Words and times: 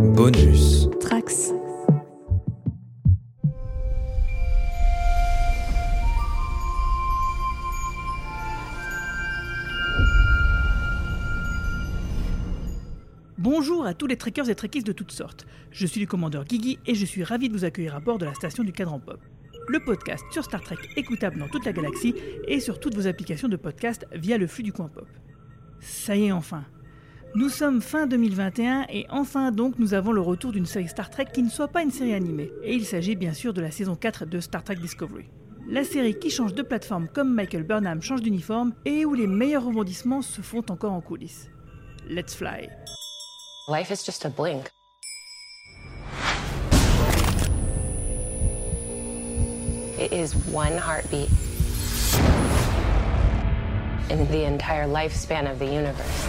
Bonus. 0.00 0.88
Trax. 0.98 1.52
Bonjour 13.36 13.84
à 13.84 13.92
tous 13.92 14.06
les 14.06 14.16
trekkers 14.16 14.48
et 14.48 14.54
trekkies 14.54 14.82
de 14.82 14.92
toutes 14.92 15.12
sortes. 15.12 15.46
Je 15.70 15.86
suis 15.86 16.00
le 16.00 16.06
commandeur 16.06 16.46
Guigui 16.46 16.78
et 16.86 16.94
je 16.94 17.04
suis 17.04 17.22
ravi 17.22 17.50
de 17.50 17.52
vous 17.52 17.66
accueillir 17.66 17.94
à 17.94 18.00
bord 18.00 18.16
de 18.16 18.24
la 18.24 18.32
station 18.32 18.64
du 18.64 18.72
Cadran 18.72 19.00
Pop. 19.00 19.20
Le 19.68 19.84
podcast 19.84 20.24
sur 20.30 20.44
Star 20.44 20.62
Trek 20.62 20.78
écoutable 20.96 21.38
dans 21.38 21.48
toute 21.48 21.66
la 21.66 21.74
galaxie 21.74 22.14
et 22.48 22.58
sur 22.60 22.80
toutes 22.80 22.94
vos 22.94 23.06
applications 23.06 23.48
de 23.48 23.56
podcast 23.56 24.06
via 24.12 24.38
le 24.38 24.46
flux 24.46 24.62
du 24.62 24.72
coin 24.72 24.88
pop. 24.88 25.06
Ça 25.80 26.16
y 26.16 26.26
est 26.26 26.32
enfin. 26.32 26.64
Nous 27.36 27.48
sommes 27.48 27.80
fin 27.80 28.08
2021 28.08 28.86
et 28.88 29.06
enfin 29.08 29.52
donc 29.52 29.78
nous 29.78 29.94
avons 29.94 30.10
le 30.10 30.20
retour 30.20 30.50
d'une 30.50 30.66
série 30.66 30.88
Star 30.88 31.10
Trek 31.10 31.26
qui 31.32 31.44
ne 31.44 31.48
soit 31.48 31.68
pas 31.68 31.82
une 31.82 31.92
série 31.92 32.12
animée. 32.12 32.50
Et 32.64 32.74
il 32.74 32.84
s'agit 32.84 33.14
bien 33.14 33.32
sûr 33.32 33.54
de 33.54 33.60
la 33.60 33.70
saison 33.70 33.94
4 33.94 34.26
de 34.26 34.40
Star 34.40 34.64
Trek 34.64 34.74
Discovery. 34.76 35.26
La 35.68 35.84
série 35.84 36.18
qui 36.18 36.28
change 36.28 36.54
de 36.54 36.62
plateforme 36.62 37.06
comme 37.06 37.32
Michael 37.32 37.62
Burnham 37.62 38.02
change 38.02 38.22
d'uniforme 38.22 38.72
et 38.84 39.04
où 39.04 39.14
les 39.14 39.28
meilleurs 39.28 39.64
rebondissements 39.64 40.22
se 40.22 40.40
font 40.40 40.64
encore 40.70 40.92
en 40.92 41.00
coulisses. 41.00 41.48
Let's 42.08 42.34
fly. 42.34 42.68
Life 43.68 43.90
is 43.92 44.04
just 44.04 44.24
a 44.24 44.30
blink. 44.30 44.68
It 50.00 50.12
is 50.12 50.34
one 50.52 50.76
heartbeat 50.76 51.28
in 54.10 54.26
the 54.32 54.44
entire 54.44 54.88
lifespan 54.88 55.48
of 55.48 55.60
the 55.60 55.66
universe. 55.66 56.26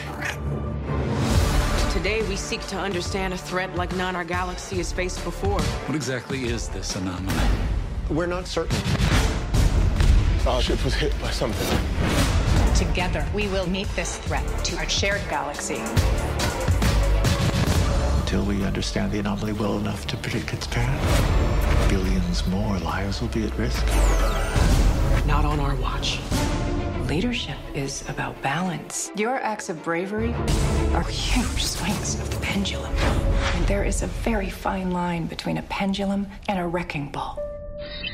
Today, 1.93 2.27
we 2.27 2.35
seek 2.35 2.65
to 2.67 2.75
understand 2.75 3.35
a 3.35 3.37
threat 3.37 3.75
like 3.75 3.95
none 3.95 4.15
our 4.15 4.23
galaxy 4.23 4.77
has 4.77 4.91
faced 4.91 5.23
before. 5.23 5.61
What 5.61 5.95
exactly 5.95 6.45
is 6.45 6.69
this 6.69 6.95
anomaly? 6.95 7.37
We're 8.09 8.25
not 8.25 8.47
certain. 8.47 8.77
Our 10.47 10.59
ship 10.59 10.83
was 10.83 10.95
hit 10.95 11.13
by 11.21 11.29
something. 11.29 11.67
Together, 12.75 13.23
we 13.35 13.47
will 13.49 13.69
meet 13.69 13.87
this 13.95 14.17
threat 14.17 14.45
to 14.65 14.77
our 14.77 14.89
shared 14.89 15.21
galaxy. 15.29 15.83
Until 18.21 18.43
we 18.43 18.63
understand 18.63 19.11
the 19.11 19.19
anomaly 19.19 19.53
well 19.53 19.77
enough 19.77 20.07
to 20.07 20.17
predict 20.17 20.51
its 20.51 20.65
path, 20.65 21.89
billions 21.89 22.47
more 22.47 22.79
lives 22.79 23.21
will 23.21 23.27
be 23.27 23.45
at 23.45 23.55
risk. 23.55 23.85
Not 25.29 25.45
on 25.45 25.59
our 25.59 25.75
watch. 25.75 26.19
Leadership 27.07 27.55
is 27.75 28.03
about 28.09 28.33
balance. 28.41 29.11
Your 29.15 29.35
acts 29.43 29.69
of 29.69 29.75
bravery 29.83 30.33
are 30.95 31.03
huge 31.03 31.63
swings 31.63 32.15
of 32.19 32.31
the 32.31 32.37
pendulum. 32.41 32.91
And 33.55 33.63
there 33.67 33.85
is 33.87 34.01
a 34.01 34.07
very 34.23 34.49
fine 34.49 34.89
line 34.91 35.27
between 35.27 35.59
a 35.59 35.61
pendulum 35.69 36.25
and 36.47 36.57
a 36.57 36.65
wrecking 36.67 37.11
ball. 37.11 37.37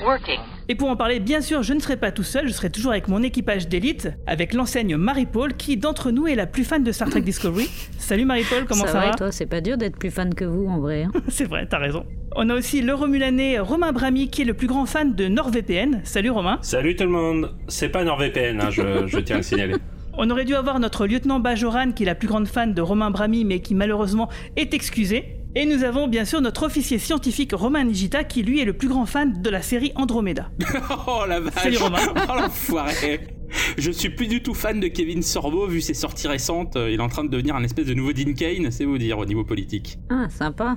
Working. 0.06 0.42
Et 0.68 0.76
pour 0.76 0.90
en 0.90 0.98
parler, 0.98 1.22
bien 1.22 1.40
sûr, 1.40 1.64
je 1.64 1.74
ne 1.74 1.80
serai 1.80 1.96
pas 1.96 2.12
tout 2.12 2.24
seul, 2.24 2.50
je 2.50 2.54
serai 2.54 2.70
toujours 2.70 2.92
avec 2.92 3.08
mon 3.08 3.24
équipage 3.24 3.70
d'élite, 3.70 4.10
avec 4.28 4.54
l'enseigne 4.54 4.98
Marie-Paul, 4.98 5.54
qui 5.54 5.78
d'entre 5.78 6.12
nous 6.12 6.28
est 6.28 6.36
la 6.36 6.48
plus 6.48 6.66
fan 6.66 6.84
de 6.84 6.92
Star 6.92 7.10
Trek 7.10 7.22
Discovery. 7.22 7.70
Salut 7.98 8.26
Marie-Paul, 8.26 8.66
comment 8.66 8.86
ça, 8.86 8.92
va, 8.92 9.00
va 9.00 9.08
et 9.08 9.16
toi 9.16 9.32
C'est 9.32 9.46
pas 9.46 9.62
dur 9.62 9.78
d'être 9.78 9.98
plus 9.98 10.12
fan 10.12 10.34
que 10.36 10.44
vous 10.44 10.68
en 10.68 10.80
vrai. 10.80 11.04
hein? 11.04 11.12
C'est 11.30 11.46
vrai, 11.46 11.66
t'as 11.66 11.80
raison. 11.80 12.06
On 12.38 12.50
a 12.50 12.56
aussi 12.56 12.82
le 12.82 12.94
Romulanais 12.94 13.60
Romain 13.60 13.94
Bramy, 13.94 14.30
qui 14.30 14.42
est 14.42 14.46
le 14.46 14.54
plus 14.54 14.68
grand 14.68 14.86
fan 14.86 15.16
de 15.16 15.30
NordVPN. 15.30 16.02
Salut 16.04 16.32
Romain. 16.32 16.60
Salut 16.62 16.96
tout 16.98 17.06
le 17.06 17.10
monde. 17.10 17.56
C'est 17.70 17.88
pas 17.88 18.04
NordVPN, 18.04 18.60
hein, 18.60 18.70
je, 18.72 19.08
je 19.08 19.20
tiens 19.20 19.36
à 19.36 19.40
le 19.40 19.44
signaler. 19.44 19.76
On 20.18 20.30
aurait 20.30 20.44
dû 20.44 20.54
avoir 20.54 20.80
notre 20.82 21.08
lieutenant 21.08 21.40
Bajoran, 21.40 21.94
qui 21.94 22.04
est 22.04 22.06
la 22.06 22.16
plus 22.16 22.28
grande 22.28 22.48
fan 22.48 22.74
de 22.74 22.82
Romain 22.82 23.10
Bramy, 23.10 23.46
mais 23.46 23.62
qui 23.62 23.74
malheureusement 23.74 24.30
est 24.58 24.74
excusé. 24.74 25.38
Et 25.56 25.66
nous 25.66 25.86
avons 25.86 26.10
bien 26.10 26.26
sûr 26.26 26.42
notre 26.42 26.64
officier 26.64 27.00
scientifique 27.00 27.54
Romain 27.54 27.86
Nigita, 27.86 28.26
qui 28.26 28.44
lui 28.44 28.60
est 28.60 28.66
le 28.66 28.74
plus 28.74 28.90
grand 28.90 29.06
fan 29.06 29.42
de 29.42 29.50
la 29.50 29.62
série 29.62 29.94
Andromeda. 29.96 30.52
Oh 31.08 31.22
la 31.26 31.40
vache 31.40 31.54
Salut, 31.54 31.78
Romain. 31.78 32.00
Oh 32.30 32.34
l'enfoiré 32.36 33.22
Je 33.78 33.92
suis 33.92 34.10
plus 34.10 34.28
du 34.28 34.44
tout 34.44 34.54
fan 34.54 34.82
de 34.82 34.88
Kevin 34.90 35.22
Sorbo 35.22 35.68
vu 35.68 35.80
ses 35.80 35.94
sorties 35.94 36.28
récentes. 36.28 36.76
Il 36.76 36.96
est 36.96 37.02
en 37.02 37.08
train 37.08 37.24
de 37.24 37.30
devenir 37.30 37.56
un 37.56 37.64
espèce 37.64 37.86
de 37.86 37.94
nouveau 37.94 38.12
Dean 38.12 38.34
Kane, 38.34 38.72
c'est 38.72 38.84
vous 38.84 38.98
dire 38.98 39.18
au 39.20 39.26
niveau 39.26 39.46
politique. 39.46 39.98
Ah, 40.10 40.28
sympa. 40.30 40.76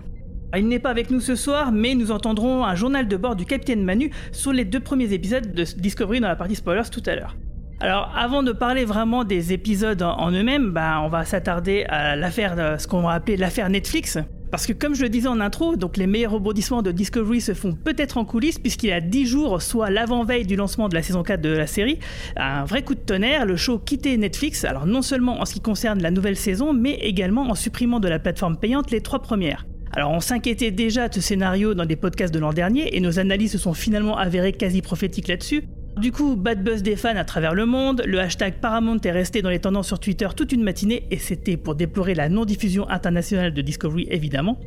Il 0.56 0.66
n'est 0.66 0.78
pas 0.78 0.90
avec 0.90 1.10
nous 1.10 1.20
ce 1.20 1.36
soir, 1.36 1.72
mais 1.72 1.94
nous 1.94 2.10
entendrons 2.10 2.64
un 2.64 2.74
journal 2.74 3.06
de 3.06 3.16
bord 3.16 3.36
du 3.36 3.44
capitaine 3.44 3.84
Manu 3.84 4.10
sur 4.32 4.52
les 4.52 4.64
deux 4.64 4.80
premiers 4.80 5.12
épisodes 5.12 5.52
de 5.52 5.62
Discovery 5.62 6.20
dans 6.20 6.28
la 6.28 6.36
partie 6.36 6.54
spoilers 6.54 6.88
tout 6.90 7.02
à 7.06 7.14
l'heure. 7.14 7.36
Alors, 7.80 8.10
avant 8.16 8.42
de 8.42 8.52
parler 8.52 8.84
vraiment 8.84 9.24
des 9.24 9.52
épisodes 9.52 10.02
en, 10.02 10.32
eux-mêmes, 10.32 10.70
bah, 10.70 11.00
on 11.04 11.08
va 11.08 11.24
s'attarder 11.24 11.84
à 11.88 12.16
l'affaire, 12.16 12.80
ce 12.80 12.86
qu'on 12.88 13.02
va 13.02 13.12
appeler 13.12 13.36
l'affaire 13.36 13.68
Netflix. 13.68 14.18
Parce 14.50 14.66
que 14.66 14.72
comme 14.72 14.94
je 14.94 15.02
le 15.02 15.10
disais 15.10 15.28
en 15.28 15.40
intro, 15.40 15.76
donc 15.76 15.98
les 15.98 16.06
meilleurs 16.06 16.32
rebondissements 16.32 16.80
de 16.80 16.90
Discovery 16.90 17.42
se 17.42 17.52
font 17.52 17.72
peut-être 17.72 18.16
en 18.16 18.24
coulisses 18.24 18.58
puisqu'il 18.58 18.88
y 18.88 18.92
a 18.92 19.00
10 19.02 19.26
jours, 19.26 19.60
soit 19.60 19.90
l'avant-veille 19.90 20.46
du 20.46 20.56
lancement 20.56 20.88
de 20.88 20.94
la 20.94 21.02
saison 21.02 21.22
4 21.22 21.42
de 21.42 21.50
la 21.50 21.66
série, 21.66 21.98
un 22.36 22.64
vrai 22.64 22.82
coup 22.82 22.94
de 22.94 23.00
tonnerre, 23.00 23.44
le 23.44 23.56
show 23.56 23.78
quittait 23.78 24.16
Netflix, 24.16 24.64
alors 24.64 24.86
non 24.86 25.02
seulement 25.02 25.40
en 25.40 25.44
ce 25.44 25.52
qui 25.52 25.60
concerne 25.60 26.00
la 26.00 26.10
nouvelle 26.10 26.36
saison, 26.36 26.72
mais 26.72 26.94
également 26.94 27.42
en 27.42 27.54
supprimant 27.54 28.00
de 28.00 28.08
la 28.08 28.18
plateforme 28.18 28.56
payante 28.56 28.90
les 28.90 29.02
trois 29.02 29.20
premières. 29.20 29.66
Alors 29.92 30.10
on 30.10 30.20
s'inquiétait 30.20 30.70
déjà 30.70 31.08
de 31.08 31.14
ce 31.14 31.20
scénario 31.20 31.74
dans 31.74 31.86
des 31.86 31.96
podcasts 31.96 32.32
de 32.32 32.38
l'an 32.38 32.52
dernier 32.52 32.96
et 32.96 33.00
nos 33.00 33.18
analyses 33.18 33.52
se 33.52 33.58
sont 33.58 33.74
finalement 33.74 34.16
avérées 34.16 34.52
quasi 34.52 34.82
prophétiques 34.82 35.28
là-dessus. 35.28 35.64
Du 35.96 36.12
coup, 36.12 36.36
bad 36.36 36.62
buzz 36.62 36.82
des 36.82 36.94
fans 36.94 37.16
à 37.16 37.24
travers 37.24 37.54
le 37.54 37.66
monde, 37.66 38.02
le 38.06 38.20
hashtag 38.20 38.54
Paramount 38.60 39.00
est 39.02 39.10
resté 39.10 39.42
dans 39.42 39.50
les 39.50 39.58
tendances 39.58 39.88
sur 39.88 39.98
Twitter 39.98 40.28
toute 40.36 40.52
une 40.52 40.62
matinée 40.62 41.06
et 41.10 41.18
c'était 41.18 41.56
pour 41.56 41.74
déplorer 41.74 42.14
la 42.14 42.28
non-diffusion 42.28 42.88
internationale 42.88 43.52
de 43.52 43.62
Discovery 43.62 44.06
évidemment. 44.10 44.58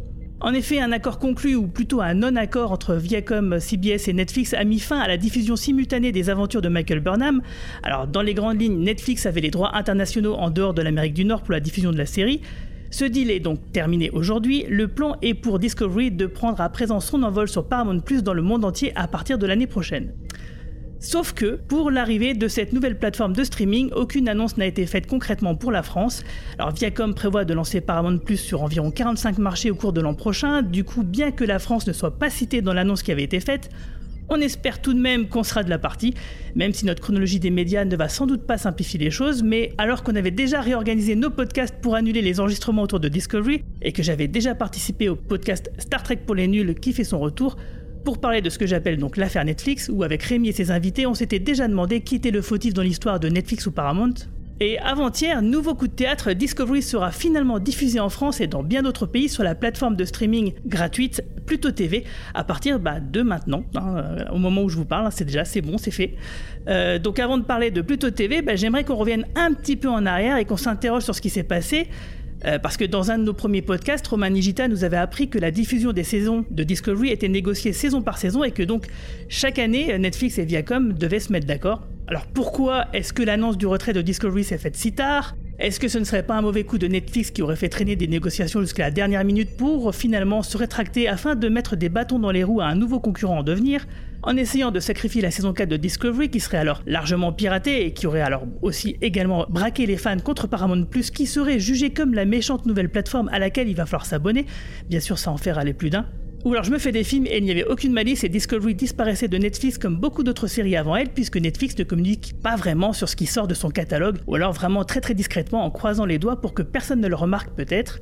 En 0.43 0.53
effet, 0.53 0.81
un 0.81 0.91
accord 0.91 1.19
conclu, 1.19 1.53
ou 1.53 1.67
plutôt 1.67 2.01
un 2.01 2.15
non-accord 2.15 2.71
entre 2.71 2.95
Viacom, 2.95 3.59
CBS 3.59 4.07
et 4.07 4.13
Netflix 4.13 4.55
a 4.55 4.63
mis 4.63 4.79
fin 4.79 4.99
à 4.99 5.07
la 5.07 5.17
diffusion 5.17 5.55
simultanée 5.55 6.11
des 6.11 6.31
aventures 6.31 6.63
de 6.63 6.67
Michael 6.67 6.99
Burnham. 6.99 7.43
Alors, 7.83 8.07
dans 8.07 8.23
les 8.23 8.33
grandes 8.33 8.59
lignes, 8.59 8.79
Netflix 8.79 9.27
avait 9.27 9.41
les 9.41 9.51
droits 9.51 9.77
internationaux 9.77 10.33
en 10.33 10.49
dehors 10.49 10.73
de 10.73 10.81
l'Amérique 10.81 11.13
du 11.13 11.25
Nord 11.25 11.43
pour 11.43 11.51
la 11.51 11.59
diffusion 11.59 11.91
de 11.91 11.97
la 11.99 12.07
série. 12.07 12.41
Ce 12.91 13.05
deal 13.05 13.31
est 13.31 13.39
donc 13.39 13.71
terminé 13.71 14.09
aujourd'hui. 14.09 14.65
Le 14.69 14.89
plan 14.89 15.15
est 15.21 15.33
pour 15.33 15.59
Discovery 15.59 16.11
de 16.11 16.25
prendre 16.25 16.59
à 16.59 16.67
présent 16.67 16.99
son 16.99 17.23
envol 17.23 17.47
sur 17.47 17.65
Paramount 17.65 18.01
Plus 18.01 18.21
dans 18.21 18.33
le 18.33 18.41
monde 18.41 18.65
entier 18.65 18.91
à 18.97 19.07
partir 19.07 19.37
de 19.37 19.47
l'année 19.47 19.65
prochaine. 19.65 20.11
Sauf 20.99 21.31
que, 21.33 21.55
pour 21.55 21.89
l'arrivée 21.89 22.33
de 22.33 22.49
cette 22.49 22.73
nouvelle 22.73 22.99
plateforme 22.99 23.33
de 23.33 23.45
streaming, 23.45 23.91
aucune 23.95 24.27
annonce 24.27 24.57
n'a 24.57 24.65
été 24.65 24.85
faite 24.85 25.07
concrètement 25.07 25.55
pour 25.55 25.71
la 25.71 25.83
France. 25.83 26.23
Alors 26.59 26.73
Viacom 26.73 27.15
prévoit 27.15 27.45
de 27.45 27.53
lancer 27.53 27.79
Paramount 27.79 28.17
Plus 28.17 28.37
sur 28.37 28.61
environ 28.61 28.91
45 28.91 29.37
marchés 29.37 29.71
au 29.71 29.75
cours 29.75 29.93
de 29.93 30.01
l'an 30.01 30.13
prochain, 30.13 30.61
du 30.61 30.83
coup 30.83 31.03
bien 31.03 31.31
que 31.31 31.45
la 31.45 31.59
France 31.59 31.87
ne 31.87 31.93
soit 31.93 32.19
pas 32.19 32.29
citée 32.29 32.61
dans 32.61 32.73
l'annonce 32.73 33.03
qui 33.03 33.11
avait 33.13 33.23
été 33.23 33.39
faite, 33.39 33.69
on 34.31 34.39
espère 34.39 34.81
tout 34.81 34.93
de 34.93 34.99
même 34.99 35.27
qu'on 35.27 35.43
sera 35.43 35.61
de 35.61 35.69
la 35.69 35.77
partie, 35.77 36.13
même 36.55 36.73
si 36.73 36.85
notre 36.85 37.01
chronologie 37.01 37.39
des 37.39 37.51
médias 37.51 37.83
ne 37.83 37.95
va 37.97 38.07
sans 38.07 38.25
doute 38.25 38.47
pas 38.47 38.57
simplifier 38.57 38.97
les 38.97 39.11
choses, 39.11 39.43
mais 39.43 39.73
alors 39.77 40.03
qu'on 40.03 40.15
avait 40.15 40.31
déjà 40.31 40.61
réorganisé 40.61 41.15
nos 41.15 41.29
podcasts 41.29 41.75
pour 41.81 41.95
annuler 41.95 42.21
les 42.21 42.39
enregistrements 42.39 42.83
autour 42.83 43.01
de 43.01 43.09
Discovery, 43.09 43.63
et 43.81 43.91
que 43.91 44.01
j'avais 44.01 44.29
déjà 44.29 44.55
participé 44.55 45.09
au 45.09 45.17
podcast 45.17 45.69
Star 45.77 46.01
Trek 46.01 46.21
pour 46.25 46.35
les 46.35 46.47
nuls 46.47 46.75
qui 46.75 46.93
fait 46.93 47.03
son 47.03 47.19
retour, 47.19 47.57
pour 48.05 48.19
parler 48.19 48.41
de 48.41 48.49
ce 48.49 48.57
que 48.57 48.65
j'appelle 48.65 48.97
donc 48.97 49.17
l'affaire 49.17 49.43
Netflix, 49.43 49.89
où 49.93 50.01
avec 50.01 50.23
Rémi 50.23 50.47
et 50.47 50.53
ses 50.53 50.71
invités, 50.71 51.05
on 51.05 51.13
s'était 51.13 51.39
déjà 51.39 51.67
demandé 51.67 51.99
qui 51.99 52.15
était 52.15 52.31
le 52.31 52.41
fautif 52.41 52.73
dans 52.73 52.81
l'histoire 52.81 53.19
de 53.19 53.27
Netflix 53.27 53.67
ou 53.67 53.71
Paramount. 53.71 54.13
Et 54.63 54.77
avant-hier, 54.77 55.41
nouveau 55.41 55.73
coup 55.73 55.87
de 55.87 55.91
théâtre, 55.91 56.33
Discovery 56.33 56.83
sera 56.83 57.09
finalement 57.09 57.57
diffusé 57.57 57.99
en 57.99 58.09
France 58.09 58.41
et 58.41 58.45
dans 58.45 58.61
bien 58.61 58.83
d'autres 58.83 59.07
pays 59.07 59.27
sur 59.27 59.41
la 59.41 59.55
plateforme 59.55 59.95
de 59.95 60.05
streaming 60.05 60.53
gratuite 60.67 61.23
Pluto 61.47 61.71
TV 61.71 62.03
à 62.35 62.43
partir 62.43 62.79
bah, 62.79 62.99
de 62.99 63.23
maintenant, 63.23 63.63
hein, 63.75 63.95
euh, 63.97 64.25
au 64.31 64.37
moment 64.37 64.61
où 64.61 64.69
je 64.69 64.77
vous 64.77 64.85
parle, 64.85 65.07
hein, 65.07 65.11
c'est 65.11 65.25
déjà 65.25 65.45
c'est 65.45 65.61
bon, 65.61 65.79
c'est 65.79 65.89
fait. 65.89 66.13
Euh, 66.67 66.99
donc 66.99 67.17
avant 67.17 67.39
de 67.39 67.43
parler 67.43 67.71
de 67.71 67.81
Pluto 67.81 68.11
TV, 68.11 68.43
bah, 68.43 68.55
j'aimerais 68.55 68.83
qu'on 68.83 68.97
revienne 68.97 69.25
un 69.33 69.51
petit 69.51 69.77
peu 69.77 69.89
en 69.89 70.05
arrière 70.05 70.37
et 70.37 70.45
qu'on 70.45 70.57
s'interroge 70.57 71.01
sur 71.01 71.15
ce 71.15 71.21
qui 71.21 71.31
s'est 71.31 71.41
passé. 71.41 71.87
Euh, 72.45 72.57
parce 72.59 72.77
que 72.77 72.85
dans 72.85 73.11
un 73.11 73.17
de 73.17 73.23
nos 73.23 73.33
premiers 73.33 73.61
podcasts, 73.61 74.07
Romain 74.07 74.29
Nigita 74.29 74.67
nous 74.67 74.83
avait 74.83 74.97
appris 74.97 75.29
que 75.29 75.37
la 75.37 75.51
diffusion 75.51 75.93
des 75.93 76.03
saisons 76.03 76.45
de 76.49 76.63
Discovery 76.63 77.09
était 77.09 77.27
négociée 77.27 77.73
saison 77.73 78.01
par 78.01 78.17
saison 78.17 78.43
et 78.43 78.51
que 78.51 78.63
donc 78.63 78.87
chaque 79.29 79.59
année, 79.59 79.97
Netflix 79.99 80.37
et 80.39 80.45
Viacom 80.45 80.93
devaient 80.93 81.19
se 81.19 81.31
mettre 81.31 81.45
d'accord. 81.45 81.87
Alors 82.07 82.25
pourquoi 82.25 82.87
est-ce 82.93 83.13
que 83.13 83.23
l'annonce 83.23 83.57
du 83.57 83.67
retrait 83.67 83.93
de 83.93 84.01
Discovery 84.01 84.43
s'est 84.43 84.57
faite 84.57 84.75
si 84.75 84.91
tard? 84.93 85.35
Est-ce 85.59 85.79
que 85.79 85.87
ce 85.87 85.99
ne 85.99 86.03
serait 86.03 86.23
pas 86.23 86.35
un 86.35 86.41
mauvais 86.41 86.63
coup 86.63 86.79
de 86.79 86.87
Netflix 86.87 87.29
qui 87.29 87.43
aurait 87.43 87.55
fait 87.55 87.69
traîner 87.69 87.95
des 87.95 88.07
négociations 88.07 88.61
jusqu'à 88.61 88.83
la 88.83 88.91
dernière 88.91 89.23
minute 89.23 89.55
pour 89.55 89.93
finalement 89.93 90.41
se 90.41 90.57
rétracter 90.57 91.07
afin 91.07 91.35
de 91.35 91.47
mettre 91.49 91.75
des 91.75 91.89
bâtons 91.89 92.17
dans 92.17 92.31
les 92.31 92.43
roues 92.43 92.61
à 92.61 92.65
un 92.65 92.75
nouveau 92.75 92.99
concurrent 92.99 93.37
en 93.37 93.43
devenir? 93.43 93.85
En 94.23 94.37
essayant 94.37 94.71
de 94.71 94.79
sacrifier 94.79 95.21
la 95.21 95.31
saison 95.31 95.53
4 95.53 95.67
de 95.69 95.77
Discovery 95.77 96.29
qui 96.29 96.39
serait 96.39 96.57
alors 96.57 96.81
largement 96.85 97.33
piratée 97.33 97.85
et 97.85 97.93
qui 97.93 98.07
aurait 98.07 98.21
alors 98.21 98.43
aussi 98.61 98.97
également 99.01 99.45
braqué 99.49 99.85
les 99.85 99.97
fans 99.97 100.19
contre 100.19 100.47
Paramount 100.47 100.85
Plus 100.85 101.09
qui 101.11 101.25
serait 101.25 101.59
jugée 101.59 101.91
comme 101.91 102.13
la 102.13 102.25
méchante 102.25 102.65
nouvelle 102.65 102.89
plateforme 102.89 103.29
à 103.29 103.39
laquelle 103.39 103.67
il 103.67 103.75
va 103.75 103.85
falloir 103.85 104.05
s'abonner. 104.05 104.45
Bien 104.89 104.99
sûr, 104.99 105.17
ça 105.17 105.31
en 105.31 105.37
fait 105.37 105.51
râler 105.51 105.73
plus 105.73 105.89
d'un. 105.89 106.05
Ou 106.43 106.53
alors 106.53 106.63
je 106.63 106.71
me 106.71 106.79
fais 106.79 106.91
des 106.91 107.03
films 107.03 107.27
et 107.27 107.37
il 107.37 107.43
n'y 107.43 107.51
avait 107.51 107.65
aucune 107.65 107.93
malice 107.93 108.23
et 108.23 108.29
Discovery 108.29 108.73
disparaissait 108.73 109.27
de 109.27 109.37
Netflix 109.37 109.77
comme 109.77 109.97
beaucoup 109.97 110.23
d'autres 110.23 110.47
séries 110.47 110.75
avant 110.75 110.95
elle 110.95 111.09
puisque 111.09 111.37
Netflix 111.37 111.77
ne 111.77 111.83
communique 111.83 112.33
pas 112.41 112.55
vraiment 112.55 112.93
sur 112.93 113.07
ce 113.07 113.15
qui 113.15 113.27
sort 113.27 113.47
de 113.47 113.53
son 113.53 113.69
catalogue 113.69 114.17
ou 114.25 114.35
alors 114.35 114.51
vraiment 114.51 114.83
très 114.83 115.01
très 115.01 115.13
discrètement 115.13 115.63
en 115.63 115.69
croisant 115.69 116.05
les 116.05 116.17
doigts 116.17 116.41
pour 116.41 116.55
que 116.55 116.63
personne 116.63 116.99
ne 116.99 117.07
le 117.07 117.15
remarque 117.15 117.51
peut-être 117.51 117.99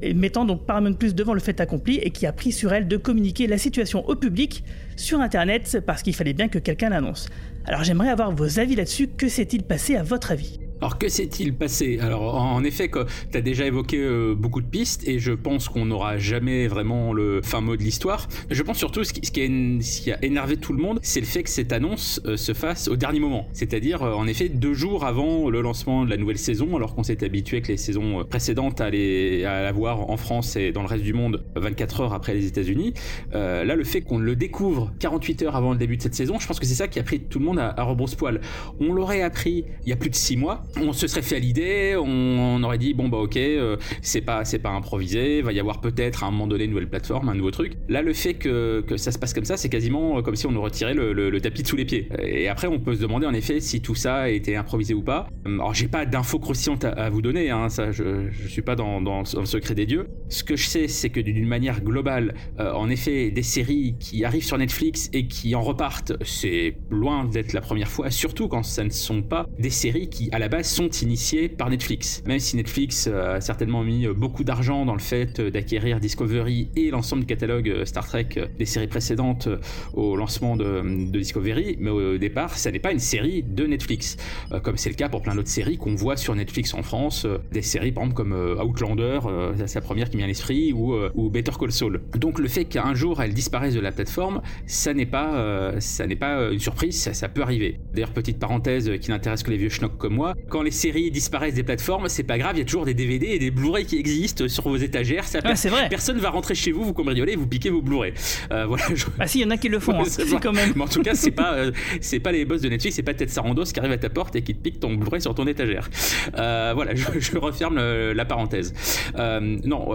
et 0.00 0.14
mettant 0.14 0.46
donc 0.46 0.64
Paramount 0.64 0.94
Plus 0.94 1.14
devant 1.14 1.34
le 1.34 1.40
fait 1.40 1.60
accompli 1.60 1.98
et 1.98 2.10
qui 2.10 2.26
a 2.26 2.32
pris 2.32 2.52
sur 2.52 2.72
elle 2.72 2.88
de 2.88 2.96
communiquer 2.96 3.46
la 3.46 3.58
situation 3.58 4.08
au 4.08 4.16
public 4.16 4.64
sur 4.96 5.20
internet 5.20 5.78
parce 5.86 6.02
qu'il 6.02 6.14
fallait 6.14 6.32
bien 6.32 6.48
que 6.48 6.58
quelqu'un 6.58 6.90
l'annonce. 6.90 7.28
Alors 7.64 7.84
j'aimerais 7.84 8.08
avoir 8.08 8.32
vos 8.34 8.58
avis 8.58 8.74
là-dessus, 8.74 9.08
que 9.08 9.28
s'est-il 9.28 9.62
passé 9.62 9.96
à 9.96 10.02
votre 10.02 10.32
avis? 10.32 10.58
Alors 10.82 10.98
que 10.98 11.08
s'est-il 11.08 11.54
passé? 11.54 12.00
Alors 12.00 12.34
en 12.34 12.64
effet, 12.64 12.90
tu 12.90 13.38
as 13.38 13.40
déjà 13.40 13.64
évoqué 13.66 13.98
euh, 13.98 14.34
beaucoup 14.34 14.60
de 14.60 14.66
pistes 14.66 15.06
et 15.06 15.20
je 15.20 15.30
pense 15.30 15.68
qu'on 15.68 15.84
n'aura 15.84 16.18
jamais 16.18 16.66
vraiment 16.66 17.12
le 17.12 17.40
fin 17.40 17.60
mot 17.60 17.76
de 17.76 17.82
l'histoire. 17.84 18.26
Je 18.50 18.60
pense 18.64 18.78
surtout 18.78 19.04
ce 19.04 19.12
qui, 19.12 19.24
ce, 19.24 19.30
qui 19.30 20.10
a, 20.10 20.24
énervé 20.24 20.56
tout 20.56 20.72
le 20.72 20.82
monde, 20.82 20.98
c'est 21.00 21.20
le 21.20 21.26
fait 21.26 21.44
que 21.44 21.50
cette 21.50 21.72
annonce 21.72 22.20
euh, 22.26 22.36
se 22.36 22.52
fasse 22.52 22.88
au 22.88 22.96
dernier 22.96 23.20
moment. 23.20 23.46
C'est-à-dire 23.52 24.02
euh, 24.02 24.14
en 24.14 24.26
effet 24.26 24.48
deux 24.48 24.74
jours 24.74 25.04
avant 25.04 25.48
le 25.50 25.60
lancement 25.60 26.04
de 26.04 26.10
la 26.10 26.16
nouvelle 26.16 26.36
saison, 26.36 26.74
alors 26.74 26.96
qu'on 26.96 27.04
s'était 27.04 27.26
habitué 27.26 27.58
avec 27.58 27.68
les 27.68 27.76
saisons 27.76 28.24
précédentes 28.24 28.80
à, 28.80 28.90
les, 28.90 29.44
à 29.44 29.62
la 29.62 29.70
voir 29.70 30.10
en 30.10 30.16
France 30.16 30.56
et 30.56 30.72
dans 30.72 30.82
le 30.82 30.88
reste 30.88 31.04
du 31.04 31.12
monde 31.12 31.44
24 31.54 32.00
heures 32.00 32.12
après 32.12 32.34
les 32.34 32.46
États-Unis. 32.46 32.92
là, 33.32 33.62
le 33.62 33.84
fait 33.84 34.00
qu'on 34.00 34.18
le 34.18 34.34
découvre 34.34 34.92
48 34.98 35.42
heures 35.42 35.54
avant 35.54 35.70
le 35.70 35.78
début 35.78 35.96
de 35.96 36.02
cette 36.02 36.16
saison, 36.16 36.40
je 36.40 36.46
pense 36.48 36.58
que 36.58 36.66
c'est 36.66 36.74
ça 36.74 36.88
qui 36.88 36.98
a 36.98 37.04
pris 37.04 37.20
tout 37.20 37.38
le 37.38 37.44
monde 37.44 37.60
à, 37.60 37.72
à 37.78 37.84
rebrousse-poil. 37.84 38.40
On 38.80 38.92
l'aurait 38.92 39.22
appris 39.22 39.64
il 39.84 39.88
y 39.88 39.92
a 39.92 39.96
plus 39.96 40.10
de 40.10 40.16
6 40.16 40.36
mois 40.36 40.64
on 40.80 40.92
se 40.92 41.06
serait 41.06 41.22
fait 41.22 41.36
à 41.36 41.38
l'idée, 41.38 41.96
on, 41.96 42.62
aurait 42.62 42.78
dit 42.78 42.94
bon 42.94 43.08
bah 43.08 43.18
ok, 43.18 43.36
euh, 43.36 43.76
c'est 44.00 44.20
pas 44.20 44.44
c'est 44.44 44.58
pas 44.58 44.70
improvisé, 44.70 45.42
va 45.42 45.52
y 45.52 45.60
avoir 45.60 45.80
peut-être 45.80 46.24
à 46.24 46.26
un 46.26 46.30
moment 46.30 46.46
donné 46.46 46.64
une 46.64 46.70
nouvelle 46.70 46.88
plateforme, 46.88 47.28
un 47.28 47.34
nouveau 47.34 47.50
truc. 47.50 47.74
Là, 47.88 48.02
le 48.02 48.12
fait 48.12 48.34
que, 48.34 48.82
que 48.86 48.96
ça 48.96 49.12
se 49.12 49.18
passe 49.18 49.34
comme 49.34 49.44
ça, 49.44 49.56
c'est 49.56 49.68
quasiment 49.68 50.18
euh, 50.18 50.22
comme 50.22 50.36
si 50.36 50.46
on 50.46 50.52
nous 50.52 50.62
retirait 50.62 50.94
le, 50.94 51.12
le, 51.12 51.40
tapis 51.40 51.62
de 51.62 51.68
sous 51.68 51.76
les 51.76 51.84
pieds. 51.84 52.08
Et 52.22 52.48
après, 52.48 52.68
on 52.68 52.78
peut 52.78 52.94
se 52.94 53.00
demander 53.00 53.26
en 53.26 53.34
effet 53.34 53.60
si 53.60 53.80
tout 53.80 53.94
ça 53.94 54.16
a 54.16 54.28
été 54.28 54.56
improvisé 54.56 54.94
ou 54.94 55.02
pas. 55.02 55.28
Hum, 55.44 55.60
alors, 55.60 55.74
j'ai 55.74 55.88
pas 55.88 56.06
d'infos 56.06 56.38
croustillantes 56.38 56.84
à, 56.84 57.10
vous 57.10 57.22
donner, 57.22 57.50
hein, 57.50 57.68
ça, 57.68 57.92
je, 57.92 58.30
je 58.30 58.48
suis 58.48 58.62
pas 58.62 58.76
dans, 58.76 59.00
dans, 59.00 59.20
le 59.20 59.46
secret 59.46 59.74
des 59.74 59.86
dieux. 59.86 60.06
Ce 60.28 60.44
que 60.44 60.56
je 60.56 60.66
sais, 60.66 60.88
c'est 60.88 61.10
que 61.10 61.20
d'une 61.20 61.46
manière 61.46 61.82
globale, 61.82 62.34
euh, 62.60 62.72
en 62.72 62.88
effet, 62.88 63.30
des 63.30 63.42
séries 63.42 63.96
qui 63.98 64.24
arrivent 64.24 64.44
sur 64.44 64.58
Netflix 64.58 65.10
et 65.12 65.26
qui 65.26 65.54
en 65.54 65.62
repartent, 65.62 66.12
c'est 66.24 66.76
loin 66.90 67.24
d'être 67.24 67.52
la 67.52 67.60
première 67.60 67.88
fois, 67.88 68.10
surtout 68.10 68.48
quand 68.48 68.62
ça 68.62 68.84
ne 68.84 68.90
sont 68.90 69.22
pas 69.22 69.46
des 69.58 69.70
séries 69.70 70.08
qui 70.08 70.28
à 70.32 70.38
la 70.38 70.48
base 70.48 70.61
sont 70.62 70.88
initiés 70.88 71.48
par 71.48 71.70
Netflix. 71.70 72.22
Même 72.26 72.38
si 72.38 72.56
Netflix 72.56 73.08
euh, 73.10 73.36
a 73.36 73.40
certainement 73.40 73.82
mis 73.82 74.06
euh, 74.06 74.14
beaucoup 74.14 74.44
d'argent 74.44 74.84
dans 74.84 74.94
le 74.94 75.00
fait 75.00 75.40
euh, 75.40 75.50
d'acquérir 75.50 76.00
Discovery 76.00 76.70
et 76.76 76.90
l'ensemble 76.90 77.22
du 77.22 77.26
catalogue 77.26 77.84
Star 77.84 78.06
Trek 78.06 78.28
des 78.58 78.66
séries 78.66 78.86
précédentes 78.86 79.48
au 79.94 80.16
lancement 80.16 80.56
de, 80.56 80.82
Discovery, 81.12 81.76
mais 81.78 81.90
au 81.90 82.18
départ, 82.18 82.56
ça 82.56 82.70
n'est 82.70 82.78
pas 82.78 82.92
une 82.92 82.98
série 82.98 83.42
de 83.42 83.66
Netflix, 83.66 84.16
comme 84.62 84.76
c'est 84.76 84.88
le 84.88 84.96
cas 84.96 85.08
pour 85.08 85.22
plein 85.22 85.34
d'autres 85.34 85.48
séries 85.48 85.76
qu'on 85.76 85.94
voit 85.94 86.16
sur 86.16 86.34
Netflix 86.34 86.74
en 86.74 86.82
France, 86.82 87.26
des 87.52 87.62
séries 87.62 87.92
par 87.92 88.04
exemple 88.04 88.16
comme 88.16 88.56
Outlander, 88.60 89.20
c'est 89.66 89.76
la 89.76 89.80
première 89.80 90.10
qui 90.10 90.16
vient 90.16 90.24
à 90.24 90.28
l'esprit, 90.28 90.72
ou, 90.72 90.94
ou, 91.14 91.30
Better 91.30 91.52
Call 91.58 91.72
Saul. 91.72 92.00
Donc 92.16 92.38
le 92.38 92.48
fait 92.48 92.64
qu'un 92.64 92.94
jour 92.94 93.22
elle 93.22 93.34
disparaisse 93.34 93.74
de 93.74 93.80
la 93.80 93.92
plateforme, 93.92 94.42
ça 94.66 94.94
n'est 94.94 95.06
pas, 95.06 95.74
ça 95.80 96.06
n'est 96.06 96.16
pas 96.16 96.50
une 96.50 96.60
surprise, 96.60 97.00
ça, 97.00 97.14
ça 97.14 97.28
peut 97.28 97.42
arriver. 97.42 97.78
D'ailleurs, 97.92 98.12
petite 98.12 98.38
parenthèse 98.38 98.90
qui 99.00 99.10
n'intéresse 99.10 99.42
que 99.42 99.50
les 99.50 99.58
vieux 99.58 99.68
schnocks 99.68 99.98
comme 99.98 100.14
moi, 100.14 100.34
quand 100.52 100.62
les 100.62 100.70
séries 100.70 101.10
disparaissent 101.10 101.54
des 101.54 101.62
plateformes, 101.62 102.10
c'est 102.10 102.24
pas 102.24 102.36
grave, 102.36 102.56
il 102.56 102.58
y 102.58 102.62
a 102.62 102.66
toujours 102.66 102.84
des 102.84 102.92
DVD 102.92 103.28
et 103.28 103.38
des 103.38 103.50
Blu-ray 103.50 103.86
qui 103.86 103.96
existent 103.96 104.46
sur 104.48 104.68
vos 104.68 104.76
étagères. 104.76 105.24
Ça, 105.24 105.38
ah, 105.42 105.56
c'est 105.56 105.70
vrai. 105.70 105.88
Personne 105.88 106.18
va 106.18 106.28
rentrer 106.28 106.54
chez 106.54 106.72
vous, 106.72 106.84
vous 106.84 106.92
cambrioler, 106.92 107.36
vous 107.36 107.46
piquer 107.46 107.70
vos 107.70 107.80
Blu-ray. 107.80 108.12
Euh, 108.50 108.66
voilà. 108.66 108.84
Ah 109.18 109.26
si, 109.26 109.38
il 109.38 109.42
y 109.42 109.44
en 109.46 109.50
a 109.50 109.56
qui 109.56 109.70
le 109.70 109.78
font, 109.78 109.98
hein, 109.98 110.38
quand 110.42 110.52
même. 110.52 110.74
Mais 110.76 110.82
en 110.82 110.88
tout 110.88 111.00
cas, 111.00 111.14
c'est 111.14 111.30
pas, 111.30 111.54
euh, 111.54 111.72
c'est 112.02 112.20
pas 112.20 112.32
les 112.32 112.44
boss 112.44 112.60
de 112.60 112.68
Netflix, 112.68 112.96
c'est 112.96 113.02
pas 113.02 113.14
Ted 113.14 113.32
Sarandos 113.32 113.64
qui 113.64 113.80
arrive 113.80 113.92
à 113.92 113.96
ta 113.96 114.10
porte 114.10 114.36
et 114.36 114.42
qui 114.42 114.54
te 114.54 114.60
pique 114.60 114.78
ton 114.78 114.92
Blu-ray 114.92 115.22
sur 115.22 115.34
ton 115.34 115.46
étagère. 115.46 115.88
Euh, 116.36 116.72
voilà, 116.74 116.94
je, 116.94 117.38
referme 117.38 117.80
la 118.12 118.24
parenthèse. 118.26 118.74
non, 119.16 119.94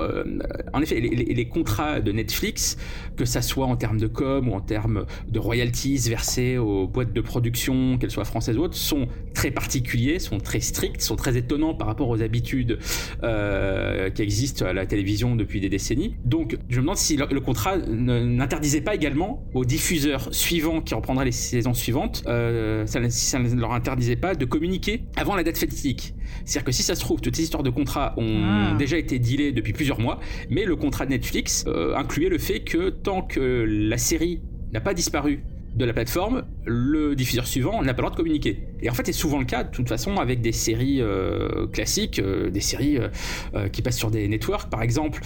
en 0.74 0.82
effet, 0.82 1.00
les, 1.00 1.10
les, 1.10 1.48
contrats 1.48 2.02
de 2.02 2.12
Netflix, 2.12 2.78
que 3.16 3.26
ça 3.26 3.44
soit 3.44 3.68
en 3.68 3.76
termes 3.76 4.00
de 4.00 4.08
com 4.08 4.50
ou 4.50 4.54
en 4.54 4.62
termes 4.62 5.06
de 5.28 5.38
royalties 5.40 5.98
versées 6.10 6.58
aux 6.58 6.88
boîtes 6.88 7.14
de 7.14 7.22
production, 7.22 8.00
qu'elles 8.00 8.12
soient 8.12 8.26
françaises 8.26 8.58
ou 8.58 8.64
autres, 8.64 8.76
sont 8.76 9.08
très 9.36 9.52
particuliers, 9.52 10.18
sont 10.18 10.40
très 10.48 10.62
stricts, 10.62 11.02
sont 11.02 11.18
très 11.18 11.36
étonnants 11.36 11.74
par 11.74 11.88
rapport 11.88 12.08
aux 12.08 12.22
habitudes 12.22 12.80
euh, 13.24 14.10
qui 14.10 14.22
existent 14.22 14.66
à 14.66 14.72
la 14.72 14.86
télévision 14.86 15.36
depuis 15.36 15.60
des 15.60 15.68
décennies. 15.68 16.16
Donc, 16.24 16.58
je 16.70 16.78
me 16.78 16.84
demande 16.84 16.96
si 16.96 17.18
le, 17.18 17.40
contrat 17.42 17.78
n'interdisait 17.78 18.80
pas 18.82 18.96
également 18.96 19.44
aux 19.54 19.66
diffuseurs 19.66 20.34
suivants 20.34 20.80
qui 20.80 20.94
reprendraient 20.96 21.26
les 21.26 21.34
saisons 21.34 21.74
suivantes, 21.74 22.24
euh, 22.28 22.86
ça, 22.86 23.02
si 23.10 23.26
ça 23.26 23.40
ne 23.40 23.60
leur 23.60 23.74
interdisait 23.74 24.16
pas 24.16 24.36
de 24.36 24.46
communiquer 24.46 25.04
avant 25.18 25.36
la 25.36 25.44
date 25.44 25.58
fatidique. 25.58 26.14
C'est-à-dire 26.46 26.66
que 26.66 26.72
si 26.72 26.84
ça 26.84 26.96
se 26.96 27.02
trouve, 27.02 27.20
toutes 27.20 27.36
ces 27.36 27.44
histoires 27.44 27.64
de 27.64 27.70
contrats 27.70 28.14
ont 28.16 28.42
ah. 28.44 28.76
déjà 28.80 28.98
été 28.98 29.20
dealées 29.20 29.52
depuis 29.52 29.74
plusieurs 29.74 30.00
mois, 30.00 30.20
mais 30.50 30.64
le 30.64 30.78
contrat 30.78 31.06
de 31.06 31.12
Netflix 31.12 31.66
euh, 31.68 31.94
incluait 31.96 32.30
le 32.30 32.38
fait 32.38 32.62
que 32.62 32.90
tant 32.90 33.22
que 33.22 33.66
la 33.68 33.98
série 33.98 34.42
n'a 34.72 34.80
pas 34.80 34.94
disparu 34.94 35.44
de 35.78 35.86
la 35.86 35.94
plateforme, 35.94 36.44
le 36.66 37.16
diffuseur 37.16 37.46
suivant 37.46 37.84
n'a 37.84 37.94
pas 37.94 38.02
le 38.02 38.08
droit 38.08 38.12
de 38.12 38.16
communiquer. 38.16 38.64
Et 38.82 38.90
en 38.90 38.94
fait, 38.94 39.06
c'est 39.06 39.14
souvent 39.14 39.38
le 39.38 39.46
cas, 39.46 39.64
de 39.64 39.70
toute 39.70 39.88
façon, 39.88 40.18
avec 40.18 40.42
des 40.42 40.52
séries 40.52 41.02
euh, 41.02 41.68
classiques, 41.68 42.20
euh, 42.20 42.50
des 42.50 42.62
séries 42.62 42.98
euh, 42.98 43.70
qui 43.70 43.84
passent 43.84 43.98
sur 43.98 44.10
des 44.10 44.28
networks, 44.28 44.70
par 44.70 44.82
exemple. 44.82 45.22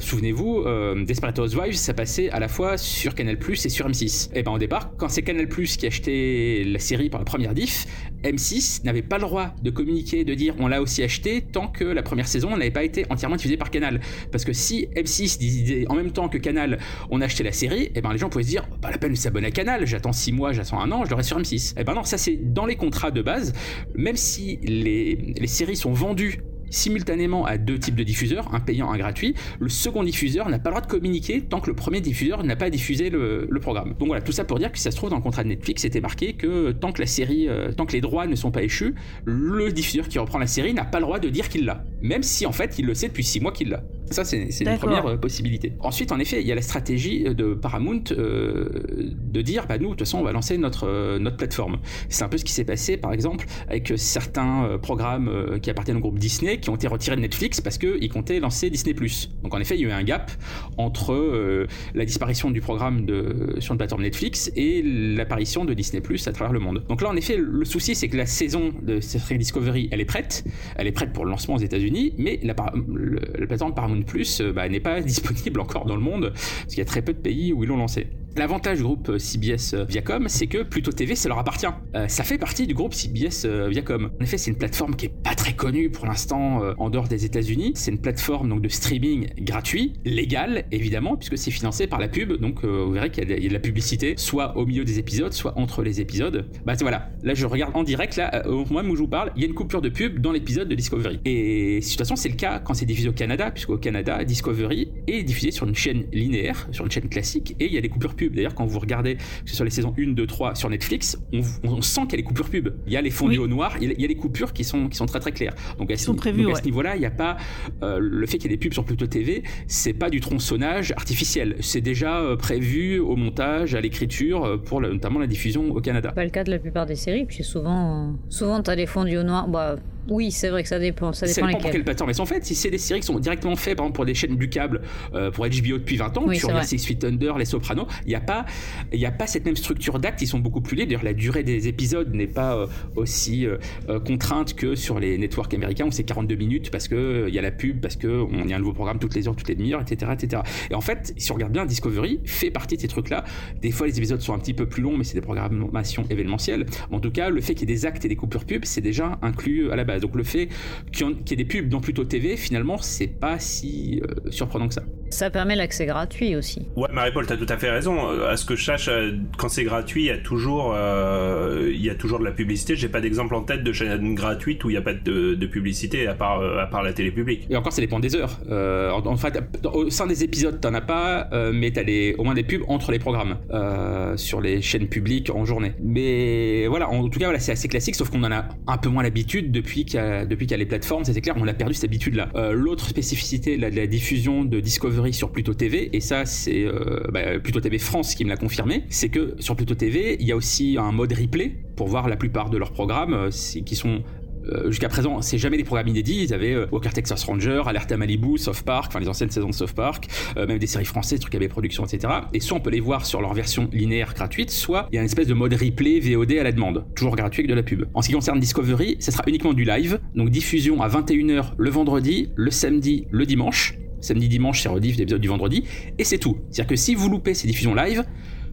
Souvenez-vous, 0.00 0.64
Desperate 1.06 1.38
Housewives, 1.38 1.76
ça 1.76 1.92
passait 1.92 2.30
à 2.30 2.40
la 2.40 2.48
fois 2.48 2.78
sur 2.78 3.14
Canal+ 3.14 3.36
et 3.50 3.68
sur 3.68 3.88
M6. 3.88 4.30
Et 4.34 4.42
ben 4.42 4.52
au 4.52 4.58
départ, 4.58 4.96
quand 4.96 5.08
c'est 5.08 5.22
Canal+ 5.22 5.48
qui 5.48 5.86
achetait 5.86 6.64
la 6.66 6.78
série 6.78 7.10
par 7.10 7.20
la 7.20 7.24
première 7.24 7.52
diff, 7.52 7.86
M6 8.24 8.84
n'avait 8.84 9.02
pas 9.02 9.16
le 9.16 9.22
droit 9.22 9.54
de 9.62 9.70
communiquer, 9.70 10.24
de 10.24 10.34
dire 10.34 10.54
on 10.58 10.68
l'a 10.68 10.82
aussi 10.82 11.02
acheté 11.02 11.42
tant 11.42 11.68
que 11.68 11.84
la 11.84 12.02
première 12.02 12.28
saison 12.28 12.56
n'avait 12.56 12.70
pas 12.70 12.84
été 12.84 13.06
entièrement 13.10 13.36
diffusée 13.36 13.56
par 13.56 13.70
Canal. 13.70 14.00
Parce 14.30 14.44
que 14.44 14.52
si 14.52 14.88
M6 14.96 15.38
disait 15.38 15.84
en 15.88 15.94
même 15.94 16.12
temps 16.12 16.28
que 16.28 16.38
Canal 16.38 16.78
on 17.10 17.20
a 17.20 17.24
acheté 17.24 17.44
la 17.44 17.52
série, 17.52 17.90
et 17.94 18.00
ben 18.00 18.12
les 18.12 18.18
gens 18.18 18.28
pouvaient 18.28 18.44
se 18.44 18.48
dire 18.48 18.68
pas 18.80 18.90
la 18.90 18.98
peine 18.98 19.12
de 19.12 19.16
s'abonner 19.16 19.48
à 19.48 19.50
Canal, 19.50 19.86
j'attends 19.86 20.12
6 20.12 20.32
mois, 20.32 20.52
j'attends 20.52 20.80
un 20.80 20.90
an, 20.92 21.04
je 21.04 21.14
reste 21.14 21.28
sur 21.28 21.38
M6. 21.38 21.78
Et 21.78 21.84
ben 21.84 21.94
non, 21.94 22.04
ça 22.04 22.18
c'est 22.18 22.36
dans 22.36 22.66
les 22.66 22.76
contrats 22.76 23.10
de 23.10 23.22
base, 23.22 23.52
même 23.94 24.16
si 24.16 24.58
les, 24.62 25.34
les 25.38 25.46
séries 25.46 25.76
sont 25.76 25.92
vendues 25.92 26.40
simultanément 26.70 27.44
à 27.44 27.58
deux 27.58 27.78
types 27.78 27.94
de 27.94 28.02
diffuseurs, 28.02 28.54
un 28.54 28.60
payant, 28.60 28.90
un 28.90 28.96
gratuit. 28.96 29.34
Le 29.58 29.68
second 29.68 30.02
diffuseur 30.02 30.48
n'a 30.48 30.58
pas 30.58 30.70
le 30.70 30.74
droit 30.74 30.86
de 30.86 30.90
communiquer 30.90 31.42
tant 31.42 31.60
que 31.60 31.68
le 31.68 31.76
premier 31.76 32.00
diffuseur 32.00 32.42
n'a 32.44 32.56
pas 32.56 32.70
diffusé 32.70 33.10
le, 33.10 33.48
programme. 33.60 33.94
Donc 33.98 34.08
voilà, 34.08 34.22
tout 34.22 34.32
ça 34.32 34.44
pour 34.44 34.58
dire 34.58 34.72
que 34.72 34.78
ça 34.78 34.90
se 34.90 34.96
trouve 34.96 35.10
dans 35.10 35.16
le 35.16 35.22
contrat 35.22 35.44
de 35.44 35.48
Netflix, 35.48 35.82
c'était 35.82 36.00
marqué 36.00 36.32
que 36.32 36.70
tant 36.70 36.92
que 36.92 37.00
la 37.00 37.06
série, 37.06 37.46
euh, 37.46 37.72
tant 37.72 37.84
que 37.84 37.92
les 37.92 38.00
droits 38.00 38.26
ne 38.26 38.34
sont 38.34 38.50
pas 38.50 38.62
échus, 38.62 38.94
le 39.26 39.70
diffuseur 39.70 40.08
qui 40.08 40.18
reprend 40.18 40.38
la 40.38 40.46
série 40.46 40.72
n'a 40.72 40.84
pas 40.84 40.98
le 40.98 41.04
droit 41.04 41.18
de 41.18 41.28
dire 41.28 41.50
qu'il 41.50 41.66
l'a. 41.66 41.84
Même 42.02 42.22
si 42.22 42.46
en 42.46 42.52
fait 42.52 42.78
il 42.78 42.86
le 42.86 42.94
sait 42.94 43.08
depuis 43.08 43.24
six 43.24 43.40
mois 43.40 43.52
qu'il 43.52 43.70
l'a. 43.70 43.82
Ça, 44.10 44.24
c'est 44.24 44.48
une 44.60 44.78
première 44.78 45.06
euh, 45.06 45.16
possibilité. 45.16 45.74
Ensuite, 45.78 46.10
en 46.10 46.18
effet, 46.18 46.40
il 46.40 46.46
y 46.46 46.50
a 46.50 46.56
la 46.56 46.62
stratégie 46.62 47.22
de 47.22 47.54
Paramount 47.54 48.02
euh, 48.10 48.68
de 48.98 49.40
dire, 49.40 49.66
bah 49.68 49.78
nous, 49.78 49.84
de 49.84 49.90
toute 49.90 50.00
façon, 50.00 50.18
on 50.18 50.24
va 50.24 50.32
lancer 50.32 50.58
notre, 50.58 51.18
notre 51.18 51.36
plateforme. 51.36 51.78
C'est 52.08 52.24
un 52.24 52.28
peu 52.28 52.36
ce 52.36 52.44
qui 52.44 52.52
s'est 52.52 52.64
passé, 52.64 52.96
par 52.96 53.12
exemple, 53.12 53.46
avec 53.68 53.92
certains 53.96 54.78
programmes 54.82 55.60
qui 55.62 55.70
appartiennent 55.70 55.98
au 55.98 56.00
groupe 56.00 56.18
Disney, 56.18 56.58
qui 56.58 56.70
ont 56.70 56.74
été 56.74 56.88
retirés 56.88 57.14
de 57.14 57.20
Netflix 57.20 57.60
parce 57.60 57.78
qu'ils 57.78 58.08
comptaient 58.08 58.40
lancer 58.40 58.68
Disney+. 58.68 58.94
Donc 59.42 59.54
en 59.54 59.60
effet, 59.60 59.76
il 59.76 59.82
y 59.82 59.84
a 59.86 59.88
eu 59.88 59.92
un 59.92 60.02
gap 60.02 60.30
entre 60.76 61.12
euh, 61.12 61.66
la 61.94 62.04
disparition 62.04 62.50
du 62.50 62.60
programme 62.60 63.06
de, 63.06 63.56
sur 63.58 63.72
une 63.72 63.78
plateforme 63.78 64.02
Netflix 64.02 64.50
et 64.56 64.82
l'apparition 64.82 65.64
de 65.64 65.74
Disney+, 65.74 66.02
à 66.26 66.32
travers 66.32 66.52
le 66.52 66.60
monde. 66.60 66.84
Donc 66.88 67.02
là, 67.02 67.08
en 67.08 67.16
effet, 67.16 67.36
le 67.36 67.64
souci, 67.64 67.94
c'est 67.94 68.08
que 68.08 68.16
la 68.16 68.26
saison 68.26 68.72
de 68.82 69.00
Star 69.00 69.38
Discovery, 69.38 69.88
elle 69.90 70.00
est 70.00 70.04
prête. 70.04 70.44
Elle 70.76 70.86
est 70.86 70.92
prête 70.92 71.12
pour 71.12 71.24
le 71.24 71.30
lancement 71.30 71.54
aux 71.54 71.58
États-Unis, 71.58 71.89
mais 72.18 72.38
la, 72.42 72.54
la, 72.54 73.46
plateforme 73.46 73.74
Paramount 73.74 74.02
Plus 74.02 74.40
euh, 74.40 74.52
bah, 74.52 74.68
n'est 74.68 74.80
pas 74.80 75.00
disponible 75.02 75.60
encore 75.60 75.86
dans 75.86 75.96
le 75.96 76.02
monde, 76.02 76.32
parce 76.32 76.66
qu'il 76.66 76.78
y 76.78 76.82
a 76.82 76.86
très 76.86 77.02
peu 77.02 77.12
de 77.12 77.18
pays 77.18 77.52
où 77.52 77.64
ils 77.64 77.68
l'ont 77.68 77.76
lancé. 77.76 78.06
L'avantage 78.36 78.78
du 78.78 78.84
groupe 78.84 79.08
euh, 79.08 79.18
CBS 79.18 79.74
euh, 79.74 79.84
Viacom, 79.84 80.28
c'est 80.28 80.46
que 80.46 80.62
Pluto 80.62 80.92
TV, 80.92 81.16
ça 81.16 81.28
leur 81.28 81.38
appartient. 81.38 81.66
Euh, 81.96 82.06
ça 82.06 82.22
fait 82.22 82.38
partie 82.38 82.66
du 82.66 82.74
groupe 82.74 82.94
CBS 82.94 83.44
Viacom. 83.68 84.10
En 84.20 84.24
effet, 84.24 84.38
c'est 84.38 84.50
une 84.50 84.56
plateforme 84.56 84.94
qui 84.94 85.06
est 85.06 85.22
pas 85.22 85.34
très 85.34 85.52
connue 85.52 85.90
pour 85.90 86.06
l'instant 86.06 86.62
en 86.78 86.90
dehors 86.90 87.08
des 87.08 87.24
États-Unis. 87.24 87.72
C'est 87.74 87.90
une 87.90 88.00
plateforme 88.00 88.48
donc 88.48 88.62
de 88.62 88.68
streaming 88.68 89.28
gratuit, 89.38 89.94
légal 90.04 90.64
évidemment, 90.70 91.16
puisque 91.16 91.36
c'est 91.38 91.50
financé 91.50 91.86
par 91.86 91.98
la 91.98 92.08
pub. 92.08 92.34
Donc 92.34 92.64
vous 92.64 92.92
verrez 92.92 93.10
qu'il 93.10 93.28
y, 93.28 93.46
a 93.46 93.48
de 93.48 93.52
la 93.52 93.60
publicité, 93.60 94.14
soit 94.16 94.56
au 94.56 94.66
milieu 94.66 94.84
des 94.84 94.98
épisodes, 94.98 95.32
soit 95.32 95.58
entre 95.58 95.82
les 95.82 96.00
épisodes. 96.00 96.48
Bah 96.64 96.74
voilà, 96.80 97.10
là 97.22 97.34
je 97.34 97.46
regarde 97.46 97.76
en 97.76 97.82
direct, 97.82 98.16
là 98.16 98.46
au 98.46 98.64
moment 98.66 98.88
où 98.88 98.96
je 98.96 99.02
vous 99.02 99.08
parle, 99.08 99.32
il 99.36 99.42
y 99.42 99.44
a 99.44 99.48
une 99.48 99.54
coupure 99.54 99.80
de 99.80 99.88
pub 99.88 100.20
dans 100.20 100.32
l'épisode 100.32 100.68
de 100.68 100.74
Discovery. 100.74 101.20
Et 101.24 101.80
de 101.80 101.84
toute 101.84 101.98
façon, 101.98 102.16
c'est 102.16 102.28
le 102.28 102.36
cas 102.36 102.60
quand 102.60 102.74
c'est 102.74 102.86
diffusé 102.86 103.08
au 103.08 103.12
Canada, 103.12 103.50
puisqu'au 103.50 103.78
Canada, 103.78 104.24
Discovery 104.24 104.88
est 105.18 105.22
diffusé 105.22 105.50
sur 105.50 105.66
une 105.66 105.74
chaîne 105.74 106.04
linéaire, 106.12 106.68
sur 106.72 106.84
une 106.84 106.90
chaîne 106.90 107.08
classique, 107.08 107.56
et 107.60 107.66
il 107.66 107.72
y 107.72 107.78
a 107.78 107.80
des 107.80 107.88
coupures 107.88 108.14
pub. 108.14 108.34
D'ailleurs, 108.34 108.54
quand 108.54 108.66
vous 108.66 108.78
regardez, 108.78 109.16
que 109.16 109.20
ce 109.50 109.56
soit 109.56 109.64
les 109.64 109.70
saisons 109.70 109.94
1, 109.98 110.12
2, 110.12 110.26
3 110.26 110.54
sur 110.54 110.70
Netflix, 110.70 111.18
on, 111.32 111.40
on 111.64 111.82
sent 111.82 112.02
qu'il 112.02 112.12
y 112.12 112.14
a 112.14 112.16
les 112.18 112.22
coupures 112.22 112.48
pub. 112.50 112.68
Il 112.86 112.92
y 112.92 112.96
a 112.96 113.02
les 113.02 113.10
fondus 113.10 113.38
Oui. 113.38 113.44
au 113.44 113.46
noir, 113.48 113.76
il 113.80 113.92
y 114.00 114.04
a- 114.04 114.08
les 114.08 114.16
coupures 114.16 114.52
qui 114.52 114.64
sont, 114.64 114.88
qui 114.88 114.96
sont 114.96 115.06
très 115.06 115.20
très 115.20 115.32
claires. 115.32 115.54
Donc 115.78 115.90
à, 115.90 115.96
ce- 115.96 116.04
ce 116.06 116.64
niveau-là, 116.64 116.96
il 116.96 117.00
n'y 117.00 117.06
a 117.06 117.10
pas 117.10 117.36
euh, 117.82 117.98
le 118.00 118.26
fait 118.26 118.38
qu'il 118.38 118.50
y 118.50 118.54
ait 118.54 118.56
des 118.56 118.60
pubs 118.60 118.72
sur 118.72 118.84
Pluto 118.84 119.06
TV, 119.06 119.42
c'est 119.66 119.92
pas 119.92 120.10
du 120.10 120.20
tronçonnage 120.20 120.92
artificiel. 120.92 121.56
C'est 121.60 121.80
déjà 121.80 122.18
euh, 122.20 122.36
prévu 122.36 122.98
au 122.98 123.16
montage, 123.16 123.74
à 123.74 123.80
l'écriture, 123.80 124.44
euh, 124.44 124.56
pour 124.56 124.80
notamment 124.80 125.20
la 125.20 125.26
diffusion 125.26 125.70
au 125.70 125.80
Canada. 125.80 126.12
Pas 126.12 126.24
le 126.24 126.30
cas 126.30 126.44
de 126.44 126.50
la 126.50 126.58
plupart 126.58 126.86
des 126.86 126.96
séries, 126.96 127.24
puis 127.26 127.44
souvent, 127.44 128.08
euh, 128.08 128.12
souvent 128.28 128.62
t'as 128.62 128.76
des 128.76 128.86
fondus 128.86 129.16
au 129.18 129.22
noir. 129.22 129.48
Bah, 129.48 129.76
oui, 130.08 130.30
c'est 130.30 130.48
vrai 130.48 130.62
que 130.62 130.68
ça 130.68 130.78
dépend, 130.78 131.12
ça 131.12 131.26
Ça 131.26 131.34
dépend 131.34 131.46
dépend 131.48 131.60
pour 131.60 131.70
quelle 131.70 131.84
plateforme 131.84 132.10
elles 132.10 132.16
sont 132.16 132.26
faites. 132.26 132.44
Si 132.44 132.54
c'est 132.54 132.70
des 132.70 132.78
séries 132.78 133.00
qui 133.00 133.06
sont 133.06 133.18
directement 133.18 133.56
faites, 133.56 133.76
par 133.76 133.84
exemple 133.84 133.96
pour 133.96 134.06
des 134.06 134.14
chaînes 134.14 134.36
du 134.36 134.48
câble, 134.48 134.82
euh, 135.14 135.30
pour 135.30 135.46
HBO 135.46 135.78
depuis 135.78 135.96
20 135.96 136.18
ans, 136.18 136.24
Oui, 136.26 136.38
tu 136.38 136.46
regardes. 136.46 136.64
Six 136.64 136.84
Feet 136.86 137.04
Under, 137.04 137.38
Les 137.38 137.44
Sopranos, 137.44 137.86
il 138.04 138.08
n'y 138.08 138.14
a 138.14 138.20
pas, 138.20 138.44
y 138.92 139.06
a 139.06 139.10
pas 139.10 139.26
cette 139.26 139.44
même 139.44 139.56
structure 139.56 139.98
d'actes. 139.98 140.22
Ils 140.22 140.26
sont 140.26 140.38
beaucoup 140.38 140.60
plus 140.60 140.76
libres. 140.76 140.88
D'ailleurs, 140.88 141.04
la 141.04 141.12
durée 141.12 141.42
des 141.42 141.68
épisodes 141.68 142.14
n'est 142.14 142.26
pas 142.26 142.56
euh, 142.56 142.66
aussi 142.96 143.46
euh, 143.46 143.58
contrainte 144.00 144.54
que 144.54 144.74
sur 144.74 144.98
les 144.98 145.18
networks 145.18 145.54
américains 145.54 145.86
où 145.86 145.90
c'est 145.90 146.04
42 146.04 146.34
minutes 146.36 146.70
parce 146.70 146.88
que 146.88 146.94
euh, 146.94 147.28
il 147.28 147.34
y 147.34 147.38
a 147.38 147.42
la 147.42 147.50
pub, 147.50 147.80
parce 147.80 147.96
que 147.96 148.08
on 148.08 148.48
y 148.48 148.52
a 148.52 148.56
un 148.56 148.58
nouveau 148.58 148.72
programme 148.72 148.98
toutes 148.98 149.14
les 149.14 149.28
heures, 149.28 149.36
toutes 149.36 149.48
les 149.48 149.54
demi-heures, 149.54 149.80
etc., 149.80 150.12
etc. 150.14 150.42
Et 150.70 150.74
en 150.74 150.80
fait, 150.80 151.12
si 151.16 151.30
on 151.32 151.34
regarde 151.34 151.52
bien, 151.52 151.66
Discovery 151.66 152.20
fait 152.24 152.50
partie 152.50 152.76
de 152.76 152.80
ces 152.80 152.88
trucs-là. 152.88 153.24
Des 153.60 153.70
fois, 153.70 153.86
les 153.86 153.96
épisodes 153.98 154.20
sont 154.20 154.34
un 154.34 154.38
petit 154.38 154.54
peu 154.54 154.66
plus 154.66 154.82
longs, 154.82 154.96
mais 154.96 155.04
c'est 155.04 155.14
des 155.14 155.20
programmations 155.20 156.04
événementielles. 156.10 156.66
Mais 156.90 156.96
en 156.96 157.00
tout 157.00 157.10
cas, 157.10 157.30
le 157.30 157.40
fait 157.40 157.54
qu'il 157.54 157.68
y 157.68 157.72
ait 157.72 157.74
des 157.74 157.86
actes 157.86 158.04
et 158.04 158.08
des 158.08 158.16
coupures 158.16 158.44
pubs, 158.44 158.64
c'est 158.64 158.80
déjà 158.80 159.18
inclus 159.22 159.70
à 159.70 159.76
la 159.76 159.84
base. 159.84 159.89
Donc 159.98 160.14
le 160.14 160.22
fait 160.22 160.48
qu'il 160.92 161.06
y 161.08 161.32
ait 161.32 161.36
des 161.36 161.44
pubs 161.44 161.68
dans 161.68 161.80
Pluto 161.80 162.04
TV, 162.04 162.36
finalement, 162.36 162.78
c'est 162.78 163.06
pas 163.08 163.38
si 163.38 164.00
euh, 164.04 164.30
surprenant 164.30 164.68
que 164.68 164.74
ça. 164.74 164.82
Ça 165.10 165.28
permet 165.28 165.56
l'accès 165.56 165.86
gratuit 165.86 166.36
aussi. 166.36 166.68
Ouais, 166.76 166.88
Marie-Paul, 166.92 167.26
t'as 167.26 167.36
tout 167.36 167.46
à 167.48 167.56
fait 167.56 167.68
raison. 167.70 167.96
Euh, 168.10 168.30
À 168.30 168.36
ce 168.36 168.44
que 168.44 168.54
je 168.54 168.64
sache, 168.64 168.86
euh, 168.88 169.10
quand 169.38 169.48
c'est 169.48 169.64
gratuit, 169.64 170.02
il 170.02 170.06
y 170.06 170.10
a 170.10 170.18
toujours, 170.18 170.72
euh, 170.76 171.68
il 171.74 171.84
y 171.84 171.90
a 171.90 171.96
toujours 171.96 172.20
de 172.20 172.24
la 172.24 172.30
publicité. 172.30 172.76
J'ai 172.76 172.88
pas 172.88 173.00
d'exemple 173.00 173.34
en 173.34 173.42
tête 173.42 173.64
de 173.64 173.72
chaîne 173.72 174.14
gratuite 174.14 174.62
où 174.62 174.70
il 174.70 174.74
n'y 174.74 174.78
a 174.78 174.82
pas 174.82 174.94
de, 174.94 175.34
de 175.34 175.46
publicité 175.46 176.06
à 176.06 176.14
part, 176.14 176.40
à 176.58 176.66
part 176.66 176.84
la 176.84 176.92
télé 176.92 177.10
publique. 177.10 177.46
Et 177.50 177.56
encore, 177.56 177.72
ça 177.72 177.80
dépend 177.80 177.98
des 177.98 178.14
heures. 178.14 178.38
Euh, 178.50 178.90
en, 178.92 179.04
en 179.04 179.16
fait, 179.16 179.36
au 179.72 179.90
sein 179.90 180.06
des 180.06 180.22
épisodes, 180.22 180.60
t'en 180.60 180.74
as 180.74 180.80
pas, 180.80 181.28
euh, 181.32 181.50
mais 181.52 181.72
t'as 181.72 181.82
les, 181.82 182.14
au 182.16 182.22
moins 182.22 182.34
des 182.34 182.44
pubs 182.44 182.62
entre 182.68 182.92
les 182.92 183.00
programmes 183.00 183.38
euh, 183.52 184.16
sur 184.16 184.40
les 184.40 184.62
chaînes 184.62 184.86
publiques 184.86 185.30
en 185.34 185.44
journée. 185.44 185.72
Mais 185.82 186.68
voilà, 186.68 186.88
en 186.88 187.08
tout 187.08 187.18
cas, 187.18 187.26
voilà, 187.26 187.40
c'est 187.40 187.52
assez 187.52 187.66
classique, 187.66 187.96
sauf 187.96 188.10
qu'on 188.10 188.22
en 188.22 188.30
a 188.30 188.44
un 188.68 188.78
peu 188.78 188.88
moins 188.88 189.02
l'habitude 189.02 189.50
depuis 189.50 189.79
a, 189.96 190.24
depuis 190.24 190.46
qu'il 190.46 190.52
y 190.52 190.54
a 190.54 190.58
les 190.58 190.66
plateformes. 190.66 191.04
C'est 191.04 191.20
clair, 191.20 191.34
on 191.38 191.46
a 191.46 191.54
perdu 191.54 191.74
cette 191.74 191.84
habitude-là. 191.84 192.30
Euh, 192.34 192.52
L'autre 192.52 192.88
spécificité 192.88 193.56
de 193.56 193.76
la 193.76 193.86
diffusion 193.86 194.44
de 194.44 194.60
Discovery 194.60 195.12
sur 195.12 195.30
Pluto 195.30 195.54
TV, 195.54 195.94
et 195.94 196.00
ça, 196.00 196.26
c'est 196.26 196.64
euh, 196.64 197.02
bah, 197.12 197.38
Pluto 197.42 197.60
TV 197.60 197.78
France 197.78 198.14
qui 198.14 198.24
me 198.24 198.30
l'a 198.30 198.36
confirmé, 198.36 198.84
c'est 198.88 199.08
que 199.08 199.36
sur 199.38 199.56
Pluto 199.56 199.74
TV, 199.74 200.16
il 200.20 200.26
y 200.26 200.32
a 200.32 200.36
aussi 200.36 200.76
un 200.78 200.92
mode 200.92 201.12
replay 201.12 201.56
pour 201.76 201.88
voir 201.88 202.08
la 202.08 202.16
plupart 202.16 202.50
de 202.50 202.58
leurs 202.58 202.72
programmes 202.72 203.14
euh, 203.14 203.30
qui 203.30 203.76
sont 203.76 204.02
euh, 204.48 204.70
jusqu'à 204.70 204.88
présent, 204.88 205.20
c'est 205.22 205.38
jamais 205.38 205.56
des 205.56 205.64
programmes 205.64 205.88
inédits. 205.88 206.22
Ils 206.22 206.34
avaient 206.34 206.54
euh, 206.54 206.66
Walker 206.72 206.90
Texas 206.90 207.24
Ranger, 207.24 207.62
Alerte 207.66 207.92
à 207.92 207.96
Malibu, 207.96 208.38
South 208.38 208.62
Park, 208.62 208.86
enfin 208.88 209.00
les 209.00 209.08
anciennes 209.08 209.30
saisons 209.30 209.48
de 209.48 209.54
South 209.54 209.72
Park, 209.72 210.06
euh, 210.36 210.46
même 210.46 210.58
des 210.58 210.66
séries 210.66 210.84
françaises, 210.84 211.20
trucs 211.20 211.34
AB 211.34 211.48
Productions, 211.48 211.84
etc. 211.84 212.12
Et 212.32 212.40
soit 212.40 212.56
on 212.56 212.60
peut 212.60 212.70
les 212.70 212.80
voir 212.80 213.06
sur 213.06 213.20
leur 213.20 213.34
version 213.34 213.68
linéaire 213.72 214.14
gratuite, 214.14 214.50
soit 214.50 214.88
il 214.92 214.96
y 214.96 214.98
a 214.98 215.00
une 215.00 215.06
espèce 215.06 215.26
de 215.26 215.34
mode 215.34 215.54
replay 215.54 216.00
VOD 216.00 216.32
à 216.32 216.42
la 216.42 216.52
demande, 216.52 216.84
toujours 216.94 217.16
gratuit 217.16 217.40
avec 217.40 217.50
de 217.50 217.54
la 217.54 217.62
pub. 217.62 217.86
En 217.94 218.02
ce 218.02 218.08
qui 218.08 218.14
concerne 218.14 218.40
Discovery, 218.40 218.96
ce 219.00 219.10
sera 219.10 219.24
uniquement 219.26 219.52
du 219.52 219.64
live, 219.64 220.00
donc 220.14 220.30
diffusion 220.30 220.82
à 220.82 220.88
21h 220.88 221.52
le 221.56 221.70
vendredi, 221.70 222.30
le 222.34 222.50
samedi, 222.50 223.06
le 223.10 223.26
dimanche. 223.26 223.76
Samedi, 224.00 224.28
dimanche, 224.28 224.62
c'est 224.62 224.68
rediff 224.70 224.96
d'épisodes 224.96 225.20
du 225.20 225.28
vendredi, 225.28 225.64
et 225.98 226.04
c'est 226.04 226.18
tout. 226.18 226.38
C'est-à-dire 226.50 226.68
que 226.70 226.76
si 226.76 226.94
vous 226.94 227.10
loupez 227.10 227.34
ces 227.34 227.46
diffusions 227.46 227.74
live, 227.74 228.04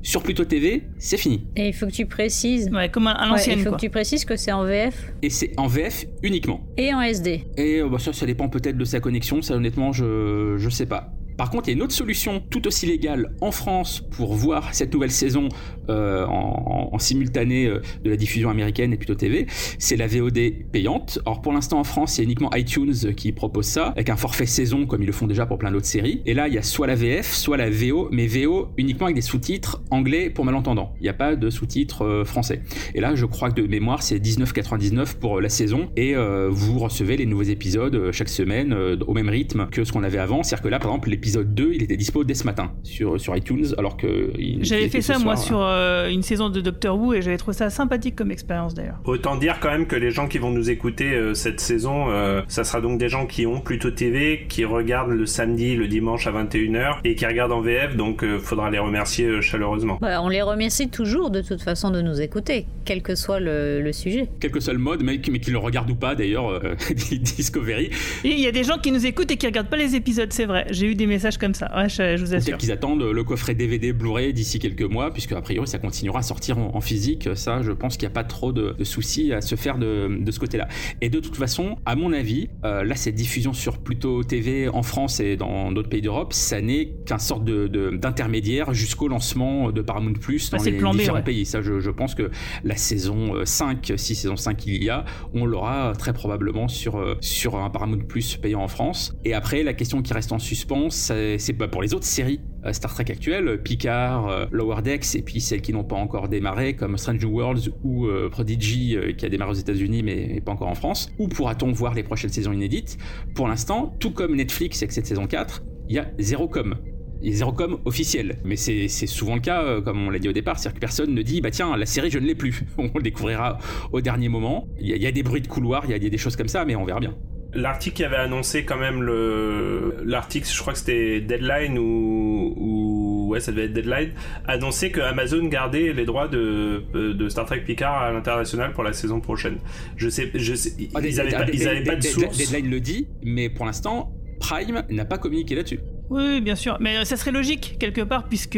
sur 0.04 0.24
Pluto 0.24 0.46
TV, 0.46 0.84
c'est 0.98 1.18
fini. 1.18 1.48
Et 1.56 1.68
il 1.68 1.74
faut 1.74 1.86
que 1.88 1.92
tu 1.92 2.06
précises. 2.06 2.70
Ouais, 2.72 2.90
comme 2.90 3.08
à, 3.08 3.14
Ouais, 3.24 3.30
l'ancienne, 3.30 3.60
il 3.60 3.64
faut 3.64 3.70
quoi. 3.70 3.78
que 3.78 3.82
tu 3.86 3.90
précises 3.90 4.24
que 4.26 4.36
c'est 4.36 4.52
en 4.52 4.64
VF 4.64 5.14
Et 5.22 5.30
c'est 5.30 5.52
en 5.58 5.68
VF 5.68 6.06
uniquement. 6.24 6.62
et 6.78 6.94
en 6.94 7.02
SD. 7.02 7.44
Et 7.58 7.80
euh, 7.82 7.90
bah, 7.90 8.00
ça, 8.00 8.14
ça 8.14 8.26
dépend 8.26 8.48
peut-être 8.50 8.78
de 8.78 8.86
sa 8.86 9.00
connexion, 9.00 9.42
ça 9.42 9.56
honnêtement, 9.56 9.92
je, 9.92 10.56
je 10.58 10.70
sais 10.70 10.86
pas. 10.86 11.14
Par 11.38 11.52
contre, 11.52 11.70
il 11.70 11.72
y 11.72 11.76
a 11.76 11.78
une 11.78 11.84
autre 11.84 11.94
solution 11.94 12.42
tout 12.50 12.68
aussi 12.68 12.88
légale 12.88 13.32
en 13.42 13.52
France 13.52 14.02
pour 14.12 14.34
voir 14.34 14.74
cette 14.74 14.92
nouvelle 14.92 15.12
saison 15.12 15.50
euh, 15.90 16.26
en, 16.26 16.98
simultané 17.00 17.68
euh, 17.68 17.80
de 18.04 18.10
la 18.10 18.18
diffusion 18.18 18.50
américaine 18.50 18.92
et 18.92 18.98
plutôt 18.98 19.14
TV. 19.14 19.46
C'est 19.78 19.96
la 19.96 20.08
VOD 20.08 20.40
payante. 20.72 21.20
Alors 21.28 21.42
pour 21.44 21.54
l'instant 21.54 21.80
en 21.80 21.84
France, 21.84 22.14
c'est 22.14 22.24
uniquement 22.24 22.50
iTunes 22.56 23.14
qui 23.16 23.32
propose 23.32 23.68
ça, 23.68 23.90
avec 23.90 24.10
un 24.10 24.18
forfait 24.18 24.48
saison 24.48 24.88
comme 24.88 25.04
ils 25.04 25.06
le 25.06 25.12
font 25.12 25.28
déjà 25.28 25.46
pour 25.46 25.60
plein 25.60 25.72
d'autres 25.72 25.86
séries. 25.86 26.24
Et 26.26 26.34
là, 26.34 26.48
il 26.48 26.56
y 26.56 26.58
a 26.58 26.64
soit 26.64 26.88
la 26.88 26.96
VF, 26.96 27.32
soit 27.32 27.56
la 27.56 27.70
VO, 27.70 28.10
mais 28.12 28.26
VO 28.26 28.70
uniquement 28.78 29.06
avec 29.06 29.16
des 29.16 29.22
sous-titres 29.22 29.84
anglais 29.92 30.32
pour 30.32 30.44
malentendants. 30.44 30.94
Il 31.00 31.04
n'y 31.04 31.10
a 31.10 31.14
pas 31.14 31.36
de 31.36 31.50
sous-titres 31.52 32.04
euh, 32.04 32.26
français. 32.26 32.64
Et 32.96 33.00
là, 33.00 33.14
je 33.14 33.28
crois 33.28 33.52
que 33.52 33.62
de 33.62 33.68
mémoire, 33.68 34.02
c'est 34.02 34.18
19,99 34.18 35.18
pour 35.18 35.40
la 35.40 35.50
saison. 35.50 35.90
Et 35.96 36.16
vous 36.50 36.80
recevez 36.80 37.18
les 37.18 37.26
nouveaux 37.26 37.44
épisodes 37.44 38.12
chaque 38.12 38.30
semaine 38.30 38.74
au 38.74 39.14
même 39.14 39.30
rythme 39.30 39.68
que 39.70 39.84
ce 39.84 39.92
qu'on 39.92 40.04
avait 40.04 40.18
avant. 40.18 40.42
C'est-à-dire 40.44 40.64
que 40.64 40.70
là, 40.70 40.80
par 40.80 40.92
exemple, 40.92 41.10
l'épisode 41.10 41.27
2, 41.36 41.72
il 41.74 41.84
était 41.84 41.98
dispo 41.98 42.24
dès 42.24 42.34
ce 42.34 42.44
matin 42.44 42.72
sur, 42.84 43.20
sur 43.20 43.36
iTunes, 43.36 43.66
alors 43.78 43.98
que. 43.98 44.32
J'avais 44.62 44.90
fait 44.90 45.02
ça, 45.02 45.20
moi, 45.20 45.36
sur 45.36 45.62
euh, 45.62 46.10
une 46.10 46.24
saison 46.24 46.50
de 46.50 46.62
Doctor 46.62 46.98
Who 46.98 47.14
et 47.14 47.22
j'avais 47.22 47.38
trouvé 47.38 47.56
ça 47.56 47.70
sympathique 47.70 48.16
comme 48.16 48.32
expérience 48.32 48.74
d'ailleurs. 48.74 49.00
Autant 49.06 49.36
dire 49.36 49.60
quand 49.60 49.70
même 49.70 49.88
que 49.88 49.96
les 49.96 50.12
gens 50.12 50.28
qui 50.28 50.38
vont 50.38 50.52
nous 50.52 50.70
écouter 50.70 51.14
euh, 51.14 51.34
cette 51.34 51.60
saison, 51.60 52.10
euh, 52.10 52.42
ça 52.48 52.64
sera 52.64 52.82
donc 52.82 53.00
des 53.00 53.10
gens 53.10 53.26
qui 53.26 53.46
ont 53.46 53.60
plutôt 53.60 53.92
TV, 53.92 54.46
qui 54.50 54.66
regardent 54.66 55.12
le 55.12 55.26
samedi, 55.26 55.76
le 55.76 55.88
dimanche 55.88 56.28
à 56.28 56.32
21h 56.32 57.00
et 57.04 57.16
qui 57.16 57.26
regardent 57.26 57.52
en 57.52 57.62
VF, 57.62 57.96
donc 57.96 58.24
euh, 58.24 58.40
faudra 58.40 58.70
les 58.70 58.80
remercier 58.80 59.26
euh, 59.26 59.42
chaleureusement. 59.42 59.98
Bah, 60.02 60.22
on 60.22 60.30
les 60.30 60.42
remercie 60.42 60.90
toujours 60.90 61.30
de 61.30 61.42
toute 61.42 61.62
façon 61.62 61.92
de 61.92 62.02
nous 62.02 62.22
écouter, 62.22 62.66
quel 62.86 63.02
que 63.02 63.16
soit 63.16 63.40
le, 63.40 63.82
le 63.82 63.94
sujet. 63.94 64.30
Quel 64.40 64.52
que 64.52 64.60
soit 64.60 64.74
le 64.74 64.80
mode, 64.80 65.04
mais, 65.04 65.20
mais 65.32 65.40
qu'ils 65.40 65.54
le 65.54 65.60
regardent 65.60 65.90
ou 65.90 65.96
pas 65.96 66.16
d'ailleurs, 66.16 66.50
euh, 66.50 66.76
Discovery. 66.92 67.90
Et 68.24 68.30
il 68.30 68.40
y 68.40 68.48
a 68.48 68.52
des 68.52 68.64
gens 68.64 68.78
qui 68.78 68.92
nous 68.92 69.06
écoutent 69.06 69.32
et 69.32 69.38
qui 69.38 69.46
regardent 69.46 69.70
pas 69.70 69.78
les 69.78 69.96
épisodes, 69.96 70.32
c'est 70.32 70.46
vrai. 70.46 70.68
J'ai 70.70 70.88
eu 70.88 70.96
des 70.96 71.08
messages 71.08 71.17
comme 71.40 71.54
ça. 71.54 71.72
Ouais, 71.76 71.90
je, 71.90 72.18
je 72.18 72.22
vous 72.26 72.34
assure. 72.34 72.46
Peut-être 72.52 72.58
qu'ils 72.60 72.72
attendent 72.72 73.04
le 73.04 73.24
coffret 73.24 73.56
DVD 73.56 73.94
Blu-ray 73.94 74.34
d'ici 74.34 74.60
quelques 74.60 74.82
mois, 74.84 75.12
puisque 75.12 75.32
a 75.34 75.42
priori 75.42 75.68
ça 75.68 75.80
continuera 75.80 76.20
à 76.20 76.24
sortir 76.24 76.58
en, 76.58 76.76
en 76.76 76.82
physique. 76.82 77.30
Ça, 77.36 77.62
je 77.62 77.72
pense 77.72 77.98
qu'il 77.98 78.08
n'y 78.08 78.12
a 78.12 78.16
pas 78.16 78.24
trop 78.24 78.52
de, 78.52 78.74
de 78.78 78.84
soucis 78.84 79.34
à 79.34 79.42
se 79.42 79.56
faire 79.56 79.78
de, 79.78 80.18
de 80.20 80.32
ce 80.32 80.40
côté-là. 80.40 80.68
Et 81.02 81.10
de 81.10 81.20
toute 81.20 81.36
façon, 81.36 81.78
à 81.86 81.96
mon 81.96 82.14
avis, 82.14 82.50
euh, 82.66 82.84
là, 82.84 82.96
cette 82.96 83.16
diffusion 83.16 83.54
sur 83.54 83.78
Pluto 83.80 84.24
TV 84.24 84.70
en 84.70 84.84
France 84.84 85.20
et 85.20 85.36
dans 85.38 85.72
d'autres 85.72 85.90
pays 85.90 86.02
d'Europe, 86.02 86.34
ça 86.34 86.62
n'est 86.62 86.88
qu'un 87.06 87.20
sorte 87.20 87.44
de- 87.46 87.68
d'intermédiaire 87.96 88.74
jusqu'au 88.74 89.08
lancement 89.08 89.72
de 89.72 89.82
Paramount 89.82 90.14
Plus 90.14 90.50
Bah, 90.52 90.58
dans 90.58 90.64
les 90.64 90.72
B, 90.72 90.92
différents 90.98 91.18
ouais. 91.18 91.24
pays. 91.24 91.46
Ça, 91.46 91.62
je, 91.62 91.80
je 91.80 91.90
pense 91.92 92.16
que 92.16 92.30
la 92.64 92.76
saison 92.76 93.36
euh, 93.36 93.46
5, 93.46 93.94
si 93.98 94.16
saison 94.16 94.36
5 94.36 94.66
il 94.68 94.84
y 94.84 94.90
a, 94.90 95.06
on 95.34 95.46
l'aura 95.46 95.94
très 95.98 96.14
probablement 96.14 96.68
sur, 96.68 96.98
euh, 96.98 97.16
sur 97.22 97.56
un 97.58 97.70
Paramount 97.70 98.00
Plus 98.08 98.38
payant 98.38 98.62
en 98.62 98.68
France. 98.68 99.16
Et 99.26 99.34
après, 99.34 99.64
la 99.64 99.74
question 99.74 100.02
qui 100.02 100.14
reste 100.14 100.32
en 100.32 100.40
suspens, 100.40 100.90
c'est 101.38 101.54
bah, 101.54 101.68
pour 101.68 101.82
les 101.82 101.94
autres 101.94 102.06
séries 102.06 102.40
euh, 102.66 102.74
Star 102.74 102.94
Trek 102.94 103.06
actuelles, 103.10 103.62
Picard, 103.62 104.28
euh, 104.28 104.46
Lower 104.52 104.82
Decks, 104.82 105.16
et 105.16 105.22
puis 105.22 105.42
celles 105.42 105.62
qui 105.62 105.74
n'ont 105.74 105.84
pas 105.84 105.96
encore 105.96 106.28
démarré, 106.28 106.76
comme 106.76 106.98
Strange 106.98 107.24
Worlds 107.24 107.72
ou 107.84 108.08
euh, 108.08 108.30
Prodigy, 108.30 108.96
euh, 108.96 109.14
qui 109.14 109.26
a 109.26 109.30
démarré 109.30 109.52
aux 109.52 109.56
États-Unis 109.56 110.04
mais, 110.04 110.42
pas 110.42 110.52
encore 110.52 110.68
en 110.68 110.76
France. 110.76 111.10
Où 111.18 111.28
pourra-t-on 111.28 111.72
voir 111.72 111.94
les 111.94 112.04
prochaines 112.04 112.30
saisons 112.30 112.52
inédites? 112.52 112.98
Pour 113.36 113.48
l'instant, 113.48 113.96
tout 114.00 114.12
comme 114.12 114.36
Netflix 114.36 114.82
avec 114.82 114.92
cette 114.92 115.08
saison 115.08 115.28
4, 115.28 115.64
il 115.90 115.96
y 115.96 116.00
a 116.00 116.08
zéro 116.20 116.48
com. 116.48 116.76
Il 117.22 117.32
y 117.32 117.34
a 117.34 117.38
zéro 117.38 117.52
com 117.52 117.80
officiel, 117.86 118.38
mais 118.44 118.56
c'est 118.56 118.88
souvent 119.08 119.36
le 119.36 119.42
cas, 119.42 119.64
euh, 119.64 119.82
comme 119.82 120.08
on 120.08 120.10
l'a 120.10 120.20
dit 120.20 120.30
au 120.30 120.34
départ, 120.34 120.60
c'est-à-dire 120.60 120.76
que 120.76 120.80
personne 120.80 121.14
ne 121.14 121.22
dit 121.22 121.42
bah 121.42 121.50
tiens 121.50 121.76
la 121.76 121.86
série 121.86 122.12
je 122.12 122.20
ne 122.20 122.26
l'ai 122.26 122.36
plus. 122.36 122.64
On 122.78 122.92
le 122.94 123.02
découvrira 123.02 123.58
au 123.92 124.02
dernier 124.02 124.30
moment. 124.30 124.68
Il 124.80 124.88
y, 124.88 125.08
a, 125.08 125.12
des 125.12 125.24
bruits 125.24 125.42
de 125.42 125.48
couloir, 125.48 125.86
il 125.86 125.92
y 125.92 125.96
il 125.98 126.04
y 126.04 126.08
a 126.08 126.10
des 126.10 126.18
choses 126.18 126.36
comme 126.36 126.48
ça, 126.48 126.64
mais 126.64 126.76
on 126.76 126.86
verra 126.86 127.00
bien. 127.00 127.16
L'article 127.58 127.96
qui 127.98 128.04
avait 128.04 128.18
annoncé 128.18 128.66
quand 128.66 128.78
même 128.78 129.02
le 129.02 129.96
l'article, 130.06 130.48
je 130.48 130.60
crois 130.62 130.74
que 130.74 130.80
c'était 130.80 131.22
Deadline 131.22 131.78
ou, 131.80 132.54
ou 132.56 133.28
ouais 133.30 133.40
ça 133.40 133.52
devait 133.52 133.66
être 133.66 133.74
Deadline, 133.74 134.12
annonçait 134.48 134.92
que 134.92 135.02
Amazon 135.02 135.44
gardait 135.48 135.92
les 135.92 136.06
droits 136.06 136.28
de, 136.28 136.84
de 136.94 137.30
Star 137.30 137.46
Trek 137.46 137.62
Picard 137.62 137.96
à 138.04 138.12
l'international 138.12 138.74
pour 138.74 138.84
la 138.84 138.94
saison 138.94 139.20
prochaine. 139.22 139.58
Je 139.96 140.08
sais, 140.08 140.30
je 140.36 140.54
sais, 140.54 140.72
ils 140.78 141.20
avaient 141.20 141.30
Dead- 141.32 141.40
pas, 141.40 141.46
ils 141.52 141.68
avaient 141.68 141.84
pas 141.84 141.96
de 141.96 142.04
source. 142.04 142.38
Deadline 142.38 142.70
le 142.70 142.80
dit, 142.80 143.08
mais 143.24 143.50
pour 143.50 143.66
l'instant, 143.66 144.14
Prime 144.40 144.84
n'a 144.92 145.06
pas 145.06 145.18
communiqué 145.18 145.56
là-dessus. 145.56 145.80
Oui, 146.10 146.42
bien 146.42 146.56
sûr. 146.56 146.78
Mais 146.80 146.98
euh, 146.98 147.06
ça 147.06 147.18
serait 147.18 147.32
logique, 147.32 147.78
quelque 147.80 148.02
part, 148.02 148.28
puisque, 148.28 148.56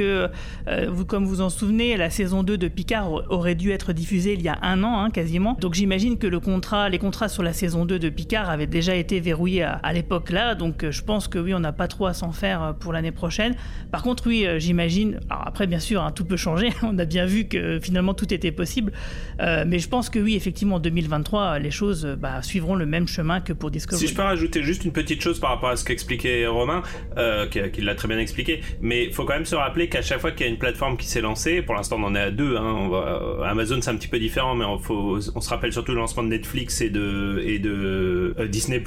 euh, 0.69 0.87
vous, 0.89 1.05
comme 1.05 1.25
vous 1.25 1.41
en 1.41 1.49
souvenez, 1.49 1.97
la 1.97 2.09
saison 2.09 2.43
2 2.43 2.57
de 2.57 2.67
Picard 2.67 3.11
aurait 3.29 3.55
dû 3.55 3.71
être 3.71 3.93
diffusée 3.93 4.33
il 4.33 4.41
y 4.41 4.47
a 4.47 4.57
un 4.61 4.83
an, 4.83 4.99
hein, 4.99 5.09
quasiment. 5.09 5.57
Donc 5.59 5.73
j'imagine 5.73 6.17
que 6.17 6.27
les 6.27 6.99
contrats 6.99 7.29
sur 7.29 7.43
la 7.43 7.53
saison 7.53 7.85
2 7.85 7.99
de 7.99 8.09
Picard 8.09 8.49
avaient 8.49 8.67
déjà 8.67 8.95
été 8.95 9.19
verrouillés 9.19 9.63
à, 9.63 9.73
à 9.73 9.93
l'époque-là. 9.93 10.55
Donc 10.55 10.83
euh, 10.83 10.91
je 10.91 11.03
pense 11.03 11.27
que 11.27 11.39
oui, 11.39 11.53
on 11.53 11.59
n'a 11.59 11.71
pas 11.71 11.87
trop 11.87 12.05
à 12.05 12.13
s'en 12.13 12.31
faire 12.31 12.61
euh, 12.63 12.73
pour 12.73 12.93
l'année 12.93 13.11
prochaine. 13.11 13.55
Par 13.91 14.03
contre, 14.03 14.27
oui, 14.27 14.45
j'imagine. 14.57 15.19
Alors 15.29 15.47
après, 15.47 15.65
bien 15.67 15.79
sûr, 15.79 16.03
hein, 16.03 16.11
tout 16.11 16.25
peut 16.25 16.37
changer. 16.37 16.69
on 16.83 16.97
a 16.99 17.05
bien 17.05 17.25
vu 17.25 17.45
que 17.45 17.79
finalement 17.79 18.13
tout 18.13 18.31
était 18.33 18.51
possible. 18.51 18.91
Mais 19.39 19.79
je 19.79 19.87
pense 19.87 20.09
que 20.09 20.19
oui, 20.19 20.35
effectivement, 20.35 20.75
en 20.75 20.79
2023, 20.79 21.59
les 21.59 21.71
choses 21.71 22.05
bah, 22.19 22.41
suivront 22.41 22.75
le 22.75 22.85
même 22.85 23.07
chemin 23.07 23.41
que 23.41 23.53
pour 23.53 23.71
Discovery. 23.71 24.05
Si 24.05 24.11
je 24.11 24.15
peux 24.15 24.21
rajouter 24.21 24.63
juste 24.63 24.85
une 24.85 24.91
petite 24.91 25.21
chose 25.21 25.39
par 25.39 25.51
rapport 25.51 25.69
à 25.69 25.75
ce 25.75 25.83
qu'expliquait 25.83 26.45
Romain, 26.45 26.83
euh, 27.39 27.69
qui, 27.69 27.81
l'a 27.81 27.95
très 27.95 28.07
bien 28.07 28.19
expliqué. 28.19 28.61
Mais 28.81 29.11
faut 29.11 29.25
quand 29.25 29.33
même 29.33 29.45
se 29.45 29.55
rappeler 29.55 29.89
qu'à 29.89 30.01
chaque 30.01 30.19
fois 30.19 30.31
qu'il 30.31 30.45
y 30.45 30.49
a 30.49 30.51
une 30.51 30.57
plateforme 30.57 30.97
qui 30.97 31.07
s'est 31.07 31.21
lancée, 31.21 31.61
pour 31.61 31.75
l'instant 31.75 31.97
on 31.99 32.03
en 32.03 32.15
est 32.15 32.21
à 32.21 32.31
deux. 32.31 32.57
Hein, 32.57 32.75
on 32.77 32.93
euh, 32.93 33.43
Amazon 33.43 33.79
c'est 33.81 33.91
un 33.91 33.95
petit 33.95 34.07
peu 34.07 34.19
différent, 34.19 34.55
mais 34.55 34.65
on, 34.65 35.19
se 35.19 35.49
rappelle 35.49 35.73
surtout 35.73 35.93
le 35.93 35.99
lancement 35.99 36.23
de 36.23 36.29
Netflix 36.29 36.81
et 36.81 36.89
de 36.89 37.41
et 37.45 37.59
de 37.59 38.35
euh, 38.39 38.47
Disney+. 38.47 38.81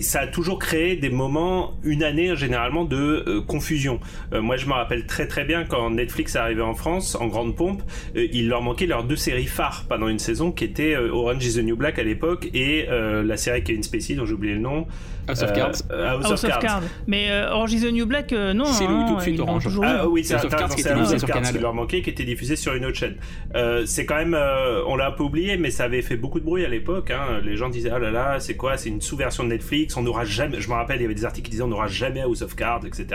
Ça 0.00 0.20
a 0.20 0.26
toujours 0.26 0.58
créé 0.58 0.96
des 0.96 1.08
moments, 1.10 1.74
une 1.84 2.02
année 2.02 2.34
généralement 2.36 2.84
de 2.84 3.24
euh, 3.26 3.40
confusion. 3.40 4.00
Euh, 4.32 4.42
moi 4.42 4.56
je 4.56 4.66
me 4.66 4.72
rappelle 4.72 5.06
très 5.06 5.26
très 5.28 5.44
bien 5.44 5.64
quand 5.64 5.90
Netflix 5.90 6.34
est 6.34 6.38
arrivé 6.38 6.62
en 6.62 6.74
France 6.74 7.14
en 7.14 7.26
grande 7.26 7.54
pompe, 7.56 7.82
euh, 8.16 8.26
il 8.32 8.48
leur 8.48 8.60
manquait 8.62 8.86
leurs 8.86 9.04
deux 9.04 9.16
séries 9.16 9.46
phares 9.46 9.84
pendant 9.88 10.08
une 10.08 10.18
saison 10.18 10.50
qui 10.52 10.64
étaient 10.64 10.94
euh, 10.94 11.10
Orange 11.12 11.44
is 11.44 11.54
the 11.54 11.62
New 11.64 11.76
Black 11.76 11.98
à 11.98 12.02
l'époque 12.02 12.48
et 12.54 12.86
euh, 12.90 13.22
la 13.22 13.36
série 13.36 13.62
Kevin 13.62 13.82
Spacey 13.82 14.14
dont 14.14 14.26
j'ai 14.26 14.34
oublié 14.34 14.54
le 14.54 14.60
nom. 14.60 14.86
House 15.26 15.42
of 15.42 15.54
Cards. 15.54 15.72
euh, 15.90 16.06
House, 16.10 16.24
House 16.26 16.44
of 16.44 16.44
of 16.44 16.50
Cards. 16.50 16.58
Cards. 16.60 16.82
Mais 17.06 17.30
euh, 17.30 17.50
Orange 17.50 17.72
is 17.72 17.80
the 17.80 17.92
New 17.92 18.04
Black, 18.04 18.30
euh, 18.34 18.52
non. 18.52 18.66
C'est 18.66 18.84
hein, 18.84 19.04
lui 19.04 19.08
tout 19.08 19.16
de 19.16 19.22
suite, 19.22 19.40
Orange. 19.40 19.68
Ah 19.82 20.06
oui, 20.06 20.22
c'est 20.22 20.34
House 20.34 20.44
of 20.44 20.50
Cards 20.54 20.74
qui 20.74 20.80
était 20.82 20.90
House 20.90 20.98
diffusé 20.98 21.14
of 21.14 21.18
sur 21.20 21.28
Cards 21.28 21.36
Canal. 21.38 21.54
qui 21.54 21.58
leur 21.62 21.72
manquait, 21.72 22.02
qui 22.02 22.10
était 22.10 22.24
diffusé 22.24 22.56
sur 22.56 22.74
une 22.74 22.84
autre 22.84 22.98
chaîne. 22.98 23.16
Euh, 23.54 23.86
c'est 23.86 24.04
quand 24.04 24.16
même, 24.16 24.34
euh, 24.34 24.82
on 24.86 24.96
l'a 24.96 25.08
un 25.08 25.12
peu 25.12 25.22
oublié, 25.22 25.56
mais 25.56 25.70
ça 25.70 25.84
avait 25.84 26.02
fait 26.02 26.18
beaucoup 26.18 26.40
de 26.40 26.44
bruit 26.44 26.62
à 26.66 26.68
l'époque. 26.68 27.10
Hein. 27.10 27.40
Les 27.42 27.56
gens 27.56 27.70
disaient, 27.70 27.90
ah 27.90 27.98
là 27.98 28.10
là, 28.10 28.38
c'est 28.38 28.56
quoi? 28.56 28.76
C'est 28.76 28.90
une 28.90 29.00
sous-version 29.00 29.44
de 29.44 29.48
Netflix. 29.48 29.83
On 29.96 30.02
n'aura 30.02 30.24
jamais. 30.24 30.60
Je 30.60 30.68
me 30.68 30.74
rappelle, 30.74 30.98
il 30.98 31.02
y 31.02 31.04
avait 31.04 31.14
des 31.14 31.24
articles 31.24 31.46
qui 31.46 31.50
disaient, 31.52 31.62
on 31.62 31.68
n'aura 31.68 31.88
jamais 31.88 32.20
House 32.22 32.42
of 32.42 32.54
Cards, 32.54 32.84
etc. 32.86 33.06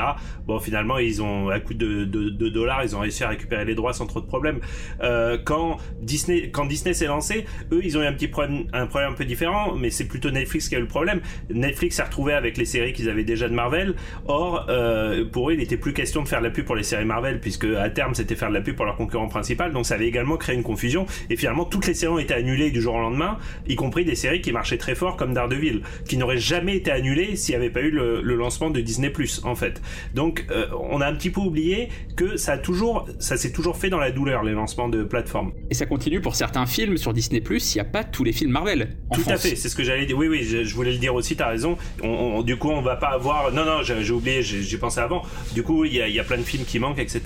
Bon, 0.46 0.60
finalement, 0.60 0.98
ils 0.98 1.22
ont, 1.22 1.50
à 1.50 1.60
coup 1.60 1.74
de, 1.74 2.06
de, 2.06 2.30
de 2.30 2.50
dollars, 2.50 2.84
ils 2.84 2.96
ont 2.96 3.00
réussi 3.00 3.24
à 3.24 3.30
récupérer 3.30 3.66
les 3.66 3.76
droits 3.76 3.94
sans 3.94 4.06
trop 4.06 4.22
de 4.22 4.26
problèmes. 4.26 4.60
Euh, 5.02 5.38
quand 5.44 5.78
Disney, 6.02 6.50
quand 6.52 6.66
Disney 6.66 6.94
s'est 6.94 7.08
lancé, 7.08 7.46
eux, 7.72 7.82
ils 7.84 7.98
ont 7.98 8.02
eu 8.02 8.06
un 8.06 8.14
petit 8.14 8.28
problème, 8.28 8.66
un 8.74 8.86
problème 8.86 9.12
un 9.12 9.16
peu 9.16 9.26
différent, 9.26 9.76
mais 9.76 9.90
c'est 9.90 10.08
plutôt 10.08 10.32
Netflix 10.32 10.70
qui 10.70 10.76
a 10.76 10.78
eu 10.78 10.82
le 10.82 10.88
problème. 10.88 11.22
Netflix 11.50 11.98
s'est 11.98 12.04
retrouvé 12.04 12.34
avec 12.34 12.58
les 12.58 12.66
séries 12.66 12.94
qu'ils 12.94 13.10
avaient 13.10 13.24
déjà 13.24 13.48
de 13.50 13.54
Marvel. 13.54 13.96
Or, 14.28 14.66
euh, 14.70 15.26
pour 15.26 15.50
eux, 15.50 15.54
il 15.54 15.60
n'était 15.60 15.78
plus 15.78 15.94
question 15.94 16.24
de 16.24 16.28
faire 16.28 16.40
de 16.40 16.46
la 16.46 16.52
pub 16.52 16.66
pour 16.66 16.76
les 16.76 16.84
séries 16.84 17.06
Marvel, 17.06 17.40
puisque 17.40 17.66
à 17.66 17.90
terme, 17.90 18.14
c'était 18.16 18.36
faire 18.36 18.50
de 18.50 18.54
la 18.54 18.62
pub 18.62 18.76
pour 18.76 18.86
leur 18.86 18.96
concurrent 18.96 19.28
principal. 19.28 19.72
Donc, 19.72 19.86
ça 19.86 19.96
avait 19.96 20.08
également 20.08 20.38
créé 20.38 20.56
une 20.56 20.64
confusion. 20.64 21.06
Et 21.30 21.36
finalement, 21.36 21.66
toutes 21.66 21.88
les 21.88 21.94
séries 21.94 22.14
ont 22.14 22.20
été 22.20 22.34
annulées 22.34 22.72
du 22.72 22.82
jour 22.82 22.96
au 22.96 23.00
lendemain, 23.00 23.38
y 23.68 23.76
compris 23.76 24.06
des 24.06 24.16
séries 24.16 24.42
qui 24.42 24.52
marchaient 24.52 24.78
très 24.78 24.96
fort 24.96 25.16
comme 25.18 25.34
Daredevil, 25.34 25.82
qui 26.08 26.18
n'auraient 26.18 26.38
jamais 26.38 26.59
été 26.68 26.92
annulées 26.92 27.36
s'il 27.36 27.54
n'y 27.54 27.58
avait 27.58 27.70
pas 27.70 27.82
eu 27.82 27.92
le, 27.92 28.22
le 28.22 28.36
lancement 28.36 28.70
de 28.70 28.80
Disney+, 28.82 29.12
en 29.44 29.56
fait. 29.56 29.82
Donc, 30.14 30.46
euh, 30.52 30.68
on 30.90 31.02
a 31.02 31.08
un 31.08 31.16
petit 31.16 31.30
peu 31.30 31.42
oublié 31.42 31.90
que 32.16 32.38
ça 32.38 32.54
a 32.54 32.58
toujours, 32.58 33.08
ça 33.20 33.38
s'est 33.38 33.52
toujours 33.52 33.78
fait 33.78 33.90
dans 33.90 34.00
la 34.00 34.12
douleur, 34.12 34.44
les 34.44 34.54
lancements 34.54 34.90
de 34.90 35.04
plateformes. 35.04 35.54
Et 35.70 35.74
ça 35.74 35.86
continue 35.86 36.22
pour 36.22 36.36
certains 36.36 36.66
films 36.66 36.98
sur 36.98 37.14
Disney+, 37.14 37.42
il 37.50 37.74
n'y 37.76 37.80
a 37.82 37.84
pas 37.86 38.04
tous 38.04 38.24
les 38.24 38.32
films 38.32 38.52
Marvel. 38.52 38.98
En 39.10 39.16
Tout 39.16 39.24
à 39.30 39.38
fait, 39.38 39.56
c'est 39.56 39.70
ce 39.70 39.76
que 39.76 39.84
j'allais 39.84 40.06
dire. 40.06 40.18
Oui, 40.18 40.28
oui, 40.28 40.44
je, 40.44 40.64
je 40.64 40.76
voulais 40.76 40.92
le 40.92 40.98
dire 40.98 41.14
aussi, 41.16 41.36
t'as 41.36 41.50
raison. 41.50 41.78
On, 42.04 42.08
on- 42.08 42.42
du 42.44 42.56
coup, 42.58 42.70
on 42.70 42.82
va 42.82 42.96
pas 42.96 43.10
avoir. 43.10 43.52
Non, 43.52 43.66
non, 43.66 43.82
j'ai 43.84 44.12
oublié, 44.12 44.42
j'ai 44.42 44.78
pensé 44.78 45.00
avant. 45.00 45.22
Du 45.54 45.64
coup, 45.64 45.86
il 45.86 45.94
y 45.94 46.02
a, 46.02 46.08
il 46.08 46.14
y 46.16 46.20
a 46.20 46.24
plein 46.24 46.38
de 46.38 46.44
films 46.44 46.64
qui 46.66 46.80
manquent, 46.80 47.00
etc. 47.00 47.22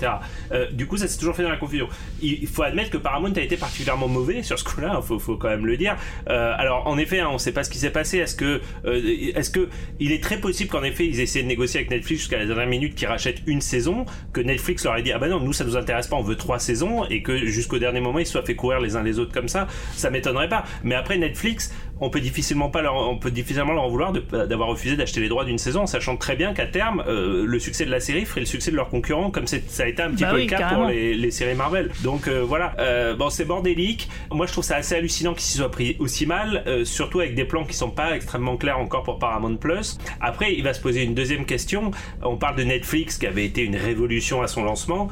Euh, 0.52 0.70
du 0.70 0.86
coup, 0.86 0.96
ça 0.96 1.08
s'est 1.08 1.18
toujours 1.18 1.34
fait 1.36 1.42
dans 1.42 1.48
la 1.50 1.56
confusion. 1.56 1.88
Il, 2.20 2.42
il 2.42 2.46
faut 2.48 2.62
admettre 2.62 2.90
que 2.90 2.96
Paramount 2.98 3.32
a 3.32 3.40
été 3.40 3.56
particulièrement 3.56 4.08
mauvais 4.08 4.42
sur 4.42 4.58
ce 4.58 4.64
coup-là, 4.64 5.00
faut, 5.02 5.18
faut 5.18 5.36
quand 5.36 5.48
même 5.48 5.66
le 5.66 5.76
dire. 5.76 5.96
Euh, 6.28 6.52
alors, 6.56 6.86
en 6.86 6.98
effet, 6.98 7.20
hein, 7.20 7.28
on 7.30 7.38
sait 7.38 7.52
pas 7.52 7.64
ce 7.64 7.70
qui 7.70 7.78
s'est 7.78 7.90
passé. 7.90 8.18
Est-ce 8.18 8.34
que, 8.36 8.60
euh, 8.84 9.00
est-ce 9.30 9.50
que, 9.50 9.68
il 10.00 10.12
est 10.12 10.22
très 10.22 10.38
possible 10.38 10.70
qu'en 10.70 10.82
effet, 10.82 11.06
ils 11.06 11.20
essaient 11.20 11.42
de 11.42 11.48
négocier 11.48 11.80
avec 11.80 11.90
Netflix 11.90 12.22
jusqu'à 12.22 12.38
la 12.38 12.46
dernière 12.46 12.66
minute 12.66 12.94
qu'ils 12.94 13.08
rachètent 13.08 13.42
une 13.46 13.60
saison, 13.60 14.06
que 14.32 14.40
Netflix 14.40 14.84
leur 14.84 14.96
ait 14.96 15.02
dit, 15.02 15.12
ah 15.12 15.18
bah 15.18 15.28
non, 15.28 15.40
nous, 15.40 15.52
ça 15.52 15.64
nous 15.64 15.76
intéresse 15.76 16.06
pas, 16.06 16.16
on 16.16 16.22
veut 16.22 16.36
trois 16.36 16.58
saisons, 16.58 17.04
et 17.06 17.22
que 17.22 17.46
jusqu'au 17.46 17.78
dernier 17.78 18.00
moment, 18.00 18.18
ils 18.18 18.26
soient 18.26 18.44
fait 18.44 18.54
courir 18.54 18.80
les 18.80 18.96
uns 18.96 19.02
les 19.02 19.18
autres 19.18 19.32
comme 19.32 19.48
ça? 19.48 19.66
Ça 19.94 20.10
m'étonnerait 20.10 20.48
pas. 20.48 20.64
Mais 20.82 20.94
après, 20.94 21.18
Netflix, 21.18 21.72
on 22.00 22.10
peut 22.10 22.20
difficilement 22.20 22.70
pas 22.70 22.82
leur, 22.82 22.96
on 22.96 23.16
peut 23.18 23.30
difficilement 23.30 23.72
leur 23.72 23.84
en 23.84 23.88
vouloir 23.88 24.12
d'avoir 24.12 24.68
refusé 24.68 24.96
d'acheter 24.96 25.20
les 25.20 25.28
droits 25.28 25.44
d'une 25.44 25.58
saison, 25.58 25.86
sachant 25.86 26.16
très 26.16 26.34
bien 26.36 26.52
qu'à 26.52 26.66
terme, 26.66 27.04
euh, 27.06 27.44
le 27.46 27.58
succès 27.58 27.84
de 27.86 27.90
la 27.90 28.00
série 28.00 28.24
ferait 28.24 28.40
le 28.40 28.46
succès 28.46 28.70
de 28.70 28.76
leurs 28.76 28.88
concurrents, 28.88 29.30
comme 29.30 29.46
ça 29.46 29.56
a 29.78 29.86
été 29.86 30.02
un 30.02 30.10
petit 30.10 30.24
Bah 30.24 30.30
peu 30.30 30.36
oui, 30.36 30.42
le 30.44 30.48
cas 30.50 30.58
carrément. 30.58 30.80
pour 30.82 30.90
les, 30.90 31.14
les 31.14 31.30
séries 31.30 31.54
Marvel. 31.54 31.90
Donc 32.02 32.26
euh, 32.26 32.42
voilà, 32.44 32.74
euh, 32.80 33.14
bon 33.14 33.30
c'est 33.30 33.44
bordélique. 33.44 34.08
Moi 34.32 34.46
je 34.46 34.52
trouve 34.52 34.64
ça 34.64 34.76
assez 34.76 34.96
hallucinant 34.96 35.34
qu'ils 35.34 35.42
s'y 35.42 35.56
soient 35.58 35.70
pris 35.70 35.96
aussi 36.00 36.26
mal, 36.26 36.64
surtout 36.84 37.20
avec 37.20 37.34
des 37.36 37.44
plans 37.44 37.64
qui 37.64 37.74
sont 37.76 37.90
pas 37.90 38.16
extrêmement 38.16 38.56
clairs 38.56 38.78
encore 38.78 39.04
pour 39.04 39.18
Paramount 39.18 39.56
Plus. 39.56 39.98
Après, 40.20 40.52
il 40.54 40.64
va 40.64 40.74
se 40.74 40.80
poser 40.80 41.02
une 41.04 41.14
deuxième 41.14 41.44
question. 41.46 41.92
On 42.22 42.36
parle 42.36 42.56
de 42.56 42.64
Netflix 42.64 43.18
qui 43.18 43.26
avait 43.26 43.44
été 43.44 43.62
une 43.62 43.76
révolution 43.76 44.42
à 44.42 44.48
son 44.48 44.64
lancement. 44.64 45.08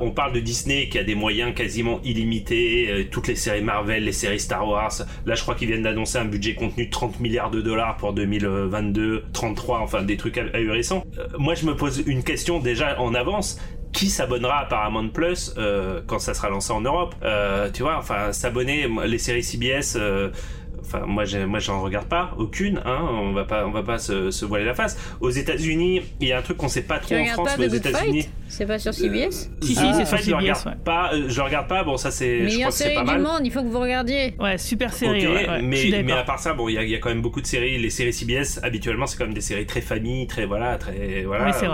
On 0.00 0.10
parle 0.10 0.32
de 0.32 0.40
Disney 0.40 0.88
qui 0.88 0.98
a 0.98 1.04
des 1.04 1.14
moyens 1.14 1.54
quasiment 1.54 2.00
illimités, 2.04 3.08
toutes 3.10 3.28
les 3.28 3.36
séries 3.36 3.62
Marvel, 3.62 4.04
les 4.04 4.12
séries 4.12 4.40
Star 4.40 4.66
Wars. 4.66 4.92
Là, 5.26 5.34
je 5.34 5.42
crois 5.42 5.54
qu'ils 5.54 5.68
viennent 5.68 5.82
d'annoncer 5.82 6.07
un 6.16 6.24
budget 6.24 6.54
contenu 6.54 6.86
de 6.86 6.90
30 6.90 7.20
milliards 7.20 7.50
de 7.50 7.60
dollars 7.60 7.96
pour 7.96 8.12
2022, 8.12 9.24
33, 9.32 9.80
enfin 9.80 10.02
des 10.02 10.16
trucs 10.16 10.38
ahurissants. 10.38 11.04
Euh, 11.18 11.26
moi, 11.38 11.54
je 11.54 11.66
me 11.66 11.76
pose 11.76 12.02
une 12.06 12.22
question 12.22 12.60
déjà 12.60 12.98
en 13.00 13.14
avance 13.14 13.60
qui 13.92 14.08
s'abonnera 14.08 14.60
à 14.60 14.64
Paramount 14.66 15.08
Plus 15.08 15.54
euh, 15.58 16.00
quand 16.06 16.18
ça 16.18 16.34
sera 16.34 16.50
lancé 16.50 16.72
en 16.72 16.80
Europe? 16.80 17.14
Euh, 17.22 17.70
Tu 17.72 17.82
vois, 17.82 17.96
enfin 17.98 18.32
s'abonner, 18.32 18.88
les 19.06 19.18
séries 19.18 19.42
CBS. 19.42 19.98
Enfin, 20.90 21.04
moi, 21.06 21.24
j'ai- 21.26 21.44
moi, 21.44 21.58
j'en 21.58 21.82
regarde 21.82 22.06
pas 22.08 22.30
aucune. 22.38 22.80
Hein, 22.86 22.98
on 23.12 23.32
va 23.32 23.44
pas, 23.44 23.66
on 23.66 23.70
va 23.70 23.82
pas 23.82 23.98
se, 23.98 24.30
se 24.30 24.44
voiler 24.46 24.64
la 24.64 24.74
face. 24.74 24.98
Aux 25.20 25.28
États-Unis, 25.30 26.00
il 26.20 26.28
y 26.28 26.32
a 26.32 26.38
un 26.38 26.42
truc 26.42 26.56
qu'on 26.56 26.68
sait 26.68 26.82
pas 26.82 26.98
Tu 26.98 27.06
trop 27.14 27.16
en 27.16 27.26
France, 27.26 27.48
pas 27.50 27.56
mais 27.58 27.68
The 27.68 27.72
aux 27.72 27.74
États-Unis. 27.76 28.28
C'est 28.48 28.64
pas 28.66 28.78
sur 28.78 28.94
CBS 28.94 29.50
Si, 29.60 29.74
si, 29.74 29.78
Ah, 29.82 29.92
c'est 29.92 30.06
sur 30.06 30.18
CBS. 30.18 30.34
regarde 30.40 30.66
ouais. 30.66 30.72
pas. 30.82 31.10
euh, 31.12 31.24
je 31.28 31.36
le 31.36 31.42
regarde 31.42 31.68
pas. 31.68 31.84
Bon, 31.84 31.96
ça 31.98 32.10
c'est. 32.10 32.38
Je 32.38 32.44
crois 32.44 32.54
Meilleure 32.54 32.68
que 32.70 32.74
série 32.74 32.94
pas 32.94 33.00
du 33.02 33.06
mal. 33.06 33.20
monde, 33.20 33.40
il 33.44 33.52
faut 33.52 33.62
que 33.62 33.68
vous 33.68 33.80
regardiez. 33.80 34.34
Ouais, 34.40 34.56
super 34.56 34.92
série. 34.94 35.26
Ouais, 35.26 35.46
ouais, 35.48 35.62
mais, 35.62 36.02
mais 36.02 36.12
à 36.12 36.22
part 36.22 36.38
ça, 36.38 36.54
bon, 36.54 36.68
il 36.68 36.74
y, 36.74 36.78
a- 36.78 36.82
il 36.84 36.90
y 36.90 36.94
a 36.94 36.98
quand 36.98 37.10
même 37.10 37.20
beaucoup 37.20 37.42
de 37.42 37.46
séries. 37.46 37.78
Les 37.78 37.90
séries 37.90 38.12
CBS, 38.14 38.58
habituellement, 38.62 39.06
c'est 39.06 39.18
quand 39.18 39.24
même 39.24 39.34
des 39.34 39.42
séries 39.42 39.66
très 39.66 39.82
famille, 39.82 40.26
très 40.26 40.46
voilà, 40.46 40.78
très 40.78 41.24
voilà. 41.24 41.46
Oui, 41.46 41.50
c'est. 41.54 41.66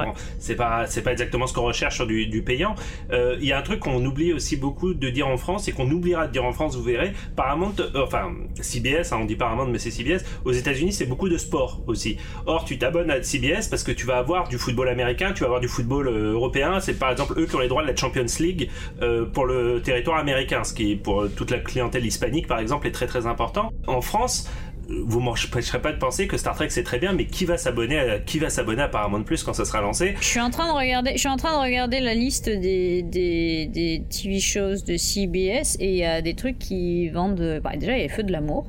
Bon, 0.55 0.57
pas, 0.57 0.87
c'est 0.87 1.03
pas 1.03 1.13
exactement 1.13 1.47
ce 1.47 1.55
qu'on 1.55 1.63
recherche 1.63 1.95
sur 1.95 2.07
du, 2.07 2.27
du 2.27 2.43
payant. 2.43 2.75
Euh, 3.13 3.37
Il 3.41 3.47
y 3.47 3.53
a 3.53 3.59
un 3.59 3.63
truc 3.63 3.79
qu'on 3.81 4.05
oublie 4.05 4.33
aussi 4.33 4.57
beaucoup 4.57 4.95
de 4.95 5.11
dire 5.11 5.29
en 5.29 5.37
France 5.37 5.69
et 5.69 5.73
qu'on 5.73 5.89
oubliera 5.91 6.27
de 6.27 6.33
dire 6.33 6.45
en 6.45 6.53
France, 6.53 6.75
vous 6.77 6.83
verrez. 6.83 7.13
Paramount, 7.37 7.75
euh, 7.81 8.03
enfin 8.05 8.33
CBS, 8.61 9.04
hein, 9.13 9.19
on 9.21 9.25
dit 9.25 9.37
Paramount, 9.37 9.67
mais 9.67 9.79
c'est 9.79 9.91
CBS. 9.91 10.25
Aux 10.45 10.53
États-Unis, 10.53 10.93
c'est 10.93 11.07
beaucoup 11.07 11.29
de 11.29 11.39
sport 11.39 11.83
aussi. 11.87 12.17
Or, 12.47 12.65
tu 12.65 12.79
t'abonnes 12.79 13.11
à 13.11 13.23
CBS 13.23 13.69
parce 13.69 13.83
que 13.83 13.93
tu 13.93 14.07
vas 14.07 14.19
avoir 14.19 14.49
du 14.49 14.59
football 14.59 14.89
américain, 14.89 15.33
tu 15.33 15.41
vas 15.41 15.47
avoir 15.47 15.61
du 15.61 15.69
football 15.69 16.09
euh, 16.09 16.33
européen. 16.33 16.81
C'est 16.81 16.99
par 16.99 17.11
exemple 17.11 17.35
eux 17.39 17.47
qui 17.47 17.57
ont 17.57 17.61
les 17.61 17.69
droits 17.69 17.83
de 17.83 17.89
la 17.89 17.97
Champions 17.97 18.27
League 18.41 18.71
euh, 19.03 19.25
pour 19.25 19.47
le 19.47 19.81
territoire 19.83 20.19
américain, 20.19 20.65
ce 20.65 20.73
qui 20.73 20.97
pour 20.97 21.29
toute 21.35 21.51
la 21.51 21.59
clientèle 21.59 22.05
hispanique 22.05 22.47
par 22.47 22.59
exemple 22.59 22.87
est 22.87 22.93
très 22.93 23.07
très 23.07 23.27
important. 23.27 23.71
En 23.87 24.01
France, 24.01 24.49
euh, 24.91 25.03
vous 25.07 25.21
m'empêcherez 25.21 25.81
pas 25.81 25.93
de 25.93 25.99
penser 25.99 26.27
que 26.27 26.37
Star 26.37 26.55
Trek 26.55 26.71
c'est 26.71 26.83
très 26.83 26.99
bien, 26.99 27.13
mais 27.13 27.27
qui 27.27 27.45
va 27.45 27.57
s'abonner 27.57 27.99
à, 27.99 28.19
qui 28.19 28.39
va 28.39 28.51
s'abonner 28.51 28.83
à 28.83 28.89
Paramount 28.89 29.23
Plus 29.23 29.43
quand 29.43 29.53
ça 29.53 29.65
sera 29.65 29.81
lancé? 29.81 30.15
Je 30.21 30.27
suis 30.27 30.41
en 30.41 30.51
train 30.51 30.67
de 30.73 30.77
regarder, 30.77 31.13
je 31.15 31.19
suis 31.19 31.29
en 31.29 31.37
train 31.37 31.57
de 31.59 31.63
regarder 31.63 32.01
la 32.01 32.15
liste 32.15 32.49
des, 32.49 33.03
des, 33.03 33.67
des 33.67 34.03
TV 34.11 34.41
shows 34.41 34.83
de 34.87 34.97
CBS 34.97 35.77
et 35.81 35.91
il 35.91 35.97
y 35.97 36.05
a 36.05 36.23
des 36.23 36.35
trucs 36.35 36.59
qui 36.59 37.09
vendent. 37.09 37.61
Bah, 37.63 37.77
déjà, 37.77 37.97
il 37.97 38.03
y 38.03 38.07
a 38.07 38.09
Feu 38.09 38.23
de 38.23 38.33
l'amour, 38.33 38.67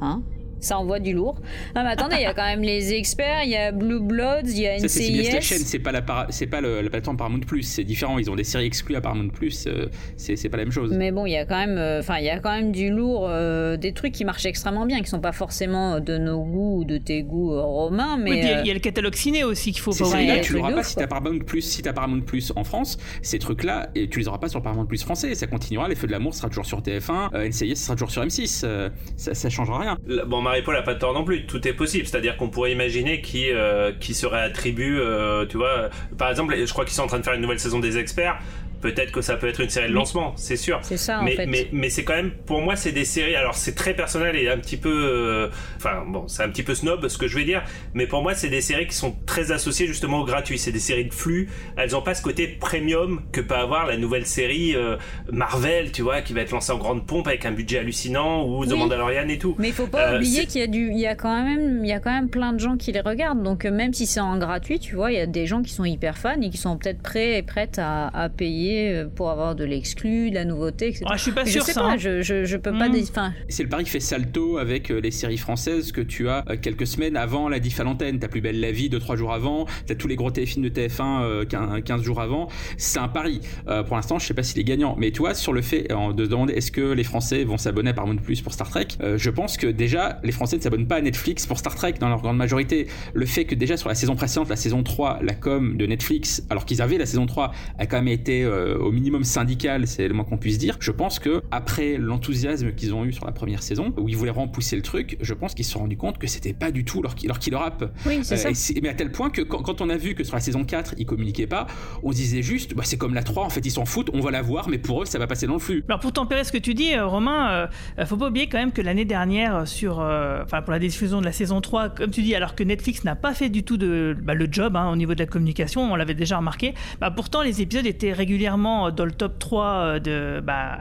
hein. 0.00 0.24
Ça 0.60 0.78
envoie 0.78 0.98
du 0.98 1.12
lourd. 1.12 1.36
Non 1.76 1.82
mais 1.84 1.90
attendez, 1.90 2.16
il 2.18 2.22
y 2.22 2.26
a 2.26 2.34
quand 2.34 2.44
même 2.44 2.62
les 2.62 2.92
experts, 2.92 3.44
il 3.44 3.50
y 3.50 3.56
a 3.56 3.72
Blue 3.72 4.00
Bloods, 4.00 4.46
il 4.46 4.58
y 4.60 4.66
a 4.66 4.78
Ça, 4.78 4.88
c'est 4.88 5.02
CBS 5.04 5.32
la 5.32 5.38
NCIS. 5.38 5.42
chaîne, 5.42 5.58
c'est 5.58 5.78
pas 5.78 5.92
la, 5.92 6.02
para- 6.02 6.26
c'est 6.30 6.46
pas 6.46 6.60
le- 6.60 6.80
la 6.80 6.90
plateforme 6.90 7.16
Paramount 7.16 7.40
Plus, 7.40 7.62
c'est 7.62 7.84
différent. 7.84 8.18
Ils 8.18 8.30
ont 8.30 8.36
des 8.36 8.44
séries 8.44 8.66
exclues 8.66 8.96
à 8.96 9.00
Paramount 9.00 9.28
Plus, 9.28 9.66
euh, 9.66 9.86
c'est 10.16 10.36
c'est 10.36 10.48
pas 10.48 10.56
la 10.56 10.64
même 10.64 10.72
chose. 10.72 10.92
Mais 10.96 11.12
bon, 11.12 11.26
il 11.26 11.32
y 11.32 11.36
a 11.36 11.44
quand 11.44 11.58
même, 11.58 11.78
euh, 11.78 12.00
enfin, 12.00 12.18
il 12.18 12.24
y 12.24 12.30
a 12.30 12.38
quand 12.40 12.50
même 12.54 12.72
du 12.72 12.90
lourd, 12.90 13.26
euh, 13.28 13.76
des 13.76 13.92
trucs 13.92 14.12
qui 14.12 14.24
marchent 14.24 14.46
extrêmement 14.46 14.86
bien, 14.86 15.00
qui 15.00 15.06
sont 15.08 15.20
pas 15.20 15.32
forcément 15.32 16.00
de 16.00 16.16
nos 16.18 16.42
goûts 16.42 16.78
ou 16.80 16.84
de 16.84 16.98
tes 16.98 17.22
goûts 17.22 17.52
euh, 17.52 17.62
romains, 17.62 18.16
mais 18.16 18.30
Oui, 18.30 18.38
il 18.38 18.44
y 18.44 18.48
a- 18.48 18.58
euh, 18.58 18.60
il 18.62 18.66
y, 18.66 18.70
a 18.70 18.74
le 18.74 18.80
catalogue 18.80 19.14
ciné 19.14 19.44
aussi 19.44 19.72
qu'il 19.72 19.80
faut 19.80 19.92
Ces 19.92 20.04
séries-là, 20.04 20.40
tu 20.40 20.52
l'auras 20.54 20.72
pas 20.72 20.82
si 20.82 20.96
t'as 20.96 21.06
Paramount 21.06 21.38
Plus, 21.40 21.62
si 21.62 21.82
t'as 21.82 21.92
Paramount 21.92 22.20
Plus 22.20 22.52
en 22.56 22.64
France. 22.64 22.98
Ces 23.22 23.38
trucs-là, 23.38 23.88
et 23.94 24.08
tu 24.08 24.18
les 24.18 24.28
auras 24.28 24.38
pas 24.38 24.48
sur 24.48 24.62
Paramount 24.62 24.86
Plus 24.86 25.02
français. 25.02 25.34
Ça 25.34 25.46
continuera. 25.46 25.88
Les 25.88 25.94
Feux 25.94 26.06
de 26.06 26.12
l'amour 26.12 26.34
sera 26.34 26.48
toujours 26.48 26.66
sur 26.66 26.80
TF1. 26.82 27.30
euh, 27.34 27.48
NCIS 27.48 27.76
sera 27.76 27.94
toujours 27.94 28.10
sur 28.10 28.22
M6. 28.22 28.62
euh, 28.64 28.88
ça, 29.16 29.34
ça 29.34 29.48
changera 29.50 29.78
rien. 29.80 29.98
Bon, 30.26 30.42
Marie-Paul 30.48 30.76
a 30.76 30.82
pas 30.82 30.94
tort 30.94 31.12
non 31.12 31.24
plus. 31.24 31.44
Tout 31.46 31.66
est 31.68 31.72
possible. 31.72 32.06
C'est-à-dire 32.06 32.36
qu'on 32.36 32.48
pourrait 32.48 32.72
imaginer 32.72 33.20
qui, 33.20 33.50
euh, 33.50 33.92
qui 33.92 34.14
serait 34.14 34.40
attribué, 34.40 34.88
euh, 34.88 35.44
tu 35.46 35.58
vois. 35.58 35.90
Par 36.16 36.30
exemple, 36.30 36.54
je 36.56 36.72
crois 36.72 36.84
qu'ils 36.84 36.94
sont 36.94 37.02
en 37.02 37.06
train 37.06 37.18
de 37.18 37.24
faire 37.24 37.34
une 37.34 37.42
nouvelle 37.42 37.60
saison 37.60 37.78
des 37.78 37.98
experts. 37.98 38.38
Peut-être 38.80 39.10
que 39.12 39.20
ça 39.20 39.36
peut 39.36 39.48
être 39.48 39.60
une 39.60 39.68
série 39.70 39.88
de 39.88 39.92
lancement, 39.94 40.32
c'est 40.36 40.56
sûr. 40.56 40.78
c'est 40.82 40.96
ça 40.96 41.20
en 41.20 41.24
mais, 41.24 41.32
fait. 41.36 41.46
mais, 41.46 41.68
mais 41.72 41.90
c'est 41.90 42.04
quand 42.04 42.14
même, 42.14 42.30
pour 42.46 42.60
moi, 42.62 42.76
c'est 42.76 42.92
des 42.92 43.04
séries. 43.04 43.34
Alors, 43.34 43.54
c'est 43.54 43.74
très 43.74 43.94
personnel 43.94 44.36
et 44.36 44.48
un 44.48 44.58
petit 44.58 44.76
peu. 44.76 44.92
euh, 44.92 45.48
Enfin, 45.76 46.04
bon, 46.06 46.28
c'est 46.28 46.42
un 46.42 46.48
petit 46.48 46.62
peu 46.62 46.74
snob 46.74 47.08
ce 47.08 47.18
que 47.18 47.26
je 47.28 47.36
vais 47.36 47.44
dire. 47.44 47.62
Mais 47.94 48.06
pour 48.06 48.22
moi, 48.22 48.34
c'est 48.34 48.48
des 48.48 48.60
séries 48.60 48.86
qui 48.86 48.94
sont 48.94 49.16
très 49.26 49.50
associées 49.52 49.86
justement 49.86 50.20
au 50.20 50.24
gratuit. 50.24 50.58
C'est 50.58 50.72
des 50.72 50.78
séries 50.78 51.06
de 51.06 51.14
flux. 51.14 51.48
Elles 51.76 51.96
ont 51.96 52.02
pas 52.02 52.14
ce 52.14 52.22
côté 52.22 52.46
premium 52.46 53.22
que 53.32 53.40
peut 53.40 53.54
avoir 53.56 53.86
la 53.86 53.96
nouvelle 53.96 54.26
série 54.26 54.74
euh, 54.76 54.96
Marvel, 55.32 55.92
tu 55.92 56.02
vois, 56.02 56.20
qui 56.22 56.32
va 56.32 56.40
être 56.42 56.50
lancée 56.52 56.72
en 56.72 56.78
grande 56.78 57.06
pompe 57.06 57.26
avec 57.28 57.44
un 57.46 57.52
budget 57.52 57.78
hallucinant 57.78 58.46
ou 58.46 58.64
The 58.64 58.72
Oui. 58.72 58.78
Mandalorian 58.78 59.28
et 59.28 59.38
tout. 59.38 59.54
Mais 59.58 59.68
il 59.68 59.74
faut 59.74 59.86
pas 59.86 60.12
Euh, 60.12 60.16
oublier 60.16 60.46
qu'il 60.46 60.60
y 60.60 60.64
a 60.64 60.66
du, 60.68 60.90
il 60.90 60.98
y 60.98 61.06
a 61.06 61.14
quand 61.14 61.42
même, 61.42 61.84
il 61.84 61.88
y 61.88 61.92
a 61.92 62.00
quand 62.00 62.12
même 62.12 62.28
plein 62.28 62.52
de 62.52 62.58
gens 62.60 62.76
qui 62.76 62.92
les 62.92 63.00
regardent. 63.00 63.42
Donc 63.42 63.64
même 63.64 63.92
si 63.92 64.06
c'est 64.06 64.20
en 64.20 64.38
gratuit, 64.38 64.78
tu 64.78 64.94
vois, 64.94 65.10
il 65.12 65.16
y 65.18 65.20
a 65.20 65.26
des 65.26 65.46
gens 65.46 65.62
qui 65.62 65.72
sont 65.72 65.84
hyper 65.84 66.16
fans 66.16 66.40
et 66.40 66.50
qui 66.50 66.56
sont 66.58 66.76
peut-être 66.78 67.02
prêts 67.02 67.38
et 67.38 67.42
prêtes 67.42 67.78
à, 67.78 68.08
à 68.08 68.28
payer 68.28 68.67
payer 68.68 68.94
euh, 68.94 69.06
pour 69.08 69.30
avoir 69.30 69.54
de 69.54 69.64
l'exclu, 69.64 70.30
de 70.30 70.34
la 70.34 70.44
nouveauté, 70.44 70.88
etc. 70.88 71.04
Ah, 71.08 71.16
je 71.16 71.22
suis 71.22 71.32
pas 71.32 71.44
je 71.44 71.50
sûr 71.52 71.62
sais 71.62 71.72
ça. 71.72 71.80
pas, 71.80 71.92
hein. 71.92 71.96
je, 71.98 72.22
je, 72.22 72.44
je 72.44 72.56
peux 72.56 72.72
pas. 72.72 72.88
Mm. 72.88 72.96
Enfin, 73.02 73.32
C'est 73.48 73.62
le 73.62 73.68
pari 73.68 73.84
qui 73.84 73.90
fait 73.90 74.00
salto 74.00 74.58
avec 74.58 74.90
euh, 74.90 75.00
les 75.00 75.10
séries 75.10 75.38
françaises 75.38 75.92
que 75.92 76.00
tu 76.00 76.28
as 76.28 76.44
euh, 76.48 76.56
quelques 76.60 76.86
semaines 76.86 77.16
avant 77.16 77.48
la 77.48 77.60
diff 77.60 77.80
à 77.80 77.84
l'antenne. 77.84 78.18
T'as 78.18 78.28
Plus 78.28 78.40
Belle 78.40 78.60
la 78.60 78.72
Vie 78.72 78.88
2-3 78.88 79.16
jours 79.16 79.32
avant, 79.32 79.66
t'as 79.86 79.94
tous 79.94 80.08
les 80.08 80.16
gros 80.16 80.30
téléfilms 80.30 80.64
de 80.64 80.68
TF1 80.68 81.22
euh, 81.22 81.44
15 81.44 81.82
15 81.84 82.02
jours 82.02 82.20
avant. 82.20 82.48
C'est 82.76 82.98
un 82.98 83.08
pari. 83.08 83.40
Pour 83.86 83.96
l'instant, 83.96 84.18
je 84.18 84.26
sais 84.26 84.34
pas 84.34 84.42
s'il 84.42 84.60
est 84.60 84.64
gagnant. 84.64 84.96
Mais 84.98 85.10
tu 85.10 85.18
vois, 85.18 85.34
sur 85.34 85.52
le 85.52 85.62
fait 85.62 85.88
de 85.88 86.24
se 86.24 86.28
demander 86.28 86.54
est-ce 86.54 86.72
que 86.72 86.92
les 86.92 87.04
Français 87.04 87.44
vont 87.44 87.56
s'abonner 87.56 87.90
à 87.90 87.94
Paramount 87.94 88.16
Plus 88.16 88.40
pour 88.40 88.52
Star 88.52 88.68
Trek, 88.68 88.88
je 89.16 89.30
pense 89.30 89.56
que 89.56 89.66
déjà, 89.66 90.20
les 90.24 90.32
Français 90.32 90.56
ne 90.56 90.62
s'abonnent 90.62 90.86
pas 90.86 90.96
à 90.96 91.00
Netflix 91.00 91.46
pour 91.46 91.58
Star 91.58 91.74
Trek 91.74 91.94
dans 92.00 92.08
leur 92.08 92.20
grande 92.20 92.36
majorité. 92.36 92.88
Le 93.14 93.26
fait 93.26 93.44
que 93.44 93.54
déjà 93.54 93.76
sur 93.76 93.88
la 93.88 93.94
saison 93.94 94.16
précédente, 94.16 94.48
la 94.48 94.56
saison 94.56 94.82
3, 94.82 95.20
la 95.22 95.34
com 95.34 95.76
de 95.76 95.86
Netflix, 95.86 96.42
alors 96.50 96.64
qu'ils 96.64 96.82
avaient 96.82 96.98
la 96.98 97.06
saison 97.06 97.26
3, 97.26 97.52
a 97.78 97.86
quand 97.86 97.98
même 97.98 98.08
été 98.08 98.44
au 98.80 98.92
minimum 98.92 99.24
syndical, 99.24 99.86
c'est 99.86 100.08
le 100.08 100.14
moins 100.14 100.24
qu'on 100.24 100.38
puisse 100.38 100.58
dire. 100.58 100.76
Je 100.80 100.90
pense 100.90 101.18
que 101.18 101.42
après 101.50 101.96
l'enthousiasme 101.96 102.72
qu'ils 102.72 102.94
ont 102.94 103.04
eu 103.04 103.12
sur 103.12 103.26
la 103.26 103.32
première 103.32 103.62
saison, 103.62 103.92
où 103.96 104.08
ils 104.08 104.16
voulaient 104.16 104.30
vraiment 104.30 104.48
pousser 104.48 104.76
le 104.76 104.82
truc, 104.82 105.16
je 105.20 105.34
pense 105.34 105.54
qu'ils 105.54 105.64
se 105.64 105.72
sont 105.72 105.80
rendus 105.80 105.96
compte 105.96 106.18
que 106.18 106.26
c'était 106.26 106.52
pas 106.52 106.70
du 106.70 106.84
tout 106.84 107.02
leur, 107.02 107.14
leur 107.24 107.38
killer 107.38 107.58
app. 107.58 107.92
oui, 108.06 108.20
c'est 108.22 108.36
ça. 108.36 108.48
Euh, 108.48 108.80
mais 108.82 108.88
à 108.88 108.94
tel 108.94 109.12
point 109.12 109.30
que 109.30 109.42
quand, 109.42 109.62
quand 109.62 109.80
on 109.80 109.88
a 109.90 109.96
vu 109.96 110.14
que 110.14 110.24
sur 110.24 110.34
la 110.34 110.40
saison 110.40 110.64
4, 110.64 110.94
ils 110.98 111.06
communiquaient 111.06 111.46
pas, 111.46 111.66
on 112.02 112.10
disait 112.10 112.42
juste, 112.42 112.74
bah, 112.74 112.82
c'est 112.84 112.96
comme 112.96 113.14
la 113.14 113.22
3, 113.22 113.44
en 113.44 113.50
fait, 113.50 113.64
ils 113.64 113.70
s'en 113.70 113.84
foutent, 113.84 114.10
on 114.12 114.20
va 114.20 114.30
la 114.30 114.42
voir, 114.42 114.68
mais 114.68 114.78
pour 114.78 115.02
eux, 115.02 115.06
ça 115.06 115.18
va 115.18 115.26
passer 115.26 115.46
dans 115.46 115.54
le 115.54 115.58
flux. 115.58 115.84
Alors 115.88 116.00
pour 116.00 116.12
tempérer 116.12 116.44
ce 116.44 116.52
que 116.52 116.58
tu 116.58 116.74
dis, 116.74 116.94
euh, 116.94 117.06
Romain, 117.06 117.68
euh, 117.98 118.06
faut 118.06 118.16
pas 118.16 118.28
oublier 118.28 118.48
quand 118.48 118.58
même 118.58 118.72
que 118.72 118.82
l'année 118.82 119.04
dernière, 119.04 119.56
euh, 119.56 119.64
sur, 119.64 120.00
euh, 120.00 120.42
enfin 120.42 120.62
pour 120.62 120.72
la 120.72 120.78
diffusion 120.78 121.20
de 121.20 121.24
la 121.24 121.32
saison 121.32 121.60
3, 121.60 121.90
comme 121.90 122.10
tu 122.10 122.22
dis, 122.22 122.34
alors 122.34 122.54
que 122.54 122.62
Netflix 122.62 123.04
n'a 123.04 123.16
pas 123.16 123.34
fait 123.34 123.48
du 123.48 123.62
tout 123.62 123.76
de, 123.76 124.16
bah, 124.20 124.34
le 124.34 124.48
job 124.50 124.76
hein, 124.76 124.90
au 124.90 124.96
niveau 124.96 125.14
de 125.14 125.20
la 125.20 125.26
communication, 125.26 125.92
on 125.92 125.96
l'avait 125.96 126.14
déjà 126.14 126.38
remarqué, 126.38 126.74
bah, 127.00 127.10
pourtant 127.10 127.42
les 127.42 127.60
épisodes 127.60 127.86
étaient 127.86 128.12
régulièrement 128.48 128.90
dans 128.90 129.04
le 129.04 129.12
top 129.12 129.38
3 129.38 129.64
euh, 129.64 129.98
de, 129.98 130.40
bah, 130.40 130.78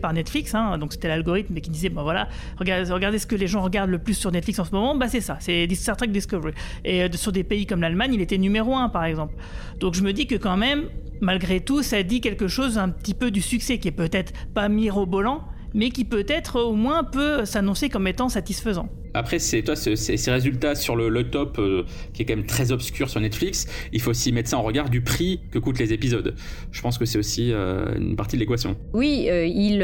par 0.00 0.12
Netflix, 0.12 0.54
hein, 0.54 0.78
donc 0.78 0.92
c'était 0.92 1.08
l'algorithme 1.08 1.54
qui 1.60 1.70
disait, 1.70 1.88
bah 1.88 2.02
voilà, 2.02 2.28
regardez, 2.58 2.90
regardez 2.92 3.18
ce 3.18 3.26
que 3.26 3.36
les 3.36 3.46
gens 3.46 3.62
regardent 3.62 3.90
le 3.90 3.98
plus 3.98 4.14
sur 4.14 4.32
Netflix 4.32 4.58
en 4.58 4.64
ce 4.64 4.72
moment, 4.72 4.94
bah 4.94 5.08
c'est 5.08 5.20
ça, 5.20 5.36
c'est 5.40 5.68
Star 5.74 5.96
Trek 5.96 6.08
Discovery. 6.08 6.52
Et 6.84 7.02
euh, 7.02 7.08
sur 7.12 7.32
des 7.32 7.44
pays 7.44 7.66
comme 7.66 7.80
l'Allemagne, 7.80 8.14
il 8.14 8.20
était 8.20 8.38
numéro 8.38 8.74
1 8.76 8.88
par 8.88 9.04
exemple. 9.04 9.34
Donc 9.78 9.94
je 9.94 10.02
me 10.02 10.12
dis 10.12 10.26
que 10.26 10.36
quand 10.36 10.56
même, 10.56 10.84
malgré 11.20 11.60
tout, 11.60 11.82
ça 11.82 12.02
dit 12.02 12.20
quelque 12.20 12.48
chose 12.48 12.78
un 12.78 12.88
petit 12.88 13.14
peu 13.14 13.30
du 13.30 13.42
succès 13.42 13.78
qui 13.78 13.88
est 13.88 13.92
peut-être 13.92 14.32
pas 14.54 14.68
mirobolant, 14.68 15.44
mais 15.74 15.90
qui 15.90 16.04
peut-être 16.04 16.60
au 16.60 16.74
moins 16.74 17.04
peut 17.04 17.44
s'annoncer 17.44 17.88
comme 17.88 18.06
étant 18.06 18.28
satisfaisant. 18.28 18.88
Après, 19.14 19.38
c'est 19.38 19.62
toi, 19.62 19.76
ce- 19.76 19.96
ces 19.96 20.30
résultats 20.30 20.74
sur 20.74 20.96
le, 20.96 21.30
top, 21.30 21.58
euh, 21.58 21.84
qui 22.14 22.22
est 22.22 22.24
quand 22.24 22.36
même 22.36 22.46
très 22.46 22.72
obscur 22.72 23.08
sur 23.10 23.20
Netflix, 23.20 23.66
il 23.92 24.00
faut 24.00 24.10
aussi 24.10 24.32
mettre 24.32 24.48
ça 24.48 24.58
en 24.58 24.62
regard 24.62 24.88
du 24.90 25.00
prix 25.00 25.40
que 25.50 25.58
coûtent 25.58 25.78
les 25.78 25.92
épisodes. 25.92 26.34
Je 26.72 26.80
pense 26.80 26.96
que 26.98 27.04
c'est 27.04 27.18
aussi 27.18 27.52
euh, 27.52 27.94
une 27.98 28.16
partie 28.16 28.36
de 28.36 28.40
l'équation. 28.40 28.76
Oui, 28.92 29.26
euh, 29.28 29.46
ils, 29.46 29.82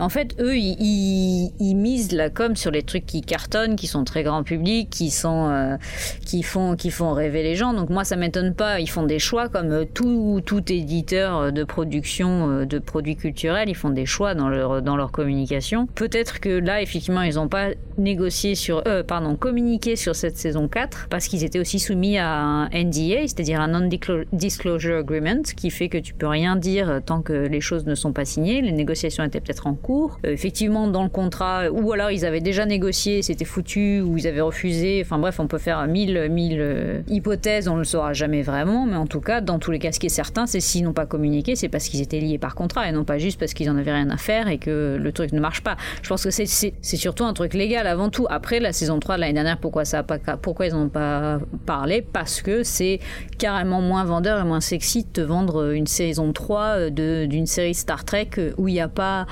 en 0.00 0.08
fait, 0.08 0.34
eux, 0.40 0.56
ils, 0.56 1.52
ils- 1.60 1.74
misent 1.74 2.12
la 2.12 2.30
com 2.30 2.56
sur 2.56 2.70
les 2.70 2.82
trucs 2.82 3.04
qui 3.04 3.20
cartonnent, 3.20 3.76
qui 3.76 3.86
sont 3.88 4.04
très 4.04 4.22
grand 4.22 4.42
public, 4.44 4.88
qui 4.90 5.10
sont, 5.10 5.76
qui 6.24 6.42
font, 6.42 6.76
qui 6.76 6.90
font 6.90 7.12
rêver 7.12 7.42
les 7.42 7.56
gens. 7.56 7.74
Donc 7.74 7.90
moi, 7.90 8.04
ça 8.04 8.16
m'étonne 8.16 8.54
pas. 8.54 8.80
Ils 8.80 8.88
font 8.88 9.02
des 9.04 9.18
choix 9.18 9.48
comme 9.48 9.84
tout, 9.92 10.40
tout 10.46 10.62
éditeur 10.72 11.52
de 11.52 11.64
production 11.64 12.64
de 12.64 12.78
produits 12.78 13.16
culturels. 13.16 13.68
Ils 13.68 13.74
font 13.74 13.90
des 13.90 14.06
choix 14.06 14.34
dans 14.34 14.48
leur, 14.48 14.82
dans 14.82 14.96
leur 14.96 15.10
communication. 15.12 15.86
Peut-être 15.94 16.40
que 16.40 16.48
là, 16.48 16.80
effectivement, 16.80 17.22
ils 17.22 17.34
n'ont 17.34 17.48
pas 17.48 17.70
négocié 18.04 18.54
sur, 18.54 18.82
euh, 18.86 19.02
pardon, 19.02 19.34
communiqué 19.34 19.96
sur 19.96 20.14
cette 20.14 20.36
saison 20.36 20.68
4 20.68 21.08
parce 21.10 21.26
qu'ils 21.26 21.42
étaient 21.44 21.58
aussi 21.58 21.78
soumis 21.80 22.18
à 22.18 22.28
un 22.42 22.68
NDA, 22.68 23.22
c'est-à-dire 23.22 23.60
un 23.60 23.68
non-disclosure 23.68 24.98
agreement, 24.98 25.42
qui 25.56 25.70
fait 25.70 25.88
que 25.88 25.98
tu 25.98 26.14
peux 26.14 26.26
rien 26.26 26.56
dire 26.56 27.00
tant 27.04 27.22
que 27.22 27.32
les 27.32 27.60
choses 27.60 27.86
ne 27.86 27.94
sont 27.94 28.12
pas 28.12 28.24
signées. 28.24 28.60
Les 28.62 28.72
négociations 28.72 29.24
étaient 29.24 29.40
peut-être 29.40 29.66
en 29.66 29.74
cours. 29.74 30.18
Euh, 30.26 30.30
effectivement, 30.32 30.86
dans 30.86 31.02
le 31.02 31.08
contrat, 31.08 31.70
ou 31.70 31.92
alors 31.92 32.10
ils 32.10 32.24
avaient 32.24 32.40
déjà 32.40 32.66
négocié, 32.66 33.22
c'était 33.22 33.44
foutu, 33.44 34.00
ou 34.00 34.16
ils 34.18 34.26
avaient 34.26 34.40
refusé. 34.40 35.00
Enfin 35.04 35.18
bref, 35.18 35.40
on 35.40 35.46
peut 35.46 35.58
faire 35.58 35.86
mille, 35.86 36.28
mille 36.30 36.58
euh, 36.60 37.00
hypothèses, 37.08 37.68
on 37.68 37.74
ne 37.74 37.78
le 37.78 37.84
saura 37.84 38.12
jamais 38.12 38.42
vraiment, 38.42 38.86
mais 38.86 38.96
en 38.96 39.06
tout 39.06 39.20
cas, 39.20 39.40
dans 39.40 39.58
tous 39.58 39.70
les 39.70 39.78
cas, 39.78 39.92
ce 39.92 39.98
qui 39.98 40.06
est 40.06 40.10
certain, 40.10 40.46
c'est 40.46 40.60
s'ils 40.60 40.84
n'ont 40.84 40.92
pas 40.92 41.06
communiqué, 41.06 41.56
c'est 41.56 41.68
parce 41.68 41.88
qu'ils 41.88 42.02
étaient 42.02 42.20
liés 42.20 42.38
par 42.38 42.54
contrat 42.54 42.88
et 42.88 42.92
non 42.92 43.04
pas 43.04 43.18
juste 43.18 43.38
parce 43.40 43.54
qu'ils 43.54 43.70
en 43.70 43.76
avaient 43.76 43.92
rien 43.92 44.10
à 44.10 44.16
faire 44.16 44.48
et 44.48 44.58
que 44.58 44.98
le 45.00 45.12
truc 45.12 45.32
ne 45.32 45.40
marche 45.40 45.62
pas. 45.62 45.76
Je 46.02 46.08
pense 46.08 46.24
que 46.24 46.30
c'est- 46.30 46.44
surtout 46.82 47.24
un 47.24 47.32
truc 47.32 47.54
légal 47.54 47.86
avant 47.94 48.10
tout. 48.10 48.26
Après 48.28 48.60
la 48.60 48.72
saison 48.72 49.00
3 49.00 49.16
de 49.16 49.20
l'année 49.22 49.32
dernière, 49.32 49.58
pourquoi, 49.58 49.84
ça 49.84 50.00
a 50.00 50.02
pas, 50.02 50.18
pourquoi 50.18 50.66
ils 50.66 50.72
n'en 50.72 50.82
ont 50.82 50.88
pas 50.88 51.38
parlé? 51.64 52.02
Parce 52.02 52.42
que 52.42 52.62
c'est 52.62 53.00
carrément 53.38 53.80
moins 53.80 54.04
vendeur 54.04 54.40
et 54.40 54.44
moins 54.44 54.60
sexy 54.60 55.06
de 55.14 55.22
vendre 55.22 55.72
une 55.72 55.86
saison 55.86 56.32
3 56.32 56.90
de- 56.90 57.26
d'une 57.26 57.46
série 57.46 57.74
Star 57.74 58.04
Trek 58.04 58.30
où 58.58 58.68
il 58.68 58.74
n'y 58.74 58.80
a 58.80 58.88
pas 58.88 59.26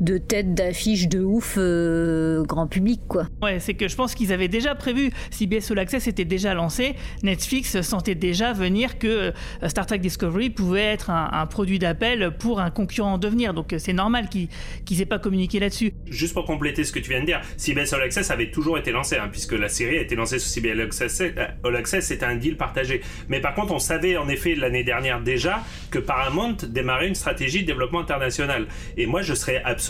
de 0.00 0.18
tête 0.18 0.54
d'affiche 0.54 1.08
de 1.08 1.20
ouf 1.20 1.54
euh, 1.58 2.42
grand 2.44 2.66
public 2.66 3.00
quoi. 3.08 3.26
Ouais, 3.42 3.60
c'est 3.60 3.74
que 3.74 3.88
je 3.88 3.96
pense 3.96 4.14
qu'ils 4.14 4.32
avaient 4.32 4.48
déjà 4.48 4.74
prévu, 4.74 5.10
CBS 5.30 5.70
All 5.70 5.78
Access 5.78 6.06
était 6.06 6.24
déjà 6.24 6.54
lancé, 6.54 6.94
Netflix 7.22 7.80
sentait 7.80 8.14
déjà 8.14 8.52
venir 8.52 8.98
que 8.98 9.06
euh, 9.06 9.68
Star 9.68 9.86
Trek 9.86 9.98
Discovery 9.98 10.50
pouvait 10.50 10.82
être 10.82 11.10
un, 11.10 11.30
un 11.32 11.46
produit 11.46 11.78
d'appel 11.78 12.32
pour 12.38 12.60
un 12.60 12.70
concurrent 12.70 13.14
en 13.14 13.18
devenir, 13.18 13.54
donc 13.54 13.72
euh, 13.72 13.78
c'est 13.78 13.92
normal 13.92 14.28
qu'ils 14.28 14.48
qu'ils 14.84 15.00
aient 15.00 15.06
pas 15.06 15.18
communiqué 15.18 15.60
là-dessus. 15.60 15.92
Juste 16.06 16.34
pour 16.34 16.44
compléter 16.44 16.84
ce 16.84 16.92
que 16.92 16.98
tu 16.98 17.10
viens 17.10 17.20
de 17.20 17.26
dire, 17.26 17.40
CBS 17.56 17.92
All 17.92 18.02
Access 18.02 18.30
avait 18.30 18.50
toujours 18.50 18.78
été 18.78 18.92
lancé, 18.92 19.16
hein, 19.16 19.28
puisque 19.30 19.52
la 19.52 19.68
série 19.68 19.98
a 19.98 20.02
été 20.02 20.14
lancée 20.14 20.38
sur 20.38 20.48
CBS 20.48 20.72
All 20.72 20.80
Access, 20.80 21.22
All 21.64 21.76
Access, 21.76 22.06
c'était 22.06 22.26
un 22.26 22.36
deal 22.36 22.56
partagé. 22.56 23.00
Mais 23.28 23.40
par 23.40 23.54
contre, 23.54 23.72
on 23.72 23.78
savait 23.78 24.16
en 24.16 24.28
effet 24.28 24.54
l'année 24.54 24.84
dernière 24.84 25.20
déjà 25.20 25.62
que 25.90 25.98
Paramount 25.98 26.56
démarrait 26.68 27.08
une 27.08 27.14
stratégie 27.14 27.62
de 27.62 27.66
développement 27.66 28.00
international. 28.00 28.66
Et 28.96 29.06
moi, 29.06 29.22
je 29.22 29.34
serais 29.34 29.62
absolument, 29.64 29.83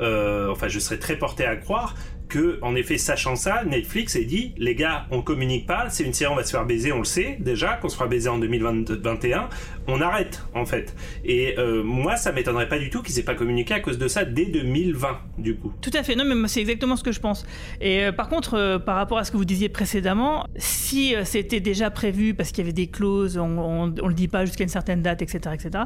euh, 0.00 0.50
enfin, 0.50 0.68
je 0.68 0.78
serais 0.78 0.98
très 0.98 1.16
porté 1.16 1.44
à 1.44 1.56
croire 1.56 1.94
que, 2.28 2.58
en 2.62 2.74
effet, 2.74 2.96
sachant 2.96 3.36
ça, 3.36 3.62
Netflix 3.64 4.16
ait 4.16 4.24
dit, 4.24 4.54
les 4.56 4.74
gars, 4.74 5.04
on 5.10 5.20
communique 5.20 5.66
pas, 5.66 5.90
c'est 5.90 6.02
une 6.02 6.14
série, 6.14 6.32
on 6.32 6.36
va 6.36 6.44
se 6.44 6.50
faire 6.50 6.64
baiser, 6.64 6.90
on 6.90 7.00
le 7.00 7.04
sait 7.04 7.36
déjà, 7.40 7.74
qu'on 7.74 7.90
se 7.90 7.94
fera 7.94 8.08
baiser 8.08 8.30
en 8.30 8.38
2021, 8.38 9.50
on 9.86 10.00
arrête, 10.00 10.42
en 10.54 10.64
fait. 10.64 10.96
Et 11.26 11.58
euh, 11.58 11.82
moi, 11.82 12.16
ça 12.16 12.32
m'étonnerait 12.32 12.68
pas 12.68 12.78
du 12.78 12.88
tout 12.88 13.02
qu'ils 13.02 13.18
aient 13.18 13.24
pas 13.24 13.34
communiqué 13.34 13.74
à 13.74 13.80
cause 13.80 13.98
de 13.98 14.08
ça 14.08 14.24
dès 14.24 14.46
2020, 14.46 15.18
du 15.36 15.56
coup. 15.56 15.74
Tout 15.82 15.90
à 15.92 16.02
fait, 16.02 16.16
non 16.16 16.24
mais 16.24 16.48
c'est 16.48 16.60
exactement 16.60 16.96
ce 16.96 17.02
que 17.02 17.12
je 17.12 17.20
pense. 17.20 17.44
Et 17.82 18.04
euh, 18.04 18.12
par 18.12 18.30
contre, 18.30 18.78
par 18.78 18.96
rapport 18.96 19.18
à 19.18 19.24
ce 19.24 19.30
que 19.30 19.36
vous 19.36 19.44
disiez 19.44 19.68
précédemment, 19.68 20.46
si 20.56 21.14
c'était 21.24 21.60
déjà 21.60 21.90
prévu 21.90 22.32
parce 22.32 22.50
qu'il 22.50 22.64
y 22.64 22.66
avait 22.66 22.72
des 22.72 22.86
clauses, 22.86 23.36
on, 23.36 23.58
on, 23.58 23.94
on 24.00 24.08
le 24.08 24.14
dit 24.14 24.28
pas 24.28 24.46
jusqu'à 24.46 24.64
une 24.64 24.70
certaine 24.70 25.02
date, 25.02 25.20
etc., 25.20 25.54
etc., 25.54 25.84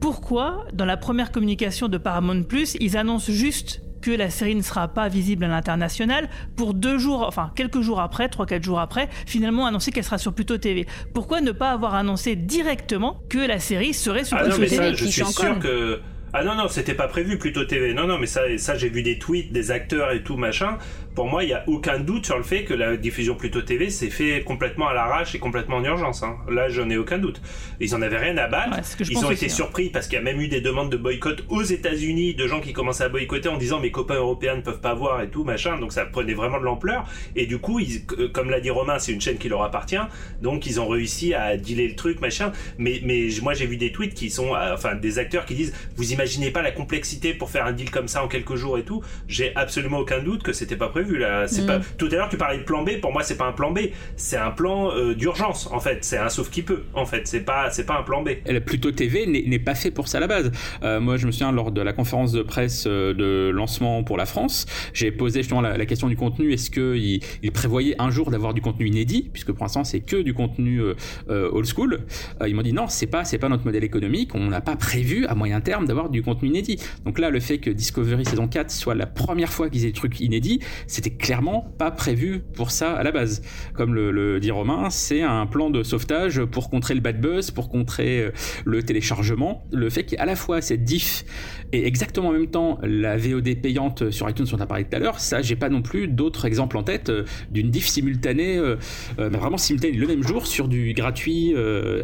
pourquoi 0.00 0.64
dans 0.72 0.84
la 0.84 0.96
première 0.96 1.32
communication 1.32 1.88
de 1.88 1.98
Paramount 1.98 2.42
Plus, 2.42 2.76
ils 2.80 2.96
annoncent 2.96 3.32
juste 3.32 3.80
que 4.02 4.10
la 4.10 4.30
série 4.30 4.54
ne 4.54 4.62
sera 4.62 4.88
pas 4.88 5.08
visible 5.08 5.44
à 5.44 5.48
l'international 5.48 6.28
pour 6.54 6.74
deux 6.74 6.96
jours, 6.98 7.24
enfin 7.26 7.50
quelques 7.56 7.80
jours 7.80 8.00
après, 8.00 8.28
trois 8.28 8.46
quatre 8.46 8.62
jours 8.62 8.78
après, 8.78 9.08
finalement 9.26 9.66
annoncer 9.66 9.90
qu'elle 9.90 10.04
sera 10.04 10.18
sur 10.18 10.32
Pluto 10.32 10.58
TV. 10.58 10.86
Pourquoi 11.12 11.40
ne 11.40 11.50
pas 11.50 11.70
avoir 11.72 11.94
annoncé 11.94 12.36
directement 12.36 13.20
que 13.28 13.38
la 13.38 13.58
série 13.58 13.94
serait 13.94 14.24
sur 14.24 14.36
Ah 14.36 14.44
non, 14.44 14.50
Pluto 14.50 14.60
mais 14.60 14.68
TV 14.68 14.84
ça, 14.84 14.92
je 14.92 15.04
suis 15.06 15.12
sûr 15.32 15.58
que. 15.58 16.00
Ah 16.32 16.44
non, 16.44 16.54
non, 16.54 16.68
c'était 16.68 16.94
pas 16.94 17.08
prévu 17.08 17.38
plutôt 17.38 17.64
TV. 17.64 17.94
Non, 17.94 18.06
non, 18.06 18.18
mais 18.18 18.26
ça, 18.26 18.42
ça 18.58 18.76
j'ai 18.76 18.90
vu 18.90 19.02
des 19.02 19.18
tweets 19.18 19.52
des 19.52 19.70
acteurs 19.70 20.12
et 20.12 20.22
tout 20.22 20.36
machin. 20.36 20.78
Pour 21.16 21.28
moi, 21.28 21.44
il 21.44 21.48
y 21.48 21.54
a 21.54 21.64
aucun 21.66 21.98
doute 21.98 22.26
sur 22.26 22.36
le 22.36 22.42
fait 22.42 22.64
que 22.64 22.74
la 22.74 22.94
diffusion 22.98 23.36
plutôt 23.36 23.62
TV 23.62 23.88
s'est 23.88 24.10
fait 24.10 24.42
complètement 24.44 24.86
à 24.88 24.92
l'arrache 24.92 25.34
et 25.34 25.38
complètement 25.38 25.76
en 25.76 25.84
urgence. 25.84 26.22
hein. 26.22 26.36
Là, 26.50 26.68
j'en 26.68 26.90
ai 26.90 26.98
aucun 26.98 27.16
doute. 27.16 27.40
Ils 27.80 27.94
en 27.94 28.02
avaient 28.02 28.18
rien 28.18 28.36
à 28.36 28.48
battre. 28.48 28.76
Ouais, 28.76 29.06
Ils 29.08 29.16
ont 29.24 29.28
aussi, 29.28 29.32
été 29.32 29.46
hein. 29.46 29.48
surpris 29.48 29.88
parce 29.88 30.08
qu'il 30.08 30.16
y 30.16 30.20
a 30.20 30.22
même 30.22 30.38
eu 30.42 30.48
des 30.48 30.60
demandes 30.60 30.92
de 30.92 30.98
boycott 30.98 31.42
aux 31.48 31.62
États-Unis 31.62 32.34
de 32.34 32.46
gens 32.46 32.60
qui 32.60 32.74
commençaient 32.74 33.04
à 33.04 33.08
boycotter 33.08 33.48
en 33.48 33.56
disant 33.56 33.80
mes 33.80 33.90
copains 33.90 34.16
européens 34.16 34.56
ne 34.56 34.60
peuvent 34.60 34.82
pas 34.82 34.92
voir 34.92 35.22
et 35.22 35.30
tout 35.30 35.42
machin. 35.42 35.78
Donc 35.78 35.94
ça 35.94 36.04
prenait 36.04 36.34
vraiment 36.34 36.60
de 36.60 36.64
l'ampleur. 36.64 37.06
Et 37.34 37.46
du 37.46 37.56
coup, 37.56 37.78
ils, 37.80 38.02
euh, 38.18 38.28
comme 38.28 38.50
l'a 38.50 38.60
dit 38.60 38.68
Romain, 38.68 38.98
c'est 38.98 39.12
une 39.12 39.22
chaîne 39.22 39.38
qui 39.38 39.48
leur 39.48 39.62
appartient. 39.62 39.96
Donc 40.42 40.66
ils 40.66 40.78
ont 40.82 40.86
réussi 40.88 41.32
à 41.32 41.56
dealer 41.56 41.88
le 41.88 41.96
truc 41.96 42.20
machin. 42.20 42.52
Mais 42.76 43.00
mais 43.02 43.28
moi 43.40 43.54
j'ai 43.54 43.64
vu 43.66 43.78
des 43.78 43.90
tweets 43.90 44.12
qui 44.12 44.28
sont, 44.28 44.54
euh, 44.54 44.74
enfin 44.74 44.94
des 44.94 45.18
acteurs 45.18 45.46
qui 45.46 45.54
disent 45.54 45.72
vous 45.96 46.12
imaginez 46.12 46.50
pas 46.50 46.60
la 46.60 46.72
complexité 46.72 47.32
pour 47.32 47.48
faire 47.48 47.64
un 47.64 47.72
deal 47.72 47.90
comme 47.90 48.06
ça 48.06 48.22
en 48.22 48.28
quelques 48.28 48.56
jours 48.56 48.76
et 48.76 48.82
tout. 48.82 49.02
J'ai 49.28 49.56
absolument 49.56 50.00
aucun 50.00 50.18
doute 50.18 50.42
que 50.42 50.52
c'était 50.52 50.76
pas 50.76 50.88
prévu 50.90 51.05
là. 51.14 51.46
C'est 51.46 51.62
Mm. 51.62 51.66
pas. 51.66 51.80
Tout 51.98 52.08
à 52.10 52.14
l'heure 52.16 52.28
tu 52.28 52.36
parlais 52.36 52.58
de 52.58 52.64
plan 52.64 52.82
B. 52.82 53.00
Pour 53.00 53.12
moi 53.12 53.22
c'est 53.22 53.36
pas 53.36 53.46
un 53.46 53.52
plan 53.52 53.70
B. 53.70 53.78
C'est 54.16 54.36
un 54.36 54.50
plan 54.50 54.90
euh, 54.90 55.14
d'urgence 55.14 55.68
en 55.72 55.80
fait. 55.80 55.98
C'est 56.04 56.18
un 56.18 56.28
sauf 56.28 56.50
qui 56.50 56.62
peut 56.62 56.82
en 56.94 57.06
fait. 57.06 57.26
C'est 57.26 57.40
pas 57.40 57.70
c'est 57.70 57.86
pas 57.86 57.98
un 57.98 58.02
plan 58.02 58.22
B. 58.22 58.30
Elle, 58.44 58.64
Pluto 58.64 58.90
TV 58.90 59.26
n'est 59.26 59.58
pas 59.58 59.74
fait 59.74 59.90
pour 59.90 60.08
ça 60.08 60.18
à 60.18 60.20
la 60.20 60.26
base. 60.26 60.50
Euh, 60.82 61.00
moi, 61.00 61.16
je 61.16 61.26
me 61.26 61.32
souviens 61.32 61.52
lors 61.52 61.70
de 61.72 61.80
la 61.80 61.92
conférence 61.92 62.32
de 62.32 62.42
presse 62.42 62.84
euh, 62.86 63.12
de 63.14 63.50
lancement 63.50 64.02
pour 64.04 64.16
la 64.16 64.26
France, 64.26 64.66
j'ai 64.92 65.10
posé 65.12 65.40
justement 65.40 65.60
la, 65.60 65.76
la 65.76 65.86
question 65.86 66.08
du 66.08 66.16
contenu. 66.16 66.52
Est-ce 66.52 66.70
qu'il 66.70 67.20
il 67.42 67.52
prévoyait 67.52 67.94
un 68.00 68.10
jour 68.10 68.30
d'avoir 68.30 68.54
du 68.54 68.60
contenu 68.60 68.86
inédit, 68.86 69.28
puisque 69.32 69.52
pour 69.52 69.64
l'instant 69.64 69.84
c'est 69.84 70.00
que 70.00 70.16
du 70.16 70.34
contenu 70.34 70.80
euh, 70.80 71.50
old 71.52 71.66
school. 71.66 72.00
Euh, 72.40 72.48
ils 72.48 72.54
m'ont 72.54 72.62
dit 72.62 72.72
non, 72.72 72.86
c'est 72.88 73.06
pas 73.06 73.24
c'est 73.24 73.38
pas 73.38 73.48
notre 73.48 73.64
modèle 73.64 73.84
économique. 73.84 74.34
On 74.34 74.46
n'a 74.48 74.60
pas 74.60 74.76
prévu 74.76 75.26
à 75.26 75.34
moyen 75.34 75.60
terme 75.60 75.84
d'avoir 75.86 75.96
avoir 75.96 76.10
du 76.10 76.22
contenu 76.22 76.48
inédit. 76.48 76.78
Donc 77.04 77.18
là, 77.18 77.30
le 77.30 77.40
fait 77.40 77.58
que 77.58 77.70
Discovery 77.70 78.24
saison 78.26 78.48
4 78.48 78.70
soit 78.70 78.94
la 78.94 79.06
première 79.06 79.52
fois 79.52 79.70
qu'ils 79.70 79.84
aient 79.84 79.88
des 79.88 79.92
trucs 79.92 80.20
inédits, 80.20 80.60
c'était 80.96 81.10
clairement 81.10 81.74
pas 81.76 81.90
prévu 81.90 82.40
pour 82.54 82.70
ça 82.70 82.94
à 82.94 83.02
la 83.02 83.12
base. 83.12 83.42
Comme 83.74 83.94
le, 83.94 84.40
dit 84.40 84.50
Romain, 84.50 84.88
c'est 84.88 85.20
un 85.20 85.44
plan 85.44 85.68
de 85.68 85.82
sauvetage 85.82 86.42
pour 86.44 86.70
contrer 86.70 86.94
le 86.94 87.00
bad 87.00 87.20
buzz, 87.20 87.50
pour 87.50 87.68
contrer 87.68 88.20
euh, 88.20 88.30
le 88.64 88.82
téléchargement. 88.82 89.66
Le 89.72 89.90
fait 89.90 90.04
qu'il 90.04 90.12
y 90.12 90.16
ait 90.16 90.22
à 90.22 90.24
la 90.24 90.36
fois 90.36 90.62
cette 90.62 90.84
diff 90.84 91.26
et 91.72 91.86
exactement 91.86 92.28
en 92.28 92.32
même 92.32 92.46
temps 92.46 92.78
la 92.82 93.18
VOD 93.18 93.60
payante 93.60 94.10
sur 94.10 94.28
iTunes 94.30 94.46
dont 94.50 94.56
on 94.56 94.60
a 94.60 94.66
parlé 94.66 94.84
tout 94.84 94.96
à 94.96 94.98
l'heure, 94.98 95.20
ça, 95.20 95.42
j'ai 95.42 95.56
pas 95.56 95.68
non 95.68 95.82
plus 95.82 96.08
d'autres 96.08 96.46
exemples 96.46 96.78
en 96.78 96.82
tête 96.82 97.10
euh, 97.10 97.24
d'une 97.50 97.70
diff 97.70 97.86
simultanée, 97.88 98.56
euh, 98.56 98.76
vraiment 99.18 99.58
simultanée 99.58 99.92
le 99.92 100.06
même 100.06 100.26
jour 100.26 100.46
sur 100.46 100.66
du 100.66 100.94
gratuit 100.94 101.54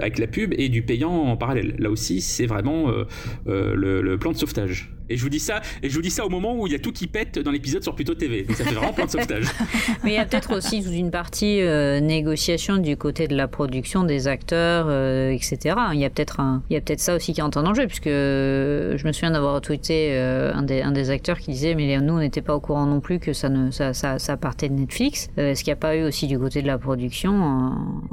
avec 0.01 0.19
la 0.19 0.27
pub 0.27 0.53
et 0.59 0.69
du 0.69 0.83
payant 0.83 1.13
en 1.13 1.37
parallèle. 1.39 1.77
Là 1.79 1.91
aussi, 1.91 2.21
c'est 2.21 2.47
vraiment 2.47 2.93
le 3.47 4.17
plan 4.17 4.33
de 4.33 4.37
sauvetage. 4.37 4.93
Et 5.13 5.17
je 5.19 5.23
vous 5.23 5.29
dis 5.29 5.41
ça, 5.41 5.61
et 5.83 5.91
je 5.91 5.95
vous 5.95 6.01
dis 6.01 6.11
ça 6.11 6.25
au 6.25 6.31
moment 6.31 6.59
où 6.59 6.67
il 6.67 6.73
y 6.73 6.77
a 6.77 6.79
tout 6.79 6.91
qui 6.91 7.07
pète 7.07 7.39
dans 7.39 7.51
l'épisode 7.51 7.83
sur 7.83 7.95
Pluto 7.95 8.15
TV. 8.15 8.45
Donc 8.45 8.57
ça 8.57 8.65
fait 8.65 8.75
vraiment 8.75 8.95
plein 8.95 9.05
de 9.05 9.11
sauvetage. 9.11 9.45
Mais 10.05 10.13
il 10.13 10.15
y 10.15 10.19
a 10.19 10.25
peut-être 10.25 10.57
aussi 10.57 10.79
une 10.81 11.11
partie 11.11 11.61
euh, 11.61 12.01
négociation 12.01 12.79
du 12.79 12.97
côté 12.97 13.29
de 13.29 13.37
la 13.37 13.47
production 13.47 14.05
des 14.05 14.27
acteurs, 14.27 14.87
euh, 14.89 15.31
etc. 15.31 15.77
Il 15.93 16.01
y 16.01 16.07
a 16.07 16.11
peut-être 16.11 16.41
un, 16.41 16.63
il 16.71 16.75
y 16.75 16.77
a 16.79 16.81
peut-être 16.81 17.01
ça 17.01 17.15
aussi 17.15 17.35
qui 17.35 17.43
entre 17.43 17.63
en 17.63 17.75
jeu, 17.75 17.87
puisque 17.87 18.07
euh, 18.07 18.97
je 18.97 19.07
me 19.07 19.13
souviens 19.13 19.33
d'avoir 19.33 19.61
tweeté 19.61 20.17
un 20.17 20.63
des, 20.63 20.81
un 20.81 20.93
des 20.93 21.11
acteurs 21.11 21.39
qui 21.39 21.51
disait 21.51 21.75
mais 21.75 22.01
nous 22.01 22.15
on 22.15 22.19
n'était 22.19 22.41
pas 22.41 22.57
au 22.57 22.61
courant 22.61 22.87
non 22.87 23.01
plus 23.01 23.19
que 23.19 23.35
ça 23.35 23.51
ne, 23.51 23.71
ça, 23.71 23.93
ça, 23.93 24.19
ça 24.19 24.39
partait 24.39 24.71
de 24.71 24.75
Netflix. 24.75 25.29
Est-ce 25.37 25.63
qu'il 25.63 25.71
n'y 25.71 25.75
a 25.75 25.77
pas 25.77 25.95
eu 25.95 26.05
aussi 26.05 26.27
du 26.27 26.39
côté 26.39 26.63
de 26.63 26.67
la 26.67 26.79
production 26.79 27.33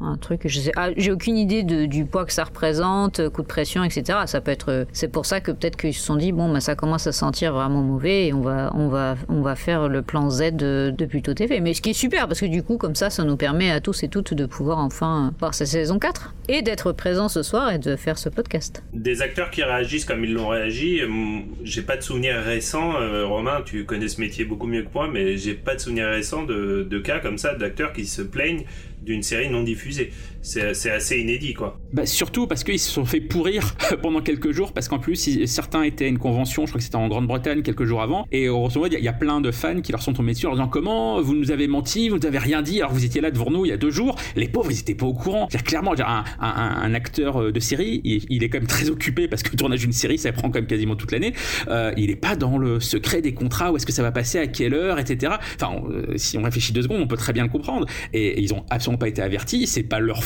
un, 0.01 0.17
truc 0.19 0.41
je 0.45 0.59
sais, 0.59 0.71
ah, 0.75 0.89
j'ai 0.97 1.12
aucune 1.12 1.38
idée 1.38 1.63
de, 1.63 1.85
du 1.85 2.05
poids 2.05 2.25
que 2.25 2.33
ça 2.33 2.43
représente, 2.43 3.29
coup 3.29 3.41
de 3.41 3.47
pression, 3.47 3.85
etc. 3.85 4.19
Ça 4.25 4.41
peut 4.41 4.51
être, 4.51 4.85
c'est 4.91 5.07
pour 5.07 5.25
ça 5.25 5.39
que 5.39 5.51
peut-être 5.51 5.77
qu'ils 5.77 5.93
se 5.93 6.03
sont 6.03 6.17
dit 6.17 6.33
bon 6.33 6.51
bah 6.51 6.59
ça 6.59 6.75
commence 6.75 6.88
commence 6.89 7.06
à 7.06 7.12
sentir 7.12 7.54
vraiment 7.54 7.84
mauvais 7.84 8.25
et 8.25 8.34
on 8.34 8.41
va, 8.41 8.71
on 8.73 8.88
va, 8.88 9.15
on 9.28 9.43
va 9.43 9.56
faire 9.56 9.88
le 9.89 10.02
plan 10.02 10.32
Z 10.32 10.54
de, 10.54 10.91
de 10.97 11.06
Pluto 11.06 11.36
TV. 11.36 11.60
Mais 11.60 11.75
ce 11.75 11.84
qui 11.84 11.91
est 11.91 11.93
super 11.93 12.28
parce 12.28 12.39
que 12.39 12.47
du 12.47 12.63
coup, 12.63 12.78
comme 12.78 12.95
ça, 12.95 13.12
ça 13.12 13.23
nous 13.23 13.38
permet 13.38 13.69
à 13.69 13.80
tous 13.80 14.02
et 14.02 14.08
toutes 14.08 14.34
de 14.34 14.47
pouvoir 14.47 14.80
enfin 14.80 15.32
voir 15.38 15.54
sa 15.54 15.67
saison 15.67 15.99
4 15.99 16.34
et 16.47 16.63
d'être 16.63 16.91
présent 16.91 17.30
ce 17.30 17.43
soir 17.43 17.71
et 17.71 17.78
de 17.78 17.95
faire 17.95 18.17
ce 18.17 18.28
podcast. 18.28 18.82
Des 18.91 19.21
acteurs 19.21 19.52
qui 19.52 19.62
réagissent 19.62 20.04
comme 20.04 20.23
ils 20.23 20.34
l'ont 20.34 20.47
réagi, 20.47 21.02
j'ai 21.63 21.84
pas 21.84 21.95
de 21.95 22.02
souvenir 22.02 22.38
récent. 22.38 22.99
Euh, 22.99 23.28
Romain, 23.28 23.62
tu 23.63 23.86
connais 23.86 24.08
ce 24.08 24.19
métier 24.19 24.43
beaucoup 24.43 24.65
mieux 24.65 24.82
que 24.82 24.89
moi, 24.91 25.08
mais 25.13 25.38
j'ai 25.38 25.54
pas 25.54 25.75
de 25.75 25.82
souvenir 25.82 26.08
récent 26.08 26.41
de, 26.41 26.88
de 26.89 26.97
cas 26.97 27.19
comme 27.19 27.38
ça 27.38 27.54
d'acteurs 27.54 27.93
qui 27.93 28.08
se 28.08 28.23
plaignent 28.23 28.65
d'une 29.04 29.21
série 29.21 29.49
non 29.49 29.62
diffusée. 29.62 30.12
C'est 30.41 30.91
assez 30.91 31.19
inédit, 31.19 31.54
quoi. 31.54 31.80
Bah, 31.91 32.06
surtout 32.06 32.47
parce 32.47 32.63
qu'ils 32.63 32.80
se 32.80 32.91
sont 32.91 33.06
fait 33.06 33.21
pourrir 33.21 33.75
pendant 34.02 34.21
quelques 34.21 34.52
jours, 34.52 34.73
parce 34.73 34.88
qu'en 34.88 34.99
plus, 34.99 35.45
certains 35.45 35.84
étaient 35.84 36.06
à 36.06 36.08
une 36.08 36.19
convention, 36.19 36.65
je 36.65 36.71
crois 36.71 36.80
que 36.80 36.84
c'était 36.84 36.95
en 36.95 37.08
Grande-Bretagne 37.08 37.62
quelques 37.62 37.86
jours 37.86 38.02
avant, 38.02 38.25
et 38.32 38.47
grosso 38.47 38.80
modo, 38.80 38.95
il 38.97 39.04
y, 39.04 39.08
a 39.08 39.13
plein 39.13 39.41
de 39.41 39.52
fans 39.52 39.82
qui 39.82 39.91
leur 39.91 40.02
sont 40.02 40.13
tombés 40.13 40.34
dessus 40.34 40.47
en 40.47 40.52
disant 40.52 40.67
comment 40.67 41.21
vous 41.21 41.36
nous 41.36 41.52
avez 41.52 41.67
menti, 41.67 42.10
vous 42.10 42.17
nous 42.17 42.25
avez 42.25 42.38
rien 42.38 42.62
dit, 42.62 42.80
alors 42.80 42.93
vous 42.93 43.06
étiez 43.06 43.21
là 43.21 43.32
devant 43.32 43.52
nous 43.52 43.65
il 43.65 43.69
y 43.69 43.71
a 43.71 43.78
deux 43.78 43.91
jours, 43.91 44.15
les 44.36 44.47
pauvres, 44.47 44.71
ils 44.71 44.80
étaient 44.80 44.95
pas 44.95 45.06
au 45.06 45.13
courant. 45.13 45.47
clairement, 45.47 45.93
un, 45.99 46.23
un, 46.39 46.93
acteur 46.93 47.38
euh, 47.38 47.52
de 47.52 47.60
série, 47.60 48.02
il, 48.04 48.43
est 48.43 48.49
quand 48.49 48.60
même 48.60 48.67
très 48.67 48.89
occupé 48.89 49.28
parce 49.28 49.43
que 49.43 49.52
le 49.52 49.58
tournage 49.58 49.80
d'une 49.80 49.91
série, 49.91 50.17
ça 50.17 50.32
prend 50.32 50.49
quand 50.49 50.60
même 50.60 50.67
quasiment 50.67 50.95
toute 50.95 51.12
l'année. 51.12 51.34
Euh, 51.67 51.91
il 51.97 52.10
est 52.10 52.15
pas 52.15 52.36
dans 52.36 52.58
le 52.58 52.80
secret 52.80 53.21
des 53.21 53.34
contrats, 53.34 53.71
où 53.71 53.78
est-ce 53.78 53.86
que 53.86 53.91
ça 53.91 54.04
va 54.04 54.12
passer, 54.12 54.39
à 54.39 54.47
quelle 54.47 54.73
heure, 54.73 54.99
etc. 54.99 55.34
Enfin, 55.56 55.82
euh, 55.89 56.13
si 56.15 56.38
on 56.38 56.43
réfléchit 56.43 56.73
deux 56.73 56.84
secondes, 56.84 57.02
on 57.02 57.08
peut 57.08 57.17
très 57.17 57.34
bien 57.34 57.43
le 57.43 57.49
comprendre. 57.49 57.86
Et, 58.13 58.41
ils 58.41 58.54
ont 58.54 58.65
absolument 58.69 58.97
pas 58.97 59.08
été 59.08 59.21
avertis, 59.21 59.67
c'est 59.67 59.84
pas 59.84 59.99
leur 59.99 60.23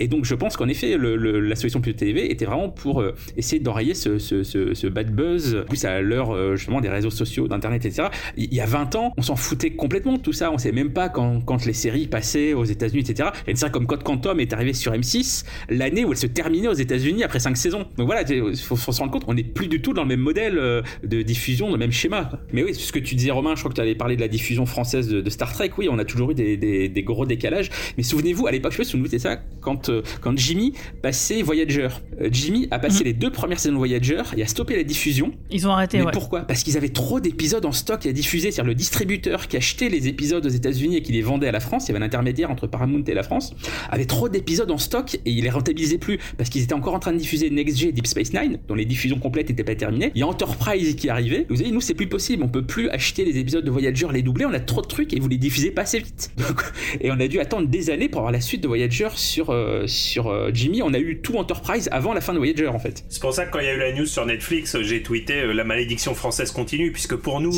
Et 0.00 0.08
donc 0.08 0.24
je 0.24 0.34
pense 0.34 0.56
qu'en 0.56 0.68
effet, 0.68 0.96
la 0.98 1.56
solution 1.56 1.80
Plus 1.80 1.94
TV 1.94 2.30
était 2.30 2.44
vraiment 2.44 2.68
pour 2.68 3.00
euh, 3.00 3.14
essayer 3.36 3.60
d'enrayer 3.60 3.94
ce, 3.94 4.86
bad 4.88 5.14
buzz, 5.14 5.64
plus 5.68 5.84
à 5.84 6.00
l'heure 6.00 6.34
euh, 6.34 6.56
justement 6.56 6.80
des 6.80 6.88
réseaux 6.88 7.10
sociaux, 7.10 7.48
d'internet, 7.48 7.84
etc. 7.84 8.08
Il 8.36 8.52
y 8.52 8.60
a 8.60 8.66
20 8.66 8.96
ans, 8.96 9.12
on 9.16 9.22
s'en 9.22 9.36
foutait 9.36 9.70
complètement 9.70 10.14
de 10.14 10.20
tout 10.20 10.32
ça. 10.32 10.50
On 10.50 10.58
sait 10.58 10.72
même 10.72 10.92
pas 10.92 11.08
quand, 11.08 11.66
les 11.66 11.72
séries 11.72 12.06
passaient 12.06 12.54
aux 12.54 12.64
États-Unis, 12.64 13.00
etc. 13.00 13.30
A 13.46 13.50
une 13.50 13.56
série 13.56 13.70
comme 13.70 13.86
Code 13.86 14.02
Quantum 14.02 14.40
est 14.40 14.52
arrivée 14.52 14.72
sur 14.72 14.92
M6 14.92 15.44
l'année 15.68 16.04
où 16.04 16.12
elle 16.12 16.18
se 16.18 16.26
terminait 16.26 16.68
aux 16.68 16.72
États-Unis 16.72 17.22
après 17.22 17.40
5 17.40 17.56
saisons. 17.56 17.86
Donc 17.96 18.06
voilà, 18.06 18.22
il 18.28 18.56
faut, 18.56 18.76
se 18.76 18.98
rendre 18.98 19.12
compte, 19.12 19.24
on 19.28 19.34
n'est 19.34 19.44
plus 19.44 19.68
du 19.68 19.82
tout 19.82 19.92
dans 19.92 20.02
le 20.02 20.08
même 20.08 20.20
modèle 20.20 20.58
euh, 20.58 20.82
de 21.04 21.22
diffusion, 21.22 21.66
dans 21.66 21.74
le 21.74 21.78
même 21.78 21.92
schéma. 21.92 22.30
Mais 22.52 22.62
oui, 22.62 22.74
ce 22.74 22.92
que 22.92 22.98
tu 22.98 23.14
disais, 23.14 23.30
Romain, 23.30 23.54
je 23.54 23.60
crois 23.60 23.70
que 23.70 23.76
tu 23.76 23.80
allais 23.80 23.94
parler 23.94 24.16
de 24.16 24.20
la 24.20 24.28
diffusion 24.28 24.66
française 24.66 25.08
de, 25.08 25.30
Star 25.30 25.52
Trek. 25.52 25.70
Oui, 25.78 25.88
on 25.90 25.98
a 25.98 26.04
toujours 26.04 26.32
eu 26.32 26.34
des 26.34 27.02
gros 27.04 27.26
décalages. 27.26 27.70
Mais 27.96 28.02
souvenez-vous, 28.02 28.46
à 28.46 28.50
l'époque, 28.50 28.72
je 28.72 28.78
sais 28.78 28.82
pas 28.82 28.88
si 28.88 28.96
vous 28.96 29.11
notez 29.12 29.18
ça, 29.18 29.36
quand, 29.60 29.88
euh, 29.88 30.02
quand 30.20 30.36
Jimmy 30.36 30.72
passait 31.02 31.42
Voyager. 31.42 31.88
Euh, 32.20 32.28
Jimmy 32.30 32.68
a 32.70 32.78
passé 32.78 33.00
mhm. 33.00 33.04
les 33.04 33.12
deux 33.12 33.30
premières 33.30 33.60
saisons 33.60 33.74
de 33.74 33.78
Voyager 33.78 34.22
et 34.36 34.42
a 34.42 34.46
stoppé 34.46 34.76
la 34.76 34.82
diffusion. 34.82 35.32
Ils 35.50 35.66
ont 35.66 35.70
arrêté, 35.70 35.98
Mais 35.98 36.10
pourquoi? 36.12 36.40
Parce 36.42 36.62
qu'ils 36.62 36.76
avaient 36.76 36.88
trop 36.88 37.20
d'épisodes 37.20 37.64
en 37.64 37.72
stock 37.72 38.04
à 38.06 38.12
diffuser. 38.12 38.50
C'est-à-dire 38.50 38.68
le 38.68 38.74
distributeur 38.74 39.48
qui 39.48 39.56
achetait 39.56 39.88
les 39.88 40.08
épisodes 40.08 40.44
aux 40.44 40.50
États-Unis 40.50 40.96
et 40.96 41.02
qui 41.02 41.12
les 41.12 41.22
vendait 41.22 41.48
à 41.48 41.52
la 41.52 41.60
France, 41.60 41.84
il 41.84 41.92
y 41.92 41.94
avait 41.94 42.04
un 42.04 42.06
intermédiaire 42.06 42.50
entre 42.50 42.66
Paramount 42.66 43.04
et 43.06 43.14
la 43.14 43.22
France, 43.22 43.54
avait 43.90 44.04
trop 44.04 44.28
d'épisodes 44.28 44.70
en 44.70 44.78
stock 44.78 45.14
et 45.14 45.30
il 45.30 45.44
les 45.44 45.50
rentabilisait 45.50 45.98
plus 45.98 46.18
parce 46.36 46.50
qu'ils 46.50 46.62
étaient 46.62 46.74
encore 46.74 46.94
en 46.94 46.98
train 46.98 47.12
de 47.12 47.18
diffuser 47.18 47.50
Next 47.50 47.78
G 47.78 47.88
et 47.88 47.92
Deep 47.92 48.06
Space 48.06 48.32
Nine, 48.32 48.58
dont 48.68 48.74
les 48.74 48.84
diffusions 48.84 49.18
complètes 49.18 49.48
n'étaient 49.48 49.64
pas 49.64 49.74
terminées. 49.74 50.10
Il 50.14 50.20
y 50.20 50.22
a 50.22 50.26
Enterprise 50.26 50.96
qui 50.96 51.08
arrivait. 51.08 51.46
Vous 51.48 51.56
savez, 51.56 51.70
nous, 51.70 51.80
c'est 51.80 51.94
plus 51.94 52.08
possible. 52.08 52.42
On 52.42 52.48
peut 52.48 52.64
plus 52.64 52.88
acheter 52.88 53.24
les 53.24 53.38
épisodes 53.38 53.64
de 53.64 53.70
Voyager, 53.70 54.06
les 54.12 54.22
doubler. 54.22 54.46
On 54.46 54.52
a 54.52 54.60
trop 54.60 54.82
de 54.82 54.86
trucs 54.86 55.12
et 55.12 55.20
vous 55.20 55.28
les 55.28 55.38
diffusez 55.38 55.70
pas 55.70 55.82
assez 55.82 55.98
vite. 55.98 56.30
et 57.00 57.10
on 57.10 57.20
a 57.20 57.28
dû 57.28 57.40
attendre 57.40 57.68
des 57.68 57.90
années 57.90 58.08
pour 58.08 58.20
avoir 58.20 58.32
la 58.32 58.40
suite 58.40 58.62
de 58.62 58.68
Voyager 58.68 59.01
sur, 59.10 59.50
euh, 59.50 59.86
sur 59.86 60.28
euh, 60.28 60.50
Jimmy. 60.52 60.82
On 60.82 60.94
a 60.94 60.98
eu 60.98 61.20
tout 61.20 61.36
Enterprise 61.36 61.88
avant 61.92 62.14
la 62.14 62.20
fin 62.20 62.32
de 62.32 62.38
Voyager 62.38 62.68
en 62.68 62.78
fait. 62.78 63.04
C'est 63.08 63.20
pour 63.20 63.32
ça 63.32 63.46
que 63.46 63.50
quand 63.50 63.58
il 63.58 63.66
y 63.66 63.68
a 63.68 63.74
eu 63.74 63.78
la 63.78 63.92
news 63.92 64.06
sur 64.06 64.24
Netflix, 64.26 64.80
j'ai 64.80 65.02
tweeté 65.02 65.40
euh, 65.40 65.52
la 65.52 65.64
malédiction 65.64 66.14
française 66.14 66.50
continue, 66.52 66.92
puisque 66.92 67.16
pour 67.16 67.40
nous, 67.40 67.52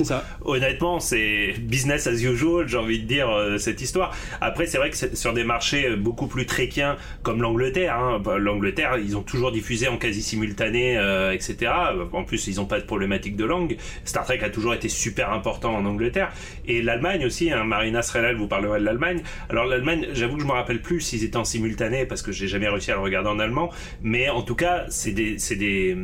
honnêtement, 0.45 1.01
c'est 1.01 1.55
business 1.59 2.07
as 2.07 2.23
usual, 2.23 2.67
j'ai 2.69 2.79
envie 2.79 3.01
de 3.01 3.07
dire, 3.07 3.29
cette 3.59 3.81
histoire. 3.81 4.15
Après, 4.41 4.67
c'est 4.67 4.79
vrai 4.79 4.91
que 4.91 5.17
sur 5.17 5.33
des 5.33 5.45
marchés 5.45 5.97
beaucoup 5.97 6.27
plus 6.27 6.47
tréquiens 6.47 6.97
comme 7.23 7.43
l'Angleterre, 7.43 7.97
hein, 7.97 8.21
bah, 8.23 8.39
l'Angleterre, 8.39 8.99
ils 8.99 9.17
ont 9.17 9.23
toujours 9.23 9.53
diffusé 9.53 9.89
en 9.89 9.97
quasi 9.97 10.23
simultané, 10.23 10.95
etc. 11.33 11.73
En 12.13 12.25
plus, 12.25 12.47
ils 12.47 12.57
n'ont 12.57 12.67
pas 12.67 12.81
de 12.81 12.85
problématique 12.85 13.37
de 13.37 13.45
langue. 13.45 13.77
Star 14.05 14.25
Trek 14.25 14.41
a 14.43 14.51
toujours 14.51 14.75
été 14.75 14.89
super 14.89 15.31
important 15.33 15.75
en 15.75 15.85
Angleterre. 15.85 16.33
Et 16.67 16.83
l'Allemagne 16.83 17.27
aussi, 17.27 17.51
hein, 17.51 17.65
Marina 17.65 18.03
Srelal 18.03 18.37
vous 18.37 18.47
parlerez 18.47 18.81
de 18.81 18.85
l'Allemagne. 18.85 19.23
Alors 19.49 19.67
l'Allemagne, 19.67 20.09
j'avoue 20.13 20.37
que 20.37 20.43
je 20.43 20.47
me 20.47 20.53
rappelle 20.53 20.81
plus 20.81 21.01
s'ils 21.01 21.25
étaient 21.25 21.34
en 21.37 21.45
simultané 21.45 22.07
parce 22.07 22.23
que 22.23 22.33
j'ai 22.33 22.49
jamais 22.49 22.69
réussi 22.69 22.91
à 22.91 22.95
le 22.95 23.01
regarder 23.01 23.29
en 23.29 23.39
allemand. 23.39 23.71
Mais 24.03 24.29
en 24.29 24.43
tout 24.43 24.55
cas, 24.55 24.85
c'est 24.89 25.13
des, 25.13 25.37
des, 25.57 25.97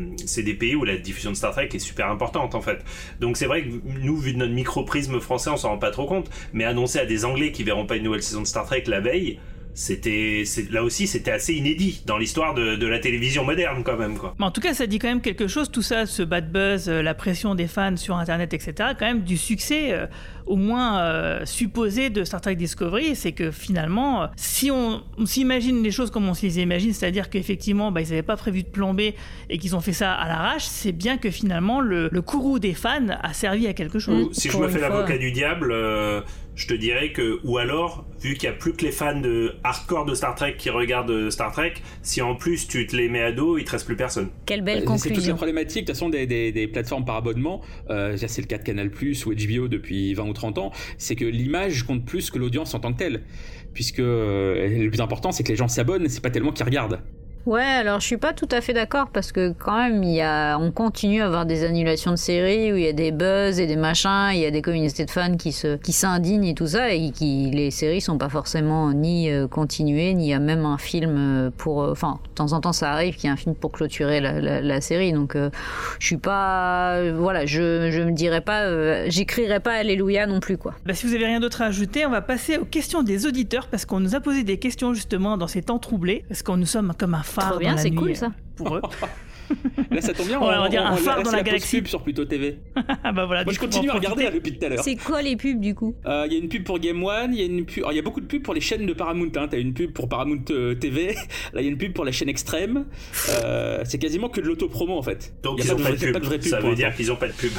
des 0.42 0.54
pays 0.54 0.74
où 0.74 0.84
la 0.84 0.96
diffusion 0.96 1.30
de 1.30 1.36
Star 1.36 1.52
Trek 1.52 1.68
est 1.72 1.78
super 1.78 2.08
importante 2.08 2.54
en 2.54 2.60
fait. 2.60 2.84
Donc 3.20 3.36
c'est 3.36 3.46
vrai 3.46 3.62
que 3.62 3.68
nous, 3.84 4.16
vu 4.16 4.32
de 4.32 4.38
notre 4.38 4.52
micro-prisme 4.52 5.20
français, 5.20 5.50
on 5.50 5.56
s'en 5.56 5.70
rend 5.70 5.78
pas 5.78 5.90
trop 5.90 6.06
compte. 6.06 6.30
Mais 6.52 6.64
annoncer 6.64 6.98
à 6.98 7.06
des 7.06 7.24
Anglais 7.24 7.52
qui 7.52 7.64
verront 7.64 7.86
pas 7.86 7.96
une 7.96 8.04
nouvelle 8.04 8.22
saison 8.22 8.42
de 8.42 8.46
Star 8.46 8.66
Trek 8.66 8.84
la 8.86 9.00
veille, 9.00 9.38
c'était 9.80 10.44
là 10.70 10.84
aussi 10.84 11.06
c'était 11.06 11.30
assez 11.30 11.54
inédit 11.54 12.02
dans 12.04 12.18
l'histoire 12.18 12.52
de, 12.52 12.86
la 12.86 12.98
télévision 12.98 13.44
moderne 13.44 13.82
quand 13.82 13.96
même 13.96 14.18
quoi. 14.18 14.34
Mais 14.38 14.44
en 14.44 14.50
tout 14.50 14.60
cas 14.60 14.74
ça 14.74 14.86
dit 14.86 14.98
quand 14.98 15.08
même 15.08 15.22
quelque 15.22 15.48
chose 15.48 15.70
tout 15.70 15.80
ça 15.80 16.04
ce 16.04 16.22
bad 16.22 16.52
buzz 16.52 16.90
euh, 16.90 17.00
la 17.00 17.14
pression 17.14 17.54
des 17.54 17.66
fans 17.66 17.96
sur 17.96 18.16
internet 18.16 18.52
etc 18.52 18.90
quand 18.98 19.06
même 19.06 19.22
du 19.22 19.38
succès 19.38 19.92
euh, 19.92 20.06
au 20.44 20.56
moins 20.56 21.00
euh, 21.00 21.46
supposé 21.46 22.10
de 22.10 22.24
Star 22.24 22.42
Trek 22.42 22.56
Discovery 22.56 23.16
c'est 23.16 23.32
que 23.32 23.50
finalement 23.50 24.28
si 24.36 24.70
on, 24.70 25.02
s'imagine 25.24 25.82
les 25.82 25.90
choses 25.90 26.10
comme 26.10 26.28
on 26.28 26.34
se 26.34 26.44
les 26.44 26.60
imagine 26.60 26.92
c'est-à-dire 26.92 27.30
qu'effectivement 27.30 27.90
bah, 27.90 28.02
ils 28.02 28.10
n'avaient 28.10 28.22
pas 28.22 28.36
prévu 28.36 28.62
de 28.62 28.68
plomber 28.68 29.14
et 29.48 29.56
qu'ils 29.56 29.74
ont 29.76 29.80
fait 29.80 29.94
ça 29.94 30.12
à 30.12 30.28
l'arrache 30.28 30.64
c'est 30.64 30.92
bien 30.92 31.16
que 31.16 31.30
finalement 31.30 31.80
le, 31.80 32.10
le 32.12 32.22
courroux 32.22 32.58
des 32.58 32.74
fans 32.74 33.08
a 33.22 33.32
servi 33.32 33.66
à 33.66 33.72
quelque 33.72 33.98
chose. 33.98 34.28
Si 34.32 34.50
je 34.50 34.58
me 34.58 34.68
fais 34.68 34.80
l'avocat 34.80 35.16
du 35.16 35.32
diable 35.32 35.72
je 36.60 36.66
te 36.66 36.74
dirais 36.74 37.10
que, 37.12 37.40
ou 37.42 37.56
alors, 37.56 38.04
vu 38.20 38.34
qu'il 38.34 38.50
n'y 38.50 38.54
a 38.54 38.58
plus 38.58 38.74
que 38.74 38.84
les 38.84 38.92
fans 38.92 39.18
de 39.18 39.54
hardcore 39.64 40.04
de 40.04 40.14
Star 40.14 40.34
Trek 40.34 40.56
qui 40.58 40.68
regardent 40.68 41.30
Star 41.30 41.52
Trek, 41.52 41.72
si 42.02 42.20
en 42.20 42.34
plus 42.34 42.68
tu 42.68 42.86
te 42.86 42.94
les 42.94 43.08
mets 43.08 43.22
à 43.22 43.32
dos, 43.32 43.56
il 43.56 43.64
te 43.64 43.70
reste 43.70 43.86
plus 43.86 43.96
personne. 43.96 44.28
Quelle 44.44 44.60
belle 44.60 44.84
conclusion. 44.84 45.14
C'est 45.14 45.20
toute 45.20 45.26
la 45.26 45.34
problématique, 45.36 45.86
de 45.86 45.92
toute 45.92 45.96
façon, 45.96 46.10
des, 46.10 46.26
des, 46.26 46.68
plateformes 46.68 47.06
par 47.06 47.16
abonnement, 47.16 47.62
euh, 47.88 48.14
c'est 48.18 48.42
le 48.42 48.46
cas 48.46 48.58
de 48.58 48.62
Canal 48.62 48.90
Plus 48.90 49.24
ou 49.24 49.32
HBO 49.32 49.68
depuis 49.68 50.12
20 50.12 50.28
ou 50.28 50.32
30 50.34 50.58
ans, 50.58 50.70
c'est 50.98 51.16
que 51.16 51.24
l'image 51.24 51.84
compte 51.84 52.04
plus 52.04 52.30
que 52.30 52.38
l'audience 52.38 52.74
en 52.74 52.80
tant 52.80 52.92
que 52.92 52.98
telle. 52.98 53.22
Puisque 53.72 54.00
euh, 54.00 54.68
le 54.68 54.90
plus 54.90 55.00
important, 55.00 55.32
c'est 55.32 55.44
que 55.44 55.48
les 55.48 55.56
gens 55.56 55.68
s'abonnent, 55.68 56.08
c'est 56.08 56.22
pas 56.22 56.30
tellement 56.30 56.52
qu'ils 56.52 56.66
regardent. 56.66 57.00
Ouais, 57.46 57.62
alors 57.62 58.00
je 58.00 58.06
suis 58.06 58.18
pas 58.18 58.34
tout 58.34 58.48
à 58.50 58.60
fait 58.60 58.74
d'accord 58.74 59.08
parce 59.10 59.32
que 59.32 59.54
quand 59.58 59.76
même, 59.76 60.02
y 60.04 60.20
a, 60.20 60.58
on 60.58 60.70
continue 60.70 61.22
à 61.22 61.26
avoir 61.26 61.46
des 61.46 61.64
annulations 61.64 62.10
de 62.10 62.16
séries 62.16 62.70
où 62.70 62.76
il 62.76 62.82
y 62.82 62.88
a 62.88 62.92
des 62.92 63.12
buzz 63.12 63.58
et 63.58 63.66
des 63.66 63.76
machins, 63.76 64.30
il 64.32 64.40
y 64.40 64.44
a 64.44 64.50
des 64.50 64.60
communautés 64.60 65.06
de 65.06 65.10
fans 65.10 65.36
qui 65.36 65.52
se, 65.52 65.76
qui 65.76 65.92
s'indignent 65.92 66.44
et 66.44 66.54
tout 66.54 66.66
ça, 66.66 66.92
et 66.92 67.10
qui 67.12 67.50
les 67.50 67.70
séries 67.70 68.02
sont 68.02 68.18
pas 68.18 68.28
forcément 68.28 68.92
ni 68.92 69.30
euh, 69.30 69.48
continuées, 69.48 70.12
ni 70.12 70.26
il 70.26 70.28
y 70.28 70.34
a 70.34 70.38
même 70.38 70.66
un 70.66 70.76
film 70.76 71.16
euh, 71.16 71.50
pour, 71.56 71.82
euh, 71.82 71.92
enfin, 71.92 72.20
de 72.28 72.34
temps 72.34 72.52
en 72.52 72.60
temps 72.60 72.74
ça 72.74 72.92
arrive 72.92 73.16
qu'il 73.16 73.28
y 73.28 73.30
a 73.30 73.32
un 73.32 73.36
film 73.36 73.54
pour 73.54 73.72
clôturer 73.72 74.20
la, 74.20 74.80
série, 74.80 75.12
donc 75.12 75.36
je 75.36 76.06
suis 76.06 76.16
pas, 76.16 77.10
voilà, 77.12 77.46
je, 77.46 77.90
je 77.90 78.02
me 78.02 78.12
dirais 78.12 78.40
pas, 78.40 79.08
j'écrirais 79.08 79.60
pas 79.60 79.72
Alléluia 79.72 80.26
non 80.26 80.40
plus 80.40 80.58
quoi. 80.58 80.74
Bah, 80.84 80.94
si 80.94 81.06
vous 81.06 81.14
avez 81.14 81.26
rien 81.26 81.40
d'autre 81.40 81.62
à 81.62 81.66
ajouter, 81.66 82.04
on 82.06 82.10
va 82.10 82.22
passer 82.22 82.58
aux 82.58 82.64
questions 82.64 83.02
des 83.02 83.26
auditeurs 83.26 83.66
parce 83.68 83.84
qu'on 83.84 84.00
nous 84.00 84.14
a 84.14 84.20
posé 84.20 84.42
des 84.42 84.58
questions 84.58 84.94
justement 84.94 85.36
dans 85.36 85.48
ces 85.48 85.62
temps 85.62 85.78
troublés, 85.78 86.24
parce 86.28 86.42
qu'on 86.42 86.56
nous 86.56 86.66
sommes 86.66 86.92
comme 86.98 87.14
un 87.14 87.22
phare 87.30 87.58
bien, 87.58 87.76
c'est 87.76 87.90
cool 87.90 88.16
ça. 88.16 88.32
Pour 88.56 88.76
eux. 88.76 88.82
Là, 89.90 90.00
ça 90.00 90.12
tombe 90.12 90.28
bien. 90.28 90.40
On 90.40 90.46
va 90.46 90.68
dire 90.68 90.86
un 90.86 90.96
phare 90.96 91.22
dans 91.22 91.32
la 91.32 91.42
galaxie. 91.42 91.82
sur 91.84 92.02
Pluto 92.02 92.24
TV. 92.24 92.58
Ah 92.76 93.12
bah 93.12 93.26
voilà. 93.26 93.44
Moi, 93.44 93.52
je 93.52 93.58
continue 93.58 93.90
on 93.90 93.94
à 93.94 93.96
regarder 93.96 94.30
depuis 94.30 94.56
tout 94.56 94.64
à 94.64 94.68
l'heure. 94.68 94.84
C'est 94.84 94.96
quoi 94.96 95.22
les 95.22 95.36
pubs 95.36 95.60
du 95.60 95.74
coup? 95.74 95.94
Euh, 96.06 96.24
Il 96.26 96.32
y 96.32 96.36
a 96.36 96.38
une 96.38 96.48
pub 96.48 96.64
pour 96.64 96.78
Game 96.78 97.02
One, 97.02 97.34
il 97.34 97.40
y 97.40 97.42
a 97.42 97.46
une 97.46 97.64
pub. 97.64 97.78
alors, 97.78 97.92
Il 97.92 97.96
y 97.96 97.98
a 97.98 98.02
beaucoup 98.02 98.20
de 98.20 98.26
pubs 98.26 98.42
pour 98.42 98.54
les 98.54 98.60
chaînes 98.60 98.86
de 98.86 98.92
Paramount. 98.92 99.30
Hein. 99.36 99.48
T'as 99.50 99.58
une 99.58 99.74
pub 99.74 99.92
pour 99.92 100.08
Paramount 100.08 100.44
euh, 100.50 100.74
TV. 100.74 101.14
Là, 101.52 101.60
il 101.60 101.64
y 101.64 101.68
a 101.68 101.70
une 101.70 101.78
pub 101.78 101.92
pour 101.92 102.04
la 102.04 102.12
chaîne 102.12 102.28
Extrême. 102.28 102.86
Euh, 103.42 103.82
c'est 103.84 103.98
quasiment 103.98 104.28
que 104.28 104.40
de 104.40 104.46
l'auto-promo 104.46 104.96
en 104.96 105.02
fait. 105.02 105.34
Donc 105.42 105.58
ils 105.62 105.72
ont 105.72 105.76
pas 105.76 105.90
de, 105.92 105.96
pub. 105.96 106.12
pas 106.12 106.20
de 106.20 106.26
vraie 106.26 106.38
pub 106.38 106.48
Ça 106.48 106.60
veut 106.60 106.74
dire 106.74 106.94
qu'ils 106.94 107.10
ont 107.10 107.16
pas 107.16 107.26
de 107.26 107.32
pub. 107.32 107.52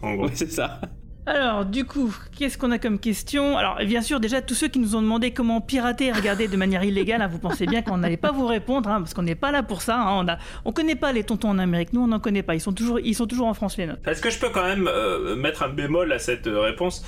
En 0.00 0.14
gros. 0.14 0.26
Ouais, 0.26 0.32
c'est 0.34 0.50
ça. 0.50 0.80
Alors, 1.28 1.66
du 1.66 1.84
coup, 1.84 2.14
qu'est-ce 2.38 2.56
qu'on 2.56 2.70
a 2.70 2.78
comme 2.78 2.98
question? 2.98 3.58
Alors, 3.58 3.76
bien 3.84 4.00
sûr, 4.00 4.18
déjà, 4.18 4.40
tous 4.40 4.54
ceux 4.54 4.68
qui 4.68 4.78
nous 4.78 4.96
ont 4.96 5.02
demandé 5.02 5.30
comment 5.30 5.60
pirater 5.60 6.06
et 6.06 6.12
regarder 6.12 6.48
de 6.48 6.56
manière 6.56 6.82
illégale, 6.84 7.20
hein, 7.20 7.26
vous 7.26 7.38
pensez 7.38 7.66
bien 7.66 7.82
qu'on 7.82 7.98
n'allait 7.98 8.16
pas 8.16 8.32
vous 8.32 8.46
répondre, 8.46 8.88
hein, 8.88 9.00
parce 9.00 9.12
qu'on 9.12 9.24
n'est 9.24 9.34
pas 9.34 9.52
là 9.52 9.62
pour 9.62 9.82
ça. 9.82 10.00
hein, 10.00 10.24
on 10.26 10.38
on 10.64 10.72
connaît 10.72 10.94
pas 10.94 11.12
les 11.12 11.24
tontons 11.24 11.50
en 11.50 11.58
Amérique, 11.58 11.92
nous, 11.92 12.00
on 12.00 12.06
n'en 12.06 12.18
connaît 12.18 12.42
pas. 12.42 12.54
Ils 12.54 12.60
sont 12.62 12.72
toujours, 12.72 12.98
ils 13.00 13.14
sont 13.14 13.26
toujours 13.26 13.48
en 13.48 13.52
France, 13.54 13.76
les 13.76 13.84
nôtres. 13.84 14.08
Est-ce 14.08 14.22
que 14.22 14.30
je 14.30 14.38
peux 14.38 14.48
quand 14.48 14.64
même 14.64 14.88
euh, 14.88 15.36
mettre 15.36 15.62
un 15.64 15.68
bémol 15.68 16.10
à 16.12 16.18
cette 16.18 16.46
euh, 16.46 16.60
réponse? 16.60 17.04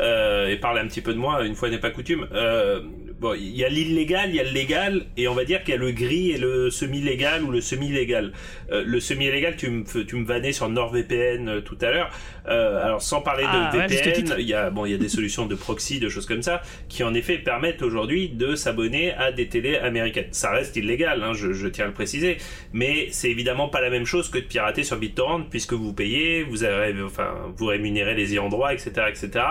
Euh, 0.00 0.48
et 0.48 0.56
parler 0.56 0.80
un 0.80 0.86
petit 0.86 1.02
peu 1.02 1.12
de 1.12 1.18
moi, 1.18 1.44
une 1.44 1.54
fois 1.54 1.68
n'est 1.68 1.78
pas 1.78 1.90
coutume 1.90 2.26
euh, 2.32 2.80
Bon, 3.20 3.34
il 3.34 3.54
y 3.54 3.62
a 3.62 3.68
l'illégal, 3.68 4.30
il 4.30 4.36
y 4.36 4.40
a 4.40 4.42
le 4.42 4.50
légal, 4.50 5.02
et 5.16 5.28
on 5.28 5.34
va 5.34 5.44
dire 5.44 5.62
qu'il 5.62 5.74
y 5.74 5.76
a 5.76 5.80
le 5.80 5.92
gris 5.92 6.30
et 6.30 6.38
le 6.38 6.70
semi-légal 6.70 7.44
ou 7.44 7.50
le 7.52 7.60
semi-légal. 7.60 8.32
Euh, 8.72 8.82
le 8.84 8.98
semi-légal, 9.00 9.54
tu 9.56 9.70
me 9.70 10.04
tu 10.04 10.16
me 10.16 10.24
vannais 10.24 10.52
sur 10.52 10.68
NordVPN 10.68 11.48
euh, 11.48 11.60
tout 11.60 11.76
à 11.82 11.90
l'heure. 11.90 12.10
Euh, 12.48 12.84
alors 12.84 13.02
sans 13.02 13.20
parler 13.20 13.44
Ah, 13.46 13.70
de 13.72 13.78
VPN, 13.78 14.34
il 14.38 14.46
y 14.46 14.54
a 14.54 14.70
bon, 14.70 14.84
il 14.86 14.92
y 14.92 14.94
a 14.94 14.98
des 14.98 15.08
solutions 15.08 15.46
de 15.46 15.54
proxy, 15.54 16.00
de 16.00 16.08
choses 16.08 16.26
comme 16.26 16.42
ça, 16.42 16.62
qui 16.88 17.04
en 17.04 17.14
effet 17.14 17.38
permettent 17.38 17.82
aujourd'hui 17.82 18.28
de 18.28 18.54
s'abonner 18.54 19.12
à 19.14 19.32
des 19.32 19.48
télés 19.48 19.76
américaines. 19.76 20.28
Ça 20.32 20.50
reste 20.50 20.76
illégal, 20.76 21.22
hein, 21.22 21.32
je, 21.34 21.52
je 21.52 21.68
tiens 21.68 21.84
à 21.84 21.88
le 21.88 21.94
préciser, 21.94 22.38
mais 22.72 23.08
c'est 23.10 23.30
évidemment 23.30 23.68
pas 23.68 23.80
la 23.80 23.90
même 23.90 24.06
chose 24.06 24.28
que 24.28 24.38
de 24.38 24.44
pirater 24.44 24.82
sur 24.82 24.96
BitTorrent 24.96 25.46
puisque 25.50 25.72
vous 25.72 25.92
payez, 25.92 26.42
vous 26.42 26.64
avez, 26.64 27.00
enfin, 27.02 27.34
vous 27.56 27.66
rémunérez 27.66 28.14
les 28.14 28.32
ayants 28.32 28.48
droit, 28.48 28.72
etc., 28.72 28.90
etc. 29.08 29.44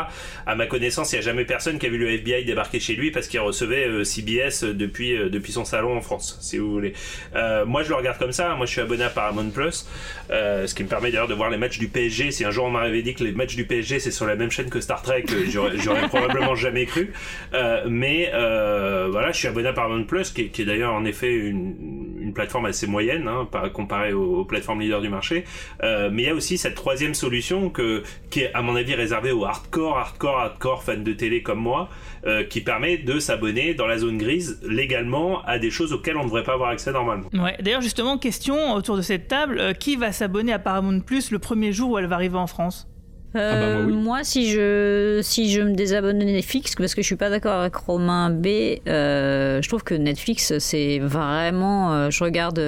À 0.45 0.56
ma 0.56 0.65
connaissance, 0.65 1.13
il 1.13 1.17
y 1.17 1.19
a 1.19 1.21
jamais 1.21 1.45
personne 1.45 1.80
qui 1.80 1.86
a 1.86 1.89
vu 1.89 1.97
le 1.97 2.10
FBI 2.10 2.45
débarquer 2.45 2.80
chez 2.80 2.95
lui 2.95 3.12
parce 3.12 3.27
qu'il 3.27 3.39
recevait 3.39 3.88
euh, 3.88 4.04
CBS 4.04 4.63
depuis 4.63 5.17
euh, 5.17 5.30
depuis 5.30 5.51
son 5.51 5.65
salon 5.65 5.95
en 5.95 6.01
France, 6.01 6.38
si 6.41 6.58
vous 6.58 6.71
voulez. 6.71 6.93
Euh, 7.36 7.65
moi, 7.65 7.84
je 7.84 7.89
le 7.89 7.95
regarde 7.95 8.17
comme 8.17 8.32
ça. 8.32 8.56
Moi, 8.56 8.65
je 8.65 8.71
suis 8.71 8.82
abonné 8.82 9.04
à 9.04 9.10
Paramount 9.10 9.49
Plus, 9.49 9.88
euh, 10.30 10.67
ce 10.67 10.75
qui 10.75 10.84
me 10.84 10.89
permet 10.89 11.12
d'ailleurs 11.12 11.27
de 11.27 11.34
voir 11.34 11.49
les 11.49 11.58
matchs 11.58 11.80
du 11.80 11.88
PSG. 11.88 12.32
Si 12.32 12.45
un 12.45 12.51
jour 12.51 12.65
on 12.65 12.69
m'avait 12.82 13.02
dit 13.02 13.13
que 13.13 13.24
les 13.24 13.32
matchs 13.32 13.56
du 13.56 13.65
PSG 13.65 14.00
c'est 14.00 14.12
sur 14.12 14.26
la 14.26 14.36
même 14.36 14.52
chaîne 14.52 14.70
que 14.70 14.82
Star 14.82 15.02
Trek, 15.02 15.26
euh, 15.32 15.46
j'aurais 15.48 15.78
probablement 16.08 16.56
jamais 16.56 16.86
cru. 16.86 17.12
Euh, 17.54 17.86
mais 17.88 18.32
euh, 18.34 19.08
voilà, 19.12 19.32
je 19.32 19.38
suis 19.38 19.48
abonné 19.48 19.70
à 19.70 19.74
Paramount 19.74 20.04
Plus, 20.04 20.32
qui 20.32 20.41
est, 20.41 20.48
qui 20.48 20.63
est 20.63 20.65
d'ailleurs 20.65 20.94
en 20.94 21.06
effet 21.06 21.32
une, 21.32 21.76
une 22.22 22.34
plateforme 22.34 22.65
assez 22.65 22.88
moyenne, 22.88 23.28
hein, 23.28 23.48
par, 23.52 23.72
comparée 23.72 24.13
aux, 24.13 24.39
aux 24.39 24.46
plateformes 24.46 24.82
leaders 24.82 25.02
du 25.02 25.10
marché. 25.10 25.44
Euh, 25.84 26.10
mais 26.12 26.24
il 26.24 26.26
y 26.26 26.30
a 26.30 26.36
aussi 26.36 26.58
cette 26.58 26.76
troisième 26.76 27.13
solution 27.13 27.70
que, 27.70 28.04
qui 28.30 28.41
est 28.41 28.54
à 28.54 28.62
mon 28.62 28.76
avis 28.76 28.96
réservée 28.96 29.32
aux 29.32 29.46
hardcore, 29.46 29.98
hardcore, 29.98 30.39
hardcore 30.39 30.84
fans 30.84 30.98
de 30.98 31.13
télé 31.13 31.44
comme 31.44 31.60
moi, 31.60 31.89
euh, 32.25 32.43
qui 32.43 32.62
permet 32.62 32.97
de 32.97 33.19
s'abonner 33.19 33.73
dans 33.73 33.88
la 33.88 33.97
zone 33.97 34.17
grise 34.17 34.60
légalement 34.67 35.41
à 35.43 35.60
des 35.60 35.71
choses 35.71 35.91
auxquelles 35.93 36.17
on 36.17 36.21
ne 36.21 36.25
devrait 36.25 36.43
pas 36.43 36.53
avoir 36.53 36.69
accès 36.69 36.91
normalement. 36.91 37.27
Ouais. 37.34 37.55
D'ailleurs, 37.62 37.81
justement, 37.81 38.17
question 38.17 38.73
autour 38.73 38.97
de 38.97 39.01
cette 39.01 39.27
table 39.27 39.57
euh, 39.60 39.73
qui 39.73 39.95
va 39.95 40.12
s'abonner 40.12 40.53
à 40.53 40.60
Paramount 40.60 40.99
Plus 40.99 41.31
le 41.31 41.39
premier 41.39 41.71
jour 41.71 41.91
où 41.91 41.97
elle 41.97 42.05
va 42.05 42.15
arriver 42.15 42.38
en 42.38 42.47
France? 42.47 42.88
Euh, 43.36 43.75
bah, 43.75 43.81
moi, 43.81 43.86
oui. 43.86 44.03
Moi, 44.03 44.23
si 44.23 44.51
je, 44.51 45.19
si 45.23 45.51
je 45.51 45.62
me 45.62 45.73
désabonne 45.73 46.19
de 46.19 46.25
Netflix, 46.25 46.75
parce 46.75 46.93
que 46.93 47.01
je 47.01 47.07
suis 47.07 47.15
pas 47.15 47.29
d'accord 47.29 47.62
avec 47.62 47.75
Romain 47.75 48.29
B, 48.29 48.47
euh, 48.88 49.62
je 49.62 49.67
trouve 49.69 49.84
que 49.84 49.95
Netflix, 49.95 50.57
c'est 50.60 50.99
vraiment. 50.99 51.93
euh, 51.93 52.10
je 52.10 52.23
regarde 52.23 52.62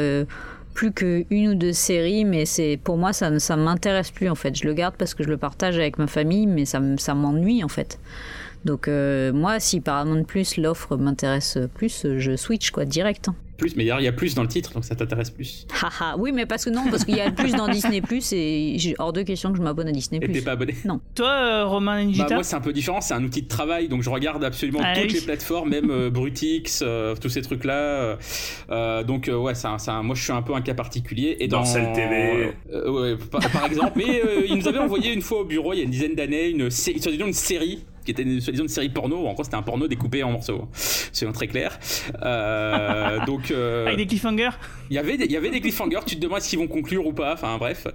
plus 0.74 0.92
qu'une 0.92 1.50
ou 1.50 1.56
deux 1.56 1.74
séries, 1.74 2.26
mais 2.26 2.46
c'est 2.46 2.80
pour 2.84 2.98
moi, 2.98 3.14
ça 3.14 3.30
ne 3.30 3.40
ça 3.40 3.56
m'intéresse 3.56 4.10
plus 4.10 4.30
en 4.30 4.36
fait. 4.36 4.56
Je 4.56 4.66
le 4.66 4.74
garde 4.74 4.96
parce 4.98 5.14
que 5.14 5.24
je 5.24 5.30
le 5.30 5.38
partage 5.38 5.78
avec 5.78 5.98
ma 5.98 6.08
famille, 6.08 6.48
mais 6.48 6.66
ça, 6.66 6.82
ça 6.98 7.14
m'ennuie 7.14 7.64
en 7.64 7.68
fait. 7.68 8.00
Donc, 8.66 8.88
euh, 8.88 9.34
moi, 9.34 9.60
si 9.60 9.82
Paramount 9.82 10.24
Plus, 10.24 10.58
l'offre 10.58 10.96
m'intéresse 10.98 11.58
plus, 11.76 12.06
je 12.18 12.36
switch 12.36 12.72
quoi, 12.72 12.86
direct. 12.86 13.28
hein. 13.30 13.36
Plus, 13.56 13.76
mais 13.76 13.84
il 13.84 13.88
y 13.88 13.92
a- 13.92 14.00
il 14.00 14.04
y 14.04 14.08
a 14.08 14.12
plus 14.12 14.34
dans 14.34 14.42
le 14.42 14.48
titre, 14.48 14.74
donc 14.74 14.84
ça 14.84 14.96
t'intéresse 14.96 15.30
plus. 15.30 15.68
Haha, 15.82 16.18
oui, 16.18 16.32
mais 16.34 16.48
parce 16.48 16.66
que 16.66 16.72
non, 16.72 16.86
parce 16.90 17.06
qu'il 17.06 17.16
y 17.16 17.22
a 17.22 17.30
le 17.30 17.36
plus 17.36 17.52
dans 17.54 17.68
Disney 17.68 18.02
Plus 18.02 18.34
et 18.34 18.74
j'ai 18.78 18.96
hors 18.98 19.14
de 19.14 19.22
question 19.22 19.52
que 19.52 19.58
je 19.58 19.62
m'abonne 19.62 19.88
à 19.88 19.92
Disney 19.92 20.18
Et 20.18 20.26
t'es 20.26 20.32
Plus. 20.34 20.42
pas 20.42 20.54
abonné 20.54 20.76
Non. 20.86 21.00
Toi, 21.14 21.28
euh, 21.30 21.66
Romain 21.66 21.98
Bah, 21.98 22.04
Ninjita 22.04 22.34
moi, 22.34 22.44
c'est 22.44 22.56
un 22.56 22.62
peu 22.62 22.74
différent. 22.74 23.00
C'est 23.00 23.14
un 23.14 23.24
outil 23.24 23.44
de 23.44 23.48
travail, 23.48 23.90
donc 23.90 24.02
je 24.02 24.10
regarde 24.10 24.44
absolument 24.44 24.80
Ah 24.84 24.94
toutes 24.96 25.12
oui. 25.12 25.14
les 25.20 25.22
plateformes, 25.22 25.70
même 25.70 25.92
euh, 25.92 26.10
Brutix, 26.10 26.82
euh, 26.82 27.16
tous 27.16 27.30
ces 27.30 27.44
trucs-là. 27.44 28.18
euh, 28.72 29.04
donc, 29.04 29.28
euh, 29.28 29.36
ouais, 29.38 29.54
un- 29.66 30.04
moi, 30.04 30.16
je 30.16 30.24
suis 30.24 30.34
un 30.34 30.42
peu 30.42 30.56
un 30.56 30.62
cas 30.62 30.74
particulier. 30.74 31.38
Et 31.40 31.48
dans 31.48 31.58
Dorsal 31.60 31.94
TV. 31.94 32.54
euh, 32.74 32.90
ouais, 32.90 33.18
par, 33.32 33.42
par 33.52 33.66
exemple. 33.66 33.92
Mais 33.98 34.20
euh, 34.26 34.46
il 34.48 34.56
nous 34.58 34.68
avait 34.68 34.80
envoyé 34.80 35.14
une 35.14 35.22
fois 35.22 35.42
au 35.42 35.46
bureau, 35.46 35.74
il 35.74 35.78
y 35.78 35.82
a 35.82 35.84
une 35.86 35.92
dizaine 35.92 36.16
d'années, 36.16 36.50
une, 36.50 36.70
sé- 36.72 36.98
soi-disant 37.00 37.28
une 37.28 37.34
série 37.34 37.86
qui 38.04 38.12
était 38.12 38.24
une, 38.24 38.42
soi-disant 38.42 38.64
une 38.64 38.70
série 38.70 38.90
porno. 38.90 39.28
En 39.28 39.34
gros, 39.34 39.44
c'était 39.44 39.56
un 39.56 39.62
porno 39.62 39.88
découpé 39.88 40.24
en 40.24 40.32
morceaux. 40.32 40.68
C'est 40.74 41.32
très 41.32 41.48
clair. 41.48 41.80
Euh, 42.22 43.20
donc, 43.26 43.52
euh, 43.52 43.86
avec 43.86 43.98
des 43.98 44.08
cliffhangers 44.08 44.52
il 44.90 44.96
y 44.96 45.00
avait 45.00 45.18
des, 45.18 45.26
il 45.26 45.32
y 45.32 45.38
avait 45.38 45.50
des 45.50 45.62
cliffhangers, 45.62 46.02
tu 46.06 46.16
te 46.16 46.22
demandes 46.22 46.42
s'ils 46.42 46.60
vont 46.60 46.68
conclure 46.68 47.08
ou 47.08 47.14
pas, 47.14 47.34
enfin 47.34 47.58
bref. 47.58 47.88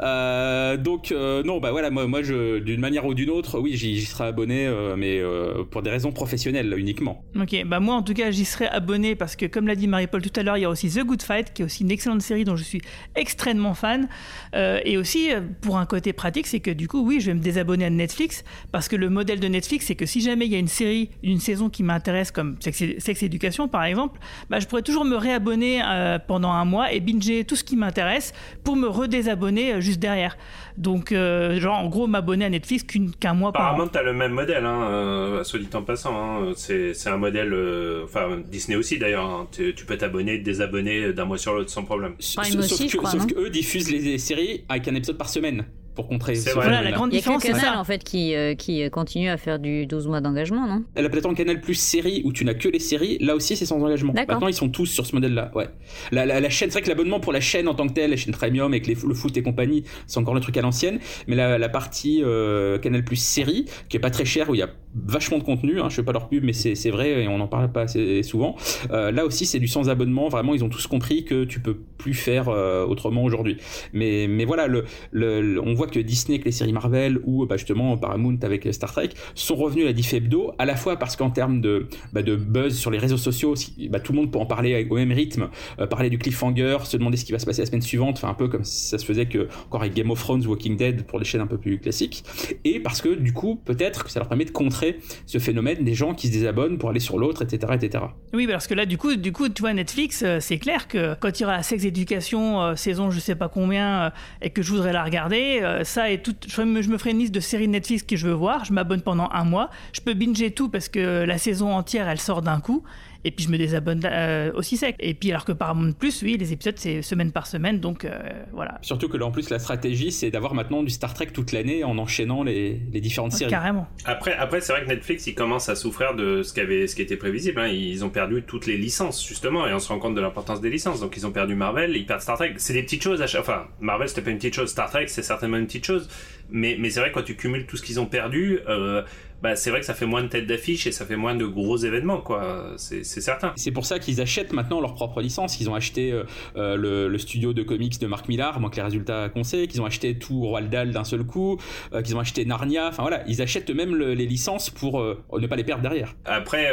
Euh, 0.00 0.76
donc 0.76 1.12
non, 1.12 1.60
bah 1.60 1.70
voilà, 1.70 1.90
moi, 1.90 2.06
moi 2.06 2.22
je, 2.22 2.58
d'une 2.58 2.80
manière 2.80 3.06
ou 3.06 3.14
d'une 3.14 3.30
autre, 3.30 3.58
oui, 3.58 3.74
j'y, 3.74 3.96
j'y 3.96 4.06
serai 4.06 4.24
abonné, 4.24 4.70
mais 4.96 5.22
pour 5.70 5.82
des 5.82 5.90
raisons 5.90 6.12
professionnelles 6.12 6.74
uniquement. 6.76 7.24
Ok, 7.40 7.64
bah 7.64 7.80
moi 7.80 7.94
en 7.94 8.02
tout 8.02 8.12
cas 8.12 8.30
j'y 8.30 8.44
serai 8.44 8.66
abonné 8.66 9.14
parce 9.14 9.36
que 9.36 9.46
comme 9.46 9.66
l'a 9.66 9.76
dit 9.76 9.86
Marie-Paul 9.88 10.20
tout 10.20 10.38
à 10.38 10.42
l'heure, 10.42 10.58
il 10.58 10.62
y 10.62 10.64
a 10.64 10.70
aussi 10.70 10.90
The 10.90 11.04
Good 11.04 11.22
Fight 11.22 11.52
qui 11.54 11.62
est 11.62 11.64
aussi 11.64 11.84
une 11.84 11.90
excellente 11.90 12.22
série 12.22 12.44
dont 12.44 12.56
je 12.56 12.64
suis 12.64 12.82
extrêmement 13.14 13.74
fan. 13.74 14.08
Et 14.54 14.98
aussi 14.98 15.30
pour 15.62 15.78
un 15.78 15.86
côté 15.86 16.12
pratique, 16.12 16.46
c'est 16.46 16.60
que 16.60 16.70
du 16.70 16.88
coup 16.88 17.02
oui, 17.06 17.20
je 17.20 17.26
vais 17.26 17.34
me 17.34 17.40
désabonner 17.40 17.86
à 17.86 17.90
Netflix 17.90 18.44
parce 18.72 18.88
que 18.88 18.96
le 18.96 19.08
modèle 19.08 19.40
de 19.40 19.48
Netflix 19.52 19.86
c'est 19.86 19.94
que 19.94 20.06
si 20.06 20.20
jamais 20.20 20.46
il 20.46 20.52
y 20.52 20.56
a 20.56 20.58
une 20.58 20.68
série, 20.68 21.10
une 21.22 21.38
saison 21.38 21.70
qui 21.70 21.82
m'intéresse 21.82 22.30
comme 22.30 22.56
Sex, 22.60 23.22
Education 23.22 23.68
par 23.68 23.84
exemple, 23.84 24.18
bah, 24.50 24.58
je 24.58 24.66
pourrais 24.66 24.82
toujours 24.82 25.04
me 25.04 25.16
réabonner 25.16 25.80
euh, 25.84 26.18
pendant 26.18 26.50
un 26.50 26.64
mois 26.64 26.92
et 26.92 27.00
binger 27.00 27.44
tout 27.44 27.54
ce 27.56 27.64
qui 27.64 27.76
m'intéresse 27.76 28.32
pour 28.64 28.74
me 28.76 28.88
redésabonner 28.88 29.74
euh, 29.74 29.80
juste 29.80 30.00
derrière. 30.00 30.36
Donc 30.76 31.12
euh, 31.12 31.60
genre 31.60 31.78
en 31.78 31.88
gros 31.88 32.06
m'abonner 32.06 32.46
à 32.46 32.50
Netflix 32.50 32.84
qu'un 33.20 33.34
mois 33.34 33.52
par 33.52 33.62
an. 33.62 33.66
Apparemment, 33.66 33.88
t'as 33.92 34.02
le 34.02 34.12
même 34.12 34.32
modèle, 34.32 34.64
hein, 34.64 34.82
euh, 34.90 35.44
soit 35.44 35.58
dit 35.58 35.68
en 35.74 35.82
passant. 35.82 36.16
Hein, 36.16 36.52
c'est, 36.56 36.94
c'est 36.94 37.10
un 37.10 37.18
modèle, 37.18 37.52
euh, 37.52 38.04
enfin 38.04 38.40
Disney 38.50 38.76
aussi 38.76 38.98
d'ailleurs. 38.98 39.24
hein, 39.24 39.48
tu, 39.52 39.74
tu 39.74 39.84
peux 39.84 39.96
t'abonner, 39.96 40.38
te 40.40 40.44
désabonner 40.44 41.12
d'un 41.12 41.26
mois 41.26 41.38
sur 41.38 41.54
l'autre 41.54 41.70
sans 41.70 41.84
problème. 41.84 42.14
Prime 42.36 42.44
sauf 42.44 42.64
aussi, 42.64 42.86
que, 42.86 42.92
je 42.92 42.96
crois, 42.96 43.10
sauf 43.10 43.20
non 43.20 43.26
que 43.26 43.38
eux 43.38 43.50
diffusent 43.50 43.90
les 43.90 44.18
séries 44.18 44.64
avec 44.68 44.88
un 44.88 44.94
épisode 44.94 45.18
par 45.18 45.28
semaine 45.28 45.64
pour 45.94 46.08
contrer. 46.08 46.34
C'est. 46.34 46.52
Voilà, 46.52 46.82
la 46.82 46.92
grande 46.92 47.10
a 47.10 47.16
différence 47.16 47.42
c'est 47.42 47.48
Canal 47.48 47.64
ça. 47.64 47.78
en 47.78 47.84
fait 47.84 48.02
qui, 48.02 48.34
euh, 48.34 48.54
qui 48.54 48.88
continue 48.90 49.28
à 49.28 49.36
faire 49.36 49.58
du 49.58 49.86
12 49.86 50.06
mois 50.08 50.20
d'engagement, 50.20 50.66
non? 50.66 50.82
La 50.96 51.08
plateforme 51.08 51.34
Canal 51.34 51.60
Plus 51.60 51.74
série 51.74 52.22
où 52.24 52.32
tu 52.32 52.44
n'as 52.44 52.54
que 52.54 52.68
les 52.68 52.78
séries, 52.78 53.18
là 53.20 53.34
aussi 53.34 53.56
c'est 53.56 53.66
sans 53.66 53.80
engagement. 53.82 54.12
D'accord. 54.12 54.34
Maintenant 54.36 54.48
ils 54.48 54.54
sont 54.54 54.68
tous 54.68 54.86
sur 54.86 55.06
ce 55.06 55.14
modèle-là. 55.14 55.50
Ouais. 55.54 55.68
La, 56.10 56.26
la, 56.26 56.40
la 56.40 56.50
chaîne, 56.50 56.70
c'est 56.70 56.78
vrai 56.78 56.82
que 56.82 56.88
l'abonnement 56.88 57.20
pour 57.20 57.32
la 57.32 57.40
chaîne 57.40 57.68
en 57.68 57.74
tant 57.74 57.86
que 57.86 57.92
telle, 57.92 58.10
la 58.10 58.16
chaîne 58.16 58.32
premium 58.32 58.72
avec 58.72 58.86
les, 58.86 58.94
le 59.06 59.14
foot 59.14 59.36
et 59.36 59.42
compagnie, 59.42 59.84
c'est 60.06 60.18
encore 60.18 60.34
le 60.34 60.40
truc 60.40 60.56
à 60.56 60.62
l'ancienne. 60.62 60.98
Mais 61.26 61.36
la, 61.36 61.58
la 61.58 61.68
partie 61.68 62.22
euh, 62.22 62.78
Canal 62.78 63.04
Plus 63.04 63.16
série, 63.16 63.66
qui 63.88 63.96
est 63.96 64.00
pas 64.00 64.10
très 64.10 64.24
chère, 64.24 64.50
où 64.50 64.54
il 64.54 64.58
y 64.58 64.62
a 64.62 64.68
vachement 64.94 65.38
de 65.38 65.44
contenu, 65.44 65.80
hein, 65.80 65.88
je 65.88 65.96
fais 65.96 66.02
pas 66.02 66.12
leur 66.12 66.28
pub, 66.28 66.44
mais 66.44 66.52
c'est 66.52 66.90
vrai 66.90 67.22
et 67.22 67.28
on 67.28 67.40
en 67.40 67.48
parle 67.48 67.70
pas 67.72 67.82
assez 67.82 68.22
souvent. 68.22 68.56
Euh, 68.90 69.10
là 69.10 69.24
aussi 69.24 69.46
c'est 69.46 69.58
du 69.58 69.68
sans 69.68 69.88
abonnement. 69.88 70.28
Vraiment 70.28 70.54
ils 70.54 70.64
ont 70.64 70.68
tous 70.68 70.86
compris 70.86 71.24
que 71.24 71.44
tu 71.44 71.60
peux 71.60 71.76
plus 71.98 72.14
faire 72.14 72.48
euh, 72.48 72.84
autrement 72.84 73.24
aujourd'hui. 73.24 73.56
Mais 73.92 74.26
mais 74.28 74.44
voilà, 74.44 74.66
le, 74.66 74.84
le, 75.10 75.60
on 75.60 75.74
voit 75.74 75.86
que 75.86 75.98
Disney 75.98 76.36
avec 76.36 76.44
les 76.44 76.52
séries 76.52 76.72
Marvel 76.72 77.20
ou 77.24 77.46
bah, 77.46 77.56
justement 77.56 77.96
Paramount 77.96 78.38
avec 78.42 78.68
Star 78.72 78.92
Trek 78.92 79.10
sont 79.34 79.54
revenus 79.54 79.84
à 79.84 79.88
la 79.88 79.92
diff 79.92 80.12
hebdo 80.12 80.52
à 80.58 80.64
la 80.64 80.76
fois 80.76 80.96
parce 80.96 81.16
qu'en 81.16 81.30
termes 81.30 81.60
de, 81.60 81.86
bah, 82.12 82.22
de 82.22 82.36
buzz 82.36 82.76
sur 82.76 82.90
les 82.90 82.98
réseaux 82.98 83.16
sociaux, 83.16 83.54
bah, 83.90 84.00
tout 84.00 84.12
le 84.12 84.18
monde 84.18 84.30
peut 84.30 84.38
en 84.38 84.46
parler 84.46 84.86
au 84.90 84.96
même 84.96 85.12
rythme, 85.12 85.48
euh, 85.78 85.86
parler 85.86 86.10
du 86.10 86.18
cliffhanger, 86.18 86.78
se 86.84 86.96
demander 86.96 87.16
ce 87.16 87.24
qui 87.24 87.32
va 87.32 87.38
se 87.38 87.46
passer 87.46 87.62
la 87.62 87.66
semaine 87.66 87.82
suivante, 87.82 88.16
enfin 88.18 88.28
un 88.28 88.34
peu 88.34 88.48
comme 88.48 88.64
ça 88.64 88.98
se 88.98 89.04
faisait 89.04 89.26
que 89.26 89.48
encore 89.66 89.82
avec 89.82 89.94
Game 89.94 90.10
of 90.10 90.20
Thrones, 90.20 90.46
Walking 90.46 90.76
Dead 90.76 91.04
pour 91.04 91.18
les 91.18 91.24
chaînes 91.24 91.40
un 91.40 91.46
peu 91.46 91.58
plus 91.58 91.78
classiques, 91.78 92.24
et 92.64 92.80
parce 92.80 93.00
que 93.00 93.14
du 93.14 93.32
coup 93.32 93.60
peut-être 93.64 94.04
que 94.04 94.10
ça 94.10 94.20
leur 94.20 94.28
permet 94.28 94.44
de 94.44 94.50
contrer 94.50 94.81
ce 95.26 95.38
phénomène 95.38 95.84
des 95.84 95.94
gens 95.94 96.14
qui 96.14 96.28
se 96.28 96.32
désabonnent 96.32 96.78
pour 96.78 96.90
aller 96.90 97.00
sur 97.00 97.18
l'autre, 97.18 97.42
etc., 97.42 97.72
etc. 97.74 98.04
Oui, 98.32 98.46
parce 98.46 98.66
que 98.66 98.74
là, 98.74 98.86
du 98.86 98.98
coup, 98.98 99.16
du 99.16 99.32
coup, 99.32 99.48
tu 99.48 99.62
vois, 99.62 99.72
Netflix, 99.72 100.22
euh, 100.24 100.38
c'est 100.40 100.58
clair 100.58 100.88
que 100.88 101.14
quand 101.14 101.38
il 101.38 101.42
y 101.42 101.44
aura 101.44 101.56
la 101.56 101.62
Sex 101.62 101.84
Education 101.84 102.62
euh, 102.62 102.74
saison, 102.76 103.10
je 103.10 103.20
sais 103.20 103.34
pas 103.34 103.48
combien, 103.48 104.02
euh, 104.02 104.10
et 104.40 104.50
que 104.50 104.62
je 104.62 104.70
voudrais 104.70 104.92
la 104.92 105.04
regarder, 105.04 105.62
ça 105.84 106.10
et 106.10 106.20
tout, 106.20 106.34
je 106.46 106.62
me, 106.62 106.82
je 106.82 106.88
me 106.88 106.98
ferai 106.98 107.10
une 107.10 107.18
liste 107.18 107.34
de 107.34 107.40
séries 107.40 107.68
Netflix 107.68 108.02
que 108.02 108.16
je 108.16 108.26
veux 108.26 108.34
voir, 108.34 108.64
je 108.64 108.72
m'abonne 108.72 109.02
pendant 109.02 109.28
un 109.32 109.44
mois, 109.44 109.70
je 109.92 110.00
peux 110.00 110.14
binger 110.14 110.50
tout 110.50 110.68
parce 110.68 110.88
que 110.88 111.24
la 111.24 111.38
saison 111.38 111.74
entière, 111.74 112.08
elle 112.08 112.20
sort 112.20 112.42
d'un 112.42 112.60
coup. 112.60 112.82
Et 113.24 113.30
puis 113.30 113.44
je 113.44 113.50
me 113.50 113.58
désabonne 113.58 114.02
euh, 114.04 114.52
aussi 114.54 114.76
sec. 114.76 114.96
Et 114.98 115.14
puis 115.14 115.30
alors 115.30 115.44
que 115.44 115.52
Paramount 115.52 115.92
Plus, 115.92 116.22
oui, 116.22 116.36
les 116.38 116.52
épisodes 116.52 116.78
c'est 116.78 117.02
semaine 117.02 117.32
par 117.32 117.46
semaine, 117.46 117.80
donc 117.80 118.04
euh, 118.04 118.18
voilà. 118.52 118.78
Surtout 118.82 119.08
que 119.08 119.16
là 119.16 119.26
en 119.26 119.30
plus 119.30 119.50
la 119.50 119.58
stratégie 119.58 120.12
c'est 120.12 120.30
d'avoir 120.30 120.54
maintenant 120.54 120.82
du 120.82 120.90
Star 120.90 121.14
Trek 121.14 121.28
toute 121.32 121.52
l'année 121.52 121.84
en 121.84 121.98
enchaînant 121.98 122.42
les, 122.42 122.80
les 122.92 123.00
différentes 123.00 123.32
séries. 123.32 123.50
Carrément. 123.50 123.86
Après, 124.04 124.34
après 124.34 124.60
c'est 124.60 124.72
vrai 124.72 124.82
que 124.84 124.88
Netflix 124.88 125.26
il 125.26 125.34
commence 125.34 125.68
à 125.68 125.76
souffrir 125.76 126.14
de 126.14 126.42
ce 126.42 126.52
qui 126.52 126.60
avait, 126.60 126.86
ce 126.86 126.96
qui 126.96 127.02
était 127.02 127.16
prévisible. 127.16 127.60
hein. 127.60 127.68
Ils 127.68 128.04
ont 128.04 128.10
perdu 128.10 128.42
toutes 128.42 128.66
les 128.66 128.76
licences 128.76 129.26
justement, 129.26 129.66
et 129.66 129.72
on 129.72 129.78
se 129.78 129.88
rend 129.88 129.98
compte 129.98 130.14
de 130.14 130.20
l'importance 130.20 130.60
des 130.60 130.70
licences. 130.70 131.00
Donc 131.00 131.16
ils 131.16 131.26
ont 131.26 131.32
perdu 131.32 131.54
Marvel, 131.54 131.96
ils 131.96 132.06
perdent 132.06 132.20
Star 132.20 132.36
Trek. 132.36 132.54
C'est 132.56 132.72
des 132.72 132.82
petites 132.82 133.02
choses. 133.02 133.22
À 133.22 133.26
chaque... 133.26 133.42
Enfin, 133.42 133.66
Marvel 133.80 134.08
c'était 134.08 134.22
pas 134.22 134.30
une 134.30 134.38
petite 134.38 134.54
chose, 134.54 134.70
Star 134.70 134.90
Trek 134.90 135.06
c'est 135.08 135.22
certainement 135.22 135.56
une 135.56 135.66
petite 135.66 135.86
chose. 135.86 136.08
Mais, 136.52 136.76
mais 136.78 136.90
c'est 136.90 137.00
vrai 137.00 137.10
quand 137.12 137.22
tu 137.24 137.34
cumules 137.36 137.66
tout 137.66 137.76
ce 137.76 137.82
qu'ils 137.82 137.98
ont 137.98 138.06
perdu. 138.06 138.60
Euh, 138.68 139.02
bah, 139.42 139.56
c'est 139.56 139.70
vrai 139.70 139.80
que 139.80 139.86
ça 139.86 139.94
fait 139.94 140.06
moins 140.06 140.22
de 140.22 140.28
têtes 140.28 140.46
d'affiche 140.46 140.86
et 140.86 140.92
ça 140.92 141.04
fait 141.04 141.16
moins 141.16 141.34
de 141.34 141.44
gros 141.44 141.76
événements, 141.76 142.20
quoi. 142.20 142.74
C'est 142.76 143.02
certain. 143.02 143.52
C'est 143.56 143.72
pour 143.72 143.86
ça 143.86 143.98
qu'ils 143.98 144.20
achètent 144.20 144.52
maintenant 144.52 144.80
leur 144.80 144.94
propre 144.94 145.20
licence. 145.20 145.60
Ils 145.60 145.68
ont 145.68 145.74
acheté 145.74 146.12
euh, 146.12 146.22
euh, 146.56 146.76
le, 146.76 147.08
le 147.08 147.18
studio 147.18 147.52
de 147.52 147.64
comics 147.64 147.98
de 147.98 148.06
Mark 148.06 148.28
Millar, 148.28 148.60
moins 148.60 148.70
que 148.70 148.76
les 148.76 148.82
résultats 148.82 149.28
qu'on 149.30 149.42
sait, 149.42 149.66
qu'ils 149.66 149.82
ont 149.82 149.84
acheté 149.86 150.16
tout 150.16 150.42
Roald 150.42 150.70
Dahl 150.70 150.92
d'un 150.92 151.02
seul 151.02 151.24
coup, 151.24 151.58
euh, 151.92 152.02
qu'ils 152.02 152.14
ont 152.14 152.20
acheté 152.20 152.44
Narnia. 152.44 152.86
Enfin 152.86 153.02
voilà, 153.02 153.24
ils 153.26 153.42
achètent 153.42 153.68
eux-mêmes 153.68 153.96
le- 153.96 154.14
les 154.14 154.26
licences 154.26 154.70
pour 154.70 155.00
euh, 155.00 155.20
ne 155.36 155.46
pas 155.48 155.56
les 155.56 155.64
perdre 155.64 155.82
derrière. 155.82 156.14
Après, 156.24 156.70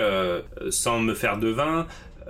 sans 0.69 0.99
me 0.99 1.15
faire 1.15 1.39
de 1.39 1.49
vin, 1.49 1.88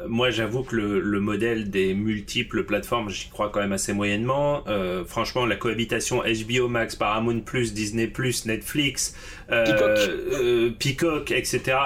moi 0.07 0.29
j'avoue 0.29 0.63
que 0.63 0.75
le, 0.75 0.99
le 0.99 1.19
modèle 1.19 1.69
des 1.69 1.93
multiples 1.93 2.63
plateformes, 2.63 3.09
j'y 3.09 3.29
crois 3.29 3.49
quand 3.49 3.59
même 3.59 3.71
assez 3.73 3.93
moyennement. 3.93 4.63
Euh, 4.67 5.03
franchement, 5.05 5.45
la 5.45 5.55
cohabitation 5.55 6.21
HBO 6.23 6.67
Max, 6.67 6.95
Paramount+, 6.95 7.41
Disney+, 7.73 8.11
Netflix, 8.45 9.15
euh, 9.51 10.71
Peacock. 10.79 11.31
euh, 11.31 11.35
etc. 11.35 11.77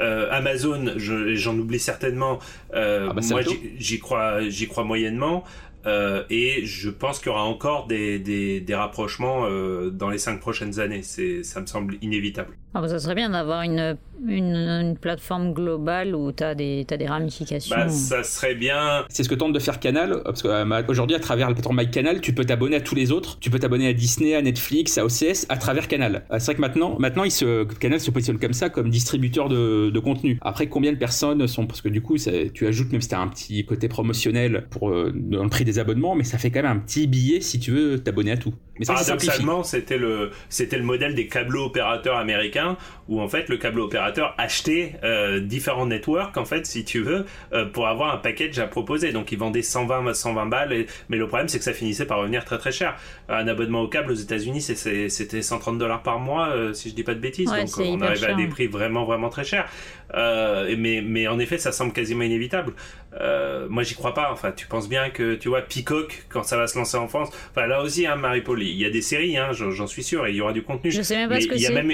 euh, 0.00 0.28
Amazon, 0.30 0.92
je- 0.96 1.34
j'en 1.34 1.56
oublie 1.58 1.78
certainement. 1.78 2.38
Euh, 2.74 3.08
Ah 3.10 3.12
bah, 3.14 3.22
moi, 3.30 3.40
j'y 3.78 3.98
crois, 3.98 4.48
j'y 4.48 4.68
crois 4.68 4.84
moyennement. 4.84 5.44
Euh, 5.84 6.22
et 6.30 6.64
je 6.64 6.90
pense 6.90 7.18
qu'il 7.18 7.26
y 7.26 7.30
aura 7.30 7.42
encore 7.42 7.88
des, 7.88 8.20
des, 8.20 8.60
des 8.60 8.74
rapprochements 8.74 9.46
euh, 9.46 9.90
dans 9.90 10.10
les 10.10 10.18
cinq 10.18 10.38
prochaines 10.38 10.78
années. 10.78 11.02
C'est, 11.02 11.42
ça 11.42 11.60
me 11.60 11.66
semble 11.66 11.96
inévitable. 12.02 12.54
Ah 12.74 12.80
bah, 12.80 12.88
ça 12.88 12.98
serait 12.98 13.14
bien 13.14 13.28
d'avoir 13.28 13.62
une, 13.62 13.96
une, 14.26 14.56
une 14.56 14.96
plateforme 14.96 15.52
globale 15.52 16.14
où 16.14 16.32
tu 16.32 16.42
as 16.42 16.54
des, 16.54 16.84
t'as 16.88 16.96
des 16.96 17.06
ramifications. 17.06 17.76
Bah, 17.76 17.88
ça 17.88 18.22
serait 18.22 18.54
bien. 18.54 19.04
C'est 19.10 19.24
ce 19.24 19.28
que 19.28 19.34
tente 19.34 19.52
de 19.52 19.58
faire 19.58 19.78
Canal, 19.78 20.12
euh, 20.12 20.22
parce 20.24 20.42
qu'aujourd'hui, 20.42 21.14
à 21.14 21.20
travers 21.20 21.48
la 21.48 21.54
plateforme 21.54 21.76
MyCanal, 21.76 22.22
tu 22.22 22.32
peux 22.34 22.44
t'abonner 22.46 22.76
à 22.76 22.80
tous 22.80 22.94
les 22.94 23.12
autres. 23.12 23.38
Tu 23.40 23.50
peux 23.50 23.58
t'abonner 23.58 23.88
à 23.88 23.92
Disney, 23.92 24.34
à 24.34 24.40
Netflix, 24.40 24.96
à 24.96 25.04
OCS, 25.04 25.44
à 25.50 25.58
travers 25.58 25.86
Canal. 25.86 26.24
Euh, 26.30 26.38
C'est 26.38 26.46
vrai 26.46 26.54
que 26.54 26.60
maintenant, 26.62 26.96
maintenant 26.98 27.24
il 27.24 27.30
se, 27.30 27.64
Canal 27.64 28.00
se 28.00 28.10
positionne 28.10 28.38
comme 28.38 28.54
ça, 28.54 28.70
comme 28.70 28.88
distributeur 28.88 29.50
de, 29.50 29.90
de 29.90 29.98
contenu. 30.00 30.38
Après, 30.40 30.66
combien 30.66 30.92
de 30.92 30.98
personnes 30.98 31.46
sont, 31.46 31.66
parce 31.66 31.82
que 31.82 31.90
du 31.90 32.00
coup, 32.00 32.16
ça- 32.16 32.30
tu 32.54 32.66
ajoutes, 32.66 32.90
même 32.92 33.02
si 33.02 33.08
t'as 33.08 33.18
un 33.20 33.28
petit 33.28 33.66
côté 33.66 33.88
promotionnel 33.88 34.66
pour, 34.70 34.88
euh, 34.90 35.12
dans 35.14 35.42
le 35.44 35.50
prix 35.50 35.64
des 35.66 35.78
abonnements, 35.78 36.14
mais 36.14 36.24
ça 36.24 36.38
fait 36.38 36.50
quand 36.50 36.62
même 36.62 36.76
un 36.78 36.80
petit 36.80 37.06
billet 37.06 37.42
si 37.42 37.60
tu 37.60 37.70
veux 37.70 37.98
t'abonner 37.98 38.32
à 38.32 38.36
tout. 38.38 38.54
Mais 38.78 38.86
ça. 38.86 38.94
Paradoxalement, 38.94 39.62
c'était 39.62 39.98
le 39.98 40.30
c'était 40.48 40.78
le 40.78 40.84
modèle 40.84 41.14
des 41.14 41.26
câbleaux 41.26 41.66
opérateurs 41.66 42.16
américains 42.16 42.61
où 43.08 43.20
en 43.20 43.28
fait 43.28 43.48
le 43.48 43.56
câble 43.56 43.80
opérateur 43.80 44.34
achetait 44.38 44.94
euh, 45.04 45.40
différents 45.40 45.86
networks 45.86 46.36
en 46.36 46.44
fait 46.44 46.66
si 46.66 46.84
tu 46.84 47.00
veux 47.02 47.26
euh, 47.52 47.66
pour 47.66 47.86
avoir 47.88 48.14
un 48.14 48.18
package 48.18 48.58
à 48.58 48.66
proposer. 48.66 49.12
Donc 49.12 49.32
ils 49.32 49.38
vendaient 49.38 49.62
120 49.62 50.12
120 50.14 50.46
balles 50.46 50.72
et- 50.72 50.86
mais 51.08 51.16
le 51.16 51.26
problème 51.26 51.48
c'est 51.48 51.58
que 51.58 51.64
ça 51.64 51.72
finissait 51.72 52.06
par 52.06 52.18
revenir 52.18 52.44
très 52.44 52.58
très 52.58 52.72
cher. 52.72 52.96
Un 53.28 53.46
abonnement 53.48 53.80
au 53.82 53.88
câble 53.88 54.12
aux 54.12 54.14
États-Unis 54.14 54.60
c'était 54.62 55.42
130 55.42 55.78
dollars 55.78 56.02
par 56.02 56.18
mois 56.18 56.48
euh, 56.48 56.72
si 56.72 56.90
je 56.90 56.94
dis 56.94 57.02
pas 57.04 57.14
de 57.14 57.20
bêtises. 57.20 57.50
Ouais, 57.50 57.60
Donc 57.64 57.70
on 57.92 58.00
arrive 58.06 58.24
à 58.24 58.26
des 58.36 58.46
prix 58.48 58.66
vraiment 58.66 59.04
vraiment 59.04 59.28
très 59.28 59.44
chers. 59.44 59.68
Mais 60.14 61.02
mais 61.04 61.26
en 61.28 61.38
effet 61.38 61.58
ça 61.58 61.72
semble 61.72 61.92
quasiment 61.92 62.22
inévitable. 62.22 62.72
Euh, 63.20 63.66
moi 63.68 63.82
j'y 63.82 63.94
crois 63.94 64.14
pas. 64.14 64.30
Enfin 64.32 64.52
tu 64.56 64.66
penses 64.66 64.88
bien 64.88 65.10
que 65.10 65.34
tu 65.34 65.48
vois 65.48 65.60
Peacock 65.62 66.24
quand 66.30 66.42
ça 66.44 66.56
va 66.56 66.66
se 66.66 66.78
lancer 66.78 66.96
en 66.96 67.08
France. 67.08 67.28
Enfin 67.50 67.66
là 67.66 67.82
aussi 67.82 68.06
hein, 68.06 68.16
Marie-Paul 68.16 68.62
il 68.62 68.76
y 68.76 68.84
a 68.86 68.90
des 68.90 69.02
séries 69.02 69.36
hein, 69.36 69.50
j'en 69.52 69.86
suis 69.86 70.02
sûr 70.02 70.26
et 70.26 70.30
il 70.30 70.36
y 70.36 70.40
aura 70.40 70.52
du 70.54 70.62
contenu. 70.62 70.90
Je 70.90 71.02
sais 71.02 71.16
même 71.16 71.28
pas 71.28 71.34
Mais 71.34 71.40
ce 71.42 71.48
que 71.48 71.54
il 71.54 71.60
y 71.60 71.66
a 71.66 71.68
c'est. 71.68 71.74
même 71.82 71.92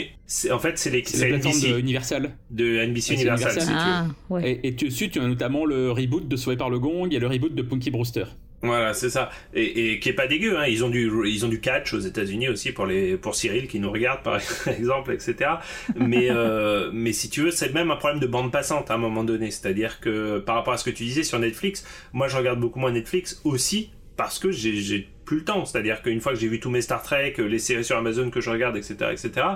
en 0.52 0.58
fait 0.60 0.78
c'est 0.78 0.90
les 0.90 1.02
C'est 1.04 1.28
NBC 1.30 1.72
de 1.72 1.78
Universal. 1.78 2.30
de 2.50 2.84
NBC 2.86 3.10
Ah, 3.10 3.14
Universal, 3.14 3.52
Universal. 3.52 3.62
si 3.62 3.66
tu 3.68 3.72
veux. 3.72 3.78
Ah, 3.80 4.06
ouais. 4.30 4.50
Et, 4.62 4.68
et 4.68 4.74
tu- 4.76 4.84
dessus, 4.86 5.10
tu 5.10 5.18
as 5.20 5.26
notamment 5.26 5.64
le 5.64 5.90
reboot 5.90 6.28
de 6.28 6.36
Sauvé 6.36 6.56
par 6.56 6.70
le 6.70 6.78
Gong, 6.78 7.06
il 7.08 7.14
y 7.14 7.16
a 7.16 7.20
le 7.20 7.26
reboot 7.26 7.54
de 7.54 7.62
Punky 7.62 7.90
Brewster. 7.90 8.24
Voilà, 8.62 8.92
c'est 8.92 9.10
ça. 9.10 9.30
Et, 9.54 10.00
qui 10.00 10.08
est 10.08 10.14
pas 10.14 10.26
dégueu. 10.26 10.58
Hein. 10.58 10.66
Ils 10.66 10.84
ont 10.84 10.88
du 10.88 11.10
ils 11.26 11.44
ont 11.44 11.48
du 11.48 11.60
catch 11.60 11.94
aux 11.94 12.00
États-Unis 12.00 12.48
aussi 12.48 12.72
pour 12.72 12.86
les 12.86 13.16
pour 13.16 13.34
Cyril 13.34 13.68
qui 13.68 13.78
nous 13.78 13.90
regarde 13.90 14.22
par 14.22 14.40
exemple, 14.66 15.12
etc. 15.12 15.50
Mais 15.96 16.28
euh, 16.30 16.90
mais 16.92 17.12
si 17.12 17.30
tu 17.30 17.42
veux, 17.42 17.50
c'est 17.50 17.72
même 17.72 17.90
un 17.90 17.96
problème 17.96 18.20
de 18.20 18.26
bande 18.26 18.50
passante 18.50 18.90
à 18.90 18.94
un 18.94 18.98
moment 18.98 19.24
donné. 19.24 19.50
C'est-à-dire 19.50 20.00
que 20.00 20.38
par 20.38 20.56
rapport 20.56 20.74
à 20.74 20.76
ce 20.76 20.84
que 20.84 20.90
tu 20.90 21.04
disais 21.04 21.22
sur 21.22 21.38
Netflix, 21.38 21.84
moi 22.12 22.26
je 22.26 22.36
regarde 22.36 22.58
beaucoup 22.58 22.80
moins 22.80 22.92
Netflix 22.92 23.40
aussi 23.44 23.90
parce 24.16 24.40
que 24.40 24.50
j'ai 24.50 25.08
plus 25.24 25.38
le 25.38 25.44
temps. 25.44 25.64
C'est-à-dire 25.64 26.02
qu'une 26.02 26.20
fois 26.20 26.32
que 26.32 26.38
j'ai 26.38 26.48
vu 26.48 26.58
tous 26.58 26.70
mes 26.70 26.80
Star 26.80 27.02
Trek, 27.02 27.34
les 27.38 27.58
séries 27.58 27.84
sur 27.84 27.96
Amazon 27.96 28.30
que 28.30 28.40
je 28.40 28.50
regarde, 28.50 28.76
etc., 28.76 28.96
etc. 29.12 29.46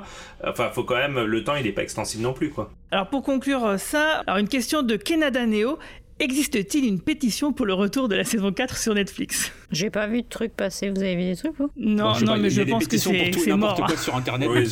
Enfin, 0.44 0.70
faut 0.70 0.84
quand 0.84 0.96
même 0.96 1.18
le 1.18 1.44
temps, 1.44 1.56
il 1.56 1.66
est 1.66 1.72
pas 1.72 1.82
extensible 1.82 2.22
non 2.22 2.32
plus, 2.32 2.50
quoi. 2.50 2.70
Alors 2.92 3.08
pour 3.08 3.22
conclure 3.22 3.66
euh, 3.66 3.76
ça, 3.78 4.22
alors 4.26 4.38
une 4.38 4.48
question 4.48 4.82
de 4.82 4.96
Kenada 4.96 5.46
Neo. 5.46 5.78
Existe-t-il 6.22 6.84
une 6.84 7.00
pétition 7.00 7.52
pour 7.52 7.66
le 7.66 7.74
retour 7.74 8.06
de 8.08 8.14
la 8.14 8.22
saison 8.22 8.52
4 8.52 8.78
sur 8.78 8.94
Netflix? 8.94 9.50
J'ai 9.72 9.90
pas 9.90 10.06
vu 10.06 10.22
de 10.22 10.28
trucs 10.28 10.54
passer. 10.54 10.90
Vous 10.90 11.00
avez 11.02 11.16
vu 11.16 11.24
des 11.24 11.36
trucs, 11.36 11.56
vous? 11.58 11.70
Non, 11.76 12.12
non, 12.20 12.26
pas, 12.26 12.36
mais 12.36 12.50
je 12.50 12.62
pense 12.62 12.86
que 12.86 12.96
c'est 12.98 13.56
mort. 13.56 13.74
quoi 13.74 13.96
sur 13.96 14.14
Internet, 14.14 14.48
Oui. 14.52 14.66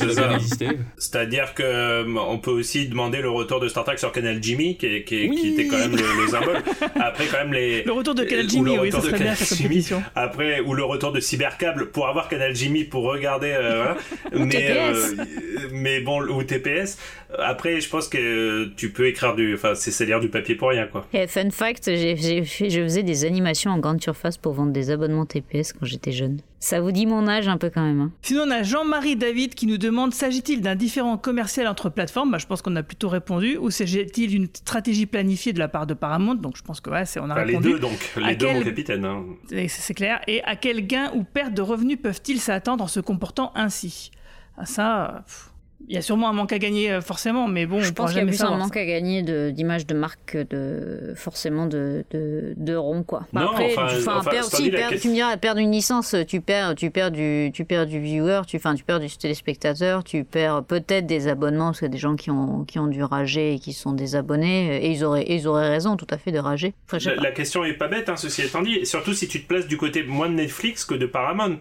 C'est-à-dire 0.98 1.54
que 1.54 1.62
euh, 1.62 2.04
on 2.28 2.38
peut 2.38 2.50
aussi 2.50 2.86
demander 2.88 3.18
le 3.20 3.30
retour 3.30 3.60
de 3.60 3.68
Star 3.68 3.84
Trek 3.84 3.96
sur 3.98 4.12
Canal 4.12 4.38
Jimmy, 4.42 4.76
qui, 4.76 4.86
est- 4.86 5.04
qui, 5.04 5.24
est- 5.24 5.28
Oui. 5.28 5.36
qui 5.36 5.48
était 5.54 5.66
quand 5.66 5.78
même 5.78 5.92
le, 5.96 6.22
le 6.22 6.28
symbole. 6.28 6.58
Après, 7.00 7.26
quand 7.26 7.38
même 7.38 7.52
les 7.52 7.82
Le 7.84 7.92
retour 7.92 8.14
de 8.14 8.24
Canal 8.24 8.48
Jimmy, 8.48 8.78
oui, 8.78 8.92
ça 8.92 9.00
serait 9.00 9.18
bien 9.18 9.34
cette. 9.34 9.94
Après, 10.14 10.60
ou 10.60 10.74
le 10.74 10.84
retour 10.84 11.12
de 11.12 11.20
Cybercable 11.20 11.90
pour 11.90 12.08
avoir 12.08 12.28
Canal 12.28 12.54
Jimmy 12.54 12.84
pour 12.84 13.04
regarder. 13.04 13.52
euh, 13.52 13.94
voilà. 14.30 14.44
mais 14.44 14.50
TPS. 14.50 15.14
euh, 15.18 15.24
mais 15.72 16.00
bon, 16.00 16.22
ou 16.22 16.42
TPS. 16.42 16.98
Après, 17.38 17.80
je 17.80 17.88
pense 17.88 18.08
que 18.08 18.70
tu 18.76 18.90
peux 18.90 19.06
écrire 19.06 19.34
du, 19.36 19.54
enfin, 19.54 19.74
c'est 19.74 20.04
lire 20.04 20.20
du 20.20 20.28
papier 20.28 20.54
pour 20.56 20.70
rien, 20.70 20.86
quoi. 20.86 21.06
Et 21.12 21.26
fun 21.26 21.48
fact, 21.50 21.84
j'ai, 21.86 22.16
j'ai 22.16 22.44
fait, 22.44 22.70
je 22.70 22.80
faisais 22.82 23.02
des 23.04 23.24
animations 23.24 23.70
en 23.70 23.78
grande 23.78 24.02
surface 24.02 24.36
pour 24.36 24.52
vendre 24.52 24.72
des 24.72 24.89
abonnements 24.90 25.26
TPS 25.26 25.72
quand 25.72 25.86
j'étais 25.86 26.12
jeune. 26.12 26.40
Ça 26.58 26.80
vous 26.80 26.92
dit 26.92 27.06
mon 27.06 27.26
âge 27.26 27.48
un 27.48 27.56
peu 27.56 27.70
quand 27.70 27.82
même. 27.82 28.00
Hein. 28.00 28.12
Sinon, 28.22 28.42
on 28.46 28.50
a 28.50 28.62
Jean-Marie 28.62 29.16
David 29.16 29.54
qui 29.54 29.66
nous 29.66 29.78
demande 29.78 30.12
s'agit-il 30.12 30.60
d'un 30.60 30.74
différent 30.74 31.16
commercial 31.16 31.66
entre 31.66 31.88
plateformes? 31.88 32.30
Bah, 32.30 32.38
Je 32.38 32.46
pense 32.46 32.60
qu'on 32.60 32.76
a 32.76 32.82
plutôt 32.82 33.08
répondu. 33.08 33.56
Ou 33.56 33.70
s'agit-il 33.70 34.28
d'une 34.28 34.46
stratégie 34.52 35.06
planifiée 35.06 35.52
de 35.54 35.58
la 35.58 35.68
part 35.68 35.86
de 35.86 35.94
Paramount? 35.94 36.34
Donc, 36.34 36.56
je 36.58 36.62
pense 36.62 36.80
que 36.80 36.90
ouais, 36.90 37.06
c'est- 37.06 37.18
on 37.20 37.30
a 37.30 37.34
les 37.44 37.52
répondu. 37.56 37.70
deux, 37.72 37.78
donc, 37.78 38.10
À 38.16 38.30
les 38.30 38.36
deux, 38.36 38.46
quel- 38.46 38.56
mon 38.58 38.62
capitaine. 38.62 39.04
hein. 39.06 39.24
Et 39.50 39.68
C'est 39.68 39.80
c'est 39.80 39.94
clair. 39.94 40.20
Et 40.26 40.42
à 40.44 40.54
quel 40.56 40.86
gain 40.86 41.10
ou 41.14 41.24
perte 41.24 41.54
de 41.54 41.62
revenus 41.62 41.98
peuvent-ils 42.02 42.40
s'attendre 42.40 42.84
en 42.84 42.88
se 42.88 43.00
comportant 43.00 43.52
ainsi? 43.54 44.10
Ah, 44.58 44.66
Ça, 44.66 45.22
pff, 45.26 45.49
il 45.88 45.94
y 45.94 45.98
a 45.98 46.02
sûrement 46.02 46.28
un 46.28 46.32
manque 46.32 46.52
à 46.52 46.58
gagner 46.58 46.92
euh, 46.92 47.00
forcément, 47.00 47.48
mais 47.48 47.66
bon, 47.66 47.80
Je 47.80 47.90
on 47.90 47.92
pense 47.94 48.10
qu'il 48.12 48.20
y 48.20 48.22
a 48.22 48.26
plus 48.26 48.42
un 48.42 48.56
manque 48.56 48.76
à 48.76 48.84
gagner 48.84 49.22
de, 49.22 49.50
d'image 49.50 49.86
de 49.86 49.94
marque 49.94 50.20
que 50.26 50.42
de, 50.44 51.14
forcément 51.16 51.66
de, 51.66 52.04
de, 52.12 52.54
de 52.56 52.74
rond, 52.76 53.02
quoi. 53.02 53.26
Bah, 53.32 53.42
Non, 53.42 53.50
après, 53.52 53.72
enfin, 53.76 53.86
tu, 53.88 53.96
enfin, 54.00 54.18
enfin, 54.18 54.30
perdre- 54.30 54.50
si, 54.54 54.70
perdre- 54.70 54.98
tu 55.00 55.08
me 55.08 55.14
diras, 55.14 55.36
perdre 55.36 55.60
une 55.60 55.72
licence, 55.72 56.14
tu 56.28 56.40
perds, 56.40 56.74
tu 56.76 56.90
perds 56.90 57.10
du, 57.10 57.50
tu 57.52 57.64
perds 57.64 57.86
du 57.86 57.98
viewer, 58.00 58.42
tu, 58.46 58.56
enfin, 58.56 58.74
tu 58.74 58.84
perds 58.84 59.00
du 59.00 59.08
téléspectateur, 59.10 60.04
tu 60.04 60.22
perds 60.24 60.62
peut-être 60.64 61.06
des 61.06 61.26
abonnements, 61.28 61.66
parce 61.66 61.78
qu'il 61.80 61.86
y 61.86 61.90
a 61.90 61.92
des 61.92 61.98
gens 61.98 62.14
qui 62.16 62.30
ont, 62.30 62.64
qui 62.64 62.78
ont 62.78 62.86
dû 62.86 63.02
rager 63.02 63.54
et 63.54 63.58
qui 63.58 63.72
sont 63.72 63.92
désabonnés, 63.92 64.84
et 64.84 64.90
ils 64.90 65.04
auraient, 65.04 65.22
et 65.22 65.34
ils 65.36 65.48
auraient 65.48 65.68
raison, 65.70 65.96
tout 65.96 66.06
à 66.10 66.18
fait, 66.18 66.30
de 66.30 66.38
rager. 66.38 66.74
Enfin, 66.92 66.98
La, 67.20 67.32
question 67.32 67.64
est 67.64 67.74
pas 67.74 67.88
bête, 67.88 68.08
hein, 68.08 68.16
ceci 68.16 68.42
étant 68.42 68.62
dit, 68.62 68.84
surtout 68.86 69.14
si 69.14 69.26
tu 69.28 69.42
te 69.42 69.48
places 69.48 69.66
du 69.66 69.76
côté 69.76 70.02
moins 70.02 70.28
de 70.28 70.34
Netflix 70.34 70.84
que 70.84 70.94
de 70.94 71.06
Paramount. 71.06 71.58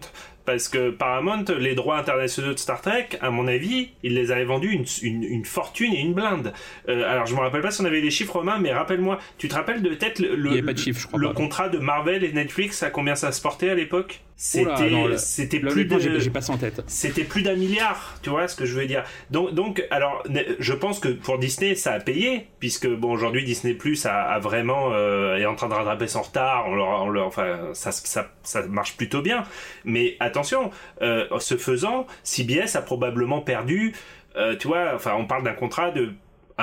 Parce 0.50 0.68
que 0.68 0.90
Paramount, 0.90 1.44
les 1.58 1.76
droits 1.76 1.96
internationaux 1.96 2.52
de 2.52 2.58
Star 2.58 2.80
Trek, 2.80 3.10
à 3.20 3.30
mon 3.30 3.46
avis, 3.46 3.90
ils 4.02 4.14
les 4.14 4.32
avaient 4.32 4.44
vendus 4.44 4.72
une, 4.72 4.84
une, 5.02 5.22
une 5.22 5.44
fortune 5.44 5.92
et 5.94 6.00
une 6.00 6.12
blinde. 6.12 6.52
Euh, 6.88 7.08
alors 7.08 7.26
je 7.26 7.36
me 7.36 7.40
rappelle 7.40 7.62
pas 7.62 7.70
si 7.70 7.80
on 7.80 7.84
avait 7.84 8.00
les 8.00 8.10
chiffres 8.10 8.32
romains, 8.32 8.58
mais 8.58 8.72
rappelle-moi, 8.72 9.20
tu 9.38 9.46
te 9.46 9.54
rappelles 9.54 9.80
de 9.80 9.90
peut-être 9.90 10.18
le, 10.18 10.76
chiffres, 10.76 11.16
le 11.16 11.28
contrat 11.28 11.68
de 11.68 11.78
Marvel 11.78 12.24
et 12.24 12.32
Netflix, 12.32 12.82
à 12.82 12.90
combien 12.90 13.14
ça 13.14 13.30
se 13.30 13.40
portait 13.40 13.70
à 13.70 13.74
l'époque? 13.74 14.22
C'était 14.42 15.18
c'était 15.18 15.60
plus 15.60 15.86
j'ai- 16.00 16.30
pas 16.30 16.40
ça 16.40 16.54
en 16.54 16.56
tête. 16.56 16.82
c'était 16.86 17.24
plus 17.24 17.42
d'un 17.42 17.56
milliard, 17.56 18.16
tu 18.22 18.30
vois 18.30 18.48
ce 18.48 18.56
que 18.56 18.64
je 18.64 18.74
veux 18.74 18.86
dire. 18.86 19.04
Donc, 19.30 19.52
donc, 19.52 19.86
alors, 19.90 20.22
je 20.58 20.72
pense 20.72 20.98
que 20.98 21.08
pour 21.08 21.38
Disney, 21.38 21.74
ça 21.74 21.92
a 21.92 22.00
payé, 22.00 22.46
puisque 22.58 22.88
bon, 22.88 23.12
aujourd'hui, 23.12 23.44
Disney 23.44 23.74
Plus 23.74 24.06
a, 24.06 24.14
a 24.22 24.38
vraiment 24.38 24.94
euh, 24.94 25.36
est 25.36 25.44
en 25.44 25.56
train 25.56 25.68
de 25.68 25.74
rattraper 25.74 26.06
son 26.06 26.22
retard. 26.22 26.64
On 26.68 26.74
leur, 26.74 26.88
on 27.02 27.10
leur, 27.10 27.26
enfin, 27.26 27.68
ça, 27.74 27.92
ça, 27.92 28.30
ça 28.42 28.62
marche 28.66 28.96
plutôt 28.96 29.20
bien. 29.20 29.44
Mais 29.84 30.16
attention, 30.20 30.70
euh, 31.02 31.26
ce 31.38 31.58
faisant, 31.58 32.06
CBS 32.22 32.76
a 32.76 32.80
probablement 32.82 33.42
perdu. 33.42 33.92
euh, 34.36 34.56
tu 34.56 34.68
vois, 34.68 34.94
enfin, 34.94 35.16
on 35.18 35.26
parle 35.26 35.42
d'un 35.44 35.52
contrat 35.52 35.90
de 35.90 36.12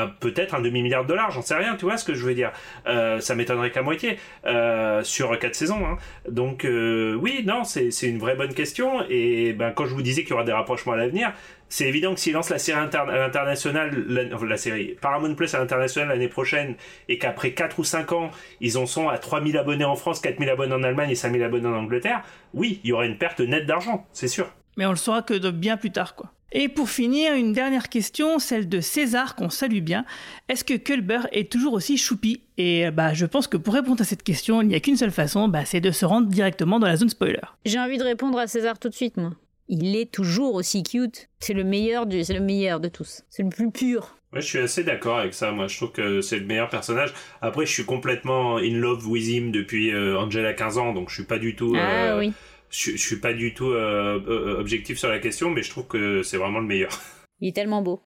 peut-être 0.06 0.56
un 0.56 0.62
demi-milliard 0.62 1.04
de 1.04 1.10
dollars, 1.10 1.32
j'en 1.32 1.42
sais 1.42 1.56
rien, 1.56 1.76
tu 1.76 1.86
vois 1.86 1.98
ce 1.98 2.06
que 2.06 2.14
je 2.14 2.26
veux 2.26 2.36
dire. 2.36 2.52
Euh, 2.88 3.20
ça 3.20 3.36
m'étonnerait 3.36 3.72
qu'à 3.72 3.82
moitié 3.82 4.20
euh, 4.46 5.04
sur 5.04 5.38
quatre 5.40 5.56
saisons. 5.56 5.86
Hein. 5.86 5.98
Donc 6.30 6.66
euh, 6.66 7.16
oui, 7.16 7.44
non, 7.46 7.64
c'est 7.64 7.90
une 8.04 8.20
vraie 8.20 8.36
bonne 8.36 8.54
question. 8.54 9.04
Et 9.10 9.54
ben 9.54 9.72
quand 9.72 9.86
je 9.86 9.94
vous 9.94 10.02
disais 10.02 10.22
qu'il 10.22 10.32
y 10.32 10.34
aura 10.34 10.44
des 10.44 10.52
rapprochements 10.52 10.94
à 10.94 10.98
l'avenir, 10.98 11.34
c'est 11.70 11.86
évident 11.86 12.14
que 12.14 12.20
s'ils 12.20 12.34
lancent 12.34 12.50
la 12.50 12.60
série 12.60 12.80
la, 12.90 14.58
série 14.58 14.96
Paramount 15.02 15.36
Plus 15.36 15.54
à 15.54 15.60
l'international 15.60 16.10
l'année 16.10 16.30
prochaine, 16.30 16.76
et 17.10 17.18
qu'après 17.18 17.52
4 17.52 17.80
ou 17.80 17.84
5 17.84 18.12
ans, 18.14 18.32
ils 18.62 18.78
en 18.78 18.86
sont 18.86 19.10
à 19.10 19.18
3000 19.18 19.58
abonnés 19.58 19.86
en 19.86 19.96
France, 19.96 20.22
4000 20.22 20.50
abonnés 20.50 20.74
en 20.74 20.84
Allemagne 20.84 21.10
et 21.10 21.16
5000 21.16 21.44
abonnés 21.44 21.68
en 21.68 21.74
Angleterre, 21.74 22.24
oui, 22.54 22.80
il 22.84 22.90
y 22.90 22.94
aura 22.94 23.06
une 23.06 23.18
perte 23.18 23.42
nette 23.42 23.66
d'argent, 23.66 24.06
c'est 24.14 24.28
sûr. 24.28 24.50
Mais 24.78 24.86
on 24.86 24.92
le 24.92 24.96
saura 24.96 25.24
que 25.24 25.50
bien 25.50 25.76
plus 25.76 25.92
tard, 25.92 26.16
quoi. 26.16 26.32
Et 26.54 26.70
pour 26.70 26.90
finir, 26.90 27.34
une 27.34 27.52
dernière 27.52 27.90
question, 27.90 28.40
celle 28.40 28.70
de 28.70 28.80
César 28.80 29.36
qu'on 29.36 29.50
salue 29.50 29.82
bien. 29.82 30.06
Est-ce 30.48 30.64
que 30.64 30.76
Culber 30.76 31.22
est 31.34 31.52
toujours 31.52 31.74
aussi 31.74 31.98
choupi? 31.98 32.42
Et 32.58 32.90
bah, 32.90 33.14
je 33.14 33.26
pense 33.26 33.48
que 33.48 33.58
pour 33.58 33.74
répondre 33.74 34.02
à 34.02 34.06
cette 34.06 34.24
question, 34.24 34.62
il 34.62 34.70
n'y 34.70 34.76
a 34.76 34.80
qu'une 34.80 34.96
seule 34.96 35.12
façon, 35.12 35.50
bah, 35.50 35.66
c'est 35.66 35.82
de 35.82 35.92
se 35.92 36.06
rendre 36.06 36.28
directement 36.28 36.80
dans 36.80 36.88
la 36.88 36.96
zone 36.96 37.10
spoiler. 37.10 37.42
J'ai 37.66 37.80
envie 37.80 37.98
de 37.98 38.04
répondre 38.04 38.40
à 38.40 38.48
César 38.48 38.80
tout 38.80 38.88
de 38.88 38.94
suite, 38.94 39.18
moi. 39.18 39.32
Il 39.68 39.98
est 39.98 40.10
toujours 40.10 40.56
aussi 40.56 40.84
cute. 40.84 41.28
C'est 41.40 41.54
le 41.54 41.66
meilleur 41.66 42.06
du, 42.06 42.24
c'est 42.24 42.34
le 42.34 42.40
meilleur 42.40 42.80
de 42.80 42.88
tous. 42.88 43.24
C'est 43.30 43.44
le 43.44 43.50
plus 43.50 43.70
pur. 43.70 44.16
Ouais, 44.32 44.40
je 44.40 44.48
suis 44.48 44.60
assez 44.60 44.86
d'accord 44.86 45.20
avec 45.20 45.34
ça. 45.34 45.52
Moi, 45.52 45.68
je 45.68 45.76
trouve 45.76 45.92
que 45.92 46.22
c'est 46.22 46.40
le 46.40 46.46
meilleur 46.46 46.70
personnage. 46.70 47.14
Après, 47.42 47.66
je 47.66 47.72
suis 47.72 47.86
complètement 47.86 48.58
in 48.58 48.76
love 48.76 49.06
with 49.06 49.28
him 49.28 49.52
depuis 49.52 49.92
euh, 49.92 50.18
Angela 50.18 50.54
15 50.54 50.78
ans, 50.78 50.94
donc 50.94 51.10
je 51.10 51.16
suis 51.16 51.24
pas 51.26 51.40
du 51.40 51.56
tout. 51.56 51.74
Ah 51.76 52.14
euh, 52.14 52.20
oui 52.20 52.34
je, 52.70 52.92
je 52.92 52.98
suis 52.98 53.20
pas 53.20 53.34
du 53.34 53.54
tout 53.54 53.72
euh, 53.72 54.22
euh, 54.28 54.56
euh, 54.56 54.60
objectif 54.60 54.98
sur 54.98 55.10
la 55.10 55.20
question, 55.20 55.50
mais 55.50 55.64
je 55.64 55.70
trouve 55.70 55.88
que 55.88 56.24
c'est 56.24 56.38
vraiment 56.38 56.60
le 56.60 56.68
meilleur. 56.68 56.92
Il 57.40 57.50
est 57.50 57.56
tellement 57.56 57.82
beau. 57.82 58.02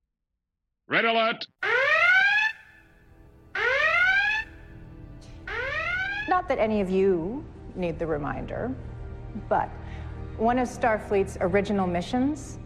Red 0.88 1.05
alert! 1.05 1.47
Not 6.30 6.47
that 6.47 6.59
any 6.59 6.82
of 6.82 6.89
you 6.89 7.43
need 7.76 7.99
the 7.99 8.05
reminder, 8.05 8.72
but 9.49 9.70
one 10.38 10.59
of 10.59 10.68
Starfleet's 10.68 11.38
original 11.41 11.88
missions 11.88 12.57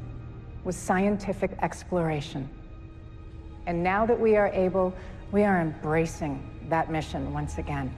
was 0.64 0.76
scientific 0.76 1.52
exploration. 1.62 2.48
And 3.68 3.84
now 3.84 4.06
that 4.06 4.20
we 4.20 4.36
are 4.36 4.52
able, 4.54 4.94
we 5.32 5.44
are 5.44 5.62
embracing 5.62 6.44
that 6.70 6.92
mission 6.92 7.34
once 7.34 7.58
again. 7.58 7.92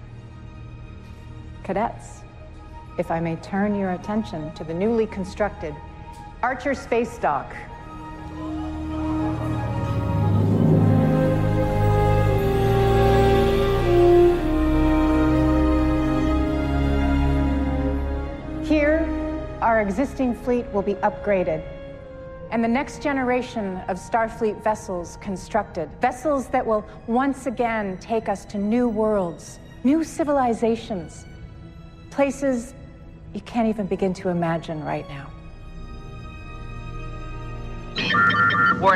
Cadets, 1.63 2.23
if 2.97 3.11
I 3.11 3.19
may 3.19 3.35
turn 3.37 3.75
your 3.75 3.91
attention 3.91 4.53
to 4.53 4.63
the 4.63 4.73
newly 4.73 5.07
constructed 5.07 5.75
Archer 6.41 6.73
Space 6.73 7.17
Dock. 7.17 7.55
Here, 18.63 19.07
our 19.61 19.81
existing 19.81 20.35
fleet 20.35 20.65
will 20.73 20.81
be 20.81 20.95
upgraded 20.95 21.63
and 22.51 22.63
the 22.63 22.67
next 22.67 23.01
generation 23.01 23.77
of 23.87 23.97
Starfleet 23.97 24.63
vessels 24.63 25.17
constructed. 25.21 25.89
Vessels 26.01 26.47
that 26.47 26.65
will 26.65 26.85
once 27.07 27.45
again 27.45 27.97
take 27.99 28.29
us 28.29 28.45
to 28.45 28.57
new 28.57 28.87
worlds, 28.87 29.59
new 29.83 30.03
civilizations, 30.03 31.25
places 32.09 32.73
you 33.37 33.43
can't 33.45 33.69
even 33.69 33.85
begin 33.85 34.13
to 34.13 34.29
imagine 34.29 34.83
right 34.83 35.07
now. 35.07 35.27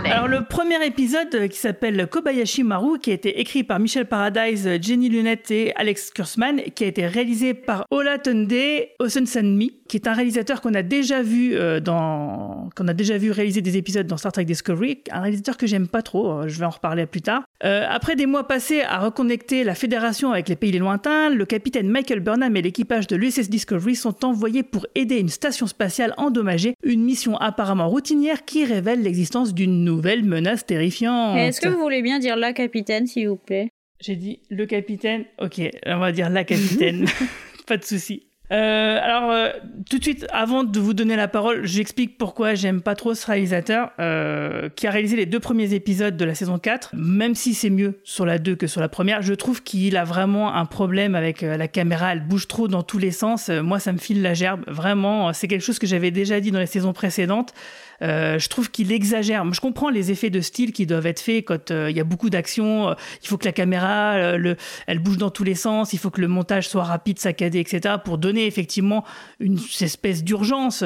Alors 0.06 0.28
le 0.28 0.44
premier 0.44 0.86
épisode 0.86 1.34
euh, 1.34 1.48
qui 1.48 1.58
s'appelle 1.58 2.08
Kobayashi 2.08 2.64
Maru, 2.64 3.00
qui 3.00 3.10
a 3.10 3.14
été 3.14 3.40
écrit 3.40 3.64
par 3.64 3.80
Michel 3.80 4.06
Paradise, 4.06 4.70
Jenny 4.80 5.10
Lunette 5.10 5.50
et 5.50 5.74
Alex 5.76 6.12
Kursman, 6.12 6.62
qui 6.76 6.84
a 6.84 6.88
été 6.88 7.08
réalisé 7.08 7.56
par 7.56 7.86
Ola 7.90 8.20
Tunde 8.20 8.54
Osensanmi, 9.00 9.74
qui 9.92 9.98
est 9.98 10.08
un 10.08 10.14
réalisateur 10.14 10.62
qu'on 10.62 10.74
a 10.74 10.84
déjà 10.84 11.22
vu 11.22 11.54
euh, 11.54 11.82
dans, 11.82 12.70
qu'on 12.78 12.88
a 12.88 12.94
déjà 12.94 13.18
vu 13.18 13.30
réaliser 13.30 13.62
des 13.62 13.76
épisodes 13.76 14.08
dans 14.08 14.16
Star 14.16 14.32
Trek 14.32 14.46
Discovery, 14.46 15.00
un 15.12 15.20
réalisateur 15.20 15.58
que 15.58 15.68
j'aime 15.68 15.90
pas 15.90 16.02
trop, 16.02 16.32
euh, 16.32 16.48
je 16.48 16.58
vais 16.58 16.66
en 16.66 16.70
reparler 16.70 17.06
plus 17.06 17.22
tard. 17.22 17.44
après 17.60 18.16
des 18.16 18.26
mois 18.26 18.48
passés 18.48 18.84
à 18.84 19.00
reconnecter 19.00 19.66
la 19.66 19.76
fédération 19.76 20.32
avec 20.32 20.48
les 20.48 20.56
pays 20.56 20.72
lointains, 20.72 21.30
le 21.30 21.46
capitaine 21.46 21.90
Michael 21.90 22.22
Burnham 22.22 22.56
et 22.56 22.62
l'équipage 22.62 23.08
de 23.08 23.18
l'USS 23.18 23.50
Discovery 23.50 23.98
sont 23.98 24.24
envoyés 24.24 24.64
pour 24.64 24.88
aider 24.96 25.20
une 25.20 25.28
station 25.28 25.68
spatiale 25.68 26.14
endommagée, 26.16 26.76
une 26.84 27.04
mission 27.04 27.36
apparemment 27.36 27.90
routinière 27.90 28.46
qui 28.46 28.64
révèle 28.64 29.02
l'existence 29.02 29.54
d'une 29.54 29.84
nouvelle 29.84 30.24
menace 30.24 30.66
terrifiante. 30.66 31.38
Est-ce 31.38 31.60
que 31.60 31.68
vous 31.68 31.82
voulez 31.82 32.02
bien 32.02 32.20
dire 32.20 32.38
la 32.38 32.54
capitaine, 32.54 33.08
s'il 33.08 33.28
vous 33.28 33.36
plaît? 33.36 33.68
J'ai 34.00 34.16
dit 34.16 34.40
le 34.50 34.66
capitaine. 34.66 35.26
Ok, 35.38 35.60
on 35.86 36.00
va 36.00 36.14
dire 36.14 36.30
la 36.30 36.46
capitaine. 36.46 37.06
Pas 37.68 37.76
de 37.76 37.84
souci. 37.84 38.31
Euh, 38.52 39.00
alors, 39.02 39.32
euh, 39.32 39.50
tout 39.90 39.98
de 39.98 40.04
suite, 40.04 40.28
avant 40.32 40.64
de 40.64 40.80
vous 40.80 40.94
donner 40.94 41.16
la 41.16 41.30
parole, 41.30 41.66
j'explique 41.66 42.18
pourquoi 42.18 42.54
j'aime 42.54 42.82
pas 42.82 42.96
trop 42.96 43.14
ce 43.14 43.26
réalisateur 43.26 43.92
euh, 44.00 44.68
qui 44.76 44.88
a 44.88 44.92
réalisé 44.92 45.16
les 45.16 45.26
deux 45.26 45.40
premiers 45.40 45.74
épisodes 45.74 46.18
de 46.18 46.26
la 46.26 46.36
saison 46.36 46.60
4. 46.60 46.92
Même 46.94 47.34
si 47.34 47.54
c'est 47.54 47.70
mieux 47.70 48.00
sur 48.04 48.26
la 48.26 48.40
2 48.40 48.56
que 48.56 48.68
sur 48.68 48.82
la 48.82 48.90
première, 48.90 49.22
je 49.22 49.34
trouve 49.34 49.64
qu'il 49.64 49.96
a 49.96 50.04
vraiment 50.04 50.54
un 50.54 50.66
problème 50.66 51.16
avec 51.16 51.42
la 51.42 51.68
caméra. 51.70 52.12
Elle 52.12 52.28
bouge 52.28 52.48
trop 52.48 52.68
dans 52.68 52.84
tous 52.84 52.98
les 52.98 53.12
sens. 53.12 53.50
moi, 53.50 53.80
ça 53.80 53.94
me 53.94 53.98
file 53.98 54.22
la 54.22 54.34
gerbe. 54.34 54.62
Vraiment, 54.68 55.32
c'est 55.32 55.48
quelque 55.48 55.64
chose 55.64 55.80
que 55.80 55.88
j'avais 55.88 56.12
déjà 56.12 56.42
dit 56.42 56.52
dans 56.52 56.60
les 56.60 56.66
saisons 56.66 56.94
précédentes. 56.94 57.54
Euh, 58.02 58.40
je 58.40 58.50
trouve 58.50 58.72
qu'il 58.72 58.92
exagère. 58.92 59.52
Je 59.54 59.62
comprends 59.62 59.90
les 59.90 60.12
effets 60.12 60.30
de 60.30 60.42
style 60.42 60.72
qui 60.72 60.86
doivent 60.86 61.06
être 61.06 61.20
faits 61.20 61.46
quand 61.46 61.72
euh, 61.72 61.90
il 61.90 61.96
y 61.96 62.00
a 62.00 62.04
beaucoup 62.04 62.30
d'action. 62.30 62.90
Euh, 62.90 62.94
il 63.22 63.28
faut 63.28 63.38
que 63.38 63.46
la 63.46 63.52
caméra, 63.52 64.38
le, 64.38 64.56
elle 64.88 65.00
bouge 65.00 65.18
dans 65.18 65.30
tous 65.30 65.44
les 65.44 65.56
sens. 65.56 65.94
Il 65.94 66.00
faut 66.00 66.10
que 66.10 66.22
le 66.22 66.28
montage 66.28 66.68
soit 66.68 66.84
rapide, 66.84 67.20
saccadé, 67.20 67.60
etc. 67.60 67.96
pour 68.04 68.18
donner 68.18 68.46
effectivement 68.46 69.04
une 69.40 69.60
espèce 69.80 70.24
d'urgence. 70.24 70.84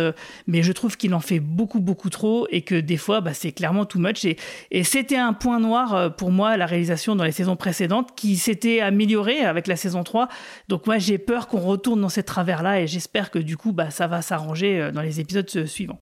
mais 0.47 0.63
je 0.63 0.71
trouve 0.71 0.97
qu'il 0.97 1.13
en 1.13 1.19
fait 1.19 1.39
beaucoup, 1.39 1.79
beaucoup 1.79 2.09
trop 2.09 2.47
et 2.49 2.61
que 2.61 2.75
des 2.75 2.97
fois, 2.97 3.21
bah, 3.21 3.33
c'est 3.33 3.51
clairement 3.51 3.85
too 3.85 3.99
much. 3.99 4.25
Et, 4.25 4.37
et 4.71 4.83
c'était 4.83 5.17
un 5.17 5.33
point 5.33 5.59
noir 5.59 6.15
pour 6.15 6.31
moi, 6.31 6.57
la 6.57 6.65
réalisation 6.65 7.15
dans 7.15 7.23
les 7.23 7.31
saisons 7.31 7.55
précédentes 7.55 8.15
qui 8.15 8.35
s'était 8.35 8.81
améliorée 8.81 9.41
avec 9.41 9.67
la 9.67 9.75
saison 9.75 10.03
3. 10.03 10.27
Donc 10.67 10.87
moi, 10.87 10.97
j'ai 10.97 11.17
peur 11.17 11.47
qu'on 11.47 11.59
retourne 11.59 12.01
dans 12.01 12.09
ces 12.09 12.23
travers-là 12.23 12.81
et 12.81 12.87
j'espère 12.87 13.31
que 13.31 13.39
du 13.39 13.57
coup, 13.57 13.71
bah, 13.71 13.89
ça 13.89 14.07
va 14.07 14.21
s'arranger 14.21 14.91
dans 14.93 15.01
les 15.01 15.19
épisodes 15.19 15.65
suivants. 15.65 15.99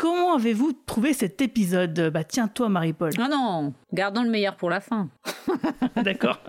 Comment 0.00 0.36
avez-vous 0.36 0.72
trouvé 0.86 1.12
cet 1.12 1.42
épisode? 1.42 2.10
Bah 2.10 2.24
tiens, 2.24 2.48
toi, 2.48 2.70
Marie-Paul. 2.70 3.10
Ah 3.18 3.28
non, 3.28 3.74
gardons 3.92 4.22
le 4.22 4.30
meilleur 4.30 4.56
pour 4.56 4.70
la 4.70 4.80
fin. 4.80 5.10
D'accord. 5.96 6.40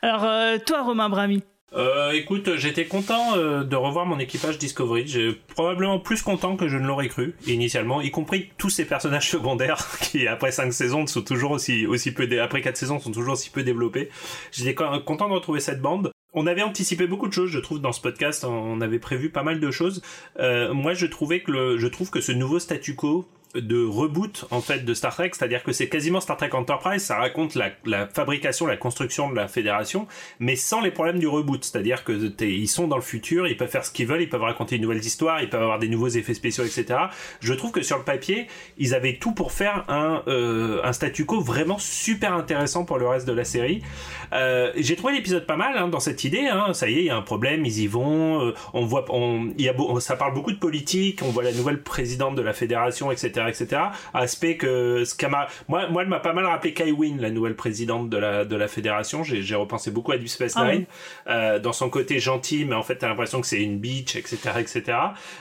Alors, 0.00 0.24
euh, 0.24 0.56
toi, 0.64 0.82
Romain 0.82 1.10
Brami 1.10 1.42
euh, 1.74 2.12
écoute, 2.12 2.56
j'étais 2.56 2.86
content 2.86 3.36
euh, 3.36 3.64
de 3.64 3.76
revoir 3.76 4.06
mon 4.06 4.18
équipage 4.18 4.56
Discovery. 4.56 5.06
J'ai 5.06 5.32
probablement 5.32 5.98
plus 5.98 6.22
content 6.22 6.56
que 6.56 6.68
je 6.68 6.78
ne 6.78 6.86
l'aurais 6.86 7.08
cru 7.08 7.34
initialement, 7.46 8.00
y 8.00 8.10
compris 8.10 8.50
tous 8.56 8.70
ces 8.70 8.86
personnages 8.86 9.28
secondaires 9.30 9.86
qui 10.00 10.26
après 10.26 10.52
5 10.52 10.72
saisons 10.72 11.06
sont 11.06 11.22
toujours 11.22 11.50
aussi 11.50 11.84
aussi 11.86 12.12
peu 12.12 12.26
après 12.40 12.62
4 12.62 12.76
saisons 12.76 12.98
sont 12.98 13.10
toujours 13.10 13.34
aussi 13.34 13.50
peu 13.50 13.62
développés. 13.62 14.08
J'étais 14.52 14.74
content 14.74 15.28
de 15.28 15.34
retrouver 15.34 15.60
cette 15.60 15.82
bande 15.82 16.12
on 16.32 16.46
avait 16.46 16.62
anticipé 16.62 17.06
beaucoup 17.06 17.28
de 17.28 17.32
choses, 17.32 17.50
je 17.50 17.58
trouve, 17.58 17.80
dans 17.80 17.92
ce 17.92 18.00
podcast. 18.00 18.44
On 18.44 18.80
avait 18.80 18.98
prévu 18.98 19.30
pas 19.30 19.42
mal 19.42 19.60
de 19.60 19.70
choses. 19.70 20.02
Euh, 20.38 20.74
moi, 20.74 20.94
je 20.94 21.06
trouvais 21.06 21.40
que 21.40 21.50
le, 21.50 21.78
je 21.78 21.86
trouve 21.86 22.10
que 22.10 22.20
ce 22.20 22.32
nouveau 22.32 22.58
statu 22.58 22.94
quo 22.94 23.26
de 23.60 23.84
reboot 23.84 24.46
en 24.50 24.60
fait 24.60 24.84
de 24.84 24.94
Star 24.94 25.14
Trek, 25.14 25.30
c'est-à-dire 25.32 25.62
que 25.62 25.72
c'est 25.72 25.88
quasiment 25.88 26.20
Star 26.20 26.36
Trek 26.36 26.50
Enterprise, 26.52 27.02
ça 27.02 27.16
raconte 27.16 27.54
la, 27.54 28.06
fabrication, 28.06 28.66
la 28.66 28.76
construction 28.76 29.30
de 29.30 29.36
la 29.36 29.48
fédération, 29.48 30.06
mais 30.38 30.56
sans 30.56 30.80
les 30.80 30.90
problèmes 30.90 31.18
du 31.18 31.26
reboot, 31.26 31.64
c'est-à-dire 31.64 32.04
que 32.04 32.12
ils 32.44 32.68
sont 32.68 32.88
dans 32.88 32.96
le 32.96 33.02
futur, 33.02 33.46
ils 33.46 33.56
peuvent 33.56 33.70
faire 33.70 33.84
ce 33.84 33.90
qu'ils 33.90 34.06
veulent, 34.06 34.22
ils 34.22 34.28
peuvent 34.28 34.42
raconter 34.42 34.76
de 34.76 34.82
nouvelles 34.82 35.04
histoires, 35.04 35.42
ils 35.42 35.48
peuvent 35.48 35.62
avoir 35.62 35.78
des 35.78 35.88
nouveaux 35.88 36.08
effets 36.08 36.34
spéciaux, 36.34 36.64
etc. 36.64 36.98
Je 37.40 37.52
trouve 37.52 37.72
que 37.72 37.82
sur 37.82 37.98
le 37.98 38.04
papier, 38.04 38.46
ils 38.78 38.94
avaient 38.94 39.16
tout 39.16 39.32
pour 39.32 39.52
faire 39.52 39.84
un, 39.88 40.22
euh, 40.28 40.92
statu 40.92 41.26
quo 41.26 41.40
vraiment 41.40 41.78
super 41.78 42.32
intéressant 42.32 42.84
pour 42.84 42.98
le 42.98 43.06
reste 43.06 43.26
de 43.26 43.32
la 43.32 43.44
série. 43.44 43.82
Euh, 44.32 44.72
j'ai 44.76 44.96
trouvé 44.96 45.14
l'épisode 45.14 45.46
pas 45.46 45.56
mal 45.56 45.76
hein, 45.76 45.88
dans 45.88 46.00
cette 46.00 46.24
idée. 46.24 46.46
Hein. 46.46 46.72
Ça 46.72 46.88
y 46.88 46.94
est, 46.94 47.00
il 47.00 47.06
y 47.06 47.10
a 47.10 47.16
un 47.16 47.22
problème, 47.22 47.64
ils 47.66 47.80
y 47.80 47.86
vont. 47.86 48.46
Euh, 48.46 48.54
on 48.72 48.84
voit, 48.84 49.04
ça 50.00 50.16
parle 50.16 50.34
beaucoup 50.34 50.52
de 50.52 50.58
politique. 50.58 51.20
On 51.22 51.30
voit 51.30 51.42
la 51.42 51.52
nouvelle 51.52 51.82
présidente 51.82 52.34
de 52.34 52.42
la 52.42 52.52
fédération, 52.52 53.10
etc 53.10 53.45
etc. 53.48 53.82
Aspect 54.14 54.56
que 54.56 55.04
ce 55.04 55.14
moi, 55.68 55.88
moi, 55.88 56.02
elle 56.02 56.08
m'a 56.08 56.20
pas 56.20 56.32
mal 56.32 56.46
rappelé 56.46 56.72
Kai 56.72 56.92
Wynn, 56.92 57.20
la 57.20 57.30
nouvelle 57.30 57.56
présidente 57.56 58.08
de 58.08 58.16
la 58.16 58.44
de 58.44 58.56
la 58.56 58.68
fédération. 58.68 59.22
J'ai 59.24 59.54
repensé 59.54 59.90
beaucoup 59.90 60.12
à 60.12 60.18
Deep 60.18 60.28
Space 60.28 60.54
ah 60.56 60.70
Nine 60.70 60.84
euh, 61.26 61.58
dans 61.58 61.72
son 61.72 61.90
côté 61.90 62.20
gentil, 62.20 62.64
mais 62.64 62.74
en 62.74 62.82
fait 62.82 62.96
t'as 62.96 63.08
l'impression 63.08 63.40
que 63.40 63.46
c'est 63.46 63.62
une 63.62 63.78
bitch, 63.78 64.16
etc., 64.16 64.38
etc. 64.58 64.98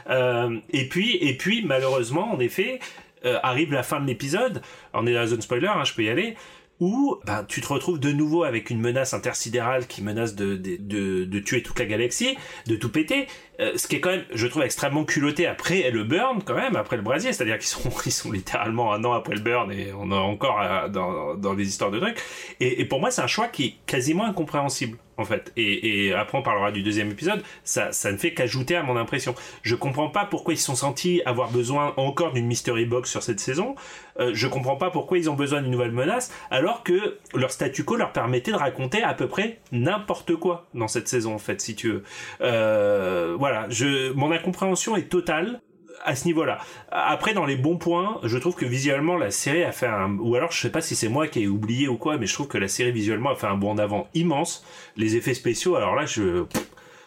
Euh, 0.09 0.57
et 0.71 0.87
puis 0.89 1.17
et 1.17 1.37
puis 1.37 1.63
malheureusement, 1.65 2.33
en 2.33 2.39
effet, 2.39 2.79
euh, 3.25 3.39
arrive 3.43 3.73
la 3.73 3.83
fin 3.83 3.99
de 3.99 4.07
l'épisode. 4.07 4.61
On 4.93 5.05
est 5.07 5.13
dans 5.13 5.19
la 5.19 5.27
zone 5.27 5.41
spoiler, 5.41 5.67
hein, 5.67 5.83
je 5.83 5.93
peux 5.93 6.03
y 6.03 6.09
aller 6.09 6.35
où 6.79 7.17
ben, 7.25 7.43
tu 7.47 7.61
te 7.61 7.67
retrouves 7.67 7.99
de 7.99 8.11
nouveau 8.11 8.43
avec 8.43 8.69
une 8.69 8.81
menace 8.81 9.13
intersidérale 9.13 9.87
qui 9.87 10.03
menace 10.03 10.35
de, 10.35 10.55
de, 10.55 11.39
tuer 11.39 11.63
toute 11.63 11.79
la 11.79 11.85
galaxie, 11.85 12.37
de 12.67 12.75
tout 12.75 12.89
péter, 12.89 13.27
euh, 13.59 13.73
ce 13.77 13.87
qui 13.87 13.95
est 13.95 13.99
quand 14.01 14.09
même, 14.09 14.25
je 14.33 14.47
trouve, 14.47 14.63
extrêmement 14.63 15.05
culotté. 15.05 15.47
Après 15.47 15.89
le 15.91 16.03
burn, 16.03 16.41
quand 16.43 16.55
même, 16.55 16.75
après 16.75 16.97
le 16.97 17.01
brasier, 17.01 17.31
c'est-à-dire 17.31 17.57
qu'ils 17.57 17.67
sont, 17.67 17.89
ils 18.05 18.11
sont 18.11 18.31
littéralement 18.31 18.93
un 18.93 19.03
an 19.05 19.13
après 19.13 19.35
le 19.35 19.41
burn 19.41 19.71
et 19.71 19.93
on 19.93 20.11
est 20.11 20.15
encore 20.15 20.89
dans, 20.89 21.35
dans 21.35 21.53
des 21.53 21.67
histoires 21.67 21.91
de 21.91 21.99
trucs. 21.99 22.21
Et 22.59 22.85
pour 22.85 22.99
moi, 22.99 23.11
c'est 23.11 23.21
un 23.21 23.27
choix 23.27 23.47
qui 23.47 23.65
est 23.65 23.75
quasiment 23.85 24.25
incompréhensible 24.25 24.97
en 25.17 25.25
fait. 25.25 25.51
Et, 25.55 26.07
et, 26.07 26.13
après, 26.13 26.37
on 26.37 26.41
parlera 26.41 26.71
du 26.71 26.83
deuxième 26.83 27.11
épisode. 27.11 27.43
Ça, 27.63 27.91
ça 27.91 28.11
ne 28.11 28.17
fait 28.17 28.33
qu'ajouter 28.33 28.75
à 28.75 28.83
mon 28.83 28.97
impression. 28.97 29.35
Je 29.61 29.75
comprends 29.75 30.09
pas 30.09 30.25
pourquoi 30.25 30.53
ils 30.53 30.57
se 30.57 30.65
sont 30.65 30.75
sentis 30.75 31.21
avoir 31.25 31.51
besoin 31.51 31.93
encore 31.97 32.33
d'une 32.33 32.47
mystery 32.47 32.85
box 32.85 33.09
sur 33.09 33.23
cette 33.23 33.39
saison. 33.39 33.75
Euh, 34.19 34.31
je 34.33 34.47
comprends 34.47 34.77
pas 34.77 34.91
pourquoi 34.91 35.17
ils 35.17 35.29
ont 35.29 35.35
besoin 35.35 35.61
d'une 35.61 35.71
nouvelle 35.71 35.91
menace, 35.91 36.31
alors 36.51 36.83
que 36.83 37.17
leur 37.33 37.51
statu 37.51 37.83
quo 37.83 37.95
leur 37.95 38.11
permettait 38.11 38.51
de 38.51 38.57
raconter 38.57 39.03
à 39.03 39.13
peu 39.13 39.27
près 39.27 39.59
n'importe 39.71 40.35
quoi 40.35 40.67
dans 40.73 40.87
cette 40.87 41.07
saison, 41.07 41.35
en 41.35 41.39
fait, 41.39 41.61
si 41.61 41.75
tu 41.75 41.89
veux. 41.91 42.03
Euh, 42.41 43.35
voilà, 43.37 43.67
je, 43.69 44.11
mon 44.13 44.31
incompréhension 44.31 44.95
est 44.95 45.09
totale 45.09 45.61
à 46.05 46.15
ce 46.15 46.25
niveau-là. 46.25 46.59
Après, 46.91 47.33
dans 47.33 47.45
les 47.45 47.55
bons 47.55 47.77
points, 47.77 48.19
je 48.23 48.37
trouve 48.37 48.55
que 48.55 48.65
visuellement, 48.65 49.17
la 49.17 49.31
série 49.31 49.63
a 49.63 49.71
fait 49.71 49.87
un... 49.87 50.17
Ou 50.17 50.35
alors, 50.35 50.51
je 50.51 50.61
sais 50.61 50.69
pas 50.69 50.81
si 50.81 50.95
c'est 50.95 51.09
moi 51.09 51.27
qui 51.27 51.43
ai 51.43 51.47
oublié 51.47 51.87
ou 51.87 51.97
quoi, 51.97 52.17
mais 52.17 52.27
je 52.27 52.33
trouve 52.33 52.47
que 52.47 52.57
la 52.57 52.67
série 52.67 52.91
visuellement 52.91 53.31
a 53.31 53.35
fait 53.35 53.47
un 53.47 53.55
bond 53.55 53.71
en 53.71 53.77
avant 53.77 54.07
immense. 54.13 54.65
Les 54.95 55.15
effets 55.15 55.33
spéciaux, 55.33 55.75
alors 55.75 55.95
là, 55.95 56.05
je... 56.05 56.45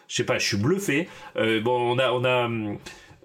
Je 0.07 0.15
sais 0.15 0.23
pas, 0.23 0.39
je 0.39 0.47
suis 0.47 0.57
bluffé. 0.57 1.07
Euh, 1.37 1.61
bon, 1.61 1.95
on 1.95 1.99
a... 1.99 2.11
On 2.11 2.25
a 2.25 2.49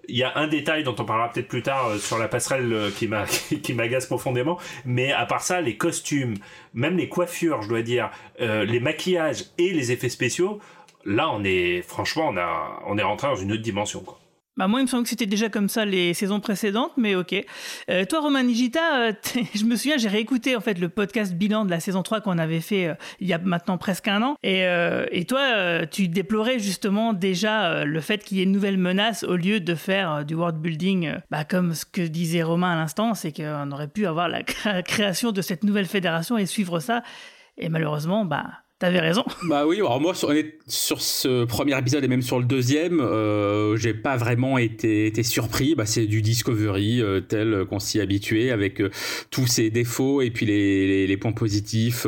il 0.06 0.18
y 0.18 0.22
a 0.22 0.36
un 0.36 0.48
détail 0.48 0.84
dont 0.84 0.94
on 0.98 1.06
parlera 1.06 1.32
peut-être 1.32 1.48
plus 1.48 1.62
tard 1.62 1.86
euh, 1.86 1.96
sur 1.96 2.18
la 2.18 2.28
passerelle 2.28 2.70
euh, 2.74 2.90
qui 2.90 3.08
m'a 3.08 3.24
qui 3.62 3.72
m'agace 3.72 4.04
profondément 4.04 4.58
mais 4.84 5.12
à 5.12 5.24
part 5.24 5.40
ça 5.40 5.62
les 5.62 5.78
costumes 5.78 6.34
même 6.74 6.98
les 6.98 7.08
coiffures 7.08 7.62
je 7.62 7.70
dois 7.70 7.80
dire 7.80 8.10
les 8.38 8.80
maquillages 8.80 9.46
et 9.56 9.70
les 9.70 9.92
effets 9.92 10.10
spéciaux 10.10 10.60
là 11.06 11.30
on 11.30 11.42
est 11.42 11.80
franchement 11.80 12.28
on 12.28 12.36
a 12.36 12.82
on 12.86 12.98
est 12.98 13.02
rentré 13.02 13.28
dans 13.28 13.36
une 13.36 13.52
autre 13.52 13.62
dimension. 13.62 14.04
Bah 14.56 14.68
moi, 14.68 14.78
il 14.78 14.84
me 14.84 14.88
semble 14.88 15.02
que 15.02 15.08
c'était 15.08 15.26
déjà 15.26 15.48
comme 15.48 15.68
ça 15.68 15.84
les 15.84 16.14
saisons 16.14 16.38
précédentes, 16.38 16.92
mais 16.96 17.16
ok. 17.16 17.34
Euh, 17.90 18.04
toi, 18.04 18.20
Roman 18.20 18.44
Nigita, 18.44 19.00
euh, 19.00 19.12
je 19.54 19.64
me 19.64 19.74
souviens, 19.74 19.96
j'ai 19.96 20.08
réécouté 20.08 20.54
en 20.54 20.60
fait 20.60 20.78
le 20.78 20.88
podcast 20.88 21.34
bilan 21.34 21.64
de 21.64 21.70
la 21.70 21.80
saison 21.80 22.04
3 22.04 22.20
qu'on 22.20 22.38
avait 22.38 22.60
fait 22.60 22.86
euh, 22.86 22.94
il 23.18 23.26
y 23.26 23.32
a 23.32 23.38
maintenant 23.38 23.78
presque 23.78 24.06
un 24.06 24.22
an. 24.22 24.36
Et, 24.44 24.64
euh, 24.64 25.06
et 25.10 25.24
toi, 25.24 25.86
tu 25.86 26.06
déplorais 26.06 26.60
justement 26.60 27.14
déjà 27.14 27.84
le 27.84 28.00
fait 28.00 28.22
qu'il 28.22 28.36
y 28.36 28.40
ait 28.40 28.44
une 28.44 28.52
nouvelle 28.52 28.78
menace 28.78 29.24
au 29.24 29.34
lieu 29.34 29.58
de 29.58 29.74
faire 29.74 30.24
du 30.24 30.34
world 30.34 30.58
building, 30.58 31.14
bah, 31.30 31.44
comme 31.44 31.74
ce 31.74 31.84
que 31.84 32.02
disait 32.02 32.44
Romain 32.44 32.72
à 32.72 32.76
l'instant, 32.76 33.14
c'est 33.14 33.32
qu'on 33.32 33.72
aurait 33.72 33.88
pu 33.88 34.06
avoir 34.06 34.28
la 34.28 34.42
création 34.82 35.32
de 35.32 35.42
cette 35.42 35.64
nouvelle 35.64 35.86
fédération 35.86 36.38
et 36.38 36.46
suivre 36.46 36.78
ça. 36.78 37.02
Et 37.58 37.68
malheureusement, 37.68 38.24
bah, 38.24 38.63
T'avais 38.80 38.98
raison. 38.98 39.24
Bah 39.48 39.66
oui, 39.66 39.76
alors 39.76 40.00
moi 40.00 40.14
sur, 40.14 40.32
sur, 40.66 41.00
ce 41.00 41.44
premier 41.44 41.78
épisode 41.78 42.02
et 42.02 42.08
même 42.08 42.22
sur 42.22 42.40
le 42.40 42.44
deuxième, 42.44 43.00
euh, 43.00 43.76
j'ai 43.76 43.94
pas 43.94 44.16
vraiment 44.16 44.58
été, 44.58 45.12
surpris. 45.22 45.76
Bah, 45.76 45.86
c'est 45.86 46.06
du 46.06 46.22
Discovery 46.22 47.00
euh, 47.00 47.20
tel 47.20 47.66
qu'on 47.66 47.78
s'y 47.78 48.00
habitué 48.00 48.50
avec 48.50 48.80
euh, 48.80 48.90
tous 49.30 49.46
ses 49.46 49.70
défauts 49.70 50.22
et 50.22 50.30
puis 50.30 50.46
les, 50.46 51.16
points 51.18 51.32
positifs 51.32 52.06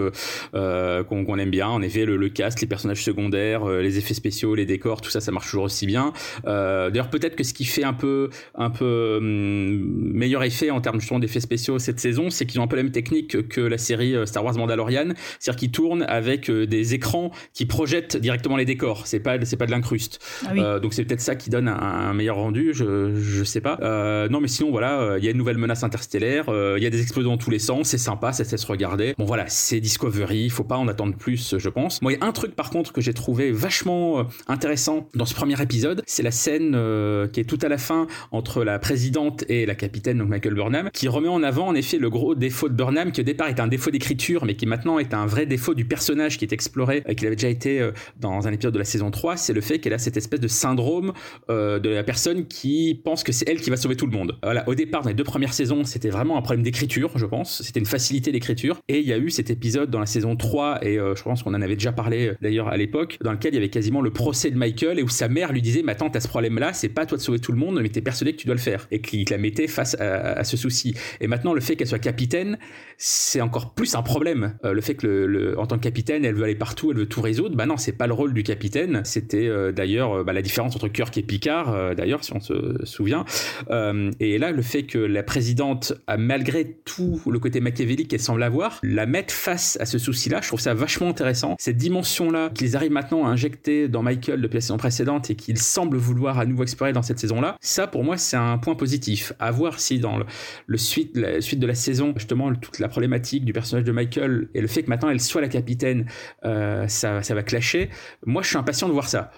euh, 0.54 1.04
qu'on 1.04 1.38
aime 1.38 1.50
bien. 1.50 1.68
En 1.68 1.82
effet, 1.82 2.04
le, 2.04 2.16
le 2.16 2.28
cast, 2.30 2.60
les 2.60 2.66
personnages 2.66 3.04
secondaires, 3.04 3.66
les 3.68 3.98
effets 3.98 4.14
spéciaux, 4.14 4.56
les 4.56 4.66
décors, 4.66 5.00
tout 5.00 5.10
ça, 5.10 5.20
ça 5.20 5.30
marche 5.30 5.46
toujours 5.46 5.64
aussi 5.64 5.86
bien. 5.86 6.12
D'ailleurs, 6.44 7.10
peut-être 7.10 7.36
que 7.36 7.44
ce 7.44 7.54
qui 7.54 7.64
fait 7.64 7.84
un 7.84 7.92
peu 7.92 8.30
un 8.56 8.70
peu 8.70 9.18
hum, 9.18 10.12
meilleur 10.12 10.42
effet 10.42 10.70
en 10.70 10.80
termes 10.80 10.98
justement 10.98 11.20
d'effets 11.20 11.40
spéciaux 11.40 11.78
cette 11.78 12.00
saison, 12.00 12.30
c'est 12.30 12.46
qu'ils 12.46 12.58
ont 12.58 12.64
un 12.64 12.68
peu 12.68 12.76
la 12.76 12.82
même 12.82 12.92
technique 12.92 13.48
que 13.48 13.60
la 13.60 13.78
série 13.78 14.16
Star 14.26 14.44
Wars 14.44 14.56
Mandalorian, 14.56 15.12
c'est-à-dire 15.38 15.60
qu'ils 15.60 15.70
tournent 15.70 16.04
avec 16.08 16.50
des 16.64 16.94
écrans 16.94 17.30
qui 17.52 17.66
projettent 17.66 18.16
directement 18.16 18.56
les 18.56 18.64
décors. 18.64 19.06
C'est 19.06 19.20
pas 19.20 19.36
c'est 19.44 19.56
pas 19.56 19.66
de 19.66 19.70
l'incruste. 19.70 20.20
Ah 20.44 20.50
oui. 20.52 20.60
euh, 20.60 20.80
donc 20.80 20.94
c'est 20.94 21.04
peut-être 21.04 21.20
ça 21.20 21.36
qui 21.36 21.50
donne 21.50 21.68
un, 21.68 21.76
un, 21.76 22.14
meilleur 22.14 22.36
rendu. 22.36 22.72
Je 22.72 23.14
je 23.20 23.44
sais 23.44 23.60
pas. 23.60 23.78
Euh, 23.82 24.28
non 24.28 24.40
mais 24.40 24.48
sinon 24.48 24.70
voilà, 24.70 25.16
il 25.18 25.24
y 25.24 25.28
a 25.28 25.30
une 25.30 25.38
nouvelle 25.38 25.58
menace 25.58 25.82
interstellaire. 25.84 26.46
Il 26.48 26.82
y 26.82 26.86
a 26.86 26.90
des 26.90 27.02
explosions 27.02 27.30
dans 27.30 27.38
tous 27.38 27.50
les 27.50 27.58
sens. 27.58 27.88
C'est 27.88 27.98
sympa, 27.98 28.32
ça 28.32 28.44
se 28.44 28.66
regarder. 28.66 29.14
Bon 29.18 29.24
voilà, 29.24 29.44
c'est 29.48 29.80
Discovery. 29.80 30.44
Il 30.44 30.50
faut 30.50 30.64
pas 30.64 30.76
en 30.76 30.88
attendre 30.88 31.14
plus, 31.16 31.56
je 31.58 31.68
pense. 31.68 32.00
Moi 32.02 32.12
il 32.12 32.18
y 32.18 32.22
a 32.22 32.26
un 32.26 32.32
truc 32.32 32.54
par 32.54 32.70
contre 32.70 32.92
que 32.92 33.00
j'ai 33.00 33.14
trouvé 33.14 33.52
vachement 33.52 34.26
intéressant 34.48 35.08
dans 35.14 35.26
ce 35.26 35.34
premier 35.34 35.60
épisode, 35.60 36.02
c'est 36.06 36.22
la 36.22 36.30
scène 36.30 36.72
euh, 36.74 37.26
qui 37.28 37.40
est 37.40 37.44
tout 37.44 37.58
à 37.62 37.68
la 37.68 37.78
fin 37.78 38.06
entre 38.32 38.64
la 38.64 38.78
présidente 38.78 39.44
et 39.48 39.66
la 39.66 39.74
capitaine 39.74 40.18
donc 40.18 40.28
Michael 40.28 40.54
Burnham, 40.54 40.90
qui 40.92 41.08
remet 41.08 41.28
en 41.28 41.42
avant 41.42 41.66
en 41.68 41.74
effet 41.74 41.98
le 41.98 42.10
gros 42.10 42.34
défaut 42.34 42.68
de 42.68 42.74
Burnham 42.74 43.12
qui 43.12 43.20
au 43.20 43.24
départ 43.24 43.48
est 43.48 43.60
un 43.60 43.68
défaut 43.68 43.90
d'écriture 43.90 44.44
mais 44.44 44.54
qui 44.54 44.66
maintenant 44.66 44.98
est 44.98 45.14
un 45.14 45.26
vrai 45.26 45.46
défaut 45.46 45.74
du 45.74 45.84
personnage 45.84 46.38
qui 46.38 46.44
exploré, 46.52 47.02
euh, 47.08 47.14
qu'il 47.14 47.26
avait 47.26 47.36
déjà 47.36 47.48
été 47.48 47.80
euh, 47.80 47.92
dans 48.20 48.46
un 48.46 48.52
épisode 48.52 48.74
de 48.74 48.78
la 48.78 48.84
saison 48.84 49.10
3, 49.10 49.36
c'est 49.36 49.52
le 49.52 49.60
fait 49.60 49.78
qu'elle 49.78 49.92
a 49.92 49.98
cette 49.98 50.16
espèce 50.16 50.40
de 50.40 50.48
syndrome 50.48 51.12
euh, 51.50 51.78
de 51.78 51.90
la 51.90 52.04
personne 52.04 52.46
qui 52.46 53.00
pense 53.04 53.22
que 53.22 53.32
c'est 53.32 53.48
elle 53.48 53.60
qui 53.60 53.70
va 53.70 53.76
sauver 53.76 53.96
tout 53.96 54.06
le 54.06 54.12
monde. 54.12 54.38
Voilà, 54.42 54.68
au 54.68 54.74
départ, 54.74 55.02
dans 55.02 55.08
les 55.08 55.14
deux 55.14 55.24
premières 55.24 55.54
saisons, 55.54 55.84
c'était 55.84 56.10
vraiment 56.10 56.36
un 56.36 56.42
problème 56.42 56.62
d'écriture, 56.62 57.10
je 57.16 57.26
pense. 57.26 57.62
C'était 57.62 57.80
une 57.80 57.86
facilité 57.86 58.32
d'écriture. 58.32 58.80
Et 58.88 59.00
il 59.00 59.06
y 59.06 59.12
a 59.12 59.18
eu 59.18 59.30
cet 59.30 59.50
épisode 59.50 59.90
dans 59.90 60.00
la 60.00 60.06
saison 60.06 60.36
3, 60.36 60.84
et 60.84 60.96
je 60.96 61.22
pense 61.22 61.42
qu'on 61.42 61.54
en 61.54 61.62
avait 61.62 61.74
déjà 61.74 61.92
parlé 61.92 62.32
d'ailleurs 62.40 62.68
à 62.68 62.76
l'époque, 62.76 63.18
dans 63.22 63.32
lequel 63.32 63.52
il 63.52 63.56
y 63.56 63.58
avait 63.58 63.68
quasiment 63.68 64.00
le 64.00 64.10
procès 64.10 64.50
de 64.50 64.56
Michael 64.56 64.98
et 64.98 65.02
où 65.02 65.08
sa 65.08 65.28
mère 65.28 65.52
lui 65.52 65.62
disait 65.62 65.82
Mais 65.82 65.92
attends, 65.92 66.10
t'as 66.10 66.20
ce 66.20 66.28
problème-là, 66.28 66.72
c'est 66.72 66.88
pas 66.88 67.06
toi 67.06 67.18
de 67.18 67.22
sauver 67.22 67.38
tout 67.38 67.52
le 67.52 67.58
monde, 67.58 67.80
mais 67.80 67.88
t'es 67.88 68.00
persuadé 68.00 68.32
que 68.32 68.38
tu 68.38 68.46
dois 68.46 68.54
le 68.54 68.60
faire. 68.60 68.86
Et 68.90 69.00
qu'il 69.00 69.26
la 69.30 69.38
mettait 69.38 69.66
face 69.66 69.94
à, 70.00 70.44
ce 70.44 70.56
souci. 70.56 70.94
Et 71.20 71.26
maintenant, 71.26 71.54
le 71.54 71.60
fait 71.60 71.76
qu'elle 71.76 71.86
soit 71.86 71.98
capitaine, 71.98 72.58
c'est 72.98 73.40
encore 73.40 73.74
plus 73.74 73.94
un 73.94 74.02
problème. 74.02 74.56
Le 74.62 74.80
fait 74.80 74.94
que, 74.94 75.06
le, 75.06 75.26
le, 75.26 75.58
en 75.58 75.66
tant 75.66 75.76
que 75.76 75.82
capitaine, 75.82 76.24
elle 76.24 76.34
veut 76.36 76.44
aller 76.44 76.54
partout, 76.54 76.90
elle 76.90 76.98
veut 76.98 77.06
tout 77.06 77.20
résoudre. 77.20 77.56
Bah 77.56 77.66
non, 77.66 77.76
c'est 77.76 77.92
pas 77.92 78.06
le 78.06 78.12
rôle 78.12 78.32
du 78.32 78.42
capitaine. 78.42 79.02
C'était 79.04 79.46
euh, 79.48 79.72
d'ailleurs 79.72 80.24
bah, 80.24 80.32
la 80.32 80.42
différence 80.42 80.74
entre 80.76 80.88
Kirk 80.88 81.16
et 81.18 81.22
Picard, 81.22 81.72
euh, 81.72 81.94
d'ailleurs, 81.94 82.24
si 82.24 82.32
on 82.32 82.40
se 82.40 82.76
souvient. 82.84 83.24
Euh, 83.70 84.10
et 84.20 84.38
là, 84.38 84.52
le 84.52 84.62
fait 84.62 84.84
que 84.84 84.98
la 84.98 85.22
présidente, 85.22 85.94
malgré 86.18 86.76
tout 86.84 87.20
le 87.30 87.38
côté 87.38 87.60
machiavélique 87.60 88.08
qu'elle 88.08 88.20
semble 88.20 88.42
avoir, 88.42 88.80
la 88.82 89.06
mette 89.06 89.32
face 89.32 89.76
à 89.80 89.86
ce 89.86 89.98
souci-là, 89.98 90.40
je 90.42 90.48
trouve 90.48 90.60
ça 90.60 90.74
vachement 90.74 91.08
intéressant. 91.08 91.56
Cette 91.58 91.76
dimension-là 91.76 92.50
qu'ils 92.54 92.76
arrivent 92.76 92.92
maintenant 92.92 93.26
à 93.26 93.28
injecter 93.28 93.88
dans 93.88 94.02
Michael 94.02 94.40
depuis 94.40 94.56
la 94.56 94.60
saison 94.60 94.76
précédente 94.76 95.30
et 95.30 95.36
qu'ils 95.36 95.58
semblent 95.58 95.96
vouloir 95.96 96.38
à 96.38 96.46
nouveau 96.46 96.62
explorer 96.62 96.92
dans 96.92 97.02
cette 97.02 97.18
saison-là, 97.18 97.56
ça 97.60 97.86
pour 97.86 98.04
moi 98.04 98.16
c'est 98.16 98.36
un 98.36 98.58
point 98.58 98.74
positif. 98.74 99.32
À 99.38 99.50
voir 99.50 99.80
si 99.80 99.98
dans 99.98 100.18
le 100.66 100.78
suite, 100.78 101.16
la 101.16 101.40
suite 101.40 101.60
de 101.60 101.66
la 101.66 101.74
saison, 101.74 102.12
justement, 102.16 102.54
toute 102.54 102.78
la 102.78 102.88
problématique 102.88 103.44
du 103.44 103.52
personnage 103.52 103.84
de 103.84 103.92
Michael 103.92 104.48
et 104.54 104.60
le 104.60 104.66
fait 104.66 104.82
que 104.82 104.90
maintenant 104.90 105.10
elle 105.10 105.20
soit 105.20 105.40
la 105.40 105.48
capitaine, 105.48 106.06
euh, 106.44 106.86
ça, 106.88 107.22
ça 107.22 107.34
va 107.34 107.42
clasher. 107.42 107.90
Moi 108.24 108.42
je 108.42 108.48
suis 108.48 108.56
impatient 108.56 108.88
de 108.88 108.92
voir 108.92 109.08
ça. 109.08 109.30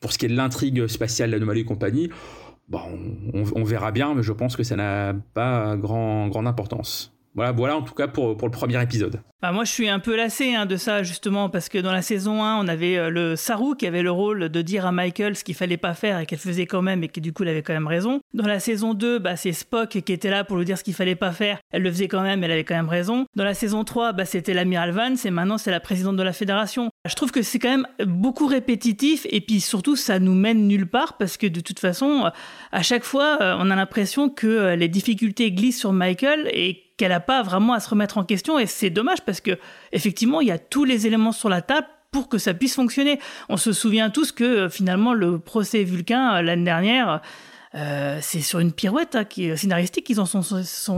Pour 0.00 0.12
ce 0.12 0.18
qui 0.18 0.26
est 0.26 0.28
de 0.28 0.36
l'intrigue 0.36 0.86
spatiale, 0.86 1.30
l'anomalie 1.30 1.60
et 1.60 1.64
compagnie, 1.64 2.10
bon, 2.68 2.80
on, 3.34 3.44
on, 3.54 3.64
verra 3.64 3.92
bien, 3.92 4.14
mais 4.14 4.22
je 4.22 4.32
pense 4.32 4.56
que 4.56 4.62
ça 4.62 4.76
n'a 4.76 5.14
pas 5.34 5.76
grand, 5.76 6.28
grande 6.28 6.46
importance. 6.46 7.15
Voilà, 7.36 7.52
voilà 7.52 7.76
en 7.76 7.82
tout 7.82 7.94
cas 7.94 8.08
pour, 8.08 8.36
pour 8.36 8.48
le 8.48 8.52
premier 8.52 8.82
épisode. 8.82 9.20
Bah 9.42 9.52
moi, 9.52 9.64
je 9.64 9.70
suis 9.70 9.90
un 9.90 9.98
peu 9.98 10.16
lassé 10.16 10.54
hein, 10.54 10.64
de 10.64 10.78
ça, 10.78 11.02
justement, 11.02 11.50
parce 11.50 11.68
que 11.68 11.76
dans 11.76 11.92
la 11.92 12.00
saison 12.00 12.42
1, 12.42 12.56
on 12.56 12.68
avait 12.68 12.96
euh, 12.96 13.10
le 13.10 13.36
Saru 13.36 13.76
qui 13.76 13.86
avait 13.86 14.02
le 14.02 14.10
rôle 14.10 14.48
de 14.48 14.62
dire 14.62 14.86
à 14.86 14.92
Michael 14.92 15.36
ce 15.36 15.44
qu'il 15.44 15.54
fallait 15.54 15.76
pas 15.76 15.92
faire 15.92 16.18
et 16.18 16.24
qu'elle 16.24 16.38
faisait 16.38 16.64
quand 16.64 16.80
même 16.80 17.04
et 17.04 17.08
que 17.08 17.20
du 17.20 17.34
coup, 17.34 17.42
elle 17.42 17.50
avait 17.50 17.62
quand 17.62 17.74
même 17.74 17.86
raison. 17.86 18.20
Dans 18.32 18.46
la 18.46 18.60
saison 18.60 18.94
2, 18.94 19.18
bah, 19.18 19.36
c'est 19.36 19.52
Spock 19.52 19.90
qui 20.00 20.12
était 20.12 20.30
là 20.30 20.42
pour 20.42 20.56
lui 20.56 20.64
dire 20.64 20.78
ce 20.78 20.84
qu'il 20.84 20.94
fallait 20.94 21.16
pas 21.16 21.32
faire. 21.32 21.58
Elle 21.70 21.82
le 21.82 21.90
faisait 21.90 22.08
quand 22.08 22.22
même, 22.22 22.42
elle 22.44 22.50
avait 22.50 22.64
quand 22.64 22.74
même 22.74 22.88
raison. 22.88 23.26
Dans 23.34 23.44
la 23.44 23.52
saison 23.52 23.84
3, 23.84 24.14
bah, 24.14 24.24
c'était 24.24 24.54
l'amiral 24.54 24.92
Vance 24.92 25.26
et 25.26 25.30
maintenant, 25.30 25.58
c'est 25.58 25.70
la 25.70 25.80
présidente 25.80 26.16
de 26.16 26.22
la 26.22 26.32
fédération. 26.32 26.90
Je 27.06 27.14
trouve 27.14 27.30
que 27.30 27.42
c'est 27.42 27.58
quand 27.58 27.68
même 27.68 27.86
beaucoup 28.06 28.46
répétitif 28.46 29.26
et 29.28 29.42
puis 29.42 29.60
surtout, 29.60 29.96
ça 29.96 30.18
nous 30.18 30.34
mène 30.34 30.66
nulle 30.66 30.88
part 30.88 31.18
parce 31.18 31.36
que 31.36 31.46
de 31.46 31.60
toute 31.60 31.78
façon, 31.78 32.30
à 32.72 32.82
chaque 32.82 33.04
fois, 33.04 33.36
on 33.40 33.70
a 33.70 33.76
l'impression 33.76 34.30
que 34.30 34.74
les 34.74 34.88
difficultés 34.88 35.52
glissent 35.52 35.78
sur 35.78 35.92
Michael 35.92 36.48
et 36.54 36.85
qu'elle 36.96 37.10
n'a 37.10 37.20
pas 37.20 37.42
vraiment 37.42 37.72
à 37.72 37.80
se 37.80 37.88
remettre 37.88 38.18
en 38.18 38.24
question 38.24 38.58
et 38.58 38.66
c'est 38.66 38.90
dommage 38.90 39.20
parce 39.24 39.40
que 39.40 39.58
effectivement 39.92 40.40
il 40.40 40.48
y 40.48 40.52
a 40.52 40.58
tous 40.58 40.84
les 40.84 41.06
éléments 41.06 41.32
sur 41.32 41.48
la 41.48 41.62
table 41.62 41.86
pour 42.10 42.28
que 42.28 42.38
ça 42.38 42.54
puisse 42.54 42.74
fonctionner. 42.74 43.18
On 43.48 43.56
se 43.56 43.72
souvient 43.72 44.10
tous 44.10 44.32
que 44.32 44.68
finalement 44.68 45.12
le 45.12 45.38
procès 45.38 45.84
Vulcain 45.84 46.40
l'année 46.40 46.64
dernière 46.64 47.20
euh, 47.76 48.18
c'est 48.22 48.40
sur 48.40 48.60
une 48.60 48.72
pirouette 48.72 49.16
hein, 49.16 49.24
qui, 49.24 49.56
scénaristique 49.56 50.06
qu'ils 50.06 50.20
en 50.20 50.26
sont, 50.26 50.42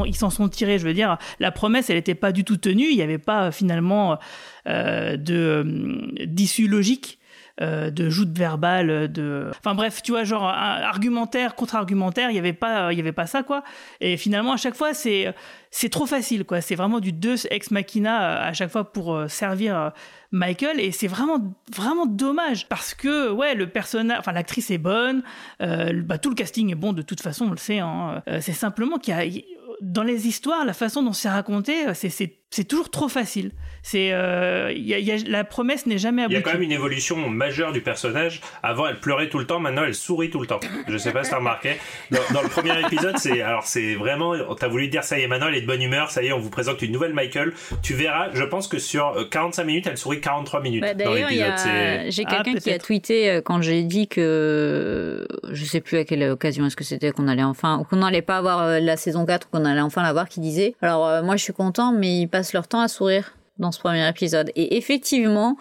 ils 0.05 0.17
s'en 0.17 0.31
sont 0.31 0.49
tirés. 0.49 0.79
Je 0.79 0.87
veux 0.87 0.95
dire, 0.95 1.19
la 1.41 1.51
promesse, 1.51 1.91
elle 1.91 1.97
n'était 1.97 2.15
pas 2.15 2.31
du 2.31 2.45
tout 2.45 2.57
tenue. 2.57 2.89
Il 2.91 2.97
n'y 2.97 3.03
avait 3.03 3.19
pas 3.19 3.51
finalement 3.51 4.19
euh, 4.69 5.17
de 5.17 5.35
euh, 5.35 6.25
d'issue 6.27 6.69
logique 6.69 7.18
euh, 7.61 7.91
de 7.91 8.09
joute 8.09 8.37
verbale, 8.37 9.11
de, 9.11 9.51
enfin 9.59 9.75
bref, 9.75 10.03
tu 10.03 10.13
vois, 10.13 10.25
genre 10.25 10.45
argumentaire 10.45 11.55
contre 11.55 11.77
argumentaire, 11.77 12.31
il 12.31 12.37
y 12.37 12.39
avait 12.39 12.53
pas, 12.53 12.93
il 12.93 12.97
y 12.97 13.01
avait 13.01 13.13
pas 13.13 13.27
ça 13.27 13.43
quoi. 13.43 13.63
Et 14.01 14.17
finalement, 14.17 14.53
à 14.53 14.57
chaque 14.57 14.75
fois, 14.75 14.95
c'est 14.95 15.35
c'est 15.71 15.89
trop 15.91 16.07
facile 16.07 16.45
quoi. 16.45 16.61
C'est 16.61 16.77
vraiment 16.77 17.01
du 17.01 17.13
deux 17.13 17.47
ex 17.51 17.71
machina 17.71 18.43
à 18.43 18.53
chaque 18.53 18.71
fois 18.71 18.93
pour 18.93 19.25
servir 19.29 19.93
Michael 20.31 20.79
et 20.79 20.93
c'est 20.93 21.07
vraiment 21.07 21.57
vraiment 21.75 22.05
dommage 22.05 22.69
parce 22.69 22.93
que 22.93 23.31
ouais 23.31 23.55
le 23.55 23.69
personnage, 23.69 24.19
enfin 24.19 24.33
l'actrice 24.33 24.71
est 24.71 24.79
bonne, 24.79 25.23
euh, 25.63 26.03
bah, 26.03 26.19
tout 26.19 26.29
le 26.29 26.35
casting 26.35 26.71
est 26.71 26.75
bon 26.75 26.93
de 26.93 27.03
toute 27.03 27.23
façon, 27.23 27.47
on 27.47 27.51
le 27.51 27.57
sait. 27.57 27.79
Hein. 27.79 28.23
Euh, 28.29 28.39
c'est 28.43 28.53
simplement 28.53 28.99
qu'il 28.99 29.15
y 29.15 29.17
a 29.17 29.43
dans 29.81 30.03
les 30.03 30.27
histoires, 30.27 30.65
la 30.65 30.75
façon 30.75 31.03
dont 31.03 31.13
c'est 31.13 31.29
raconté, 31.29 31.95
c'est 31.95 32.48
c'est 32.51 32.65
toujours 32.65 32.91
trop 32.91 33.09
facile. 33.09 33.53
C'est, 33.83 34.13
euh, 34.13 34.73
y 34.75 34.93
a- 34.95 34.99
y 34.99 35.13
a- 35.13 35.17
la 35.29 35.45
promesse 35.45 35.87
n'est 35.87 35.99
jamais 35.99 36.23
Il 36.23 36.33
y 36.33 36.37
aboutie. 36.37 36.39
a 36.39 36.43
quand 36.43 36.53
même 36.53 36.63
une 36.63 36.73
évolution 36.73 37.29
majeure 37.29 37.73
du 37.73 37.81
personnage. 37.81 38.41
Avant, 38.63 38.87
elle 38.87 38.99
pleurait 38.99 39.29
tout 39.29 39.39
le 39.39 39.47
temps. 39.47 39.61
Maintenant, 39.61 39.85
elle 39.85 39.95
sourit 39.95 40.31
tout 40.31 40.41
le 40.41 40.47
temps. 40.47 40.61
Je 40.89 40.99
sais 40.99 41.13
pas 41.13 41.25
si 41.25 41.31
t'as 41.31 41.37
remarqué. 41.39 41.77
Dans, 42.11 42.19
dans 42.35 42.43
le 42.43 42.49
premier 42.49 42.79
épisode, 42.81 43.17
c'est 43.19 43.41
alors 43.43 43.65
c'est 43.65 43.95
vraiment. 43.95 44.35
T'as 44.59 44.69
voulu 44.69 44.89
dire 44.89 45.05
ça 45.05 45.19
y 45.19 45.23
est, 45.23 45.29
maintenant 45.29 45.49
elle 45.49 45.55
est 45.55 45.61
de 45.63 45.67
bonne 45.67 45.81
humeur. 45.83 46.11
Ça 46.11 46.23
y 46.23 46.27
est, 46.27 46.33
on 46.33 46.39
vous 46.39 46.51
présente 46.51 46.83
une 46.83 46.93
nouvelle 46.93 47.15
Michael. 47.15 47.53
Tu 47.83 47.95
verras. 47.95 48.29
Je 48.35 48.45
pense 48.45 48.67
que 48.69 48.79
sur 48.79 49.07
euh, 49.17 49.25
45 49.31 49.65
minutes, 49.65 49.87
elle 49.87 49.97
sourit 49.99 50.21
43 50.21 50.61
minutes 50.61 50.83
Bah, 50.83 50.95
dans 50.95 51.13
D'ailleurs, 51.13 51.29
a- 51.29 52.11
j'ai 52.11 52.25
Ah, 52.27 52.43
quelqu'un 52.43 52.59
qui 52.61 52.71
a 52.73 52.79
tweeté 52.79 53.31
euh, 53.31 53.41
quand 53.43 53.63
j'ai 53.63 53.83
dit 53.85 54.09
que 54.09 55.27
je 55.51 55.65
sais 55.65 55.81
plus 55.81 55.99
à 55.99 56.05
quelle 56.05 56.23
occasion 56.31 56.67
est-ce 56.67 56.77
que 56.77 56.85
c'était 56.85 57.13
qu'on 57.13 57.29
allait 57.29 57.43
enfin 57.43 57.85
qu'on 57.89 57.97
n'allait 57.97 58.23
pas 58.23 58.37
avoir 58.39 58.63
euh, 58.63 58.81
la 58.81 58.97
saison 58.97 59.25
4 59.25 59.49
qu'on 59.51 59.65
allait 59.65 59.81
enfin 59.81 60.03
l'avoir 60.03 60.29
qui 60.29 60.41
disait 60.41 60.75
alors 60.83 61.07
euh, 61.07 61.23
moi 61.23 61.37
je 61.37 61.43
suis 61.45 61.53
content 61.53 61.93
mais 61.93 62.27
leur 62.53 62.69
temps 62.69 62.81
à 62.81 62.89
sourire 62.89 63.35
dans 63.59 63.73
ce 63.73 63.81
premier 63.81 64.09
épisode 64.09 64.51
et 64.55 64.77
effectivement 64.77 65.57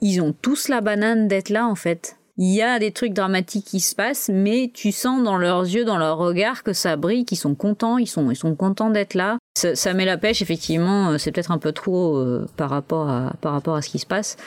ils 0.00 0.20
ont 0.20 0.32
tous 0.32 0.68
la 0.68 0.80
banane 0.80 1.28
d'être 1.28 1.50
là 1.50 1.66
en 1.66 1.74
fait. 1.76 2.16
Il 2.38 2.52
y 2.52 2.62
a 2.62 2.78
des 2.78 2.92
trucs 2.92 3.12
dramatiques 3.12 3.66
qui 3.66 3.80
se 3.80 3.94
passent, 3.94 4.30
mais 4.32 4.70
tu 4.72 4.90
sens 4.90 5.22
dans 5.22 5.36
leurs 5.36 5.62
yeux, 5.62 5.84
dans 5.84 5.98
leur 5.98 6.16
regard 6.16 6.62
que 6.62 6.72
ça 6.72 6.96
brille, 6.96 7.26
qu'ils 7.26 7.38
sont 7.38 7.54
contents, 7.54 7.98
ils 7.98 8.06
sont, 8.06 8.30
ils 8.30 8.36
sont 8.36 8.54
contents 8.54 8.90
d'être 8.90 9.14
là. 9.14 9.36
Ça, 9.54 9.92
met 9.92 10.06
la 10.06 10.16
pêche, 10.16 10.40
effectivement, 10.40 11.10
euh, 11.10 11.18
c'est 11.18 11.30
peut-être 11.30 11.50
un 11.50 11.58
peu 11.58 11.72
trop 11.72 12.16
euh, 12.16 12.48
par, 12.56 12.70
rapport 12.70 13.10
à, 13.10 13.34
par 13.42 13.52
rapport 13.52 13.76
à 13.76 13.82
ce 13.82 13.90
qui 13.90 13.98
se 13.98 14.06
passe. 14.06 14.38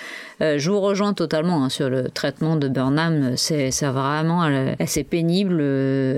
Euh, 0.41 0.57
je 0.57 0.71
vous 0.71 0.81
rejoins 0.81 1.13
totalement 1.13 1.63
hein, 1.63 1.69
sur 1.69 1.91
le 1.91 2.09
traitement 2.09 2.55
de 2.55 2.67
Burnham, 2.67 3.37
c'est 3.37 3.69
vraiment 3.83 4.49
c'est 4.87 5.03
pénible. 5.03 5.61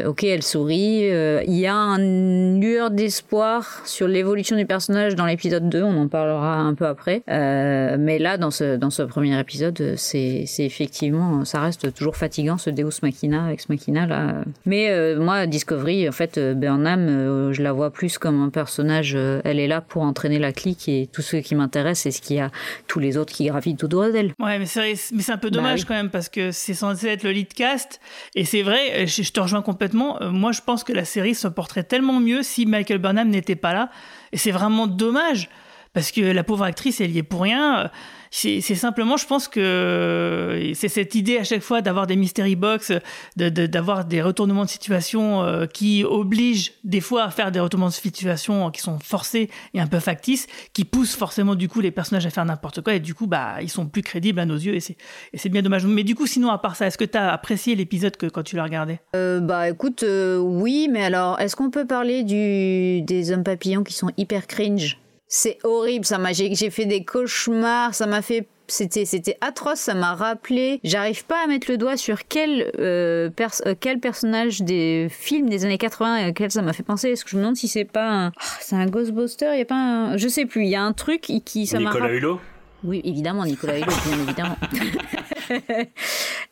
ok, 0.08 0.24
elle 0.24 0.42
sourit. 0.42 1.02
Il 1.48 1.54
y 1.54 1.68
a 1.68 1.76
une 1.76 2.62
lueur 2.62 2.90
d'espoir 2.90 3.82
sur 3.84 4.08
l'évolution 4.08 4.56
du 4.56 4.66
personnage 4.66 5.16
dans 5.16 5.26
l'épisode 5.26 5.68
2, 5.68 5.84
on 5.84 6.04
en 6.04 6.08
parlera 6.08 6.56
un 6.56 6.74
peu 6.74 6.88
après. 6.88 7.24
Mais 7.28 8.20
là, 8.20 8.38
dans 8.38 8.52
ce, 8.52 8.78
dans 8.78 8.90
ce 8.90 9.04
premier 9.04 9.38
épisode, 9.38 9.96
c'est 9.98 10.46
effectivement, 10.60 11.44
ça 11.44 11.60
reste 11.60 11.94
toujours 11.94 12.16
fatigant 12.16 12.58
ce 12.58 12.70
Deus 12.70 13.02
Machina, 13.04 13.52
Ex 13.52 13.68
Machina 13.68 14.08
là. 14.08 14.44
Mais 14.66 15.16
moi, 15.16 15.46
Discovery, 15.46 16.08
en 16.08 16.14
fait, 16.14 16.40
Burnham, 16.40 17.52
je 17.52 17.62
la 17.62 17.74
vois 17.74 17.92
plus 17.92 18.18
comme 18.18 18.42
un 18.42 18.50
personnage. 18.50 18.77
Euh, 18.84 19.42
elle 19.44 19.60
est 19.60 19.68
là 19.68 19.82
pour 19.82 20.02
entraîner 20.04 20.40
la 20.40 20.52
clique 20.52 20.88
et 20.90 21.08
tout 21.12 21.22
ce 21.22 21.38
qui 21.38 21.56
m'intéresse, 21.56 22.00
c'est 22.00 22.12
ce 22.12 22.22
qu'il 22.22 22.36
y 22.38 22.40
a 22.40 22.52
tous 22.88 23.00
les 23.00 23.18
autres 23.18 23.34
qui 23.34 23.46
gravitent 23.48 23.84
autour 23.84 24.12
d'elle. 24.12 24.34
Ouais, 24.40 24.60
mais 24.60 24.66
c'est 24.66 24.80
vrai, 24.80 24.94
mais 25.14 25.22
c'est 25.22 25.32
un 25.32 25.38
peu 25.38 25.50
Bah 25.50 25.58
dommage 25.58 25.80
oui. 25.82 25.86
quand 25.88 25.94
même 25.96 26.10
parce 26.10 26.30
que 26.30 26.52
c'est 26.52 26.74
censé 26.74 27.08
être 27.08 27.24
le 27.24 27.32
lead 27.32 27.54
cast 27.54 28.00
et 28.36 28.46
c'est 28.46 28.62
vrai, 28.62 29.06
je, 29.08 29.24
je 29.24 29.32
te 29.32 29.40
rejoins 29.40 29.62
complètement. 29.62 30.22
Euh, 30.22 30.30
Moi, 30.32 30.52
je 30.52 30.62
pense 30.62 30.84
que 30.84 30.94
la 30.94 31.06
série 31.06 31.36
se 31.36 31.48
porterait 31.48 31.84
tellement 31.84 32.20
mieux 32.20 32.44
si 32.44 32.66
Michael 32.66 33.00
Burnham 33.00 33.30
n'était 33.30 33.56
pas 33.56 33.74
là 33.74 33.90
et 34.32 34.38
c'est 34.38 34.52
vraiment 34.52 34.88
dommage 34.88 35.50
parce 35.94 36.12
que 36.12 36.22
la 36.22 36.44
pauvre 36.44 36.64
actrice, 36.66 37.02
elle 37.02 37.12
y 37.12 37.18
est 37.20 37.24
pour 37.24 37.42
rien. 37.42 37.90
C'est 38.32 38.62
simplement, 38.62 39.18
je 39.18 39.26
pense 39.26 39.48
que 39.48 39.60
euh, 39.60 40.74
c'est 40.74 40.88
cette 40.90 41.16
idée 41.16 41.38
à 41.38 41.44
chaque 41.44 41.62
fois 41.62 41.82
d'avoir 41.82 42.08
des 42.08 42.16
mystery 42.16 42.56
box, 42.56 42.92
de- 43.36 43.50
de- 43.50 43.66
d'avoir 43.68 44.06
des 44.06 44.22
retournements 44.22 44.66
de 44.66 44.70
situation 44.70 45.44
euh, 45.44 45.66
qui 45.66 46.04
obligent 46.04 46.74
des 46.84 47.02
fois 47.02 47.24
à 47.24 47.30
faire 47.32 47.52
des 47.52 47.60
retournements 47.60 47.88
de 47.90 47.94
situation 47.94 48.70
qui 48.72 48.82
sont 48.82 49.00
forcés 49.00 49.50
et 49.74 49.80
un 49.80 49.88
peu 49.88 50.00
factices, 50.00 50.48
qui 50.74 50.86
poussent 50.86 51.16
forcément 51.16 51.56
du 51.56 51.68
coup 51.70 51.82
les 51.82 51.92
personnages 51.92 52.26
à 52.26 52.30
faire 52.30 52.46
n'importe 52.46 52.82
quoi 52.82 52.94
et 52.96 53.00
du 53.00 53.14
coup 53.14 53.28
bah 53.28 53.56
ils 53.62 53.70
sont 53.70 53.86
plus 53.88 54.02
crédibles 54.02 54.40
à 54.40 54.46
nos 54.46 54.56
yeux 54.58 54.76
et 54.76 54.80
c'est 54.82 55.50
bien 55.50 55.62
dommage. 55.62 55.86
Mais 55.86 56.04
du 56.04 56.16
coup 56.16 56.28
sinon 56.28 56.50
à 56.50 56.58
part 56.58 56.76
ça, 56.76 56.88
est-ce 56.88 56.98
que 56.98 57.06
tu 57.06 57.18
as 57.18 57.32
apprécié 57.32 57.76
l'épisode 57.76 58.16
quand 58.18 58.44
tu 58.44 58.56
l'as 58.56 58.64
regardé? 58.64 59.00
Euh, 59.16 59.40
bah 59.40 59.70
écoute, 59.70 60.04
oui, 60.40 60.90
mais 60.92 61.04
alors, 61.04 61.40
est-ce 61.40 61.56
qu'on 61.56 61.70
peut 61.70 61.86
parler 61.88 62.24
du, 62.24 63.02
des 63.02 63.32
hommes 63.32 63.44
papillons 63.44 63.84
qui 63.84 63.94
sont 63.94 64.12
hyper 64.18 64.48
cringe? 64.48 64.98
C'est 65.28 65.58
horrible, 65.64 66.06
ça 66.06 66.18
m'a, 66.18 66.32
j'ai, 66.32 66.54
fait 66.70 66.86
des 66.86 67.04
cauchemars, 67.04 67.94
ça 67.94 68.08
m'a 68.08 68.22
fait, 68.22 68.48
c'était, 68.68 69.04
c'était 69.04 69.38
atroce, 69.42 69.80
ça 69.80 69.94
m'a 69.94 70.14
rappelé. 70.16 70.80
J'arrive 70.86 71.26
pas 71.26 71.44
à 71.44 71.48
mettre 71.48 71.70
le 71.70 71.78
doigt 71.78 71.98
sur 71.98 72.28
quel, 72.30 72.72
euh, 72.80 73.30
pers- 73.30 73.62
euh, 73.66 73.76
quel 73.78 74.00
personnage 74.00 74.62
des 74.62 75.08
films 75.10 75.50
des 75.50 75.66
années 75.66 75.78
80 75.78 76.30
auquel 76.30 76.50
ça 76.50 76.62
m'a 76.62 76.72
fait 76.72 76.84
penser. 76.84 77.10
Est-ce 77.10 77.26
que 77.26 77.32
je 77.32 77.36
me 77.36 77.42
demande 77.42 77.58
si 77.58 77.68
c'est 77.68 77.84
pas 77.84 78.08
un, 78.10 78.28
Ah, 78.28 78.32
c'est 78.62 78.76
un 78.78 78.86
Ghostbuster 78.86 79.50
Il 79.54 79.60
y 79.60 79.62
a 79.62 79.66
pas 79.66 79.76
un, 79.76 80.18
je 80.18 80.30
sais 80.30 80.46
plus. 80.46 80.64
Il 80.64 80.70
y 80.70 80.76
a 80.76 80.82
un 80.84 80.94
truc 80.94 81.22
qui, 81.22 81.42
qui 81.42 81.68
ça 81.68 81.80
m'a 81.82 81.90
Nicolas 81.92 82.14
Hulot? 82.14 82.40
oui, 82.86 83.02
évidemment, 83.04 83.44
Nicolas 83.44 83.78
Hulot, 83.80 83.88
bien 84.06 84.20
évidemment. 84.24 84.58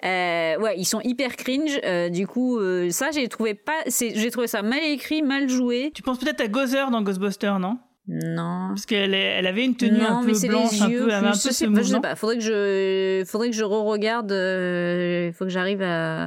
Euh, 0.04 0.58
ouais, 0.60 0.76
ils 0.78 0.86
sont 0.86 1.02
hyper 1.02 1.36
cringe. 1.36 1.80
euh, 1.84 2.10
du 2.10 2.28
coup, 2.28 2.60
euh, 2.60 2.90
ça, 2.92 3.10
j'ai 3.12 3.28
trouvé 3.28 3.54
pas, 3.56 3.74
c'est, 3.88 4.14
j'ai 4.16 4.30
trouvé 4.30 4.48
ça 4.48 4.62
mal 4.62 4.84
écrit, 4.84 5.22
mal 5.24 5.50
joué. 5.50 5.92
Tu 5.96 6.02
penses 6.04 6.20
peut-être 6.20 6.42
à 6.42 6.48
Gozer 6.48 6.92
dans 6.92 7.02
Ghostbusters, 7.02 7.60
non? 7.60 7.78
Non. 8.08 8.68
Parce 8.70 8.86
qu'elle 8.86 9.14
elle 9.14 9.48
avait 9.48 9.66
une 9.66 9.76
tenue 9.76 9.98
non, 10.00 10.06
un 10.18 10.22
mais 10.22 10.28
peu 10.34 10.34
c'est 10.38 10.48
blanche, 10.48 10.72
les 10.74 10.82
un 10.84 10.90
yeux. 10.90 11.00
peu, 11.00 11.08
elle 11.10 11.16
avait 11.16 11.28
un 11.28 11.32
plus, 11.32 11.42
peu 11.44 11.50
je 11.50 11.54
ce 11.54 11.54
sais 11.54 11.66
pas, 11.68 11.72
je 11.72 11.76
sais 11.78 11.84
mouvement. 11.84 12.02
pas. 12.02 12.16
Faudrait 12.16 12.36
que 12.38 12.44
je, 12.44 13.24
faudrait 13.26 13.50
que 13.50 13.56
je 13.56 13.64
re-regarde. 13.64 14.32
euh, 14.32 15.28
Il 15.28 15.34
faut 15.34 15.46
que 15.46 15.50
j'arrive 15.50 15.82
à, 15.82 16.26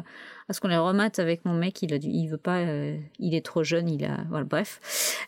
à 0.48 0.52
ce 0.52 0.60
qu'on 0.60 0.68
les 0.68 0.76
remate 0.76 1.18
avec 1.20 1.44
mon 1.44 1.54
mec. 1.54 1.80
Il 1.82 1.94
a 1.94 1.98
du, 1.98 2.08
il 2.08 2.26
veut 2.28 2.36
pas. 2.36 2.56
euh, 2.58 2.96
il 3.20 3.34
est 3.34 3.44
trop 3.44 3.62
jeune. 3.62 3.88
Il 3.88 4.04
a, 4.04 4.18
voilà, 4.28 4.44
bref. 4.44 4.80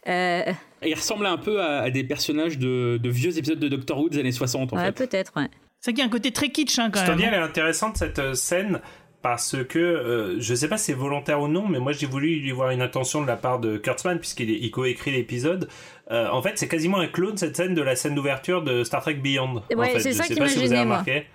Euh, 0.08 0.42
Il 0.84 0.94
ressemble 0.94 1.26
un 1.26 1.38
peu 1.38 1.60
à, 1.62 1.82
à 1.82 1.90
des 1.90 2.02
personnages 2.04 2.58
de, 2.58 2.98
de 3.00 3.08
vieux 3.08 3.38
épisodes 3.38 3.58
de 3.60 3.68
Doctor 3.68 3.98
Who 3.98 4.08
des 4.08 4.18
années 4.18 4.32
60 4.32 4.72
en 4.72 4.76
ouais, 4.76 4.86
fait. 4.86 4.92
peut-être. 5.06 5.32
Ouais. 5.36 5.48
C'est 5.80 5.92
qu'il 5.92 6.00
y 6.00 6.02
a 6.02 6.06
un 6.06 6.10
côté 6.10 6.32
très 6.32 6.48
kitsch 6.50 6.78
hein, 6.78 6.90
quand 6.92 7.00
Je 7.06 7.12
te 7.12 7.16
dis, 7.16 7.22
même. 7.24 7.32
elle 7.34 7.40
est 7.40 7.44
intéressante 7.44 7.96
cette 7.96 8.18
euh, 8.18 8.34
scène 8.34 8.80
parce 9.22 9.56
que 9.68 9.78
euh, 9.78 10.40
je 10.40 10.54
sais 10.54 10.68
pas 10.68 10.78
si 10.78 10.86
c'est 10.86 10.92
volontaire 10.92 11.40
ou 11.40 11.48
non, 11.48 11.66
mais 11.68 11.78
moi 11.78 11.92
j'ai 11.92 12.06
voulu 12.06 12.36
lui 12.36 12.50
voir 12.52 12.70
une 12.70 12.80
attention 12.82 13.20
de 13.22 13.26
la 13.26 13.36
part 13.36 13.58
de 13.60 13.76
Kurtzman 13.76 14.18
puisqu'il 14.18 14.50
il 14.50 14.70
coécrit 14.70 15.10
l'épisode. 15.10 15.68
Euh, 16.10 16.28
en 16.30 16.42
fait, 16.42 16.52
c'est 16.58 16.68
quasiment 16.68 16.98
un 16.98 17.06
clone 17.06 17.36
cette 17.36 17.56
scène 17.56 17.74
de 17.74 17.82
la 17.82 17.94
scène 17.96 18.14
d'ouverture 18.14 18.62
de 18.62 18.82
Star 18.82 19.00
Trek 19.02 19.14
Beyond. 19.14 19.62
en 19.72 19.76
Ouais, 19.76 19.90
fait. 19.90 20.00
c'est 20.00 20.12
Je 20.12 20.16
ça 20.16 20.22
sais 20.24 20.34
qui 20.34 20.38
pas 20.40 20.44
m'a 20.46 20.48
si 20.50 20.56
vous 20.56 20.60
avez 20.62 20.68
gêné, 20.70 20.84
moi. 20.84 20.96
remarqué. 20.98 21.26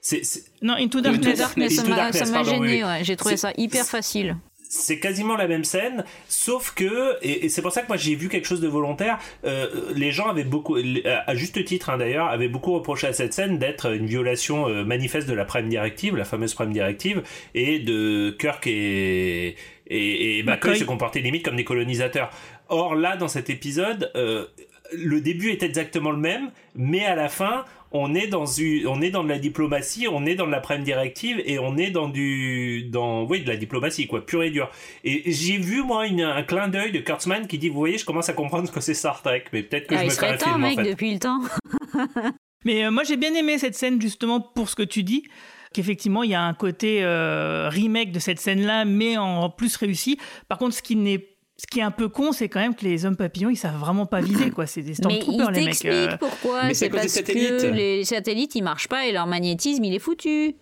C'est- 0.00 0.24
c'est- 0.24 0.44
Non, 0.62 0.74
Into 0.74 0.98
Into 0.98 1.00
Darkness. 1.10 1.38
Darkness, 1.38 1.74
ça 1.74 1.80
Into 1.82 1.90
m'a, 1.90 1.96
Darkness, 1.96 2.22
ça 2.24 2.26
m'a 2.30 2.32
pardon, 2.44 2.50
gêné. 2.64 2.82
oui. 2.82 2.84
Ouais. 2.84 3.04
J'ai 3.04 3.16
trouvé 3.16 3.36
C'est- 3.36 3.48
ça 3.48 3.52
hyper 3.56 3.84
facile. 3.84 4.36
C'est 4.72 4.98
quasiment 4.98 5.36
la 5.36 5.46
même 5.46 5.64
scène, 5.64 6.02
sauf 6.28 6.72
que, 6.74 7.18
et, 7.20 7.44
et 7.44 7.48
c'est 7.50 7.60
pour 7.60 7.72
ça 7.72 7.82
que 7.82 7.88
moi 7.88 7.98
j'ai 7.98 8.14
vu 8.14 8.30
quelque 8.30 8.46
chose 8.46 8.62
de 8.62 8.68
volontaire, 8.68 9.18
euh, 9.44 9.68
les 9.94 10.12
gens 10.12 10.28
avaient 10.28 10.44
beaucoup, 10.44 10.78
à 11.04 11.34
juste 11.34 11.62
titre 11.66 11.90
hein, 11.90 11.98
d'ailleurs, 11.98 12.28
avaient 12.28 12.48
beaucoup 12.48 12.72
reproché 12.72 13.06
à 13.06 13.12
cette 13.12 13.34
scène 13.34 13.58
d'être 13.58 13.92
une 13.92 14.06
violation 14.06 14.68
euh, 14.68 14.82
manifeste 14.82 15.28
de 15.28 15.34
la 15.34 15.44
Prime 15.44 15.68
Directive, 15.68 16.16
la 16.16 16.24
fameuse 16.24 16.54
Prime 16.54 16.72
Directive, 16.72 17.22
et 17.54 17.80
de 17.80 18.30
Kirk 18.38 18.66
et, 18.66 19.56
et, 19.88 20.38
et 20.38 20.42
McCoy 20.42 20.70
McCoy. 20.70 20.78
se 20.78 20.84
comportaient 20.84 21.20
limite 21.20 21.44
comme 21.44 21.56
des 21.56 21.64
colonisateurs. 21.64 22.30
Or 22.70 22.94
là, 22.94 23.18
dans 23.18 23.28
cet 23.28 23.50
épisode, 23.50 24.10
euh, 24.16 24.46
le 24.94 25.20
début 25.20 25.50
est 25.50 25.62
exactement 25.62 26.12
le 26.12 26.16
même, 26.16 26.50
mais 26.74 27.04
à 27.04 27.14
la 27.14 27.28
fin, 27.28 27.66
on 27.92 28.14
est 28.14 28.26
dans 28.26 28.46
une, 28.46 28.86
on 28.86 29.00
est 29.00 29.10
dans 29.10 29.22
de 29.24 29.28
la 29.28 29.38
diplomatie, 29.38 30.06
on 30.10 30.24
est 30.26 30.34
dans 30.34 30.46
de 30.46 30.50
la 30.52 30.60
prime 30.60 30.82
directive 30.82 31.40
et 31.44 31.58
on 31.58 31.76
est 31.76 31.90
dans 31.90 32.08
du, 32.08 32.84
dans, 32.90 33.24
oui, 33.24 33.40
de 33.42 33.48
la 33.48 33.56
diplomatie, 33.56 34.06
quoi, 34.06 34.24
pure 34.24 34.42
et 34.42 34.50
dure. 34.50 34.70
Et 35.04 35.30
j'ai 35.32 35.58
vu, 35.58 35.82
moi, 35.82 36.06
une- 36.06 36.22
un 36.22 36.42
clin 36.42 36.68
d'œil 36.68 36.92
de 36.92 37.00
Kurtzman 37.00 37.46
qui 37.46 37.58
dit, 37.58 37.68
vous 37.68 37.78
voyez, 37.78 37.98
je 37.98 38.04
commence 38.04 38.28
à 38.28 38.32
comprendre 38.32 38.66
ce 38.66 38.72
que 38.72 38.80
c'est 38.80 38.94
Star 38.94 39.20
Trek, 39.22 39.44
mais 39.52 39.62
peut-être 39.62 39.86
que 39.88 39.94
Ah, 39.94 39.98
je 39.98 40.02
il 40.04 40.06
me 40.06 40.10
serait 40.10 40.36
temps, 40.38 40.46
film, 40.50 40.60
mec, 40.62 40.78
en 40.78 40.82
fait. 40.84 40.90
depuis 40.90 41.12
le 41.12 41.18
temps. 41.18 41.40
Mais 42.64 42.84
euh, 42.84 42.90
moi 42.92 43.02
j'ai 43.02 43.16
bien 43.16 43.34
aimé 43.34 43.58
cette 43.58 43.74
scène 43.74 44.00
justement 44.00 44.40
pour 44.40 44.68
ce 44.68 44.76
que 44.76 44.84
tu 44.84 45.02
dis, 45.02 45.24
qu'effectivement 45.74 46.22
il 46.22 46.30
y 46.30 46.34
a 46.34 46.42
un 46.42 46.54
côté 46.54 47.02
euh, 47.02 47.68
remake 47.68 48.12
de 48.12 48.20
cette 48.20 48.38
scène-là, 48.38 48.84
mais 48.84 49.16
en 49.16 49.50
plus 49.50 49.74
réussi. 49.76 50.16
Par 50.48 50.58
contre, 50.58 50.76
ce 50.76 50.82
qui 50.82 50.94
n'est 50.94 51.26
ce 51.56 51.66
qui 51.70 51.80
est 51.80 51.82
un 51.82 51.90
peu 51.90 52.08
con, 52.08 52.32
c'est 52.32 52.48
quand 52.48 52.60
même 52.60 52.74
que 52.74 52.84
les 52.84 53.04
hommes 53.04 53.16
papillons, 53.16 53.50
ils 53.50 53.56
savent 53.56 53.78
vraiment 53.78 54.06
pas 54.06 54.20
viser, 54.20 54.50
quoi. 54.50 54.66
C'est 54.66 54.82
des 54.82 54.88
Mais 54.88 54.94
Stormtroopers, 54.94 55.50
les 55.50 55.60
mecs. 55.60 55.64
t'explique 55.66 55.92
euh. 55.92 56.16
pourquoi. 56.18 56.64
Mais 56.64 56.74
c'est 56.74 56.88
parce 56.88 57.04
que 57.04 57.10
satellites. 57.10 57.62
les 57.62 58.04
satellites, 58.04 58.54
ils 58.54 58.62
marchent 58.62 58.88
pas 58.88 59.06
et 59.06 59.12
leur 59.12 59.26
magnétisme, 59.26 59.84
il 59.84 59.94
est 59.94 59.98
foutu. 59.98 60.56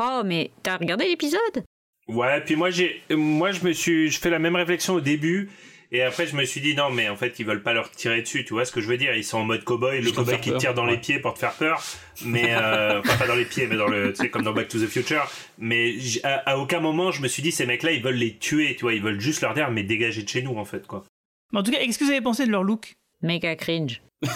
Oh, 0.00 0.22
mais 0.24 0.50
t'as 0.62 0.76
regardé 0.76 1.06
l'épisode? 1.06 1.64
Ouais, 2.08 2.40
puis 2.44 2.54
moi 2.54 2.70
j'ai, 2.70 3.02
moi 3.10 3.50
je 3.50 3.64
me 3.64 3.72
suis, 3.72 4.10
je 4.10 4.20
fais 4.20 4.30
la 4.30 4.38
même 4.38 4.54
réflexion 4.54 4.94
au 4.94 5.00
début. 5.00 5.50
Et 5.92 6.02
après, 6.02 6.26
je 6.26 6.34
me 6.36 6.44
suis 6.44 6.60
dit, 6.60 6.74
non, 6.74 6.90
mais 6.90 7.08
en 7.08 7.16
fait, 7.16 7.38
ils 7.38 7.46
veulent 7.46 7.62
pas 7.62 7.72
leur 7.72 7.90
tirer 7.90 8.20
dessus, 8.22 8.44
tu 8.44 8.54
vois 8.54 8.64
ce 8.64 8.72
que 8.72 8.80
je 8.80 8.88
veux 8.88 8.96
dire? 8.96 9.14
Ils 9.14 9.22
sont 9.24 9.38
en 9.38 9.44
mode 9.44 9.62
cowboy, 9.64 10.00
le 10.00 10.10
cowboy 10.10 10.40
qui 10.40 10.50
peur, 10.50 10.58
tire 10.60 10.74
dans 10.74 10.84
les 10.84 10.98
pieds 10.98 11.18
pour 11.20 11.34
te 11.34 11.38
faire 11.38 11.52
peur. 11.54 11.82
Mais, 12.24 12.54
euh, 12.54 13.00
enfin, 13.04 13.16
pas 13.16 13.26
dans 13.26 13.36
les 13.36 13.44
pieds, 13.44 13.66
mais 13.66 13.76
dans 13.76 13.86
le, 13.86 14.12
tu 14.12 14.16
sais, 14.22 14.28
comme 14.30 14.42
dans 14.42 14.52
Back 14.52 14.68
to 14.68 14.78
the 14.78 14.86
Future. 14.88 15.30
Mais 15.58 15.94
à, 16.24 16.34
à 16.50 16.56
aucun 16.58 16.80
moment, 16.80 17.12
je 17.12 17.22
me 17.22 17.28
suis 17.28 17.42
dit, 17.42 17.52
ces 17.52 17.66
mecs-là, 17.66 17.92
ils 17.92 18.02
veulent 18.02 18.14
les 18.16 18.36
tuer, 18.36 18.74
tu 18.74 18.82
vois, 18.82 18.94
ils 18.94 19.02
veulent 19.02 19.20
juste 19.20 19.42
leur 19.42 19.54
dire, 19.54 19.70
mais 19.70 19.82
dégagez 19.84 20.22
de 20.22 20.28
chez 20.28 20.42
nous, 20.42 20.56
en 20.58 20.64
fait, 20.64 20.86
quoi. 20.86 21.04
Mais 21.52 21.60
en 21.60 21.62
tout 21.62 21.70
cas, 21.70 21.78
qu'est-ce 21.78 21.98
que 21.98 22.04
vous 22.04 22.10
avez 22.10 22.20
pensé 22.20 22.46
de 22.46 22.50
leur 22.50 22.62
look? 22.64 22.94
Méga 23.22 23.54
cringe. 23.56 24.02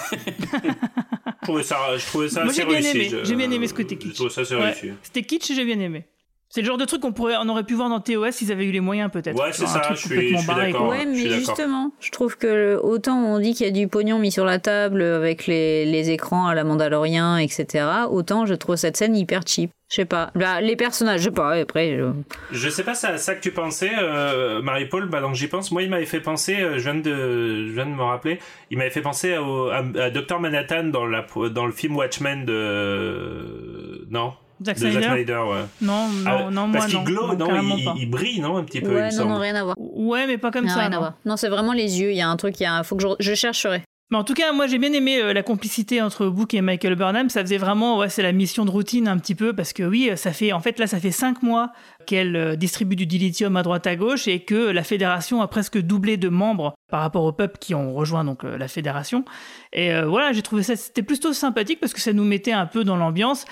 Je 1.42 1.46
trouvais 1.46 1.62
ça, 1.62 1.96
je 1.96 2.04
trouvais 2.06 2.28
ça 2.28 2.42
Moi 2.44 2.50
assez 2.52 2.60
j'ai 2.62 2.66
bien 2.68 2.74
réussi. 2.76 2.90
aimé, 2.96 3.08
je- 3.10 3.24
j'ai 3.24 3.34
bien 3.34 3.50
aimé 3.50 3.66
ce 3.66 3.74
côté 3.74 3.96
kitsch. 3.96 4.28
ça 4.28 4.42
assez 4.42 4.54
Ouais. 4.54 4.66
réussi. 4.66 4.90
C'était 5.02 5.22
kitsch, 5.22 5.52
j'ai 5.54 5.64
bien 5.64 5.80
aimé. 5.80 6.04
C'est 6.52 6.62
le 6.62 6.66
genre 6.66 6.78
de 6.78 6.84
truc 6.84 7.00
qu'on 7.00 7.12
pourrait, 7.12 7.34
on 7.40 7.48
aurait 7.48 7.62
pu 7.62 7.74
voir 7.74 7.88
dans 7.88 8.00
TOS 8.00 8.32
s'ils 8.32 8.50
avaient 8.50 8.64
eu 8.66 8.72
les 8.72 8.80
moyens 8.80 9.08
peut-être. 9.12 9.40
Ouais, 9.40 9.52
c'est 9.52 9.66
ça, 9.68 9.78
truc 9.78 9.96
je 9.96 10.00
suis- 10.08 10.32
complètement 10.32 10.36
je 10.36 10.42
suis 10.62 10.72
d'accord. 10.72 10.88
Ouais, 10.88 11.06
mais 11.06 11.30
justement, 11.30 11.92
je 12.00 12.10
trouve 12.10 12.36
que 12.36 12.76
autant 12.82 13.16
on 13.18 13.38
dit 13.38 13.54
qu'il 13.54 13.66
y 13.66 13.68
a 13.68 13.72
du 13.72 13.86
pognon 13.86 14.18
mis 14.18 14.32
sur 14.32 14.44
la 14.44 14.58
table 14.58 15.00
avec 15.00 15.46
les, 15.46 15.84
les 15.86 16.10
écrans 16.10 16.48
à 16.48 16.54
la 16.56 16.64
Mandalorian, 16.64 17.36
etc., 17.36 17.84
autant 18.10 18.46
je 18.46 18.54
trouve 18.54 18.74
cette 18.74 18.96
scène 18.96 19.14
hyper 19.16 19.42
cheap. 19.46 19.70
Je 19.90 19.96
sais 19.96 20.04
pas. 20.04 20.30
Bah, 20.36 20.60
les 20.60 20.74
personnages, 20.76 21.20
je 21.20 21.24
sais 21.26 21.30
pas, 21.30 21.52
après. 21.52 21.96
je- 21.96 22.12
Je 22.52 22.68
sais 22.68 22.82
pas, 22.84 22.94
c'est 22.94 23.06
à 23.08 23.16
ça 23.18 23.34
que 23.36 23.40
tu 23.40 23.52
pensais, 23.52 23.90
euh, 24.00 24.60
Marie-Paul, 24.62 25.08
bah, 25.08 25.20
donc 25.20 25.34
j'y 25.36 25.46
pense. 25.48 25.70
Moi, 25.72 25.82
il 25.84 25.90
m'avait 25.90 26.04
fait 26.06 26.20
penser, 26.20 26.60
euh, 26.60 26.78
je 26.78 26.82
viens 26.90 26.94
de, 26.94 27.66
je 27.68 27.72
viens 27.72 27.86
de 27.86 27.90
me 27.94 28.02
rappeler, 28.02 28.38
il 28.72 28.78
m'avait 28.78 28.90
fait 28.90 29.02
penser 29.02 29.36
au- 29.38 29.68
à, 29.68 29.78
à 30.00 30.10
Dr. 30.10 30.38
Manhattan 30.40 30.84
dans, 30.84 31.06
la, 31.06 31.24
dans 31.52 31.66
le 31.66 31.72
film 31.72 31.96
Watchmen 31.96 32.44
de. 32.44 34.06
Non? 34.10 34.32
Zack 34.64 34.76
De 34.76 34.80
Zack 34.80 34.92
Snyder 34.92 35.08
Snyder, 35.08 35.38
ouais. 35.50 35.64
Non, 35.80 36.08
non, 36.08 36.24
Ah, 36.26 36.50
non, 36.50 36.66
moi 36.68 36.72
Parce 36.80 36.86
qu'il 36.86 36.96
non. 36.98 37.04
glow, 37.04 37.34
Non, 37.34 37.62
non, 37.62 37.76
il, 37.96 38.10
brille, 38.10 38.40
non, 38.40 38.56
un 38.56 38.64
petit 38.64 38.80
peu, 38.80 38.90
il 38.90 38.94
Ouais, 38.94 39.08
non, 39.16 39.24
non, 39.26 39.38
rien 39.38 39.54
à 39.54 39.64
voir. 39.64 39.76
Ouais, 39.78 40.26
mais 40.26 40.38
pas 40.38 40.50
comme 40.50 40.64
Non, 40.66 40.70
ça. 40.74 40.80
rien 40.80 40.88
à 40.88 40.90
non. 40.90 40.98
voir. 40.98 41.14
Non, 41.24 41.36
c'est 41.36 41.48
vraiment 41.48 41.72
les 41.72 42.00
yeux. 42.00 42.10
Il 42.10 42.16
y 42.16 42.20
a 42.22 42.28
un 42.28 42.36
truc, 42.36 42.58
il 42.60 42.64
y 42.64 42.66
a 42.66 42.74
un... 42.74 42.82
faut 42.82 42.96
que 42.96 43.02
je, 43.02 43.08
je 43.20 43.34
chercherai. 43.34 43.82
Mais 44.12 44.18
en 44.18 44.24
tout 44.24 44.34
cas, 44.34 44.50
moi 44.52 44.66
j'ai 44.66 44.78
bien 44.78 44.92
aimé 44.92 45.20
euh, 45.22 45.32
la 45.32 45.44
complicité 45.44 46.02
entre 46.02 46.26
Book 46.26 46.52
et 46.52 46.60
Michael 46.62 46.96
Burnham. 46.96 47.28
Ça 47.28 47.42
faisait 47.42 47.58
vraiment, 47.58 47.96
ouais, 47.98 48.08
c'est 48.08 48.24
la 48.24 48.32
mission 48.32 48.64
de 48.64 48.70
routine 48.72 49.06
un 49.06 49.16
petit 49.18 49.36
peu 49.36 49.52
parce 49.52 49.72
que 49.72 49.84
oui, 49.84 50.10
ça 50.16 50.32
fait, 50.32 50.52
en 50.52 50.58
fait 50.58 50.80
là, 50.80 50.88
ça 50.88 50.98
fait 50.98 51.12
cinq 51.12 51.44
mois 51.44 51.70
qu'elle 52.06 52.34
euh, 52.34 52.56
distribue 52.56 52.96
du 52.96 53.06
dilithium 53.06 53.56
à 53.56 53.62
droite 53.62 53.86
à 53.86 53.94
gauche 53.94 54.26
et 54.26 54.40
que 54.40 54.56
la 54.56 54.82
fédération 54.82 55.42
a 55.42 55.46
presque 55.46 55.78
doublé 55.78 56.16
de 56.16 56.28
membres 56.28 56.74
par 56.90 57.02
rapport 57.02 57.22
aux 57.22 57.30
peuples 57.32 57.58
qui 57.60 57.72
ont 57.76 57.94
rejoint 57.94 58.24
donc 58.24 58.42
euh, 58.44 58.58
la 58.58 58.66
fédération. 58.66 59.24
Et 59.72 59.92
euh, 59.94 60.06
voilà, 60.06 60.32
j'ai 60.32 60.42
trouvé 60.42 60.64
ça 60.64 60.74
c'était 60.74 61.04
plutôt 61.04 61.32
sympathique 61.32 61.78
parce 61.78 61.92
que 61.92 62.00
ça 62.00 62.12
nous 62.12 62.24
mettait 62.24 62.50
un 62.50 62.66
peu 62.66 62.82
dans 62.82 62.96
l'ambiance. 62.96 63.44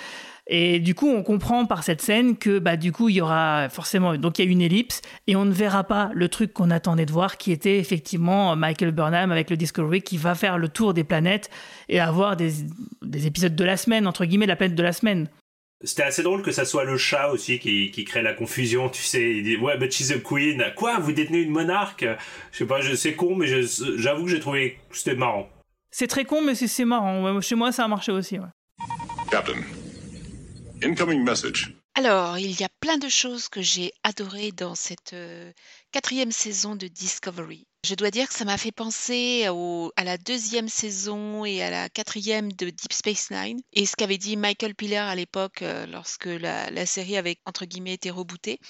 Et 0.51 0.79
du 0.81 0.95
coup, 0.95 1.09
on 1.11 1.23
comprend 1.23 1.67
par 1.67 1.83
cette 1.85 2.01
scène 2.01 2.39
que 2.39 2.59
bah 2.59 2.77
du 2.79 2.91
coup, 2.91 3.11
il 3.11 3.17
y 3.17 3.21
aura 3.21 3.69
forcément 3.69 4.17
donc 4.17 4.39
il 4.39 4.47
y 4.47 4.49
a 4.49 4.51
une 4.51 4.63
ellipse 4.63 5.03
et 5.27 5.37
on 5.37 5.45
ne 5.45 5.53
verra 5.53 5.85
pas 5.85 6.11
le 6.15 6.29
truc 6.31 6.55
qu'on 6.55 6.71
attendait 6.71 7.05
de 7.05 7.13
voir 7.13 7.37
qui 7.37 7.53
était 7.53 7.79
effectivement 7.79 8.57
Michael 8.57 8.93
Burnham 8.93 9.31
avec 9.31 9.51
le 9.51 9.59
Discovery 9.59 10.01
qui 10.01 10.17
va 10.17 10.35
faire 10.35 10.57
le 10.57 10.69
tour 10.71 10.95
des 10.95 11.05
planètes 11.05 11.51
et 11.91 12.01
avoir 12.01 12.35
des, 12.37 12.51
des 13.03 13.27
épisodes 13.27 13.55
de 13.55 13.65
la 13.65 13.77
semaine 13.77 14.07
entre 14.07 14.25
guillemets 14.25 14.47
la 14.47 14.57
planète 14.57 14.75
de 14.75 14.83
la 14.83 14.93
semaine. 14.95 15.29
C'était 15.85 16.03
assez 16.05 16.23
drôle 16.23 16.41
que 16.43 16.51
ça 16.51 16.65
soit 16.65 16.85
le 16.85 16.97
chat 16.97 17.29
aussi 17.29 17.59
qui, 17.59 17.91
qui 17.91 18.05
crée 18.05 18.23
la 18.23 18.33
confusion, 18.33 18.89
tu 18.89 19.03
sais. 19.03 19.31
Il 19.37 19.45
dit, 19.45 19.57
ouais, 19.59 19.77
but 19.79 19.93
she's 19.93 20.11
a 20.11 20.19
queen. 20.19 20.65
Quoi, 20.75 20.99
vous 20.99 21.13
détenez 21.13 21.39
une 21.43 21.53
monarque? 21.53 22.05
Je 22.53 22.57
sais 22.59 22.67
pas, 22.67 22.81
je- 22.81 22.97
c'est 22.97 23.15
con, 23.15 23.37
mais 23.37 23.47
j'avoue 23.47 24.25
que 24.25 24.31
j'ai 24.31 24.41
trouvé 24.41 24.79
que 24.91 24.97
c'était 24.97 25.15
marrant. 25.15 25.49
C'est 25.93 26.07
très 26.09 26.25
con 26.25 26.41
mais 26.43 26.55
c'est 26.55 26.67
c'est 26.69 26.85
marrant. 26.87 27.39
Chez 27.43 27.55
moi 27.55 27.71
ça 27.71 27.85
a 27.85 27.89
marché 27.89 28.13
aussi. 28.13 28.39
ouais. 28.39 28.47
Captain, 29.31 29.53
incoming 30.83 31.23
message. 31.23 31.75
Alors, 31.95 32.39
il 32.39 32.59
y 32.61 32.63
a 32.63 32.69
plein 32.81 32.97
de 32.97 33.09
choses 33.09 33.49
que 33.49 33.61
j'ai 33.61 33.93
adorées 34.05 34.53
dans 34.53 34.77
cette 34.77 35.15
euh, 35.15 35.53
quatrième 35.91 36.31
saison 36.31 36.77
de 36.77 36.87
Discovery. 36.87 37.67
Je 37.85 37.95
dois 37.95 38.11
dire 38.11 38.29
que 38.29 38.35
ça 38.35 38.45
m'a 38.45 38.59
fait 38.59 38.73
penser 38.73 39.47
à 39.47 40.05
la 40.05 40.19
deuxième 40.19 40.69
saison 40.69 41.45
et 41.45 41.63
à 41.63 41.71
la 41.71 41.89
quatrième 41.89 42.53
de 42.53 42.71
Deep 42.71 42.93
Space 42.93 43.31
Nine. 43.31 43.61
Et 43.73 43.87
ce 43.87 43.97
qu'avait 43.97 44.19
dit 44.19 44.37
Michael 44.37 44.75
Piller 44.75 44.97
à 44.99 45.15
l'époque, 45.15 45.63
euh, 45.63 45.87
lorsque 45.87 46.27
la, 46.27 46.71
la 46.71 46.87
série 46.87 47.17
avait, 47.17 47.39
entre 47.47 47.65
guillemets, 47.65 47.95
été 47.95 48.11
rebootée, 48.11 48.61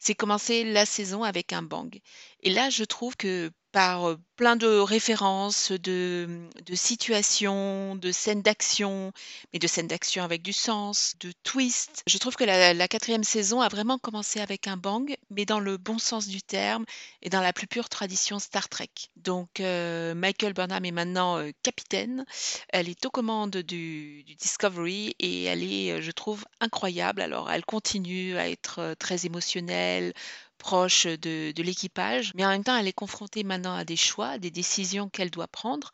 c'est 0.00 0.14
commencer 0.14 0.64
la 0.64 0.84
saison 0.84 1.22
avec 1.22 1.52
un 1.52 1.62
bang. 1.62 1.98
Et 2.42 2.50
là, 2.50 2.68
je 2.68 2.84
trouve 2.84 3.16
que 3.16 3.50
par 3.74 4.08
euh, 4.08 4.16
plein 4.36 4.54
de 4.54 4.68
références, 4.68 5.72
de, 5.72 6.28
situations, 6.74 7.96
de 7.96 8.12
scènes 8.12 8.40
d'action, 8.40 9.12
mais 9.52 9.58
de 9.58 9.66
scènes 9.66 9.88
d'action 9.88 10.22
avec 10.22 10.42
du 10.42 10.52
sens, 10.52 11.14
de 11.18 11.32
twists. 11.42 12.02
Je 12.06 12.18
trouve 12.18 12.36
que 12.36 12.44
la, 12.44 12.88
quatrième 12.88 13.24
saison 13.24 13.60
a 13.60 13.68
vraiment 13.68 13.98
commencé 13.98 14.40
avec 14.40 14.68
un 14.68 14.76
bang, 14.76 15.16
mais 15.30 15.44
dans 15.44 15.58
le 15.58 15.76
bon 15.76 15.98
sens 15.98 16.28
du 16.28 16.40
terme 16.40 16.84
et 17.22 17.30
dans 17.30 17.40
la 17.40 17.52
plus 17.52 17.66
pure 17.66 17.88
tradition 17.88 18.38
Star 18.38 18.68
Trek. 18.68 18.90
Donc 19.16 19.58
euh, 19.58 20.14
Michael 20.14 20.52
Burnham 20.52 20.84
est 20.84 20.92
maintenant 20.92 21.38
euh, 21.38 21.50
capitaine. 21.64 22.24
Elle 22.68 22.88
est 22.88 23.04
aux 23.06 23.10
commandes 23.10 23.56
du, 23.56 24.24
Discovery 24.38 25.16
et 25.18 25.44
elle 25.44 25.64
est, 25.64 26.00
je 26.00 26.10
trouve, 26.12 26.44
incroyable. 26.60 27.22
Alors 27.22 27.50
elle 27.50 27.64
continue 27.64 28.36
à 28.36 28.48
être 28.48 28.94
très 29.00 29.26
émotionnelle 29.26 30.12
proche 30.58 31.06
de, 31.06 31.52
de 31.52 31.62
l'équipage, 31.62 32.32
mais 32.34 32.44
en 32.44 32.50
même 32.50 32.64
temps, 32.64 32.76
elle 32.76 32.88
est 32.88 32.92
confrontée 32.92 33.44
maintenant 33.44 33.74
à 33.74 33.84
des 33.84 33.96
choix, 33.96 34.38
des 34.38 34.50
décisions 34.50 35.08
qu'elle 35.08 35.30
doit 35.30 35.48
prendre, 35.48 35.92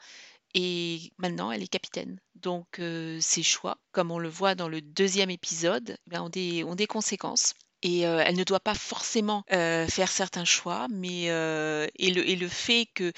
et 0.55 1.13
maintenant, 1.19 1.53
elle 1.53 1.63
est 1.63 1.69
capitaine. 1.69 2.19
Donc, 2.35 2.79
euh, 2.79 3.19
ces 3.21 3.43
choix, 3.43 3.79
comme 3.93 4.11
on 4.11 4.19
le 4.19 4.29
voit 4.29 4.55
dans 4.55 4.69
le 4.69 4.81
deuxième 4.81 5.31
épisode, 5.31 5.97
ben, 6.07 6.23
ont, 6.23 6.29
des, 6.29 6.87
conséquences. 6.89 7.55
Et 7.83 8.07
euh, 8.07 8.23
elle 8.25 8.37
ne 8.37 8.45
doit 8.45 8.61
pas 8.61 8.75
forcément 8.75 9.45
euh, 9.53 9.87
faire 9.87 10.11
certains 10.11 10.45
choix, 10.45 10.87
mais 10.91 11.31
euh, 11.31 11.87
et 11.97 12.11
le 12.13 12.49
fait 12.49 12.87
que 12.95 13.13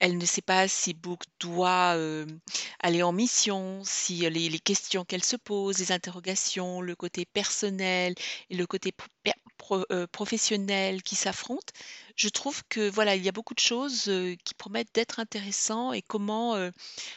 elle 0.00 0.18
ne 0.18 0.26
sait 0.26 0.42
pas 0.42 0.68
si 0.68 0.94
Book 0.94 1.22
doit 1.40 1.94
euh, 1.96 2.26
aller 2.80 3.02
en 3.02 3.12
mission, 3.12 3.82
si 3.84 4.28
les, 4.30 4.58
questions 4.58 5.04
qu'elle 5.04 5.24
se 5.24 5.36
pose, 5.36 5.78
les 5.78 5.92
interrogations, 5.92 6.80
le 6.80 6.94
côté 6.94 7.24
personnel 7.24 8.14
et 8.50 8.56
le 8.56 8.66
côté 8.66 8.92
euh, 9.90 10.06
professionnel 10.12 11.02
qui 11.02 11.16
s'affrontent. 11.16 11.72
Je 12.16 12.30
trouve 12.30 12.62
que 12.70 12.88
voilà, 12.88 13.14
il 13.14 13.22
y 13.22 13.28
a 13.28 13.32
beaucoup 13.32 13.52
de 13.52 13.60
choses 13.60 14.08
euh, 14.08 14.36
qui 14.42 14.54
promettent 14.54 14.94
d'être 14.94 15.20
intéressants 15.20 15.92
et 15.92 16.00
comment 16.00 16.54
euh, 16.54 16.70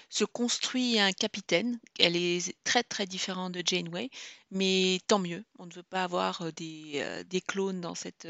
se 0.10 0.26
construit 0.26 1.00
un 1.00 1.14
capitaine. 1.14 1.80
Elle 2.00 2.18
est 2.18 2.54
très 2.66 2.84
très 2.84 3.06
différente 3.06 3.54
de 3.54 3.64
Janeway, 3.66 4.10
mais 4.52 5.00
tant 5.08 5.20
mieux. 5.20 5.46
On 5.58 5.66
ne 5.68 5.74
veut 5.74 5.84
pas 5.84 6.04
avoir 6.04 6.42
euh, 6.42 6.52
des, 6.52 7.42
clones 7.48 7.80
dans 7.80 7.96
cette, 7.96 8.28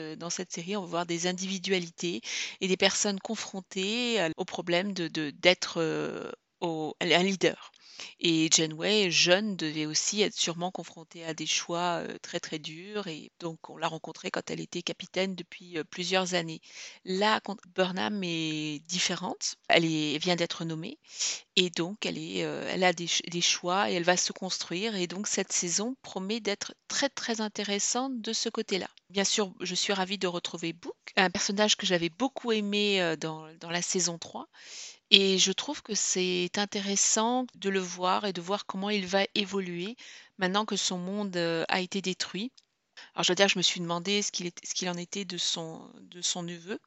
série. 0.52 0.78
On 0.78 0.84
veut 0.84 0.90
voir 0.90 1.08
des 1.08 1.26
individualités 1.26 2.22
et 2.62 2.68
des 2.68 2.78
personnes 2.78 3.20
confrontées 3.20 4.30
au 4.38 4.46
problème 4.46 4.94
d'être 4.94 5.82
un 6.62 7.24
leader. 7.24 7.72
Et 8.20 8.50
Janeway, 8.52 9.12
jeune, 9.12 9.56
devait 9.56 9.86
aussi 9.86 10.22
être 10.22 10.36
sûrement 10.36 10.72
confrontée 10.72 11.24
à 11.26 11.34
des 11.34 11.46
choix 11.46 12.02
euh, 12.04 12.18
très 12.22 12.40
très 12.40 12.60
durs. 12.60 13.08
Et 13.08 13.32
donc, 13.40 13.70
on 13.70 13.78
l'a 13.78 13.88
rencontrée 13.88 14.32
quand 14.32 14.50
elle 14.52 14.60
était 14.62 14.82
capitaine 14.82 15.36
depuis 15.36 15.78
euh, 15.78 15.84
plusieurs 15.84 16.34
années. 16.34 16.62
Là, 17.06 17.42
Burnham 17.76 18.22
est 18.24 18.80
différente. 18.88 19.56
Elle, 19.68 19.86
est- 19.86 20.18
vient 20.20 20.36
d'être 20.36 20.66
nommée. 20.66 21.00
Et 21.56 21.70
donc, 21.70 22.06
elle, 22.06 22.18
est, 22.18 22.44
euh, 22.44 22.68
elle 22.70 22.84
a 22.84 22.94
des, 22.94 23.08
des 23.30 23.42
choix 23.42 23.90
et 23.92 23.94
elle 23.96 24.04
va 24.04 24.18
se 24.18 24.32
construire. 24.32 24.96
Et 24.96 25.08
donc, 25.08 25.28
cette 25.28 25.52
saison 25.52 25.96
promet 26.02 26.40
d'être 26.40 26.74
très 26.88 27.10
très 27.10 27.42
intéressante 27.42 28.22
de 28.22 28.34
ce 28.34 28.50
côté-là. 28.50 28.88
Bien 29.10 29.24
sûr, 29.24 29.54
je 29.62 29.76
suis 29.76 29.94
ravie 29.94 30.18
de 30.18 30.28
retrouver 30.28 30.74
Book, 30.74 30.96
un 31.16 31.30
personnage 31.30 31.76
que 31.78 31.86
j'avais 31.86 32.10
beaucoup 32.10 32.52
aimé 32.52 33.16
dans, 33.20 33.48
dans 33.60 33.70
la 33.72 33.82
saison 33.82 34.18
3. 34.18 34.48
Et 35.12 35.38
je 35.38 35.52
trouve 35.52 35.82
que 35.82 35.96
c'est 35.96 36.58
intéressant 36.58 37.48
de 37.56 37.70
le 37.70 37.80
voir 37.80 38.26
et 38.26 38.34
de 38.34 38.42
voir 38.42 38.66
comment 38.66 38.90
il 38.90 39.08
va 39.08 39.26
évoluer 39.34 39.96
maintenant 40.38 40.66
que 40.66 40.76
son 40.76 40.98
monde 40.98 41.36
a 41.68 41.82
été 41.82 42.02
détruit. 42.02 42.52
Alors 43.16 43.24
je 43.24 43.30
dois 43.30 43.36
dire, 43.36 43.48
je 43.48 43.58
me 43.58 43.64
suis 43.64 43.80
demandé 43.80 44.22
ce 44.22 44.32
qu'il 44.32 44.90
en 44.90 44.98
était 44.98 45.26
de 45.26 45.38
son, 45.38 45.90
de 46.02 46.22
son 46.22 46.44
neveu 46.44 46.80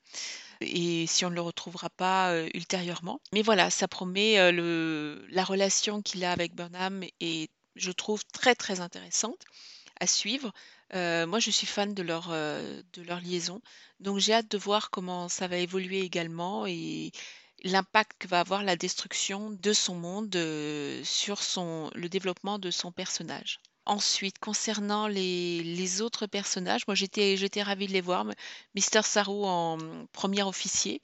et 0.60 1.06
si 1.08 1.24
on 1.24 1.30
ne 1.30 1.34
le 1.34 1.40
retrouvera 1.40 1.90
pas 1.90 2.36
ultérieurement. 2.54 3.20
Mais 3.32 3.42
voilà, 3.42 3.70
ça 3.70 3.88
promet 3.88 4.52
la 4.52 5.44
relation 5.44 6.00
qu'il 6.02 6.24
a 6.24 6.30
avec 6.32 6.54
Burnham 6.54 7.02
est, 7.20 7.50
je 7.74 7.90
trouve, 7.90 8.24
très 8.26 8.54
très 8.54 8.80
intéressante 8.80 9.44
à 10.00 10.06
suivre. 10.06 10.52
Moi, 10.92 11.40
je 11.40 11.50
suis 11.50 11.66
fan 11.66 11.94
de 11.94 12.02
leur, 12.02 12.28
de 12.28 13.02
leur 13.02 13.20
liaison, 13.20 13.60
donc 13.98 14.18
j'ai 14.18 14.34
hâte 14.34 14.50
de 14.50 14.58
voir 14.58 14.90
comment 14.90 15.28
ça 15.28 15.48
va 15.48 15.56
évoluer 15.56 16.00
également 16.00 16.66
et 16.66 17.10
l'impact 17.64 18.12
que 18.18 18.28
va 18.28 18.40
avoir 18.40 18.64
la 18.64 18.76
destruction 18.76 19.50
de 19.50 19.72
son 19.72 19.94
monde 19.94 20.34
euh, 20.36 21.02
sur 21.04 21.42
son, 21.42 21.90
le 21.94 22.08
développement 22.08 22.58
de 22.58 22.70
son 22.70 22.92
personnage. 22.92 23.60
Ensuite, 23.84 24.38
concernant 24.38 25.08
les, 25.08 25.60
les 25.64 26.02
autres 26.02 26.26
personnages, 26.28 26.86
moi 26.86 26.94
j'étais 26.94 27.36
j'étais 27.36 27.62
ravie 27.62 27.88
de 27.88 27.92
les 27.92 28.00
voir. 28.00 28.24
mais 28.24 28.34
Mr. 28.76 29.02
Saru 29.02 29.44
en 29.44 29.76
premier 30.12 30.44
officier, 30.44 31.00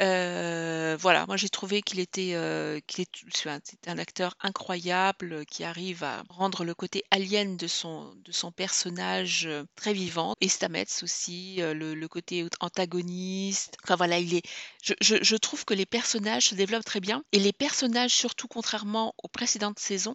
euh, 0.00 0.96
voilà, 1.00 1.26
moi 1.26 1.36
j'ai 1.36 1.48
trouvé 1.48 1.82
qu'il 1.82 1.98
était, 1.98 2.34
euh, 2.34 2.78
qu'il 2.86 3.02
est, 3.02 3.46
un 3.46 3.58
un 3.88 3.98
acteur 3.98 4.36
incroyable 4.40 5.44
qui 5.46 5.64
arrive 5.64 6.04
à 6.04 6.22
rendre 6.28 6.64
le 6.64 6.74
côté 6.74 7.02
alien 7.10 7.56
de 7.56 7.66
son, 7.66 8.14
de 8.24 8.30
son 8.30 8.52
personnage 8.52 9.46
euh, 9.46 9.64
très 9.74 9.92
vivant. 9.92 10.34
Et 10.40 10.48
Stamets 10.48 11.02
aussi, 11.02 11.56
le, 11.58 12.06
côté 12.06 12.46
antagoniste. 12.60 13.76
Enfin 13.82 13.96
voilà, 13.96 14.18
il 14.20 14.34
est, 14.34 14.42
je, 14.82 14.94
je 15.00 15.36
trouve 15.36 15.64
que 15.64 15.74
les 15.74 15.86
personnages 15.86 16.50
se 16.50 16.54
développent 16.54 16.84
très 16.84 17.00
bien. 17.00 17.24
Et 17.32 17.40
les 17.40 17.52
personnages, 17.52 18.12
surtout 18.12 18.48
contrairement 18.48 19.14
aux 19.22 19.28
précédentes 19.28 19.80
saisons, 19.80 20.14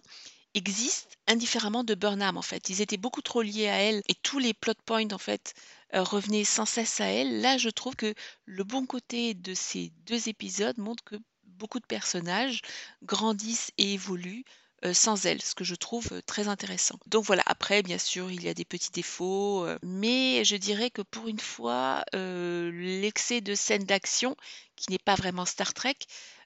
existent 0.58 1.08
indifféremment 1.26 1.84
de 1.84 1.94
Burnham 1.94 2.36
en 2.36 2.42
fait. 2.42 2.68
Ils 2.68 2.82
étaient 2.82 2.96
beaucoup 2.96 3.22
trop 3.22 3.42
liés 3.42 3.68
à 3.68 3.76
elle 3.76 4.02
et 4.08 4.14
tous 4.14 4.38
les 4.38 4.52
plot 4.52 4.74
points 4.84 5.10
en 5.12 5.18
fait 5.18 5.54
euh, 5.94 6.02
revenaient 6.02 6.44
sans 6.44 6.66
cesse 6.66 7.00
à 7.00 7.06
elle. 7.06 7.40
Là, 7.40 7.56
je 7.56 7.70
trouve 7.70 7.96
que 7.96 8.14
le 8.44 8.64
bon 8.64 8.84
côté 8.84 9.34
de 9.34 9.54
ces 9.54 9.92
deux 10.06 10.28
épisodes 10.28 10.78
montre 10.78 11.04
que 11.04 11.16
beaucoup 11.44 11.80
de 11.80 11.86
personnages 11.86 12.60
grandissent 13.02 13.70
et 13.78 13.94
évoluent 13.94 14.44
euh, 14.84 14.94
sans 14.94 15.26
elle, 15.26 15.42
ce 15.42 15.54
que 15.54 15.64
je 15.64 15.74
trouve 15.74 16.08
euh, 16.12 16.20
très 16.26 16.46
intéressant. 16.48 16.98
Donc 17.06 17.24
voilà, 17.24 17.42
après, 17.46 17.82
bien 17.82 17.98
sûr, 17.98 18.30
il 18.30 18.42
y 18.42 18.48
a 18.48 18.54
des 18.54 18.64
petits 18.64 18.92
défauts, 18.92 19.66
mais 19.82 20.44
je 20.44 20.56
dirais 20.56 20.90
que 20.90 21.02
pour 21.02 21.28
une 21.28 21.40
fois, 21.40 22.04
l'excès 22.12 23.40
de 23.40 23.54
scènes 23.54 23.84
d'action, 23.84 24.36
qui 24.76 24.90
n'est 24.90 24.98
pas 24.98 25.14
vraiment 25.14 25.44
Star 25.44 25.74
Trek, 25.74 25.96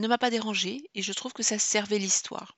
ne 0.00 0.08
m'a 0.08 0.18
pas 0.18 0.30
dérangé 0.30 0.88
et 0.94 1.02
je 1.02 1.12
trouve 1.12 1.32
que 1.32 1.42
ça 1.42 1.58
servait 1.58 1.98
l'histoire. 1.98 2.56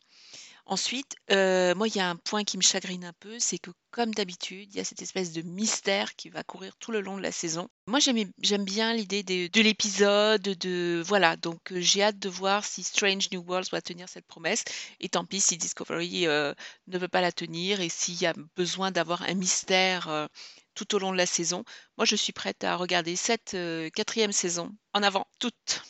Ensuite, 0.66 1.16
euh, 1.30 1.74
moi, 1.74 1.88
il 1.88 1.96
y 1.96 2.00
a 2.00 2.08
un 2.08 2.16
point 2.16 2.42
qui 2.42 2.56
me 2.56 2.62
chagrine 2.62 3.04
un 3.04 3.12
peu, 3.20 3.38
c'est 3.38 3.58
que 3.58 3.70
comme 3.90 4.14
d'habitude, 4.14 4.70
il 4.72 4.76
y 4.78 4.80
a 4.80 4.84
cette 4.84 5.02
espèce 5.02 5.32
de 5.32 5.42
mystère 5.42 6.16
qui 6.16 6.30
va 6.30 6.42
courir 6.42 6.74
tout 6.78 6.90
le 6.90 7.02
long 7.02 7.18
de 7.18 7.22
la 7.22 7.32
saison. 7.32 7.68
Moi, 7.86 8.00
j'aime 8.00 8.64
bien 8.64 8.94
l'idée 8.94 9.22
de, 9.22 9.48
de 9.48 9.60
l'épisode, 9.60 10.40
de 10.40 11.02
voilà. 11.04 11.36
Donc, 11.36 11.70
euh, 11.70 11.80
j'ai 11.80 12.02
hâte 12.02 12.18
de 12.18 12.30
voir 12.30 12.64
si 12.64 12.82
Strange 12.82 13.30
New 13.30 13.42
Worlds 13.46 13.68
va 13.72 13.82
tenir 13.82 14.08
cette 14.08 14.26
promesse. 14.26 14.64
Et 15.00 15.10
tant 15.10 15.26
pis 15.26 15.42
si 15.42 15.58
Discovery 15.58 16.26
euh, 16.26 16.54
ne 16.86 16.98
veut 16.98 17.08
pas 17.08 17.20
la 17.20 17.30
tenir 17.30 17.82
et 17.82 17.90
s'il 17.90 18.20
y 18.20 18.26
a 18.26 18.32
besoin 18.56 18.90
d'avoir 18.90 19.22
un 19.22 19.34
mystère 19.34 20.28
tout 20.74 20.94
au 20.94 20.98
long 20.98 21.12
de 21.12 21.18
la 21.18 21.26
saison. 21.26 21.62
Moi, 21.98 22.06
je 22.06 22.16
suis 22.16 22.32
prête 22.32 22.64
à 22.64 22.76
regarder 22.76 23.16
cette 23.16 23.56
quatrième 23.94 24.32
saison. 24.32 24.72
En 24.94 25.02
avant, 25.02 25.26
toute. 25.38 25.82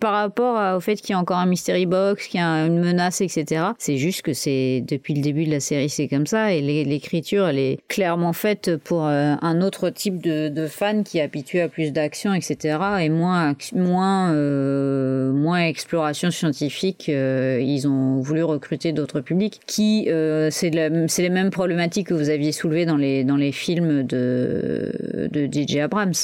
Par 0.00 0.12
rapport 0.14 0.76
au 0.76 0.80
fait 0.80 0.96
qu'il 0.96 1.10
y 1.10 1.12
a 1.12 1.18
encore 1.18 1.36
un 1.36 1.46
mystery 1.46 1.84
box, 1.86 2.26
qu'il 2.26 2.40
y 2.40 2.42
a 2.42 2.46
une 2.66 2.78
menace, 2.80 3.20
etc. 3.20 3.64
C'est 3.78 3.98
juste 3.98 4.22
que 4.22 4.32
c'est 4.32 4.82
depuis 4.88 5.12
le 5.14 5.20
début 5.20 5.44
de 5.44 5.50
la 5.50 5.60
série, 5.60 5.90
c'est 5.90 6.08
comme 6.08 6.26
ça. 6.26 6.54
Et 6.54 6.62
l'é- 6.62 6.84
l'écriture, 6.84 7.46
elle 7.48 7.58
est 7.58 7.78
clairement 7.88 8.32
faite 8.32 8.76
pour 8.78 9.06
euh, 9.06 9.34
un 9.42 9.60
autre 9.60 9.90
type 9.90 10.22
de, 10.22 10.48
de 10.48 10.66
fan 10.66 11.04
qui 11.04 11.18
est 11.18 11.22
habitué 11.22 11.60
à 11.60 11.68
plus 11.68 11.92
d'action, 11.92 12.32
etc. 12.32 12.78
Et 13.02 13.08
moins, 13.10 13.54
moins, 13.74 14.32
euh, 14.32 15.32
moins 15.32 15.60
exploration 15.66 16.30
scientifique. 16.30 17.08
euh, 17.10 17.60
ils 17.62 17.86
ont 17.86 18.20
voulu 18.20 18.42
recruter 18.42 18.92
d'autres 18.92 19.20
publics 19.20 19.60
qui, 19.66 20.06
euh, 20.08 20.48
c'est 20.50 20.70
les 20.70 21.28
mêmes 21.30 21.50
problématiques 21.50 22.06
que 22.08 22.14
vous 22.14 22.30
aviez 22.30 22.52
soulevées 22.52 22.86
dans 22.86 22.96
les, 22.96 23.22
dans 23.24 23.36
les 23.36 23.52
films 23.52 24.02
de, 24.04 25.28
de 25.30 25.46
DJ 25.46 25.76
Abrams. 25.80 26.14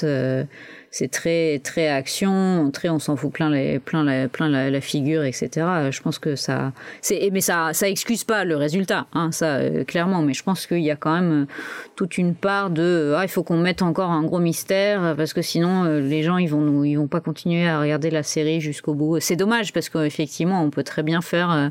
Euh, 0.97 1.07
c'est 1.07 1.09
très 1.09 1.59
très 1.59 1.89
action 1.89 2.71
très 2.73 2.89
on 2.89 2.99
s'en 2.99 3.17
fout 3.17 3.33
plein 3.33 3.51
les 3.51 3.79
plein 3.79 4.05
la 4.05 4.29
plein 4.29 4.49
la, 4.49 4.81
figure 4.81 5.25
etc 5.25 5.91
je 5.91 6.01
pense 6.01 6.19
que 6.19 6.37
ça 6.37 6.73
c'est 7.01 7.31
mais 7.33 7.41
ça 7.41 7.73
ça 7.73 7.89
excuse 7.89 8.25
pas 8.25 8.45
le 8.45 8.57
résultat 8.57 9.07
hein, 9.13 9.33
ça 9.33 9.57
euh, 9.67 9.85
clairement. 9.85 10.23
Mais 10.23 10.35
je 10.35 10.43
pense 10.43 10.67
qu'il 10.67 10.81
y 10.81 10.91
a 10.91 10.97
quand 10.97 11.15
même 11.15 11.43
euh, 11.43 11.47
toute 11.95 12.19
une 12.19 12.35
part 12.35 12.71
de 12.71 13.15
ah 13.17 13.25
il 13.25 13.29
faut 13.29 13.43
qu'on 13.43 13.57
mette 13.57 13.83
encore 13.83 14.11
un 14.11 14.23
gros 14.23 14.39
mystère 14.39 15.03
euh, 15.03 15.15
parce 15.15 15.33
que 15.33 15.43
sinon 15.43 15.85
euh, 15.85 16.01
les 16.01 16.23
gens 16.23 16.39
ils 16.39 16.49
vont 16.49 16.61
nous 16.61 16.85
ils 16.85 16.97
vont 16.97 17.09
pas 17.09 17.21
continuer 17.21 17.67
à 17.69 17.81
regarder 17.81 18.11
la 18.11 18.23
série 18.23 18.61
jusqu'au 18.61 18.95
bout. 18.95 19.21
C'est 19.21 19.37
dommage 19.37 19.73
parce 19.73 19.89
qu'effectivement 19.89 20.63
on 20.63 20.71
peut 20.71 20.83
très 20.83 21.03
bien 21.03 21.21
faire 21.21 21.51
euh, 21.51 21.69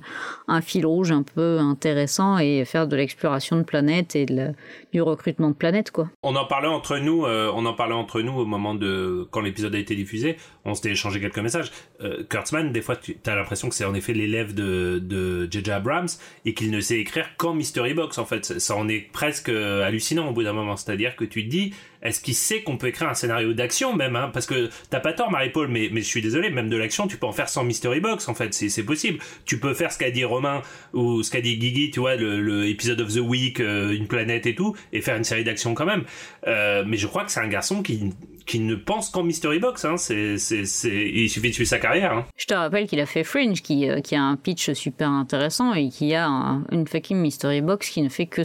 un 0.48 0.62
fil 0.62 0.86
rouge 0.86 1.12
un 1.12 1.24
peu 1.24 1.60
intéressant 1.60 2.38
et 2.38 2.66
faire 2.66 2.88
de 2.88 2.96
l'exploration 2.96 3.58
de 3.58 3.64
planètes 3.64 4.16
et 4.16 4.26
du 4.26 5.02
recrutement 5.02 5.50
de 5.50 5.56
planètes 5.56 5.92
quoi. 5.92 6.10
On 6.24 6.36
en 6.36 6.46
parlait 6.46 6.68
entre 6.68 6.98
nous, 6.98 7.26
euh, 7.26 7.52
on 7.56 7.66
en 7.66 7.74
parlait 7.74 7.94
entre 7.94 8.22
nous 8.22 8.34
au 8.34 8.46
moment 8.46 8.76
de 8.76 9.15
quand 9.24 9.42
l'épisode 9.42 9.74
a 9.76 9.80
été 9.80 9.96
diffusé. 9.96 10.38
On 10.66 10.74
s'était 10.74 10.92
échangé 10.92 11.20
quelques 11.20 11.40
messages. 11.40 11.72
Euh, 12.02 12.24
Kurtzman, 12.30 12.72
des 12.72 12.82
fois, 12.82 12.96
tu 12.96 13.18
as 13.26 13.36
l'impression 13.36 13.70
que 13.70 13.76
c'est 13.76 13.86
en 13.86 13.94
effet 13.94 14.14
l'élève 14.14 14.54
de 14.54 15.00
de 15.02 15.48
J.J. 15.50 15.72
Abrams 15.72 16.08
et 16.46 16.54
qu'il 16.54 16.72
ne 16.72 16.80
sait 16.80 17.00
écrire 17.00 17.36
qu'en 17.38 17.54
mystery 17.54 17.94
box. 17.94 18.18
En 18.18 18.26
fait, 18.26 18.60
ça 18.60 18.76
en 18.76 18.88
est 18.88 19.12
presque 19.12 19.50
euh, 19.50 19.84
hallucinant 19.84 20.30
au 20.30 20.34
bout 20.34 20.44
d'un 20.44 20.54
moment. 20.54 20.76
C'est-à-dire 20.76 21.16
que 21.16 21.24
tu 21.24 21.44
te 21.46 21.50
dis, 21.50 21.74
est-ce 22.02 22.22
qu'il 22.22 22.36
sait 22.36 22.62
qu'on 22.62 22.78
peut 22.78 22.88
écrire 22.88 23.10
un 23.10 23.14
scénario 23.14 23.54
d'action 23.54 23.96
même 23.96 24.16
hein? 24.16 24.30
Parce 24.34 24.46
que 24.46 24.70
t'as 24.90 25.00
pas 25.00 25.14
tort, 25.14 25.32
Marie-Paul, 25.32 25.68
mais 25.68 25.90
mais 25.92 26.02
je 26.02 26.08
suis 26.08 26.22
désolé, 26.22 26.50
même 26.50 26.70
de 26.70 26.78
l'action, 26.78 27.08
tu 27.08 27.18
peux 27.18 27.28
en 27.28 27.32
faire 27.32 27.50
sans 27.50 27.64
mystery 27.64 28.00
box. 28.00 28.28
En 28.28 28.34
fait, 28.34 28.54
c'est 28.54 28.84
possible. 28.84 29.20
Tu 29.46 29.60
peux 29.60 29.74
faire 29.74 29.92
ce 29.92 29.98
qu'a 29.98 30.12
dit 30.12 30.24
Romain 30.24 30.62
ou 30.94 31.24
ce 31.24 31.32
qu'a 31.32 31.42
dit 31.42 31.58
Guigui, 31.58 31.92
tu 31.92 32.00
vois, 32.00 32.16
le, 32.16 32.42
le 32.42 32.66
of 33.02 33.14
the 33.14 33.20
week, 33.20 33.60
euh, 33.60 33.92
une 33.92 34.08
planète 34.08 34.46
et 34.46 34.56
tout, 34.56 34.76
et 34.94 35.02
faire 35.02 35.16
une 35.16 35.24
série 35.24 35.44
d'action 35.44 35.74
quand 35.74 35.86
même. 35.86 36.04
Mais 36.46 36.98
je 36.98 37.08
crois 37.08 37.24
que 37.24 37.32
c'est 37.32 37.40
un 37.40 37.48
garçon 37.48 37.82
qui 37.82 38.12
qui 38.46 38.60
ne 38.60 38.76
pense 38.76 39.10
qu'en 39.10 39.24
mystery 39.24 39.60
box. 39.60 39.86
Hein. 39.86 39.98
C'est 39.98 40.38
c'est 40.38 40.66
c'est 40.66 40.90
il 41.10 41.30
suffit 41.30 41.50
de 41.50 41.54
suivre 41.54 41.70
sa 41.70 41.80
carrière. 41.80 42.14
Hein. 42.14 42.26
Je 42.38 42.46
te 42.46 42.54
rappelle 42.54 42.88
qu'il 42.88 43.00
a 43.00 43.06
fait 43.06 43.24
Fringe, 43.24 43.62
qui, 43.62 43.90
euh, 43.90 44.02
qui 44.02 44.16
a 44.16 44.22
un 44.22 44.36
pitch 44.36 44.72
super 44.74 45.10
intéressant 45.10 45.74
et 45.74 45.90
qui 45.90 46.14
a 46.14 46.28
un- 46.28 46.64
une 46.72 46.88
fucking 46.88 47.18
mystery 47.18 47.62
box 47.62 47.90
qui 47.90 48.02
ne 48.02 48.10
fait 48.10 48.26
que 48.28 48.42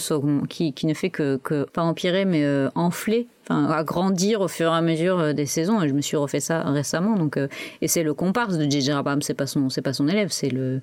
qui, 0.47 0.73
qui 0.73 0.87
ne 0.87 0.95
fait 0.95 1.11
que, 1.11 1.37
que 1.43 1.65
pas 1.65 1.83
empirer 1.83 2.25
mais 2.25 2.43
euh, 2.45 2.69
enfler, 2.75 3.27
enfin 3.51 3.71
agrandir 3.73 4.41
au 4.41 4.49
fur 4.49 4.67
et 4.73 4.75
à 4.77 4.81
mesure 4.81 5.19
euh, 5.19 5.33
des 5.33 5.47
saisons. 5.47 5.83
Et 5.83 5.89
je 5.89 5.95
me 5.95 6.01
suis 6.01 6.17
refait 6.17 6.41
ça 6.41 6.63
récemment, 6.63 7.17
donc 7.17 7.37
euh, 7.37 7.49
et 7.83 7.89
c'est 7.89 8.03
le 8.03 8.15
comparse 8.15 8.57
de 8.57 8.65
JJ 8.71 8.91
Abrams, 8.91 9.23
c'est 9.23 9.35
pas 9.35 9.47
son 9.47 9.69
c'est 9.69 9.83
pas 9.83 9.93
son 9.93 10.09
élève, 10.09 10.29
c'est 10.31 10.51
le 10.51 10.81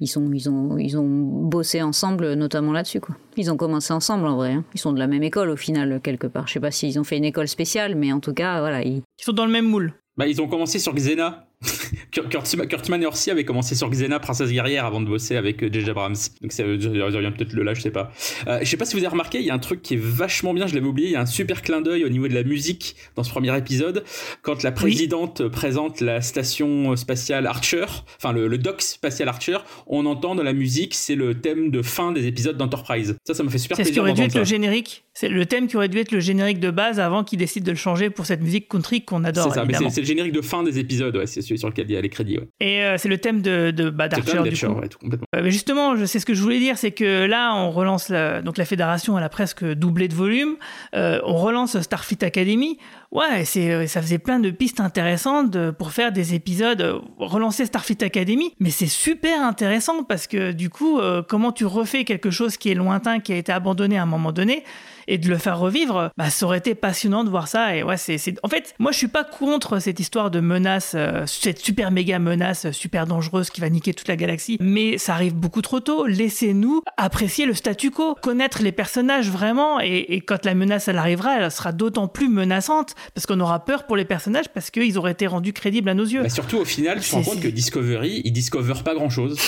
ils 0.00 0.06
sont 0.08 0.30
ils 0.32 0.48
ont 0.50 0.76
ils 0.78 0.98
ont 0.98 1.06
bossé 1.08 1.80
ensemble 1.82 2.34
notamment 2.34 2.72
là-dessus 2.72 3.00
quoi. 3.00 3.16
Ils 3.36 3.50
ont 3.50 3.56
commencé 3.56 3.92
ensemble 3.92 4.26
en 4.26 4.36
vrai. 4.36 4.52
hein. 4.52 4.64
Ils 4.74 4.80
sont 4.80 4.92
de 4.92 4.98
la 4.98 5.06
même 5.06 5.22
école 5.22 5.50
au 5.50 5.56
final 5.56 6.00
quelque 6.02 6.26
part. 6.26 6.46
Je 6.48 6.54
sais 6.54 6.60
pas 6.60 6.70
s'ils 6.70 6.98
ont 6.98 7.04
fait 7.04 7.16
une 7.16 7.24
école 7.24 7.48
spéciale, 7.48 7.94
mais 7.94 8.12
en 8.12 8.20
tout 8.20 8.34
cas 8.34 8.60
voilà 8.60 8.82
ils 8.82 9.02
Ils 9.18 9.24
sont 9.24 9.32
dans 9.32 9.46
le 9.46 9.52
même 9.52 9.66
moule. 9.68 9.94
Bah, 10.16 10.26
ils 10.26 10.42
ont 10.42 10.48
commencé 10.48 10.80
sur 10.80 10.92
Xena. 10.94 11.47
Kurt- 12.12 12.28
Kurtzman 12.28 12.68
Kurtzman 12.68 13.02
et 13.02 13.06
Orsi 13.06 13.30
avaient 13.30 13.44
commencé 13.44 13.74
sur 13.74 13.90
Xena, 13.90 14.20
Princesse 14.20 14.50
guerrière, 14.50 14.84
avant 14.84 15.00
de 15.00 15.06
bosser 15.06 15.36
avec 15.36 15.62
euh, 15.62 15.68
J.J. 15.72 15.90
Abrams. 15.90 16.16
Donc 16.40 16.52
ça 16.52 16.62
euh, 16.62 17.10
ça 17.10 17.20
vient 17.20 17.32
peut-être 17.32 17.52
le 17.52 17.62
là, 17.64 17.74
je 17.74 17.80
sais 17.80 17.90
pas. 17.90 18.12
Euh, 18.46 18.60
je 18.62 18.66
sais 18.66 18.76
pas 18.76 18.84
si 18.84 18.94
vous 18.94 19.00
avez 19.00 19.08
remarqué, 19.08 19.38
il 19.40 19.44
y 19.44 19.50
a 19.50 19.54
un 19.54 19.58
truc 19.58 19.82
qui 19.82 19.94
est 19.94 20.00
vachement 20.00 20.54
bien, 20.54 20.66
je 20.66 20.74
l'avais 20.74 20.86
oublié, 20.86 21.08
il 21.08 21.12
y 21.12 21.16
a 21.16 21.20
un 21.20 21.26
super 21.26 21.62
clin 21.62 21.80
d'œil 21.80 22.04
au 22.04 22.08
niveau 22.08 22.28
de 22.28 22.34
la 22.34 22.44
musique 22.44 22.96
dans 23.16 23.24
ce 23.24 23.30
premier 23.30 23.56
épisode, 23.58 24.04
quand 24.42 24.62
la 24.62 24.72
présidente 24.72 25.48
présente 25.48 26.00
la 26.00 26.20
station 26.22 26.94
spatiale 26.96 27.46
Archer, 27.46 27.86
enfin 28.16 28.32
le, 28.32 28.46
le 28.46 28.58
dock 28.58 28.80
spatial 28.80 29.28
Archer, 29.28 29.58
on 29.86 30.06
entend 30.06 30.34
dans 30.34 30.42
la 30.44 30.52
musique, 30.52 30.94
c'est 30.94 31.14
le 31.16 31.34
thème 31.40 31.70
de 31.70 31.82
fin 31.82 32.12
des 32.12 32.26
épisodes 32.26 32.56
d'Enterprise. 32.56 33.16
Ça, 33.26 33.34
ça 33.34 33.42
m'a 33.42 33.50
fait 33.50 33.58
super 33.58 33.76
C'est 33.76 33.84
ce 33.84 33.88
qui 33.88 33.94
plaisir 33.94 34.02
aurait 34.04 34.12
dû 34.14 34.22
être 34.22 34.38
le 34.38 34.44
générique. 34.44 35.04
C'est 35.14 35.28
le 35.28 35.44
thème 35.46 35.66
qui 35.66 35.76
aurait 35.76 35.88
dû 35.88 35.98
être 35.98 36.12
le 36.12 36.20
générique 36.20 36.60
de 36.60 36.70
base 36.70 37.00
avant 37.00 37.24
qu'ils 37.24 37.38
décident 37.40 37.66
de 37.66 37.72
le 37.72 37.76
changer 37.76 38.10
pour 38.10 38.26
cette 38.26 38.40
musique 38.40 38.68
country 38.68 39.02
qu'on 39.04 39.24
adore. 39.24 39.48
C'est 39.48 39.54
ça, 39.58 39.64
évidemment. 39.64 39.88
c'est 39.88 39.96
c'est 39.96 40.00
le 40.02 40.06
générique 40.06 40.32
de 40.32 40.40
fin 40.42 40.62
des 40.62 40.78
épisodes, 40.78 41.16
ouais, 41.16 41.26
c'est 41.26 41.47
celui 41.48 41.58
sur 41.58 41.68
lequel 41.68 41.86
il 41.88 41.94
y 41.94 41.96
a 41.96 42.00
les 42.00 42.08
crédits. 42.08 42.38
Ouais. 42.38 42.48
Et 42.60 42.82
euh, 42.82 42.96
c'est 42.98 43.08
le 43.08 43.18
thème 43.18 43.42
de, 43.42 43.70
de 43.70 43.90
bah, 43.90 44.08
d'Archer, 44.08 44.38
du 44.42 44.50
d'Archer, 44.50 44.66
coup. 44.68 44.72
ouais, 44.74 44.88
tout 44.88 44.98
complètement. 44.98 45.26
Euh, 45.34 45.40
mais 45.42 45.50
justement, 45.50 45.96
je 45.96 46.04
sais 46.04 46.18
ce 46.20 46.26
que 46.26 46.34
je 46.34 46.42
voulais 46.42 46.58
dire, 46.60 46.78
c'est 46.78 46.92
que 46.92 47.24
là, 47.26 47.54
on 47.54 47.70
relance 47.70 48.08
la, 48.08 48.42
donc 48.42 48.58
la 48.58 48.64
fédération, 48.64 49.16
elle 49.18 49.24
a 49.24 49.28
presque 49.28 49.64
doublé 49.64 50.08
de 50.08 50.14
volume. 50.14 50.56
Euh, 50.94 51.20
on 51.24 51.34
relance 51.36 51.80
Starfleet 51.80 52.24
Academy. 52.24 52.78
Ouais, 53.10 53.44
c'est, 53.44 53.86
ça 53.86 54.02
faisait 54.02 54.18
plein 54.18 54.38
de 54.38 54.50
pistes 54.50 54.80
intéressantes 54.80 55.50
de- 55.50 55.70
pour 55.70 55.92
faire 55.92 56.12
des 56.12 56.34
épisodes. 56.34 57.00
relancer 57.18 57.64
Starfleet 57.66 58.04
Academy, 58.04 58.52
mais 58.60 58.70
c'est 58.70 58.86
super 58.86 59.42
intéressant 59.42 60.02
parce 60.04 60.26
que 60.26 60.52
du 60.52 60.68
coup, 60.70 61.00
comment 61.28 61.52
tu 61.52 61.64
refais 61.64 62.04
quelque 62.04 62.30
chose 62.30 62.56
qui 62.56 62.70
est 62.70 62.74
lointain, 62.74 63.20
qui 63.20 63.32
a 63.32 63.36
été 63.36 63.50
abandonné 63.52 63.96
à 63.98 64.02
un 64.02 64.06
moment 64.06 64.32
donné, 64.32 64.62
et 65.08 65.18
de 65.18 65.28
le 65.28 65.38
faire 65.38 65.58
revivre, 65.58 66.10
bah, 66.16 66.30
ça 66.30 66.46
aurait 66.46 66.58
été 66.58 66.74
passionnant 66.74 67.24
de 67.24 67.30
voir 67.30 67.48
ça. 67.48 67.74
Et 67.74 67.82
ouais, 67.82 67.96
c'est, 67.96 68.18
en 68.42 68.48
fait, 68.48 68.74
moi, 68.78 68.92
je 68.92 68.98
suis 68.98 69.08
pas 69.08 69.24
contre 69.24 69.80
cette 69.80 69.98
histoire 69.98 70.30
de 70.30 70.40
menace, 70.40 70.92
euh, 70.94 71.24
cette 71.26 71.58
super 71.58 71.90
méga 71.90 72.18
menace, 72.18 72.66
euh, 72.66 72.72
super 72.72 73.06
dangereuse 73.06 73.50
qui 73.50 73.60
va 73.60 73.70
niquer 73.70 73.94
toute 73.94 74.08
la 74.08 74.16
galaxie. 74.16 74.58
Mais 74.60 74.98
ça 74.98 75.14
arrive 75.14 75.34
beaucoup 75.34 75.62
trop 75.62 75.80
tôt. 75.80 76.06
Laissez-nous 76.06 76.82
apprécier 76.96 77.46
le 77.46 77.54
statu 77.54 77.90
quo, 77.90 78.14
connaître 78.20 78.62
les 78.62 78.72
personnages 78.72 79.30
vraiment. 79.30 79.80
Et, 79.80 80.06
et 80.08 80.20
quand 80.20 80.44
la 80.44 80.54
menace 80.54 80.88
elle 80.88 80.98
arrivera, 80.98 81.40
elle 81.40 81.50
sera 81.50 81.72
d'autant 81.72 82.06
plus 82.06 82.28
menaçante 82.28 82.94
parce 83.14 83.26
qu'on 83.26 83.40
aura 83.40 83.64
peur 83.64 83.86
pour 83.86 83.96
les 83.96 84.04
personnages 84.04 84.48
parce 84.48 84.70
qu'ils 84.70 84.98
auraient 84.98 85.12
été 85.12 85.26
rendus 85.26 85.52
crédibles 85.52 85.88
à 85.88 85.94
nos 85.94 86.04
yeux. 86.04 86.22
Bah, 86.22 86.28
surtout 86.28 86.58
au 86.58 86.64
final, 86.64 87.00
tu 87.00 87.10
te 87.10 87.14
rends 87.14 87.22
compte 87.22 87.40
que 87.40 87.48
Discovery, 87.48 88.22
il 88.24 88.32
discover 88.32 88.74
pas 88.84 88.94
grand 88.94 89.10
chose. 89.10 89.38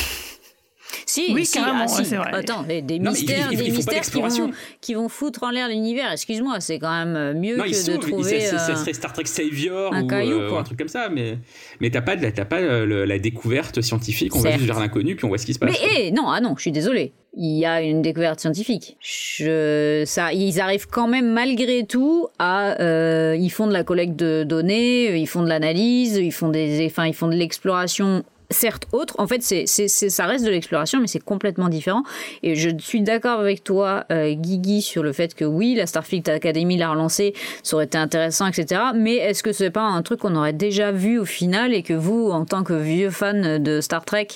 Si, 1.07 1.33
Oui, 1.33 1.45
si, 1.47 1.59
carrément, 1.59 1.85
ah, 1.85 1.89
si. 1.89 2.05
c'est 2.05 2.17
vrai. 2.17 2.31
Attends, 2.33 2.63
des, 2.63 2.83
des 2.83 2.99
Non, 2.99 3.11
mais 3.13 3.19
il- 3.19 3.23
mystères, 3.27 3.49
il- 3.53 3.59
il 3.61 3.65
des 3.65 3.71
mystères 3.77 4.01
qui 4.03 4.21
vont, 4.21 4.51
qui 4.81 4.95
vont 4.95 5.09
foutre 5.09 5.43
en 5.43 5.51
l'air 5.51 5.69
l'univers. 5.69 6.11
Excuse-moi, 6.13 6.61
c'est 6.61 6.79
quand 6.79 6.91
même 6.93 7.17
euh, 7.17 7.35
mieux 7.35 7.57
Non, 7.57 7.65
que 7.65 7.91
de 7.93 7.97
trouver. 7.97 8.41
ça, 8.41 8.59
ça 8.59 8.73
euh, 8.73 8.77
serait 8.77 8.93
Star 8.93 9.13
Trek 9.13 9.27
Savior 9.27 9.93
un 9.95 10.05
ou, 10.05 10.07
caillou, 10.07 10.39
euh, 10.41 10.59
un 10.59 10.63
truc 10.63 10.79
comme 10.79 10.89
ça, 10.89 11.09
mais, 11.09 11.39
mais 11.81 11.91
t'as 11.91 12.01
pas, 12.03 12.17
de 12.17 12.23
la- 12.23 12.33
t'as 12.33 12.45
pas 12.45 12.59
euh, 12.61 12.87
le- 12.87 13.05
la 13.05 13.19
découverte 13.19 13.81
scientifique, 13.81 14.35
on 14.37 14.41
va 14.41 14.53
juste 14.53 14.65
vers 14.67 14.79
l'inconnu, 14.81 15.17
puis 15.17 15.25
on 15.25 15.29
voit 15.29 15.39
ce 15.39 15.47
qui 15.47 15.55
se 15.55 15.59
passe. 15.59 15.71
Mais 15.71 16.07
hé, 16.07 16.11
non, 16.13 16.29
ah 16.29 16.41
non, 16.41 16.55
je 16.57 16.63
suis 16.63 16.73
désolée. 16.73 17.13
Il 17.37 17.59
y 17.59 17.65
a 17.65 17.81
une 17.81 18.03
découverte 18.03 18.41
scientifique. 18.41 18.97
Je, 19.01 20.03
ça, 20.07 20.33
ils 20.33 20.61
arrivent 20.61 20.89
quand 20.89 21.07
même 21.07 21.33
malgré 21.33 21.85
tout 21.87 22.27
à, 22.39 22.81
euh, 22.81 23.37
ils 23.39 23.51
font 23.51 23.67
de 23.69 23.73
la 23.73 23.85
collecte 23.85 24.17
de 24.17 24.43
données, 24.45 25.17
ils 25.17 25.27
font 25.29 25.43
de 25.43 25.49
l'analyse, 25.49 26.17
ils 26.17 26.33
font 26.33 26.49
des, 26.49 26.87
enfin, 26.87 27.07
ils 27.07 27.15
font 27.15 27.29
de 27.29 27.35
l'exploration. 27.37 28.25
Certes, 28.53 28.87
autre. 28.93 29.15
En 29.19 29.27
fait, 29.29 29.43
c'est, 29.43 29.65
c'est, 29.67 29.87
c'est- 29.87 30.11
ça 30.11 30.27
reste 30.27 30.45
de 30.45 30.51
l'exploration, 30.51 30.99
mais 31.01 31.07
c'est 31.07 31.23
complètement 31.23 31.69
différent. 31.69 32.03
Et 32.43 32.57
je 32.57 32.71
suis 32.79 33.01
d'accord 33.01 33.39
avec 33.39 33.63
toi, 33.63 34.05
euh, 34.11 34.35
Guigui, 34.35 34.83
sur 34.83 35.03
le 35.05 35.13
fait 35.13 35.35
que 35.35 35.45
oui, 35.45 35.75
la 35.77 35.87
Starfleet 35.87 36.29
Academy 36.29 36.77
l'a 36.77 36.91
relancé, 36.91 37.33
ça 37.63 37.77
aurait 37.77 37.85
été 37.85 37.97
intéressant, 37.97 38.47
etc. 38.49 38.81
Mais 38.97 39.15
est-ce 39.17 39.43
que 39.45 39.53
c'est 39.53 39.71
pas 39.71 39.83
un 39.83 40.03
truc 40.03 40.21
qu'on 40.21 40.35
aurait 40.35 40.53
déjà 40.53 40.91
vu 40.91 41.19
au 41.21 41.25
final 41.25 41.73
et 41.73 41.83
que 41.85 41.95
vous, 41.95 42.31
en 42.31 42.45
tant 42.45 42.65
que 42.65 42.73
vieux 42.75 43.11
fan 43.11 43.63
de 43.63 43.81
Star 43.81 44.05
Trek, 44.05 44.27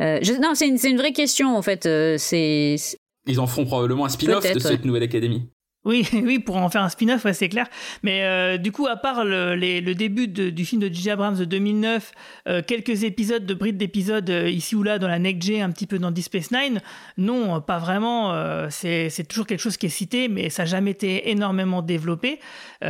euh, 0.00 0.18
je- 0.22 0.32
non, 0.34 0.50
c'est 0.54 0.66
une, 0.68 0.76
c'est 0.78 0.90
une 0.90 0.98
vraie 0.98 1.12
question 1.12 1.56
en 1.56 1.62
fait. 1.62 1.86
euh, 1.86 2.16
c'est 2.18 2.74
c'est- 2.78 2.98
Ils 3.28 3.40
en 3.40 3.46
feront 3.46 3.64
probablement 3.64 4.04
un 4.04 4.08
spin-off 4.08 4.42
de 4.52 4.58
cette 4.58 4.80
ouais. 4.80 4.86
nouvelle 4.86 5.02
académie. 5.04 5.48
Oui, 5.86 6.06
oui, 6.12 6.38
pour 6.38 6.56
en 6.56 6.68
faire 6.68 6.82
un 6.82 6.88
spin-off, 6.90 7.24
ouais, 7.24 7.32
c'est 7.32 7.48
clair. 7.48 7.66
Mais 8.02 8.24
euh, 8.24 8.58
du 8.58 8.72
coup, 8.72 8.86
à 8.86 8.96
part 8.96 9.24
le, 9.24 9.54
les- 9.54 9.80
le 9.80 9.94
début 9.94 10.28
de- 10.28 10.50
du 10.50 10.64
film 10.66 10.82
de 10.82 10.88
J.J. 10.88 11.10
Abrams 11.10 11.36
de 11.36 11.44
2009, 11.46 12.12
euh, 12.48 12.60
quelques 12.66 13.04
épisodes 13.04 13.46
de 13.46 13.54
brides 13.54 13.76
d'épisodes 13.78 14.28
euh, 14.28 14.50
ici 14.50 14.74
ou 14.76 14.82
là 14.82 14.98
dans 14.98 15.08
la 15.08 15.18
Next 15.18 15.42
G, 15.46 15.60
un 15.62 15.70
petit 15.70 15.86
peu 15.86 15.98
dans 15.98 16.10
Deep 16.10 16.24
Space 16.24 16.50
Nine, 16.50 16.80
non, 17.16 17.60
pas 17.60 17.78
vraiment. 17.78 18.34
c'est 18.70 19.10
toujours 19.28 19.46
quelque 19.46 19.60
chose 19.60 19.76
qui 19.76 19.86
est 19.86 19.90
cité, 19.90 20.28
mais 20.28 20.50
ça 20.50 20.62
n'a 20.62 20.66
jamais 20.66 20.90
été 20.90 21.30
énormément 21.30 21.82
développé. 21.82 22.40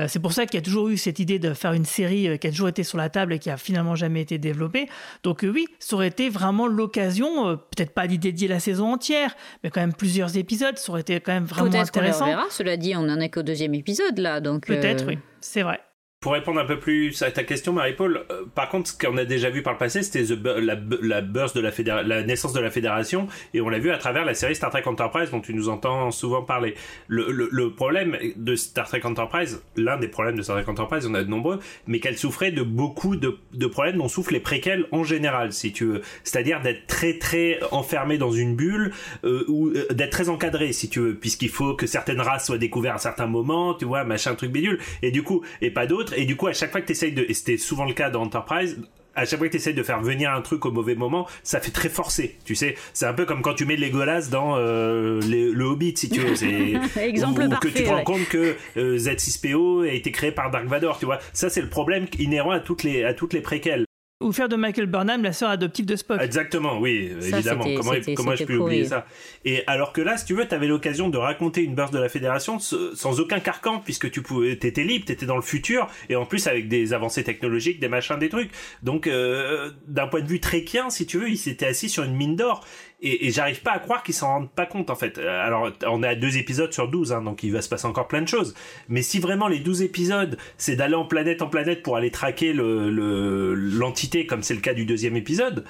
C'est 0.08 0.18
pour 0.20 0.32
ça 0.32 0.46
qu'il 0.46 0.54
y 0.58 0.62
a 0.62 0.64
toujours 0.64 0.88
eu 0.88 0.96
cette 0.96 1.18
idée 1.18 1.38
de 1.38 1.52
faire 1.54 1.72
une 1.72 1.84
série 1.84 2.38
qui 2.38 2.46
a 2.46 2.50
toujours 2.50 2.68
été 2.68 2.82
sur 2.82 2.98
la 2.98 3.08
table 3.08 3.32
et 3.34 3.38
qui 3.38 3.50
a 3.50 3.56
finalement 3.56 3.94
jamais 3.94 4.22
été 4.22 4.38
développée. 4.38 4.88
Donc 5.22 5.44
oui, 5.44 5.66
ça 5.78 5.96
aurait 5.96 6.08
été 6.08 6.28
vraiment 6.28 6.66
l'occasion, 6.66 7.56
peut-être 7.56 7.92
pas 7.92 8.06
d'y 8.06 8.18
dédier 8.18 8.48
la 8.48 8.58
saison 8.60 8.92
entière, 8.94 9.34
mais 9.62 9.70
quand 9.70 9.80
même 9.80 9.92
plusieurs 9.94 10.36
épisodes, 10.36 10.78
ça 10.78 10.90
aurait 10.92 11.02
été 11.02 11.20
quand 11.20 11.32
même 11.32 11.44
vraiment 11.44 11.70
intéressant. 11.98 12.24
reverra. 12.26 12.44
Cela 12.50 12.76
dit, 12.76 12.85
on 12.94 13.08
en 13.08 13.20
est 13.20 13.30
qu'au 13.30 13.42
deuxième 13.42 13.74
épisode 13.74 14.18
là, 14.18 14.40
donc. 14.40 14.66
Peut-être, 14.66 15.04
euh, 15.04 15.08
oui, 15.08 15.18
c'est 15.40 15.62
vrai. 15.62 15.80
Pour 16.20 16.32
répondre 16.32 16.58
un 16.58 16.64
peu 16.64 16.78
plus 16.78 17.22
à 17.22 17.30
ta 17.30 17.44
question, 17.44 17.74
Marie-Paul, 17.74 18.24
euh, 18.32 18.44
par 18.54 18.70
contre, 18.70 18.88
ce 18.88 18.98
qu'on 18.98 19.18
a 19.18 19.26
déjà 19.26 19.50
vu 19.50 19.62
par 19.62 19.74
le 19.74 19.78
passé, 19.78 20.02
c'était 20.02 20.24
la, 20.24 22.22
naissance 22.22 22.54
de 22.54 22.60
la 22.60 22.70
fédération, 22.70 23.28
et 23.52 23.60
on 23.60 23.68
l'a 23.68 23.78
vu 23.78 23.90
à 23.90 23.98
travers 23.98 24.24
la 24.24 24.32
série 24.32 24.56
Star 24.56 24.70
Trek 24.70 24.82
Enterprise, 24.86 25.30
dont 25.30 25.42
tu 25.42 25.52
nous 25.52 25.68
entends 25.68 26.10
souvent 26.10 26.42
parler. 26.42 26.74
Le, 27.06 27.68
problème 27.68 28.16
de 28.34 28.56
Star 28.56 28.88
Trek 28.88 29.02
Enterprise, 29.04 29.62
l'un 29.76 29.98
des 29.98 30.08
problèmes 30.08 30.36
de 30.36 30.42
Star 30.42 30.56
Trek 30.56 30.70
Enterprise, 30.70 31.04
il 31.04 31.08
y 31.08 31.10
en 31.10 31.14
a 31.14 31.22
de 31.22 31.28
nombreux, 31.28 31.60
mais 31.86 32.00
qu'elle 32.00 32.16
souffrait 32.16 32.50
de 32.50 32.62
beaucoup 32.62 33.16
de, 33.16 33.36
de 33.52 33.66
problèmes 33.66 33.98
dont 33.98 34.08
souffrent 34.08 34.32
les 34.32 34.40
préquels 34.40 34.86
en 34.92 35.04
général, 35.04 35.52
si 35.52 35.72
tu 35.74 35.84
veux. 35.84 36.00
C'est-à-dire 36.24 36.62
d'être 36.62 36.86
très 36.86 37.18
très 37.18 37.60
enfermé 37.72 38.16
dans 38.16 38.32
une 38.32 38.56
bulle, 38.56 38.92
euh, 39.24 39.44
ou 39.48 39.68
euh, 39.68 39.86
d'être 39.92 40.12
très 40.12 40.30
encadré, 40.30 40.72
si 40.72 40.88
tu 40.88 41.00
veux, 41.00 41.14
puisqu'il 41.14 41.50
faut 41.50 41.74
que 41.74 41.86
certaines 41.86 42.22
races 42.22 42.46
soient 42.46 42.58
découvertes 42.58 42.96
à 42.96 43.00
certains 43.00 43.26
moments, 43.26 43.74
tu 43.74 43.84
vois, 43.84 44.04
machin, 44.04 44.34
truc 44.34 44.50
bidule, 44.50 44.78
et 45.02 45.10
du 45.10 45.22
coup, 45.22 45.42
et 45.60 45.70
pas 45.70 45.86
d'autres, 45.86 46.05
et 46.16 46.24
du 46.24 46.36
coup, 46.36 46.46
à 46.46 46.52
chaque 46.52 46.70
fois 46.72 46.80
que 46.80 46.86
tu 46.86 46.92
essayes 46.92 47.12
de, 47.12 47.24
et 47.28 47.34
c'était 47.34 47.56
souvent 47.58 47.84
le 47.84 47.94
cas 47.94 48.10
dans 48.10 48.22
Enterprise, 48.22 48.78
à 49.14 49.24
chaque 49.24 49.38
fois 49.38 49.46
que 49.48 49.52
tu 49.52 49.56
essayes 49.56 49.72
de 49.72 49.82
faire 49.82 50.02
venir 50.02 50.30
un 50.30 50.42
truc 50.42 50.66
au 50.66 50.70
mauvais 50.72 50.94
moment, 50.94 51.26
ça 51.42 51.58
fait 51.58 51.70
très 51.70 51.88
forcé, 51.88 52.36
tu 52.44 52.54
sais. 52.54 52.74
C'est 52.92 53.06
un 53.06 53.14
peu 53.14 53.24
comme 53.24 53.40
quand 53.40 53.54
tu 53.54 53.64
mets 53.64 53.76
Legolas 53.76 54.28
dans 54.30 54.56
euh, 54.58 55.20
les- 55.22 55.50
le 55.50 55.64
Hobbit, 55.64 55.94
si 55.96 56.10
tu 56.10 56.20
veux. 56.20 56.34
Exemple 57.00 57.42
ou, 57.42 57.46
ou 57.46 57.56
que 57.58 57.68
tu 57.68 57.82
te 57.82 57.88
rends 57.88 57.96
ouais. 57.96 58.04
compte 58.04 58.28
que 58.28 58.54
euh, 58.76 58.98
Z6PO 58.98 59.88
a 59.88 59.92
été 59.92 60.10
créé 60.12 60.32
par 60.32 60.50
Dark 60.50 60.66
Vador, 60.66 60.98
tu 60.98 61.06
vois. 61.06 61.18
Ça, 61.32 61.48
c'est 61.48 61.62
le 61.62 61.70
problème 61.70 62.06
inhérent 62.18 62.50
à 62.50 62.60
toutes 62.60 62.82
les, 62.82 63.04
à 63.04 63.14
toutes 63.14 63.32
les 63.32 63.40
préquelles. 63.40 63.86
Ou 64.22 64.32
faire 64.32 64.48
de 64.48 64.56
Michael 64.56 64.86
Burnham 64.86 65.22
la 65.22 65.34
sœur 65.34 65.50
adoptive 65.50 65.84
de 65.84 65.94
Spock. 65.94 66.22
Exactement, 66.22 66.78
oui, 66.78 67.12
Ça, 67.20 67.36
évidemment. 67.36 67.64
Comment, 67.76 67.92
comment 68.16 68.34
je 68.34 68.44
peux 68.44 68.56
oublier 68.56 68.86
ça? 68.86 69.06
Et 69.44 69.62
alors 69.66 69.92
que 69.92 70.00
là, 70.00 70.16
si 70.16 70.24
tu 70.24 70.32
veux, 70.32 70.48
tu 70.48 70.54
avais 70.54 70.68
l'occasion 70.68 71.10
de 71.10 71.18
raconter 71.18 71.62
une 71.62 71.74
burst 71.74 71.92
de 71.92 71.98
la 71.98 72.08
Fédération 72.08 72.58
sans 72.58 73.20
aucun 73.20 73.40
carcan, 73.40 73.78
puisque 73.80 74.10
tu 74.10 74.22
pouvais, 74.22 74.52
étais 74.52 74.84
libre, 74.84 75.04
tu 75.04 75.12
étais 75.12 75.26
dans 75.26 75.36
le 75.36 75.42
futur, 75.42 75.88
et 76.08 76.16
en 76.16 76.24
plus 76.24 76.46
avec 76.46 76.66
des 76.68 76.94
avancées 76.94 77.24
technologiques, 77.24 77.78
des 77.78 77.88
machins, 77.88 78.18
des 78.18 78.30
trucs. 78.30 78.50
Donc, 78.82 79.06
euh, 79.06 79.72
d'un 79.86 80.06
point 80.06 80.22
de 80.22 80.28
vue 80.28 80.40
tréquien, 80.40 80.88
si 80.88 81.04
tu 81.04 81.18
veux, 81.18 81.28
il 81.28 81.36
s'était 81.36 81.66
assis 81.66 81.90
sur 81.90 82.02
une 82.02 82.16
mine 82.16 82.36
d'or. 82.36 82.64
Et, 83.02 83.26
et 83.26 83.30
j'arrive 83.30 83.60
pas 83.62 83.72
à 83.72 83.78
croire 83.78 84.02
qu'ils 84.02 84.14
s'en 84.14 84.28
rendent 84.28 84.50
pas 84.50 84.64
compte, 84.66 84.88
en 84.90 84.94
fait. 84.94 85.18
Euh, 85.18 85.46
Alors, 85.46 85.70
on 85.86 86.02
est 86.02 86.08
à 86.08 86.14
deux 86.14 86.38
épisodes 86.38 86.72
sur 86.72 86.88
12, 86.88 87.12
hein, 87.12 87.22
donc 87.22 87.42
il 87.42 87.52
va 87.52 87.60
se 87.60 87.68
passer 87.68 87.86
encore 87.86 88.08
plein 88.08 88.22
de 88.22 88.28
choses. 88.28 88.54
Mais 88.88 89.02
si 89.02 89.18
vraiment 89.18 89.48
les 89.48 89.58
12 89.58 89.82
épisodes, 89.82 90.38
c'est 90.56 90.76
d'aller 90.76 90.94
en 90.94 91.04
planète 91.04 91.42
en 91.42 91.48
planète 91.48 91.82
pour 91.82 91.96
aller 91.96 92.10
traquer 92.10 92.52
le- 92.54 92.90
le- 92.90 93.54
l'entité, 93.54 94.24
comme 94.26 94.42
c'est 94.42 94.54
le 94.54 94.60
cas 94.60 94.74
du 94.74 94.84
deuxième 94.86 95.16
épisode, 95.16 95.64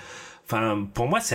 Enfin, 0.48 0.86
pour 0.94 1.08
moi, 1.08 1.18
c'est 1.18 1.34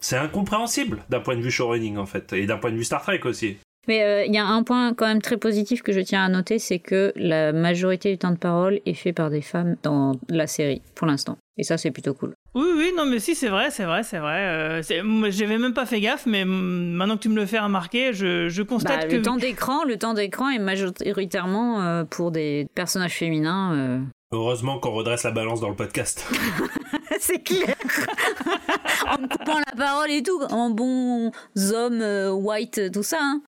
c'est 0.00 0.16
incompréhensible 0.16 1.04
d'un 1.10 1.20
point 1.20 1.36
de 1.36 1.42
vue 1.42 1.50
showrunning 1.52 1.96
en 1.96 2.06
fait, 2.06 2.32
et 2.32 2.44
d'un 2.46 2.56
point 2.58 2.72
de 2.72 2.76
vue 2.76 2.82
Star 2.82 3.02
Trek 3.02 3.20
aussi. 3.24 3.58
Mais 3.88 4.02
euh, 4.02 4.24
il 4.26 4.34
y 4.34 4.38
a 4.38 4.44
un 4.46 4.62
point 4.62 4.92
quand 4.94 5.06
même 5.06 5.22
très 5.22 5.36
positif 5.38 5.82
que 5.82 5.92
je 5.92 6.00
tiens 6.00 6.24
à 6.24 6.28
noter, 6.28 6.58
c'est 6.58 6.78
que 6.78 7.12
la 7.16 7.52
majorité 7.52 8.10
du 8.12 8.18
temps 8.18 8.30
de 8.30 8.36
parole 8.36 8.80
est 8.86 8.94
fait 8.94 9.12
par 9.12 9.30
des 9.30 9.40
femmes 9.40 9.76
dans 9.82 10.12
la 10.28 10.46
série, 10.46 10.82
pour 10.94 11.06
l'instant. 11.06 11.38
Et 11.56 11.62
ça, 11.62 11.76
c'est 11.78 11.90
plutôt 11.90 12.14
cool. 12.14 12.32
Oui, 12.54 12.66
oui, 12.76 12.92
non, 12.96 13.04
mais 13.06 13.18
si, 13.18 13.34
c'est 13.34 13.48
vrai, 13.48 13.70
c'est 13.70 13.84
vrai, 13.84 14.02
c'est 14.02 14.18
vrai. 14.18 14.38
Euh, 14.46 14.82
j'avais 15.30 15.58
même 15.58 15.74
pas 15.74 15.86
fait 15.86 16.00
gaffe, 16.00 16.26
mais 16.26 16.44
maintenant 16.44 17.16
que 17.16 17.22
tu 17.22 17.28
me 17.28 17.36
le 17.36 17.46
fais 17.46 17.58
remarquer, 17.58 18.12
je, 18.12 18.48
je 18.48 18.62
constate 18.62 19.02
Bah, 19.02 19.06
que. 19.08 19.16
Le 19.16 19.22
temps 19.22 19.36
d'écran, 19.36 19.84
le 19.84 19.96
temps 19.96 20.14
d'écran 20.14 20.48
est 20.50 20.58
majoritairement 20.58 21.82
euh, 21.82 22.04
pour 22.04 22.30
des 22.32 22.66
personnages 22.74 23.14
féminins. 23.14 23.74
euh. 23.74 24.00
Heureusement 24.32 24.78
qu'on 24.78 24.92
redresse 24.92 25.24
la 25.24 25.32
balance 25.32 25.60
dans 25.60 25.68
le 25.70 25.74
podcast. 25.76 26.24
c'est 27.20 27.42
clair. 27.42 27.74
en 29.08 29.20
me 29.20 29.26
coupant 29.28 29.58
la 29.58 29.76
parole 29.76 30.10
et 30.10 30.22
tout, 30.22 30.40
en 30.50 30.70
bons 30.70 31.32
hommes 31.72 32.00
euh, 32.00 32.30
white, 32.30 32.92
tout 32.92 33.02
ça. 33.02 33.18
hein. 33.20 33.42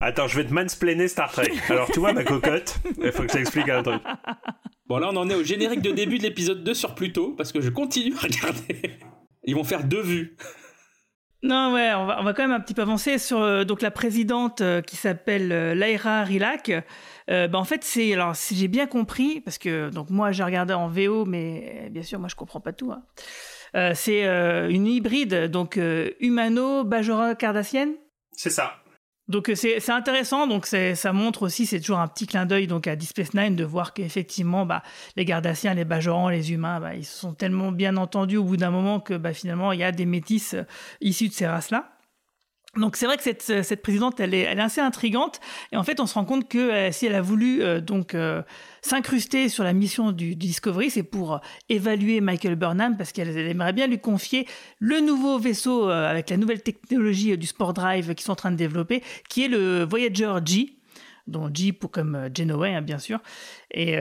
Attends, 0.00 0.28
je 0.28 0.36
vais 0.36 0.44
te 0.46 0.54
mansplainer 0.54 1.08
Star 1.08 1.30
Trek. 1.32 1.50
Alors, 1.68 1.90
tu 1.90 1.98
vois 1.98 2.12
ma 2.12 2.22
cocotte 2.24 2.76
Il 3.02 3.10
faut 3.10 3.22
que 3.24 3.28
je 3.28 3.34
t'explique 3.38 3.68
un 3.68 3.82
truc. 3.82 4.00
Bon, 4.86 4.98
là, 4.98 5.08
on 5.12 5.16
en 5.16 5.28
est 5.28 5.34
au 5.34 5.42
générique 5.42 5.82
de 5.82 5.90
début 5.90 6.18
de 6.18 6.22
l'épisode 6.22 6.62
2 6.62 6.72
sur 6.72 6.94
Pluto, 6.94 7.34
parce 7.36 7.50
que 7.52 7.60
je 7.60 7.68
continue 7.70 8.14
à 8.16 8.20
regarder. 8.20 8.98
Ils 9.44 9.54
vont 9.56 9.64
faire 9.64 9.82
deux 9.84 10.00
vues. 10.02 10.36
Non, 11.42 11.72
ouais, 11.72 11.92
on 11.94 12.06
va, 12.06 12.20
on 12.20 12.24
va 12.24 12.32
quand 12.32 12.42
même 12.42 12.52
un 12.52 12.60
petit 12.60 12.74
peu 12.74 12.82
avancer 12.82 13.18
sur 13.18 13.40
euh, 13.40 13.64
donc 13.64 13.80
la 13.80 13.92
présidente 13.92 14.60
euh, 14.60 14.82
qui 14.82 14.96
s'appelle 14.96 15.52
euh, 15.52 15.74
Laira 15.74 16.22
Rilak. 16.24 16.72
Euh, 17.30 17.46
bah, 17.46 17.58
en 17.58 17.64
fait, 17.64 17.84
c'est 17.84 18.12
alors 18.12 18.34
si 18.34 18.56
j'ai 18.56 18.66
bien 18.66 18.86
compris, 18.86 19.40
parce 19.40 19.56
que 19.58 19.88
donc 19.90 20.10
moi 20.10 20.32
j'ai 20.32 20.42
regardé 20.42 20.74
en 20.74 20.88
VO, 20.88 21.24
mais 21.26 21.88
bien 21.92 22.02
sûr 22.02 22.18
moi 22.18 22.28
je 22.28 22.34
comprends 22.34 22.60
pas 22.60 22.72
tout. 22.72 22.90
hein. 22.90 23.02
Euh, 23.76 23.92
c'est 23.94 24.26
euh, 24.26 24.68
une 24.68 24.86
hybride 24.88 25.44
donc 25.48 25.76
euh, 25.76 26.10
humano 26.18 26.82
bajora 26.84 27.36
cardassienne? 27.36 27.94
C'est 28.32 28.50
ça. 28.50 28.74
Donc 29.28 29.50
euh, 29.50 29.54
c'est 29.54 29.90
intéressant, 29.90 30.46
donc 30.46 30.66
ça 30.66 31.12
montre 31.12 31.42
aussi, 31.42 31.66
c'est 31.66 31.80
toujours 31.80 31.98
un 31.98 32.08
petit 32.08 32.26
clin 32.26 32.46
d'œil 32.46 32.66
donc 32.66 32.86
à 32.86 32.96
Deep 32.96 33.10
Space 33.10 33.34
Nine 33.34 33.56
de 33.56 33.64
voir 33.64 33.92
qu'effectivement 33.92 34.64
bah, 34.64 34.82
les 35.16 35.24
Gardassiens, 35.24 35.74
les 35.74 35.84
Bajorans, 35.84 36.30
les 36.30 36.52
humains, 36.52 36.80
bah, 36.80 36.94
ils 36.94 37.04
se 37.04 37.18
sont 37.18 37.34
tellement 37.34 37.70
bien 37.70 37.96
entendus 37.96 38.38
au 38.38 38.44
bout 38.44 38.56
d'un 38.56 38.70
moment 38.70 39.00
que 39.00 39.14
bah, 39.14 39.34
finalement 39.34 39.72
il 39.72 39.80
y 39.80 39.84
a 39.84 39.92
des 39.92 40.06
métis 40.06 40.54
euh, 40.54 40.62
issus 41.00 41.28
de 41.28 41.34
ces 41.34 41.46
races-là. 41.46 41.98
Donc 42.76 42.96
c'est 42.96 43.06
vrai 43.06 43.16
que 43.16 43.22
cette, 43.22 43.42
cette 43.42 43.82
présidente, 43.82 44.20
elle 44.20 44.34
est, 44.34 44.42
elle 44.42 44.58
est 44.58 44.62
assez 44.62 44.80
intrigante. 44.80 45.40
Et 45.72 45.76
en 45.76 45.84
fait, 45.84 46.00
on 46.00 46.06
se 46.06 46.14
rend 46.14 46.24
compte 46.24 46.48
que 46.48 46.58
euh, 46.58 46.92
si 46.92 47.06
elle 47.06 47.14
a 47.14 47.22
voulu 47.22 47.62
euh, 47.62 47.80
donc 47.80 48.14
euh, 48.14 48.42
s'incruster 48.88 49.48
sur 49.48 49.64
la 49.64 49.72
mission 49.72 50.12
du, 50.12 50.34
Discovery, 50.34 50.90
c'est 50.90 51.02
pour 51.02 51.40
évaluer 51.68 52.20
Michael 52.20 52.56
Burnham 52.56 52.96
parce 52.96 53.12
qu'elle 53.12 53.28
elle 53.28 53.46
aimerait 53.46 53.74
bien 53.74 53.86
lui 53.86 53.98
confier 53.98 54.46
le 54.78 55.00
nouveau 55.00 55.38
vaisseau 55.38 55.88
euh, 55.88 56.10
avec 56.10 56.30
la 56.30 56.38
nouvelle 56.38 56.62
technologie 56.62 57.32
euh, 57.32 57.36
du 57.36 57.46
Sport 57.46 57.74
Drive 57.74 58.14
qu'ils 58.14 58.24
sont 58.24 58.32
en 58.32 58.36
train 58.36 58.50
de 58.50 58.56
développer, 58.56 59.02
qui 59.28 59.44
est 59.44 59.48
le 59.48 59.84
Voyager 59.84 60.32
G 60.44 60.74
dont 61.26 61.50
G 61.52 61.72
pour 61.74 61.90
comme 61.90 62.14
euh, 62.14 62.28
Janeway 62.32 62.74
hein, 62.74 62.80
bien 62.80 62.98
sûr. 62.98 63.20
Et, 63.72 63.96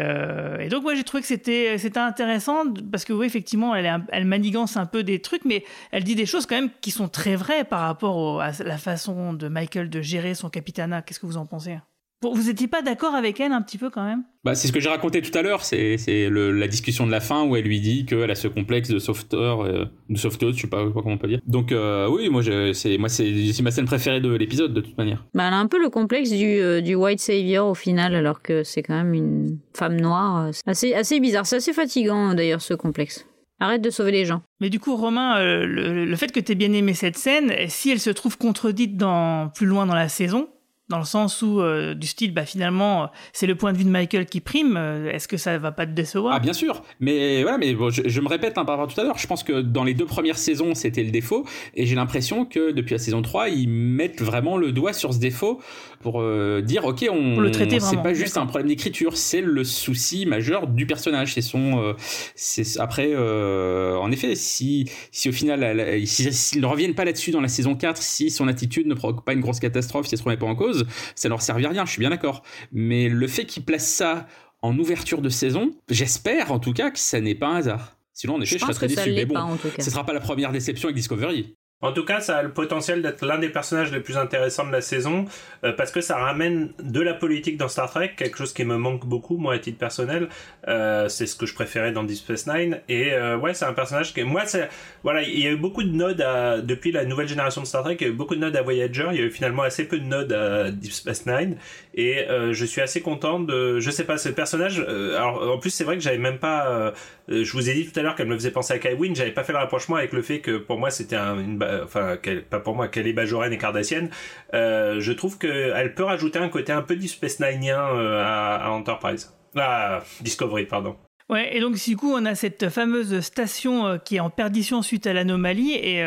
donc 0.70 0.84
moi 0.84 0.96
j'ai 0.96 1.04
trouvé 1.04 1.22
que 1.22 1.28
c'était 1.28 1.78
intéressant 1.98 2.64
parce 2.90 3.04
que 3.04 3.12
oui 3.12 3.26
effectivement 3.26 3.76
elle, 3.76 3.88
un- 3.88 4.06
elle 4.14 4.24
manigance 4.24 4.78
un 4.78 4.86
peu 4.86 5.04
des 5.04 5.20
trucs 5.20 5.44
mais 5.44 5.66
elle 5.92 6.06
dit 6.06 6.16
des 6.16 6.26
choses 6.26 6.46
quand 6.46 6.56
même 6.56 6.70
qui 6.80 6.92
sont 6.92 7.10
très 7.10 7.36
vraies 7.36 7.66
par 7.66 7.82
rapport 7.82 8.42
à 8.42 8.52
la 8.64 8.78
façon 8.78 9.34
de 9.34 9.50
Michael 9.50 9.90
de 9.90 10.02
gérer 10.02 10.34
son 10.34 10.50
capitana. 10.50 11.02
Qu'est-ce 11.02 11.20
que 11.20 11.26
vous 11.26 11.36
en 11.36 11.46
pensez 11.46 11.76
Bon, 11.76 11.97
vous 12.24 12.50
étiez 12.50 12.68
pas 12.68 12.82
d'accord 12.82 13.14
avec 13.16 13.40
elle 13.40 13.52
un 13.52 13.62
petit 13.62 13.78
peu 13.78 13.90
quand 13.90 14.04
même? 14.04 14.24
Bah, 14.44 14.56
c'est 14.56 14.68
ce 14.68 14.74
que 14.74 14.80
j'ai 14.80 14.90
raconté 14.90 15.22
tout 15.22 15.38
à 15.38 15.42
l'heure, 15.42 15.64
c'est 15.64 15.98
la 16.30 16.68
discussion 16.68 17.06
de 17.06 17.12
la 17.12 17.20
fin 17.20 17.44
où 17.44 17.56
elle 17.56 17.66
lui 17.66 17.80
dit 17.80 18.06
qu'elle 18.06 18.32
a 18.32 18.36
ce 18.36 18.48
complexe 18.48 18.90
de 18.90 18.98
sauveteur, 19.00 19.62
euh, 19.62 19.86
de 20.10 20.18
sauveteuse, 20.18 20.56
je 20.56 20.62
sais 20.62 20.68
pas, 20.68 20.84
comment 20.92 21.12
on 21.14 21.18
peut 21.18 21.28
dire. 21.28 21.40
Donc 21.46 21.72
euh, 21.72 22.08
oui, 22.10 22.30
moi 22.30 22.42
je- 22.42 22.74
c'est 22.74 22.98
moi 22.98 23.10
c'est 23.10 23.52
c'est 23.54 23.62
ma 23.64 23.72
scène 23.72 23.86
préférée 23.86 24.20
de 24.22 24.34
l'épisode 24.34 24.74
de 24.74 24.82
toute 24.82 24.98
manière. 24.98 25.26
Bah, 25.34 25.46
elle 25.48 25.54
a 25.54 25.58
un 25.58 25.68
peu 25.68 25.80
le 25.82 25.90
complexe 25.90 26.32
du, 26.32 26.46
euh, 26.46 26.82
du 26.82 26.96
white 26.96 27.20
savior 27.20 27.68
au 27.68 27.76
final, 27.76 28.16
alors 28.16 28.42
que 28.42 28.64
c'est 28.64 28.82
quand 28.84 28.96
même 28.96 29.14
une 29.14 29.60
femme 29.76 30.00
noire. 30.00 30.48
euh, 30.48 30.50
c'est 30.54 30.68
assez, 30.70 30.94
assez 30.94 31.20
bizarre, 31.20 31.46
c'est 31.46 31.58
assez 31.58 31.74
fatigant 31.74 32.34
d'ailleurs 32.34 32.62
ce 32.62 32.74
complexe. 32.74 33.26
Arrête 33.60 33.82
de 33.82 33.90
sauver 33.90 34.12
les 34.12 34.24
gens. 34.26 34.44
Mais 34.62 34.70
du 34.70 34.80
coup, 34.80 34.96
Romain, 34.96 35.40
euh, 35.40 35.66
le, 35.66 36.06
le 36.06 36.16
fait 36.16 36.32
que 36.32 36.40
tu 36.40 36.52
aies 36.52 36.56
bien 36.56 36.72
aimé 36.74 36.94
cette 36.94 37.18
scène, 37.18 37.52
et 37.58 37.70
si 37.70 37.90
elle 37.90 38.00
se 38.00 38.12
trouve 38.12 38.38
contredite 38.38 38.98
dans, 38.98 39.50
plus 39.50 39.66
loin 39.66 39.88
dans 39.88 39.96
la 39.96 40.10
saison, 40.10 40.48
dans 40.90 41.00
le 41.00 41.06
sens 41.06 41.42
où, 41.42 41.60
euh, 41.60 41.94
du 41.94 42.08
style, 42.08 42.34
bah, 42.34 42.46
finalement, 42.46 43.04
euh, 43.04 43.08
c'est 43.34 43.48
le 43.48 43.56
point 43.56 43.74
de 43.74 43.78
vue 43.78 43.84
de 43.84 43.90
Michael 43.90 44.26
qui 44.26 44.40
prime, 44.40 44.76
euh, 44.78 45.12
est-ce 45.12 45.28
que 45.28 45.38
ça 45.38 45.58
va 45.58 45.72
pas 45.72 45.86
te 45.86 45.92
décevoir? 45.92 46.34
Ah 46.34 46.40
bien 46.40 46.54
sûr, 46.54 46.82
mais 47.00 47.42
voilà, 47.42 47.58
mais 47.58 47.74
bon, 47.74 47.90
je, 47.90 48.04
je 48.06 48.22
me 48.22 48.28
répète 48.28 48.58
hein, 48.58 48.66
par 48.66 48.78
rapport 48.78 48.90
à 48.92 48.94
tout 48.94 49.02
à 49.02 49.04
l'heure, 49.04 49.18
je 49.18 49.28
pense 49.28 49.44
que 49.44 49.62
dans 49.62 49.84
les 49.84 49.94
deux 49.94 50.06
premières 50.06 50.38
saisons 50.38 50.76
c'était 50.76 51.04
le 51.04 51.12
défaut, 51.12 51.46
et 51.76 51.86
j'ai 51.86 51.96
l'impression 51.96 52.46
que 52.46 52.72
depuis 52.72 52.94
la 52.94 53.00
saison 53.00 53.22
3 53.22 53.50
ils 53.50 53.68
mettent 53.68 54.22
vraiment 54.22 54.58
le 54.58 54.72
doigt 54.72 54.94
sur 54.94 55.14
ce 55.14 55.20
défaut 55.20 55.60
pour 56.02 56.22
euh, 56.22 56.62
dire 56.62 56.86
ok, 56.86 57.06
on, 57.12 57.34
Pour 57.34 57.42
le 57.42 57.52
traiter 57.52 57.80
c'est 57.80 58.02
pas 58.02 58.14
juste 58.14 58.38
un 58.38 58.46
problème 58.46 58.68
d'écriture, 58.70 59.18
c'est 59.18 59.42
le 59.42 59.64
souci 59.64 60.26
majeur 60.26 60.68
du 60.68 60.86
personnage, 60.86 61.34
c'est 61.34 61.42
son, 61.42 61.82
euh, 61.84 61.94
c'est 62.36 62.80
après, 62.80 63.10
euh, 63.12 63.98
en 63.98 64.12
effet, 64.12 64.36
si 64.36 64.90
si 65.12 65.28
au 65.30 65.32
final, 65.32 66.06
si- 66.06 66.32
s'ils 66.32 66.62
ne 66.62 66.66
reviennent 66.66 66.96
pas 66.96 67.04
là-dessus 67.06 67.32
dans 67.32 67.42
la 67.42 67.48
saison 67.48 67.76
4, 67.76 68.02
si 68.02 68.30
son 68.30 68.48
attitude 68.48 68.88
ne 68.88 68.94
provoque 68.94 69.26
pas 69.26 69.34
une 69.34 69.42
grosse 69.42 69.60
catastrophe, 69.60 70.08
si 70.08 70.16
elle 70.16 70.20
se 70.20 70.24
remet 70.24 70.38
pas 70.38 70.46
en 70.46 70.56
cause, 70.56 70.77
ça 71.16 71.30
leur 71.30 71.42
servit 71.42 71.66
à 71.66 71.70
rien, 71.70 71.86
je 71.86 71.92
suis 71.92 72.00
bien 72.00 72.10
d'accord, 72.10 72.44
mais 72.72 73.10
le 73.10 73.28
fait 73.28 73.46
qu'ils 73.46 73.64
placent 73.64 73.88
ça 73.88 74.28
en 74.62 74.78
ouverture 74.78 75.22
de 75.22 75.30
saison, 75.30 75.76
j'espère 75.90 76.52
en 76.52 76.60
tout 76.60 76.74
cas 76.74 76.92
que 76.92 77.00
ça 77.00 77.22
n'est 77.22 77.36
pas 77.36 77.48
un 77.48 77.56
hasard. 77.58 77.98
Sinon, 78.14 78.36
en 78.36 78.42
effet, 78.42 78.58
Je 78.58 78.66
je, 78.66 78.66
serais 78.66 78.74
très 78.74 78.88
déçu. 78.88 79.12
Mais 79.12 79.26
bon, 79.26 79.60
ce 79.78 79.92
sera 79.92 80.04
pas 80.04 80.14
la 80.14 80.20
première 80.20 80.52
déception 80.52 80.88
avec 80.88 80.96
Discovery. 80.96 81.56
En 81.80 81.92
tout 81.92 82.04
cas, 82.04 82.22
ça 82.22 82.38
a 82.38 82.42
le 82.42 82.50
potentiel 82.50 83.04
d'être 83.04 83.24
l'un 83.24 83.38
des 83.38 83.50
personnages 83.50 83.92
les 83.92 84.00
plus 84.00 84.18
intéressants 84.18 84.66
de 84.66 84.72
la 84.72 84.82
saison 84.82 85.26
euh, 85.64 85.74
parce 85.74 85.92
que 85.92 86.02
ça 86.02 86.18
ramène 86.18 86.72
de 86.82 87.02
la 87.02 87.14
politique 87.14 87.56
dans 87.56 87.68
Star 87.68 87.88
Trek, 87.88 88.14
quelque 88.18 88.36
chose 88.36 88.52
qui 88.52 88.66
me 88.66 88.78
manque 88.78 89.06
beaucoup 89.06 89.38
moi 89.38 89.54
à 89.54 89.60
titre 89.60 89.78
personnel. 89.78 90.28
Euh, 90.68 91.08
c'est 91.08 91.28
ce 91.28 91.36
que 91.36 91.46
je 91.46 91.54
préférais 91.54 91.92
dans 91.92 92.04
Deep 92.04 92.18
Space 92.18 92.48
Nine 92.48 92.82
et 92.90 93.14
euh, 93.14 93.38
ouais, 93.38 93.54
c'est 93.54 93.66
un 93.66 93.74
personnage 93.74 94.12
qui 94.16 94.24
moi 94.24 94.48
c'est 94.48 94.70
voilà, 95.04 95.22
il 95.22 95.40
y 95.40 95.46
a 95.46 95.52
eu 95.52 95.56
beaucoup 95.56 95.84
de 95.84 95.92
nodes 95.92 96.26
depuis 96.66 96.92
la 96.92 97.06
nouvelle 97.06 97.28
génération 97.28 97.62
de 97.62 97.68
Star 97.68 97.84
Trek, 97.84 97.98
il 98.00 98.08
y 98.08 98.10
a 98.10 98.12
eu 98.12 98.16
beaucoup 98.16 98.34
de 98.34 98.42
nodes 98.42 98.56
à 98.56 98.64
Voyager, 98.64 99.10
il 99.12 99.20
y 99.20 99.22
a 99.22 99.26
eu 99.26 99.32
finalement 99.32 99.62
assez 99.62 99.88
peu 99.88 100.00
de 100.00 100.06
nodes 100.06 100.34
à 100.34 100.72
Deep 100.72 100.92
Space 100.92 101.28
Nine 101.28 101.58
et 101.98 102.26
je 102.52 102.66
suis 102.66 102.82
assez 102.82 103.02
content 103.02 103.40
de 103.40 103.80
je 103.80 103.92
sais 103.92 104.06
pas 104.06 104.18
ce 104.18 104.30
personnage 104.30 104.80
alors 104.80 105.56
en 105.56 105.58
plus 105.58 105.72
c'est 105.72 105.84
vrai 105.84 105.98
que 105.98 106.04
j'avais 106.04 106.18
même 106.18 106.38
pas 106.38 106.94
je 107.28 107.52
vous 107.52 107.70
ai 107.70 107.74
dit 107.74 107.90
tout 107.92 108.00
à 108.00 108.04
l'heure 108.04 108.16
qu'elle 108.16 108.28
me 108.28 108.36
faisait 108.36 108.52
penser 108.52 108.74
à 108.74 108.80
Kai 108.80 108.94
Wynn, 108.94 109.16
j'avais 109.16 109.32
pas 109.32 109.44
fait 109.44 109.54
le 109.54 109.60
rapprochement 109.60 109.96
avec 109.96 110.14
le 110.14 110.22
fait 110.22 110.40
que 110.40 110.58
pour 110.58 110.78
moi 110.78 110.92
c'était 110.92 111.16
un, 111.16 111.40
une 111.40 111.64
enfin 111.84 112.18
pas 112.50 112.60
pour 112.60 112.76
moi 112.76 112.88
qu'elle 112.88 113.08
est 113.08 113.14
bajoraine 113.14 113.54
et 113.54 113.58
cardassienne. 113.58 114.10
Euh, 114.54 115.00
je 115.00 115.12
trouve 115.12 115.38
qu'elle 115.38 115.94
peut 115.94 116.04
rajouter 116.04 116.40
un 116.40 116.50
côté 116.50 116.72
un 116.72 116.82
peu 116.82 116.96
du 116.96 117.08
Space 117.08 117.42
euh, 117.42 118.24
à, 118.24 118.72
Enterprise. 118.72 119.34
À 119.56 120.02
Discovery 120.22 120.66
pardon. 120.66 120.96
Ouais 121.30 121.56
et 121.56 121.60
donc 121.60 121.76
du 121.76 121.98
coup 121.98 122.14
on 122.14 122.26
a 122.26 122.36
cette 122.36 122.70
fameuse 122.70 123.20
station 123.22 123.88
euh, 123.88 123.98
qui 123.98 124.18
est 124.18 124.20
en 124.20 124.30
perdition 124.30 124.82
suite 124.82 125.08
à 125.08 125.14
l'anomalie 125.14 125.74
et 125.74 126.04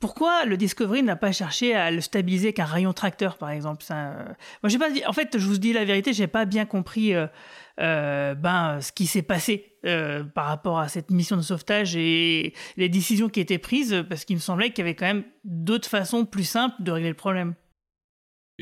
pourquoi 0.00 0.46
le 0.46 0.56
Discovery 0.56 1.02
n'a 1.02 1.14
pas 1.14 1.30
cherché 1.30 1.74
à 1.74 1.90
le 1.90 2.00
stabiliser 2.00 2.48
avec 2.48 2.58
un 2.58 2.64
rayon 2.64 2.92
tracteur, 2.94 3.36
par 3.36 3.50
exemple? 3.50 3.84
Ça, 3.84 4.14
Moi, 4.62 4.70
j'ai 4.70 4.78
pas. 4.78 4.88
En 5.06 5.12
fait, 5.12 5.38
je 5.38 5.46
vous 5.46 5.58
dis 5.58 5.74
la 5.74 5.84
vérité, 5.84 6.14
j'ai 6.14 6.26
pas 6.26 6.46
bien 6.46 6.64
compris 6.64 7.14
euh, 7.14 8.34
ben, 8.34 8.80
ce 8.80 8.92
qui 8.92 9.06
s'est 9.06 9.22
passé 9.22 9.76
euh, 9.84 10.24
par 10.24 10.46
rapport 10.46 10.78
à 10.78 10.88
cette 10.88 11.10
mission 11.10 11.36
de 11.36 11.42
sauvetage 11.42 11.96
et 11.96 12.54
les 12.76 12.88
décisions 12.88 13.28
qui 13.28 13.40
étaient 13.40 13.58
prises, 13.58 14.04
parce 14.08 14.24
qu'il 14.24 14.36
me 14.36 14.40
semblait 14.40 14.70
qu'il 14.70 14.78
y 14.78 14.88
avait 14.88 14.96
quand 14.96 15.06
même 15.06 15.24
d'autres 15.44 15.88
façons 15.88 16.24
plus 16.24 16.44
simples 16.44 16.76
de 16.80 16.90
régler 16.90 17.10
le 17.10 17.14
problème. 17.14 17.54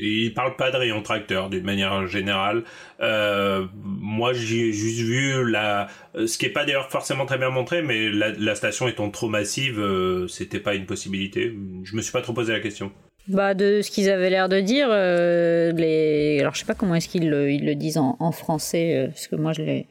Il 0.01 0.33
parle 0.33 0.55
pas 0.55 0.71
de 0.71 0.77
rayon 0.77 1.01
tracteur 1.01 1.49
d'une 1.49 1.63
manière 1.63 2.07
générale. 2.07 2.63
Euh, 3.01 3.65
moi, 3.83 4.33
j'ai 4.33 4.71
juste 4.71 5.01
vu 5.01 5.49
la, 5.49 5.87
ce 6.13 6.37
qui 6.37 6.45
est 6.45 6.49
pas 6.49 6.65
d'ailleurs 6.65 6.89
forcément 6.89 7.25
très 7.25 7.37
bien 7.37 7.49
montré, 7.49 7.81
mais 7.81 8.09
la, 8.09 8.55
station 8.55 8.87
étant 8.87 9.09
trop 9.09 9.29
massive, 9.29 9.83
c'était 10.27 10.59
pas 10.59 10.75
une 10.75 10.85
possibilité. 10.85 11.53
Je 11.83 11.95
me 11.95 12.01
suis 12.01 12.11
pas 12.11 12.21
trop 12.21 12.33
posé 12.33 12.53
la 12.53 12.59
question. 12.59 12.91
Bah, 13.29 13.53
de 13.53 13.81
ce 13.83 13.91
qu'ils 13.91 14.09
avaient 14.09 14.31
l'air 14.31 14.49
de 14.49 14.59
dire, 14.59 14.87
euh, 14.89 15.71
les... 15.73 16.39
alors 16.39 16.55
je 16.55 16.61
sais 16.61 16.65
pas 16.65 16.73
comment 16.73 16.95
est-ce 16.95 17.07
qu'ils 17.07 17.29
le, 17.29 17.51
ils 17.51 17.63
le 17.63 17.75
disent 17.75 17.99
en, 17.99 18.17
en 18.19 18.31
français, 18.31 18.95
euh, 18.95 19.07
parce 19.07 19.27
que 19.27 19.35
moi 19.35 19.53
je 19.53 19.61
les, 19.61 19.85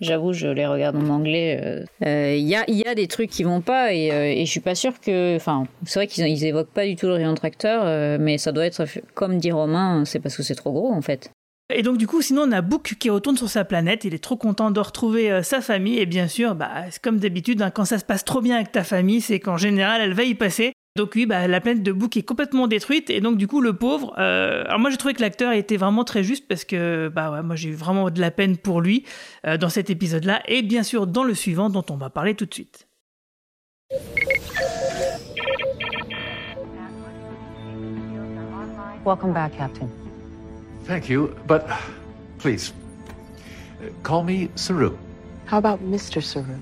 j'avoue, 0.00 0.32
je 0.32 0.48
les 0.48 0.66
regarde 0.66 0.96
en 0.96 1.08
anglais. 1.08 1.84
Il 2.00 2.06
euh, 2.06 2.36
y, 2.36 2.54
a, 2.54 2.64
y 2.68 2.86
a 2.86 2.94
des 2.94 3.06
trucs 3.06 3.30
qui 3.30 3.42
vont 3.42 3.60
pas 3.60 3.92
et, 3.92 4.06
et 4.08 4.44
je 4.44 4.50
suis 4.50 4.60
pas 4.60 4.74
sûr 4.74 5.00
que, 5.00 5.36
enfin, 5.36 5.64
c'est 5.84 6.00
vrai 6.00 6.06
qu'ils 6.06 6.26
ils 6.26 6.44
évoquent 6.44 6.72
pas 6.72 6.86
du 6.86 6.96
tout 6.96 7.06
le 7.06 7.14
rayon 7.14 7.34
tracteur, 7.34 8.18
mais 8.18 8.38
ça 8.38 8.52
doit 8.52 8.66
être 8.66 8.84
comme 9.14 9.38
dit 9.38 9.52
Romain, 9.52 10.04
c'est 10.04 10.20
parce 10.20 10.36
que 10.36 10.42
c'est 10.42 10.54
trop 10.54 10.72
gros 10.72 10.92
en 10.92 11.02
fait. 11.02 11.30
Et 11.72 11.82
donc 11.82 11.98
du 11.98 12.06
coup, 12.06 12.20
sinon 12.20 12.42
on 12.48 12.52
a 12.52 12.62
Book 12.62 12.96
qui 12.98 13.10
retourne 13.10 13.36
sur 13.36 13.48
sa 13.48 13.64
planète, 13.64 14.04
il 14.04 14.14
est 14.14 14.22
trop 14.22 14.36
content 14.36 14.70
de 14.70 14.80
retrouver 14.80 15.42
sa 15.42 15.60
famille 15.60 15.98
et 15.98 16.06
bien 16.06 16.26
sûr, 16.26 16.54
bah, 16.54 16.84
comme 17.02 17.18
d'habitude, 17.18 17.62
hein, 17.62 17.70
quand 17.70 17.84
ça 17.84 17.98
se 17.98 18.04
passe 18.04 18.24
trop 18.24 18.40
bien 18.40 18.56
avec 18.56 18.72
ta 18.72 18.82
famille, 18.84 19.20
c'est 19.20 19.38
qu'en 19.38 19.56
général 19.56 20.00
elle 20.00 20.14
va 20.14 20.24
y 20.24 20.34
passer. 20.34 20.72
Donc 20.96 21.12
oui, 21.14 21.24
bah, 21.24 21.46
la 21.46 21.60
planète 21.60 21.84
de 21.84 21.92
Book 21.92 22.16
est 22.16 22.24
complètement 22.24 22.66
détruite 22.66 23.10
et 23.10 23.20
donc 23.20 23.36
du 23.36 23.46
coup 23.46 23.60
le 23.60 23.72
pauvre. 23.74 24.12
Euh, 24.18 24.64
alors 24.66 24.80
moi 24.80 24.90
j'ai 24.90 24.96
trouvé 24.96 25.14
que 25.14 25.20
l'acteur 25.20 25.52
était 25.52 25.76
vraiment 25.76 26.02
très 26.02 26.24
juste 26.24 26.48
parce 26.48 26.64
que 26.64 27.08
bah 27.08 27.30
ouais, 27.30 27.42
moi 27.42 27.54
j'ai 27.54 27.68
eu 27.68 27.74
vraiment 27.74 28.10
de 28.10 28.20
la 28.20 28.32
peine 28.32 28.56
pour 28.56 28.80
lui 28.80 29.04
euh, 29.46 29.56
dans 29.56 29.68
cet 29.68 29.88
épisode-là 29.88 30.42
et 30.48 30.62
bien 30.62 30.82
sûr 30.82 31.06
dans 31.06 31.22
le 31.22 31.34
suivant 31.34 31.70
dont 31.70 31.84
on 31.90 31.96
va 31.96 32.10
parler 32.10 32.34
tout 32.34 32.44
de 32.44 32.52
suite. 32.52 32.88
Welcome 39.04 39.32
back, 39.32 39.56
Captain. 39.56 39.88
Thank 40.86 41.08
you, 41.08 41.30
but 41.46 41.62
please 42.38 42.72
call 44.02 44.24
me 44.24 44.50
Saru. 44.56 44.90
How 45.46 45.58
about 45.58 45.80
Mr. 45.82 46.20
Saru? 46.20 46.58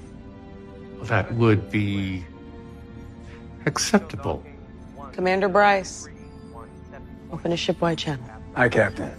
That 1.05 1.33
would 1.35 1.71
be 1.71 2.25
acceptable. 3.67 4.43
Commander 5.13 5.49
Bryce, 5.49 6.09
open 7.33 7.53
a 7.53 7.57
shipwide 7.57 7.99
channel. 7.99 8.25
Aye, 8.55 8.69
Captain. 8.69 9.11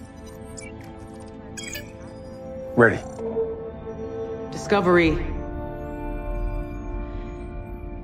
Ready. 2.76 3.00
Discovery. 4.52 5.18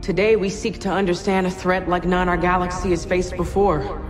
Today 0.01 0.35
we 0.35 0.49
seek 0.49 0.79
to 0.81 0.89
understand 0.89 1.47
a 1.47 1.51
threat 1.51 1.87
like 1.89 2.05
none 2.05 2.29
our 2.29 2.37
galaxy 2.37 2.89
has 2.89 3.05
faced 3.05 3.35
before. 3.37 4.01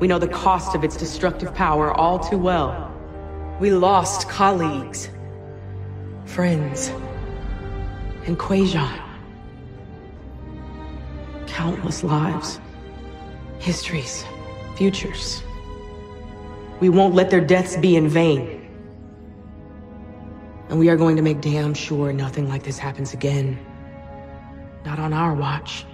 We 0.00 0.08
know 0.08 0.18
the 0.18 0.28
cost 0.28 0.74
of 0.74 0.82
its 0.82 0.96
destructive 0.96 1.54
power 1.54 1.92
all 1.92 2.18
too 2.18 2.38
well. 2.38 2.92
We 3.60 3.70
lost 3.70 4.28
colleagues, 4.28 5.08
friends, 6.24 6.88
and 8.26 8.38
Quajon 8.38 9.01
countless 11.62 12.02
lives, 12.02 12.58
histories, 13.60 14.24
futures. 14.74 15.44
We 16.80 16.88
won't 16.88 17.14
let 17.14 17.30
their 17.30 17.40
deaths 17.40 17.76
be 17.76 17.94
in 17.94 18.08
vain. 18.08 18.68
And 20.70 20.80
we 20.80 20.88
are 20.88 20.96
going 20.96 21.14
to 21.14 21.22
make 21.22 21.40
damn 21.40 21.72
sure 21.72 22.12
nothing 22.12 22.48
like 22.48 22.64
this 22.64 22.78
happens 22.78 23.14
again. 23.14 23.64
Not 24.84 24.98
on 24.98 25.12
our 25.12 25.34
watch. 25.34 25.84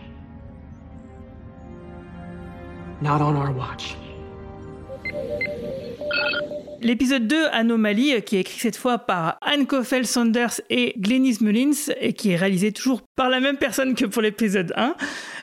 Not 3.02 3.20
on 3.20 3.36
our 3.36 3.52
watch. 3.52 3.94
L'épisode 6.80 7.26
2, 7.26 7.46
Anomalie, 7.50 8.22
qui 8.22 8.36
est 8.36 8.40
écrit 8.40 8.60
cette 8.60 8.76
fois 8.76 8.98
par 8.98 9.36
Anne 9.42 9.66
Coffell 9.66 10.06
Saunders 10.06 10.60
et 10.70 10.94
Glennis 10.96 11.38
Mullins, 11.40 11.92
et 12.00 12.12
qui 12.12 12.30
est 12.30 12.36
réalisé 12.36 12.70
toujours 12.70 13.02
par 13.16 13.28
la 13.28 13.40
même 13.40 13.56
personne 13.56 13.96
que 13.96 14.04
pour 14.04 14.22
l'épisode 14.22 14.72
1. 14.76 14.94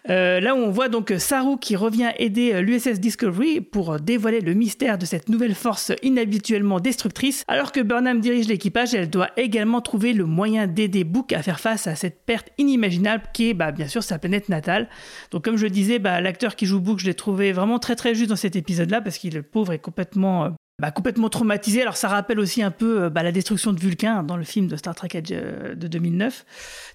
Euh, 0.09 0.39
là 0.39 0.55
où 0.55 0.59
on 0.59 0.69
voit 0.69 0.87
donc 0.87 1.13
Saru 1.17 1.57
qui 1.59 1.75
revient 1.75 2.11
aider 2.19 2.61
l'USS 2.61 3.01
Discovery 3.01 3.59
pour 3.59 3.99
dévoiler 3.99 4.39
le 4.39 4.53
mystère 4.53 4.97
de 4.97 5.05
cette 5.05 5.27
nouvelle 5.27 5.55
force 5.55 5.91
inhabituellement 6.03 6.79
destructrice, 6.79 7.43
alors 7.49 7.73
que 7.73 7.81
Burnham 7.81 8.21
dirige 8.21 8.47
l'équipage, 8.47 8.93
elle 8.93 9.09
doit 9.09 9.31
également 9.35 9.81
trouver 9.81 10.13
le 10.13 10.25
moyen 10.25 10.67
d'aider 10.67 11.03
Book 11.03 11.33
à 11.33 11.41
faire 11.41 11.59
face 11.59 11.85
à 11.87 11.95
cette 11.95 12.23
perte 12.25 12.49
inimaginable 12.57 13.23
qui 13.33 13.49
est 13.49 13.53
bah, 13.53 13.73
bien 13.73 13.89
sûr 13.89 14.03
sa 14.03 14.19
planète 14.19 14.47
natale. 14.47 14.87
Donc 15.31 15.43
comme 15.43 15.57
je 15.57 15.63
le 15.63 15.69
disais, 15.69 15.99
bah, 15.99 16.21
l'acteur 16.21 16.55
qui 16.55 16.65
joue 16.65 16.79
Book, 16.79 16.99
je 16.99 17.07
l'ai 17.07 17.13
trouvé 17.13 17.51
vraiment 17.51 17.79
très 17.79 17.97
très 17.97 18.15
juste 18.15 18.29
dans 18.29 18.37
cet 18.37 18.55
épisode-là 18.55 19.01
parce 19.01 19.17
qu'il 19.17 19.33
le 19.33 19.43
pauvre 19.43 19.73
est 19.73 19.79
complètement 19.79 20.45
euh, 20.45 20.49
bah, 20.79 20.91
complètement 20.91 21.29
traumatisé. 21.29 21.81
Alors 21.81 21.97
ça 21.97 22.07
rappelle 22.07 22.39
aussi 22.39 22.61
un 22.61 22.71
peu 22.71 23.03
euh, 23.03 23.09
bah, 23.09 23.23
la 23.23 23.31
destruction 23.31 23.73
de 23.73 23.79
Vulcain 23.79 24.23
dans 24.23 24.37
le 24.37 24.43
film 24.43 24.67
de 24.67 24.75
Star 24.75 24.95
Trek 24.95 25.09
euh, 25.31 25.75
de 25.75 25.87
2009 25.87 26.45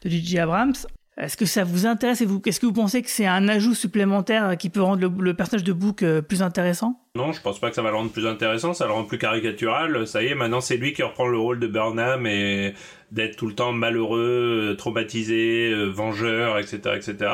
de 0.04 0.10
J.J. 0.10 0.38
Abrams. 0.38 0.74
Est-ce 1.16 1.36
que 1.36 1.44
ça 1.44 1.64
vous 1.64 1.86
intéresse 1.86 2.22
et 2.22 2.26
vous, 2.26 2.40
est-ce 2.46 2.60
que 2.60 2.66
vous 2.66 2.72
pensez 2.72 3.02
que 3.02 3.10
c'est 3.10 3.26
un 3.26 3.48
ajout 3.48 3.74
supplémentaire 3.74 4.56
qui 4.56 4.70
peut 4.70 4.80
rendre 4.80 5.10
le, 5.18 5.34
personnage 5.34 5.64
de 5.64 5.72
Book 5.72 6.02
euh, 6.02 6.22
plus 6.22 6.42
intéressant? 6.42 7.00
Non, 7.14 7.32
je 7.32 7.42
pense 7.42 7.58
pas 7.58 7.68
que 7.68 7.74
ça 7.74 7.82
va 7.82 7.90
le 7.90 7.96
rendre 7.96 8.10
plus 8.10 8.26
intéressant, 8.26 8.72
ça 8.72 8.86
le 8.86 8.92
rend 8.92 9.04
plus 9.04 9.18
caricatural. 9.18 10.06
Ça 10.06 10.22
y 10.22 10.28
est, 10.28 10.34
maintenant 10.34 10.60
c'est 10.60 10.76
lui 10.76 10.92
qui 10.92 11.02
reprend 11.02 11.26
le 11.26 11.38
rôle 11.38 11.60
de 11.60 11.66
Burnham 11.66 12.26
et 12.26 12.74
d'être 13.12 13.36
tout 13.36 13.46
le 13.46 13.54
temps 13.54 13.72
malheureux, 13.72 14.74
traumatisé, 14.78 15.72
vengeur, 15.88 16.58
etc., 16.58 16.78
etc. 16.96 17.30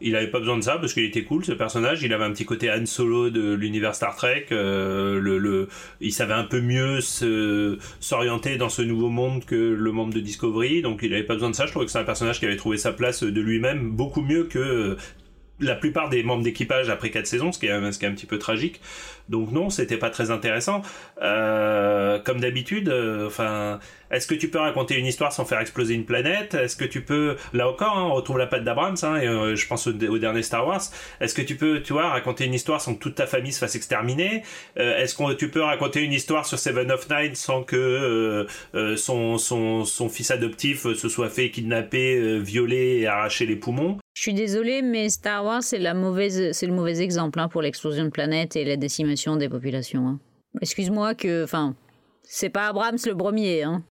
Il 0.00 0.16
avait 0.16 0.30
pas 0.30 0.38
besoin 0.38 0.58
de 0.58 0.62
ça 0.62 0.76
parce 0.76 0.92
qu'il 0.92 1.04
était 1.04 1.24
cool 1.24 1.44
ce 1.44 1.52
personnage. 1.52 2.02
Il 2.02 2.12
avait 2.12 2.24
un 2.24 2.32
petit 2.32 2.44
côté 2.44 2.70
Han 2.70 2.84
Solo 2.84 3.30
de 3.30 3.54
l'univers 3.54 3.94
Star 3.94 4.14
Trek. 4.16 4.46
Euh, 4.52 5.66
il 6.00 6.12
savait 6.12 6.34
un 6.34 6.44
peu 6.44 6.60
mieux 6.60 7.00
s'orienter 7.00 8.56
dans 8.56 8.68
ce 8.68 8.82
nouveau 8.82 9.08
monde 9.08 9.44
que 9.44 9.54
le 9.54 9.92
membre 9.92 10.12
de 10.12 10.20
Discovery. 10.20 10.82
Donc 10.82 11.00
il 11.02 11.14
avait 11.14 11.22
pas 11.22 11.34
besoin 11.34 11.50
de 11.50 11.54
ça. 11.54 11.66
Je 11.66 11.70
trouvais 11.70 11.86
que 11.86 11.92
c'est 11.92 11.98
un 11.98 12.04
personnage 12.04 12.38
qui 12.38 12.46
avait 12.46 12.56
trouvé 12.56 12.76
sa 12.76 12.92
place 12.92 13.22
de 13.22 13.40
lui-même 13.40 13.90
beaucoup 13.90 14.22
mieux 14.22 14.44
que 14.44 14.96
la 15.60 15.76
plupart 15.76 16.10
des 16.10 16.22
membres 16.22 16.42
d'équipage 16.42 16.90
après 16.90 17.10
quatre 17.10 17.26
saisons, 17.26 17.52
ce 17.52 17.58
qui 17.58 17.66
est 17.66 17.70
un 17.70 17.90
petit 17.90 18.26
peu 18.26 18.38
tragique. 18.38 18.80
Donc 19.28 19.52
non, 19.52 19.70
c'était 19.70 19.96
pas 19.96 20.10
très 20.10 20.30
intéressant. 20.30 20.82
Euh, 21.22 22.18
comme 22.18 22.40
d'habitude, 22.40 22.88
euh, 22.88 23.26
enfin, 23.26 23.78
est-ce 24.10 24.26
que 24.26 24.34
tu 24.34 24.48
peux 24.48 24.58
raconter 24.58 24.98
une 24.98 25.06
histoire 25.06 25.32
sans 25.32 25.44
faire 25.44 25.60
exploser 25.60 25.94
une 25.94 26.04
planète? 26.04 26.54
Est-ce 26.54 26.76
que 26.76 26.84
tu 26.84 27.00
peux, 27.00 27.36
là 27.54 27.68
encore, 27.68 27.96
hein, 27.96 28.04
on 28.10 28.14
retrouve 28.14 28.38
la 28.38 28.46
patte 28.46 28.64
d'Abrams, 28.64 28.96
hein, 29.02 29.20
euh, 29.22 29.56
je 29.56 29.66
pense 29.66 29.86
au, 29.86 29.92
dernier 29.92 30.42
Star 30.42 30.66
Wars. 30.66 30.82
Est-ce 31.20 31.34
que 31.34 31.42
tu 31.42 31.56
peux, 31.56 31.80
tu 31.80 31.94
vois, 31.94 32.10
raconter 32.10 32.44
une 32.44 32.54
histoire 32.54 32.80
sans 32.80 32.94
que 32.94 33.00
toute 33.00 33.14
ta 33.14 33.26
famille 33.26 33.52
se 33.52 33.58
fasse 33.58 33.76
exterminer? 33.76 34.42
Est-ce 34.76 35.14
que 35.14 35.32
tu 35.32 35.48
peux 35.48 35.62
raconter 35.62 36.02
une 36.02 36.12
histoire 36.12 36.44
sur 36.46 36.58
Seven 36.58 36.90
of 36.90 37.08
Nine 37.08 37.34
sans 37.34 37.62
que 37.62 38.46
son, 38.96 39.38
son, 39.38 39.84
son 39.84 40.08
fils 40.08 40.30
adoptif 40.30 40.82
se 40.92 41.08
soit 41.08 41.30
fait 41.30 41.50
kidnapper, 41.50 42.38
violer 42.40 42.98
et 43.00 43.06
arracher 43.06 43.46
les 43.46 43.56
poumons? 43.56 43.98
Je 44.14 44.22
suis 44.22 44.34
désolée, 44.34 44.80
mais 44.80 45.08
Star 45.08 45.44
Wars, 45.44 45.62
c'est, 45.64 45.80
la 45.80 45.92
mauvaise, 45.92 46.52
c'est 46.52 46.68
le 46.68 46.72
mauvais 46.72 47.00
exemple 47.00 47.40
hein, 47.40 47.48
pour 47.48 47.62
l'explosion 47.62 48.04
de 48.04 48.10
planète 48.10 48.54
et 48.54 48.64
la 48.64 48.76
décimation 48.76 49.13
des 49.36 49.48
populations. 49.48 50.06
Hein. 50.08 50.20
Excuse-moi 50.60 51.14
que. 51.14 51.44
Enfin, 51.44 51.74
c'est 52.22 52.50
pas 52.50 52.68
Abrams 52.68 52.98
le 53.04 53.16
premier. 53.16 53.62
Hein. 53.62 53.82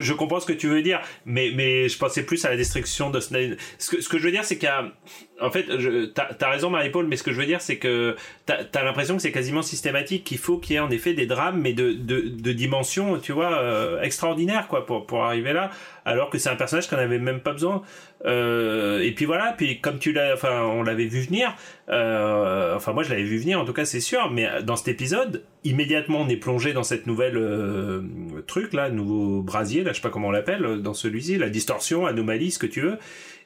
Je 0.00 0.12
comprends 0.12 0.38
ce 0.38 0.46
que 0.46 0.52
tu 0.52 0.68
veux 0.68 0.82
dire, 0.82 1.00
mais, 1.24 1.50
mais 1.54 1.88
je 1.88 1.98
pensais 1.98 2.22
plus 2.22 2.44
à 2.44 2.50
la 2.50 2.56
destruction 2.56 3.10
de. 3.10 3.20
Ce 3.20 3.90
que, 3.90 4.00
ce 4.00 4.08
que 4.08 4.18
je 4.18 4.22
veux 4.22 4.30
dire, 4.30 4.44
c'est 4.44 4.56
qu'il 4.56 4.68
y 4.68 4.72
a, 4.72 4.92
en 5.40 5.50
fait, 5.50 5.66
t'as 6.14 6.28
as 6.40 6.50
raison 6.50 6.70
Marie-Paul, 6.70 7.06
mais 7.06 7.16
ce 7.16 7.22
que 7.22 7.32
je 7.32 7.38
veux 7.38 7.46
dire, 7.46 7.60
c'est 7.60 7.76
que 7.76 8.16
t'as 8.46 8.58
as, 8.74 8.84
l'impression 8.84 9.16
que 9.16 9.22
c'est 9.22 9.32
quasiment 9.32 9.62
systématique, 9.62 10.24
qu'il 10.24 10.38
faut 10.38 10.58
qu'il 10.58 10.74
y 10.74 10.76
ait 10.76 10.80
en 10.80 10.90
effet 10.90 11.14
des 11.14 11.26
drames, 11.26 11.60
mais 11.60 11.72
de, 11.72 11.92
de, 11.92 12.20
de 12.20 12.52
dimensions, 12.52 13.18
tu 13.18 13.32
vois, 13.32 13.58
euh, 13.58 14.02
extraordinaires, 14.02 14.66
quoi, 14.68 14.84
pour, 14.84 15.06
pour 15.06 15.24
arriver 15.24 15.52
là, 15.52 15.70
alors 16.04 16.30
que 16.30 16.38
c'est 16.38 16.48
un 16.48 16.56
personnage 16.56 16.88
qu'on 16.88 16.96
n'avait 16.96 17.18
même 17.18 17.40
pas 17.40 17.52
besoin. 17.52 17.82
Euh, 18.24 19.00
et 19.00 19.12
puis 19.12 19.26
voilà, 19.26 19.54
puis 19.56 19.80
comme 19.80 19.98
tu 19.98 20.12
l'as, 20.12 20.34
enfin, 20.34 20.62
on 20.62 20.82
l'avait 20.82 21.06
vu 21.06 21.20
venir, 21.20 21.54
euh, 21.88 22.74
enfin 22.74 22.92
moi 22.92 23.04
je 23.04 23.10
l'avais 23.10 23.22
vu 23.22 23.38
venir, 23.38 23.60
en 23.60 23.64
tout 23.64 23.72
cas 23.72 23.84
c'est 23.84 24.00
sûr, 24.00 24.28
mais 24.32 24.48
dans 24.64 24.74
cet 24.74 24.88
épisode, 24.88 25.44
immédiatement 25.62 26.22
on 26.22 26.28
est 26.28 26.36
plongé 26.36 26.72
dans 26.72 26.82
cette 26.82 27.06
nouvelle 27.06 27.40
truc 28.48 28.72
là, 28.72 28.90
nouveau 28.90 29.42
brasier, 29.42 29.84
là 29.84 29.92
je 29.92 29.96
sais 29.96 30.02
pas 30.02 30.10
comment 30.10 30.28
on 30.28 30.32
l'appelle, 30.32 30.82
dans 30.82 30.94
celui-ci, 30.94 31.38
la 31.38 31.48
distorsion, 31.48 32.06
anomalie, 32.06 32.50
ce 32.50 32.58
que 32.58 32.66
tu 32.66 32.80
veux. 32.80 32.98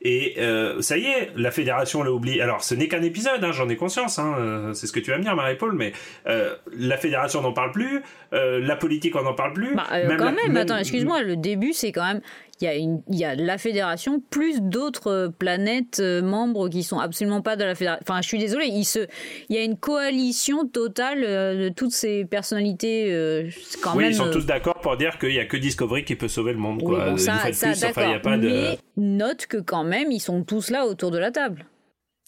Et 0.05 0.35
euh, 0.39 0.81
ça 0.83 0.99
y 0.99 1.05
est, 1.07 1.31
la 1.37 1.51
fédération 1.53 2.03
l'a 2.03 2.11
oublié. 2.11 2.41
Alors, 2.43 2.65
ce 2.65 2.75
n'est 2.75 2.89
qu'un 2.89 3.03
épisode, 3.03 3.43
hein, 3.45 3.53
j'en 3.53 3.69
ai 3.69 3.77
conscience. 3.77 4.19
Hein, 4.19 4.35
euh, 4.39 4.73
c'est 4.73 4.87
ce 4.89 4.93
que 4.93 5.01
tu 5.01 5.11
vas 5.13 5.19
me 5.19 5.23
dire, 5.23 5.37
Marie-Paul. 5.37 5.75
Mais 5.77 5.93
euh, 6.27 6.55
la 6.77 6.97
fédération 6.97 7.41
n'en 7.41 7.53
parle 7.53 7.71
plus. 7.71 8.03
Euh, 8.33 8.59
la 8.61 8.75
politique, 8.77 9.15
on 9.17 9.23
n'en 9.23 9.35
parle 9.35 9.53
plus. 9.53 9.75
Bah, 9.77 9.87
Même 9.93 10.17
quand 10.17 10.25
la- 10.25 10.33
même, 10.33 10.57
attends, 10.57 10.77
excuse-moi, 10.79 11.23
le 11.23 11.37
début, 11.37 11.73
c'est 11.73 11.93
quand 11.93 12.05
même. 12.05 12.21
Il 12.61 12.65
y, 12.65 12.69
a 12.69 12.77
une, 12.77 13.03
il 13.09 13.19
y 13.19 13.25
a 13.25 13.35
la 13.35 13.59
fédération 13.59 14.23
plus 14.31 14.61
d'autres 14.61 15.11
euh, 15.11 15.29
planètes 15.31 15.99
euh, 15.99 16.23
membres 16.23 16.69
qui 16.69 16.85
sont 16.85 17.01
absolument 17.01 17.41
pas 17.43 17.57
de 17.57 17.65
la 17.65 17.75
fédération. 17.75 18.05
Enfin, 18.09 18.21
je 18.23 18.29
suis 18.29 18.39
désolée, 18.39 18.67
il, 18.67 18.85
se, 18.85 19.01
il 19.49 19.57
y 19.57 19.59
a 19.59 19.65
une 19.65 19.77
coalition 19.77 20.67
totale 20.69 21.25
euh, 21.25 21.65
de 21.65 21.69
toutes 21.71 21.91
ces 21.91 22.25
personnalités. 22.25 23.13
euh, 23.13 23.49
quand 23.83 23.97
oui, 23.97 24.05
même, 24.05 24.13
ils 24.13 24.17
sont 24.17 24.31
tous 24.31 24.47
d'accord 24.47 24.81
pour 24.81 24.97
dire 24.97 25.19
qu'il 25.19 25.33
y 25.33 25.41
a 25.41 25.45
que 25.47 25.57
Discovery 25.57 26.05
qui 26.05 26.15
peut 26.15 26.29
sauver 26.29 26.53
le 26.53 26.59
monde. 26.59 26.81
oui, 26.83 26.95
Quoi. 26.95 27.11
bon, 27.11 27.17
ça, 27.17 27.53
ça, 27.53 27.69
plus, 27.71 27.85
enfin, 27.85 28.03
il 28.03 28.11
y 28.11 28.11
a 28.11 28.19
d'accord. 28.19 28.23
pas 28.23 28.37
de. 28.39 28.49
Mais 28.49 28.79
note 28.97 29.47
que 29.47 29.57
quand 29.57 29.83
même, 29.85 30.13
ils 30.13 30.21
sont 30.21 30.45
tous 30.45 30.71
là 30.71 30.87
autour 30.87 31.11
de 31.11 31.19
la 31.19 31.33
table. 31.33 31.67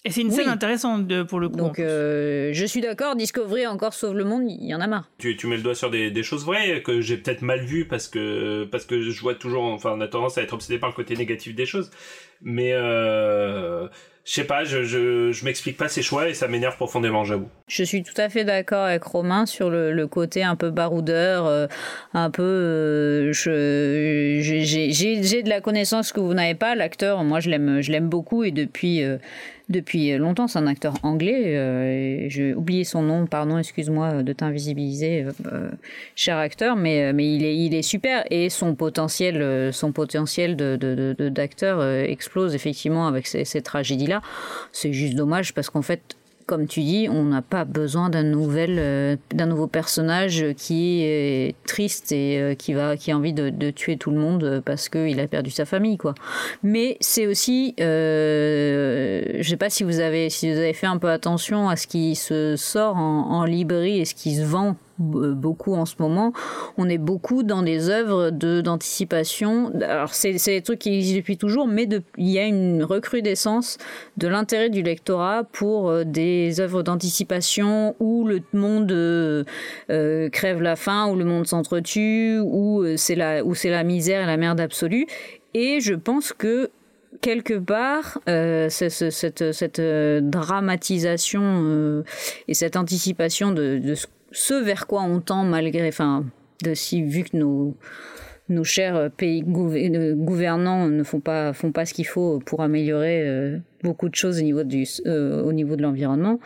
Et 0.07 0.11
c'est 0.11 0.21
une 0.21 0.31
scène 0.31 0.47
Oui. 0.47 0.53
intéressante 0.53 1.07
de- 1.07 1.23
pour 1.23 1.41
le 1.41 1.49
coup. 1.49 1.57
Donc, 1.57 1.79
euh, 1.79 2.51
je 2.53 2.67
suis 2.67 2.83
d'accord, 2.83 3.17
Discovery 3.17 3.67
encore 3.67 3.95
sauve 3.95 4.15
le 4.15 4.25
monde, 4.25 4.43
il 4.47 4.67
y 4.67 4.75
en 4.75 4.81
a 4.83 4.87
marre. 4.87 5.09
Tu, 5.19 5.35
tu 5.37 5.47
mets 5.47 5.57
le 5.57 5.63
doigt 5.63 5.75
sur 5.75 5.91
des, 5.91 6.11
des 6.11 6.23
choses 6.23 6.45
vraies 6.45 6.83
que 6.83 7.01
j'ai 7.01 7.17
peut-être 7.17 7.41
mal 7.41 7.65
vues 7.65 7.87
parce 7.87 8.09
que 8.09 8.65
parce 8.71 8.85
que 8.85 9.01
je 9.01 9.21
vois 9.23 9.35
toujours 9.35 9.63
enfin 9.65 9.95
on 9.97 10.01
a 10.03 10.09
tendance 10.09 10.37
à 10.37 10.43
être 10.43 10.53
obsédé 10.53 10.79
par 10.79 10.91
le 10.91 10.95
côté 10.95 11.17
négatif 11.17 11.55
des 11.55 11.65
choses 11.67 11.91
mais 12.43 12.73
euh, 12.75 13.87
je 14.25 14.33
sais 14.33 14.45
pas 14.45 14.65
je, 14.65 14.83
je, 14.85 15.33
je 15.33 15.45
m'explique 15.47 15.77
pas 15.79 15.89
ces 15.89 16.03
choix 16.03 16.29
et 16.29 16.35
ça 16.35 16.49
m'énerve 16.49 16.77
profondément 16.77 17.25
j'avoue 17.25 17.49
Je 17.69 17.83
suis 17.85 18.03
tout 18.03 18.13
à 18.19 18.29
fait 18.29 18.45
d'accord 18.45 18.85
avec 18.85 19.03
Romain 19.05 19.47
sur 19.47 19.71
le, 19.71 19.93
le 19.93 20.07
côté 20.07 20.43
un 20.43 20.57
peu 20.57 20.71
baroudeur, 20.71 21.47
euh, 21.47 21.67
un 22.13 22.29
peu. 22.31 22.43
euh, 22.43 23.33
je- 23.33 24.39
j'ai 24.43 24.65
j'ai- 24.93 25.23
j'ai 25.23 25.43
de 25.43 25.49
la 25.49 25.61
connaissance 25.63 26.13
que 26.13 26.21
vous 26.21 26.35
n'avez 26.35 26.55
pas. 26.55 26.75
L'acteur, 26.75 27.25
moi, 27.25 27.41
je 27.41 27.49
l'aime, 27.49 27.81
je 27.81 27.91
l'aime 27.91 28.09
beaucoup 28.09 28.45
et 28.45 28.51
depuis. 28.51 29.03
Depuis 29.69 30.17
longtemps, 30.19 30.47
c'est 30.49 30.59
un 30.59 30.67
acteur 30.67 30.95
anglais. 31.03 31.57
euh, 31.57 32.27
J'ai 32.29 32.55
oublié 32.55 32.85
son 32.85 33.03
nom, 33.03 33.27
pardon, 33.27 33.57
excuse-moi 33.59 34.23
de 34.23 34.33
t'invisibiliser, 34.33 35.25
euh, 35.25 35.33
euh, 35.53 35.71
cher 36.17 36.37
acteur, 36.37 36.77
mais, 36.77 37.13
mais 37.13 37.35
il, 37.35 37.45
est, 37.45 37.57
il 37.57 37.75
est 37.75 37.83
super 37.83 38.25
et 38.31 38.51
son 38.51 38.75
potentiel, 38.75 39.73
son 39.73 39.93
potentiel 39.93 40.57
de, 40.57 40.77
de- 40.77 41.15
de- 41.19 41.29
d'acteur 41.29 41.83
explose 41.85 42.55
effectivement 42.55 43.07
avec 43.07 43.27
ces, 43.27 43.45
ces 43.45 43.63
tragédies-là. 43.63 44.21
C'est 44.73 44.93
juste 44.93 45.15
dommage 45.15 45.55
parce 45.55 45.71
qu'en 45.71 45.83
fait, 45.83 46.17
comme 46.47 46.67
tu 46.67 46.81
dis, 46.81 47.09
on 47.11 47.25
n'a 47.25 47.43
pas 47.43 47.65
besoin 47.65 48.11
d'un 48.11 48.23
nouvel, 48.23 48.77
euh, 48.79 49.17
d'un 49.33 49.47
nouveau 49.47 49.67
personnage 49.67 50.47
qui 50.57 51.03
est 51.03 51.55
triste 51.67 52.13
et 52.13 52.39
euh, 52.39 52.55
qui 52.55 52.73
va, 52.73 52.97
qui 52.97 53.11
a 53.13 53.17
envie 53.17 53.33
de, 53.33 53.71
tuer 53.71 53.97
tout 53.97 54.11
le 54.11 54.19
monde 54.19 54.63
parce 54.65 54.89
qu'il 54.89 55.19
a 55.21 55.27
perdu 55.27 55.51
sa 55.51 55.65
famille, 55.65 55.97
quoi. 55.97 56.15
Mais 56.63 56.97
c'est 57.01 57.27
aussi, 57.27 57.75
euh, 57.81 59.23
je 59.41 59.49
sais 59.49 59.57
pas 59.57 59.71
si 59.71 59.85
vous 59.85 60.01
avez, 60.01 60.29
si 60.29 60.53
vous 60.53 60.59
avez 60.59 60.75
fait 60.75 60.87
un 60.87 60.99
peu 60.99 61.11
attention 61.11 61.69
à 61.69 61.77
ce 61.77 61.87
qui 61.87 62.15
se 62.15 62.57
sort 62.57 62.97
en, 62.97 63.31
en 63.31 63.45
librairie 63.45 64.01
et 64.01 64.05
ce 64.05 64.15
qui 64.15 64.37
se 64.37 64.43
vend 64.43 64.77
beaucoup 64.99 65.75
en 65.75 65.87
ce 65.87 65.95
moment. 65.99 66.33
On 66.79 66.89
est 66.89 66.99
beaucoup 66.99 67.43
dans 67.43 67.63
des 67.63 67.91
œuvres 67.91 68.31
d'anticipation. 68.31 69.73
Alors 69.83 70.15
c'est 70.15 70.33
des 70.33 70.63
trucs 70.63 70.79
qui 70.81 70.95
existent 70.95 71.19
depuis 71.19 71.37
toujours, 71.37 71.67
mais 71.67 71.89
il 72.17 72.31
y 72.31 72.39
a 72.39 72.47
une 72.47 72.85
recrudescence 72.85 73.79
de 74.17 74.29
l'intérêt 74.29 74.71
du 74.71 74.83
lectorat 74.83 75.45
pour 75.45 75.89
euh, 75.89 76.05
des 76.05 76.61
œuvres 76.61 76.83
d'anticipation 76.83 77.97
où 78.01 78.25
le 78.27 78.41
monde 78.53 78.93
euh, 78.93 79.45
euh, 79.91 80.29
crève 80.29 80.63
la 80.63 80.77
faim, 80.77 81.09
où 81.11 81.17
le 81.17 81.25
monde 81.25 81.47
s'entretue, 81.47 82.39
où 82.43 82.85
c'est 82.97 83.15
la 83.15 83.43
la 83.43 83.85
misère 83.85 84.23
et 84.23 84.27
la 84.27 84.37
merde 84.37 84.61
absolue. 84.61 85.07
Et 85.55 85.81
je 85.81 85.95
pense 85.95 86.33
que 86.33 86.71
quelque 87.21 87.55
part, 87.55 88.19
cette, 88.69 89.11
cette 89.53 89.81
dramatisation 90.31 92.03
et 92.49 92.55
cette 92.55 92.77
anticipation 92.77 93.53
de, 93.53 93.79
de 93.79 93.95
ce- 93.95 94.07
ce 94.35 94.55
vers 94.55 94.87
quoi 94.87 95.03
on 95.03 95.21
tend 95.21 95.45
malgré, 95.45 95.89
enfin, 95.89 96.27
de 96.63 96.75
si 96.75 97.03
vu 97.03 97.25
que 97.25 97.37
nos 97.37 97.75
nos 98.51 98.65
chers 98.65 99.11
pays 99.17 99.43
euh, 99.43 100.15
gouvernants 100.15 100.87
ne 100.89 101.03
font 101.03 101.21
pas 101.21 101.55
font 101.55 101.73
pas 101.73 101.87
ce 101.87 101.95
qu'il 101.95 102.07
faut 102.07 102.41
pour 102.45 102.61
améliorer 102.61 103.23
euh, 103.27 103.57
beaucoup 103.83 104.11
de 104.11 104.15
choses 104.15 104.41
au 104.41 104.43
niveau 104.43 104.65
du 104.65 104.85
euh, 105.07 105.43
au 105.43 105.53
niveau 105.53 105.77
de 105.77 105.83
l'environnement. 105.83 106.39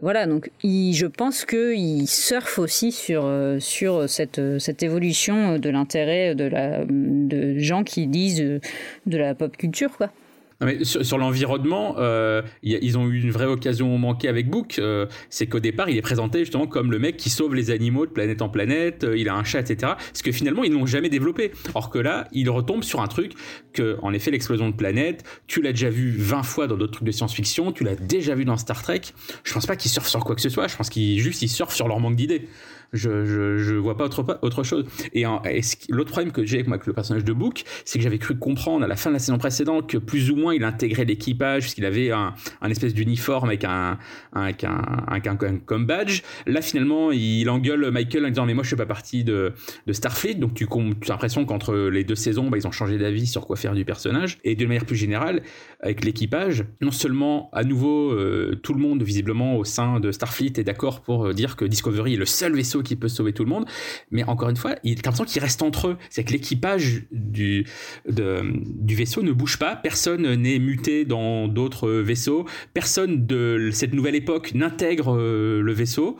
Voilà, 0.00 0.26
donc 0.26 0.50
je 0.64 1.06
pense 1.06 1.44
qu'il 1.44 2.08
surfe 2.08 2.58
aussi 2.58 2.92
sur, 2.92 3.30
sur 3.58 4.08
cette, 4.08 4.40
cette 4.58 4.82
évolution 4.82 5.58
de 5.58 5.68
l'intérêt 5.68 6.34
de, 6.34 6.48
de 7.28 7.58
gens 7.58 7.84
qui 7.84 8.06
lisent 8.06 8.40
euh, 8.40 8.60
de 9.06 9.18
la 9.18 9.34
pop 9.34 9.54
culture. 9.56 9.96
Quoi. 9.96 10.10
Non, 10.60 10.66
mais 10.66 10.82
sur, 10.84 11.18
l'environnement, 11.18 11.94
euh, 11.98 12.42
ils 12.62 12.98
ont 12.98 13.06
eu 13.06 13.20
une 13.20 13.30
vraie 13.30 13.46
occasion 13.46 13.96
manquée 13.96 14.26
avec 14.26 14.50
Book. 14.50 14.80
euh, 14.80 15.06
c'est 15.30 15.46
qu'au 15.46 15.60
départ, 15.60 15.88
il 15.88 15.96
est 15.96 16.02
présenté 16.02 16.40
justement 16.40 16.66
comme 16.66 16.90
le 16.90 16.98
mec 16.98 17.16
qui 17.16 17.30
sauve 17.30 17.54
les 17.54 17.70
animaux 17.70 18.06
de 18.06 18.10
planète 18.10 18.42
en 18.42 18.48
planète. 18.48 19.04
euh, 19.04 19.16
il 19.16 19.28
a 19.28 19.36
un 19.36 19.44
chat, 19.44 19.60
etc. 19.60 19.92
Ce 20.12 20.22
que 20.24 20.32
finalement, 20.32 20.64
ils 20.64 20.72
n'ont 20.72 20.86
jamais 20.86 21.10
développé. 21.10 21.52
Or 21.74 21.90
que 21.90 22.00
là, 22.00 22.26
il 22.32 22.50
retombe 22.50 22.82
sur 22.82 23.00
un 23.00 23.06
truc 23.06 23.34
que, 23.72 23.98
en 24.02 24.12
effet, 24.12 24.32
l'explosion 24.32 24.68
de 24.68 24.74
planète, 24.74 25.22
tu 25.46 25.62
l'as 25.62 25.70
déjà 25.70 25.90
vu 25.90 26.10
20 26.10 26.42
fois 26.42 26.66
dans 26.66 26.76
d'autres 26.76 26.94
trucs 26.94 27.06
de 27.06 27.12
science-fiction, 27.12 27.70
tu 27.70 27.84
l'as 27.84 27.94
déjà 27.94 28.34
vu 28.34 28.44
dans 28.44 28.56
Star 28.56 28.82
Trek. 28.82 29.02
Je 29.44 29.54
pense 29.54 29.66
pas 29.66 29.76
qu'ils 29.76 29.92
surfent 29.92 30.08
sur 30.08 30.24
quoi 30.24 30.34
que 30.34 30.42
ce 30.42 30.48
soit. 30.48 30.66
Je 30.66 30.76
pense 30.76 30.90
qu'ils 30.90 31.20
juste 31.20 31.40
ils 31.42 31.48
surfent 31.48 31.74
sur 31.74 31.86
leur 31.86 32.00
manque 32.00 32.16
d'idées. 32.16 32.48
Je, 32.92 33.58
je, 33.58 33.74
vois 33.74 33.96
pas 33.96 34.04
autre, 34.04 34.38
autre 34.42 34.62
chose. 34.62 34.86
Et, 35.12 35.24
l'autre 35.88 36.10
problème 36.10 36.32
que 36.32 36.44
j'ai 36.44 36.60
avec 36.60 36.68
avec 36.68 36.86
le 36.86 36.92
personnage 36.92 37.24
de 37.24 37.32
Book, 37.32 37.64
c'est 37.84 37.98
que 37.98 38.02
j'avais 38.02 38.18
cru 38.18 38.38
comprendre 38.38 38.84
à 38.84 38.88
la 38.88 38.96
fin 38.96 39.10
de 39.10 39.14
la 39.14 39.18
saison 39.18 39.38
précédente 39.38 39.88
que 39.88 39.98
plus 39.98 40.30
ou 40.30 40.36
moins 40.36 40.54
il 40.54 40.62
intégrait 40.64 41.04
l'équipage, 41.04 41.62
puisqu'il 41.62 41.84
avait 41.84 42.10
un, 42.10 42.34
espèce 42.68 42.94
d'uniforme 42.94 43.48
avec 43.48 43.64
un, 43.64 43.98
un- 44.32 44.52
avec 45.06 45.26
un, 45.26 45.36
comme 45.36 45.86
badge. 45.86 46.22
Là, 46.46 46.62
finalement, 46.62 47.10
il 47.10 47.48
engueule 47.50 47.90
Michael 47.90 48.26
en 48.26 48.28
disant 48.28 48.46
Mais 48.46 48.54
moi, 48.54 48.64
je 48.64 48.70
fais 48.70 48.76
pas 48.76 48.86
partie 48.86 49.24
de, 49.24 49.52
Starfleet. 49.90 50.34
Donc, 50.34 50.54
tu 50.54 50.66
as 50.66 51.08
l'impression 51.08 51.44
qu'entre 51.44 51.74
les 51.74 52.04
deux 52.04 52.14
saisons, 52.14 52.48
bah, 52.48 52.58
ils 52.58 52.66
ont 52.66 52.72
changé 52.72 52.98
d'avis 52.98 53.26
sur 53.26 53.46
quoi 53.46 53.56
faire 53.56 53.74
du 53.74 53.84
personnage. 53.84 54.38
Et 54.44 54.54
de 54.54 54.66
manière 54.66 54.84
plus 54.84 54.96
générale, 54.96 55.42
avec 55.80 56.04
l'équipage, 56.04 56.64
non 56.80 56.90
seulement, 56.90 57.50
à 57.52 57.64
nouveau, 57.64 58.12
euh, 58.12 58.58
tout 58.62 58.74
le 58.74 58.80
monde, 58.80 59.02
visiblement, 59.02 59.56
au 59.56 59.64
sein 59.64 60.00
de 60.00 60.12
Starfleet 60.12 60.52
est 60.56 60.64
d'accord 60.64 61.02
pour 61.02 61.26
euh, 61.26 61.32
dire 61.32 61.56
que 61.56 61.64
Discovery 61.64 62.14
est 62.14 62.18
le 62.18 62.26
seul 62.26 62.54
vaisseau 62.54 62.77
qui 62.82 62.96
peut 62.96 63.08
sauver 63.08 63.32
tout 63.32 63.44
le 63.44 63.50
monde. 63.50 63.66
Mais 64.10 64.24
encore 64.24 64.48
une 64.48 64.56
fois, 64.56 64.74
il 64.84 64.94
t'as 64.96 65.10
l'impression 65.10 65.24
qu'ils 65.24 65.42
restent 65.42 65.62
entre 65.62 65.88
eux. 65.88 65.96
C'est 66.10 66.24
que 66.24 66.32
l'équipage 66.32 67.04
du, 67.10 67.66
du 68.06 68.94
vaisseau 68.94 69.22
ne 69.22 69.32
bouge 69.32 69.58
pas. 69.58 69.76
Personne 69.76 70.34
n'est 70.34 70.58
muté 70.58 71.04
dans 71.04 71.48
d'autres 71.48 71.90
vaisseaux. 71.90 72.46
Personne 72.74 73.26
de 73.26 73.70
cette 73.72 73.94
nouvelle 73.94 74.14
époque 74.14 74.54
n'intègre 74.54 75.16
euh, 75.16 75.60
le 75.60 75.72
vaisseau. 75.72 76.16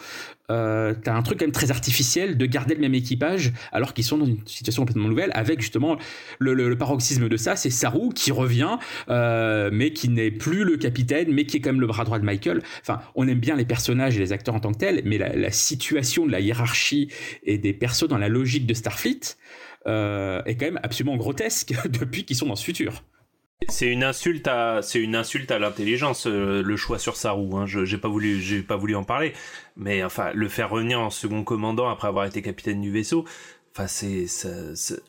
Euh, 0.50 0.94
t'as 1.02 1.14
un 1.14 1.22
truc 1.22 1.38
quand 1.38 1.44
même 1.44 1.52
très 1.52 1.70
artificiel 1.70 2.38
de 2.38 2.46
garder 2.46 2.74
le 2.74 2.80
même 2.80 2.94
équipage 2.94 3.52
alors 3.70 3.92
qu'ils 3.92 4.04
sont 4.04 4.16
dans 4.16 4.24
une 4.24 4.38
situation 4.46 4.82
complètement 4.82 5.08
nouvelle 5.08 5.30
avec 5.34 5.60
justement 5.60 5.98
le, 6.38 6.74
paroxysme 6.74 7.28
de 7.28 7.36
ça 7.36 7.54
c'est 7.54 7.68
Saru 7.68 8.14
qui 8.14 8.32
revient 8.32 8.78
euh, 9.10 9.68
mais 9.70 9.92
qui 9.92 10.08
n'est 10.08 10.30
plus 10.30 10.64
le 10.64 10.78
capitaine 10.78 11.32
mais 11.32 11.44
qui 11.44 11.58
est 11.58 11.60
quand 11.60 11.72
même 11.72 11.82
le 11.82 11.86
bras 11.86 12.04
droit 12.04 12.18
de 12.18 12.24
Michael. 12.24 12.62
Enfin 12.80 13.00
on 13.14 13.28
aime 13.28 13.40
bien 13.40 13.56
les 13.56 13.66
personnages 13.66 14.16
et 14.16 14.20
les 14.20 14.32
acteurs 14.32 14.54
en 14.54 14.60
tant 14.60 14.72
que 14.72 14.78
tels 14.78 15.02
mais 15.04 15.18
la, 15.18 15.36
la 15.36 15.50
situation 15.50 16.24
de 16.24 16.32
la 16.32 16.40
hiérarchie 16.40 17.08
et 17.42 17.58
des 17.58 17.74
persos 17.74 18.08
dans 18.08 18.18
la 18.18 18.28
logique 18.28 18.66
de 18.66 18.72
Starfleet 18.72 19.36
euh, 19.86 20.42
est 20.44 20.56
quand 20.56 20.66
même 20.66 20.80
absolument 20.82 21.16
grotesque 21.16 21.74
depuis 21.88 22.24
qu'ils 22.24 22.36
sont 22.36 22.46
dans 22.46 22.56
ce 22.56 22.64
futur 22.64 23.04
C'est 23.68 23.88
une 23.88 24.04
insulte 24.04 24.46
à, 24.46 24.82
c'est 24.82 25.00
une 25.00 25.16
insulte 25.16 25.50
à 25.50 25.58
l'intelligence, 25.58 26.26
euh, 26.26 26.62
le 26.62 26.76
choix 26.76 26.98
sur 26.98 27.16
sa 27.16 27.32
roue. 27.32 27.56
Hein. 27.56 27.66
Je, 27.66 27.84
j'ai 27.84 27.98
pas 27.98 28.08
voulu, 28.08 28.40
j'ai 28.40 28.62
pas 28.62 28.76
voulu 28.76 28.94
en 28.94 29.02
parler, 29.02 29.32
mais 29.76 30.04
enfin, 30.04 30.30
le 30.32 30.48
faire 30.48 30.70
revenir 30.70 31.00
en 31.00 31.10
second 31.10 31.42
commandant 31.42 31.88
après 31.88 32.08
avoir 32.08 32.24
été 32.24 32.40
capitaine 32.40 32.80
du 32.80 32.92
vaisseau, 32.92 33.24
enfin, 33.74 33.88
c'est, 33.88 34.26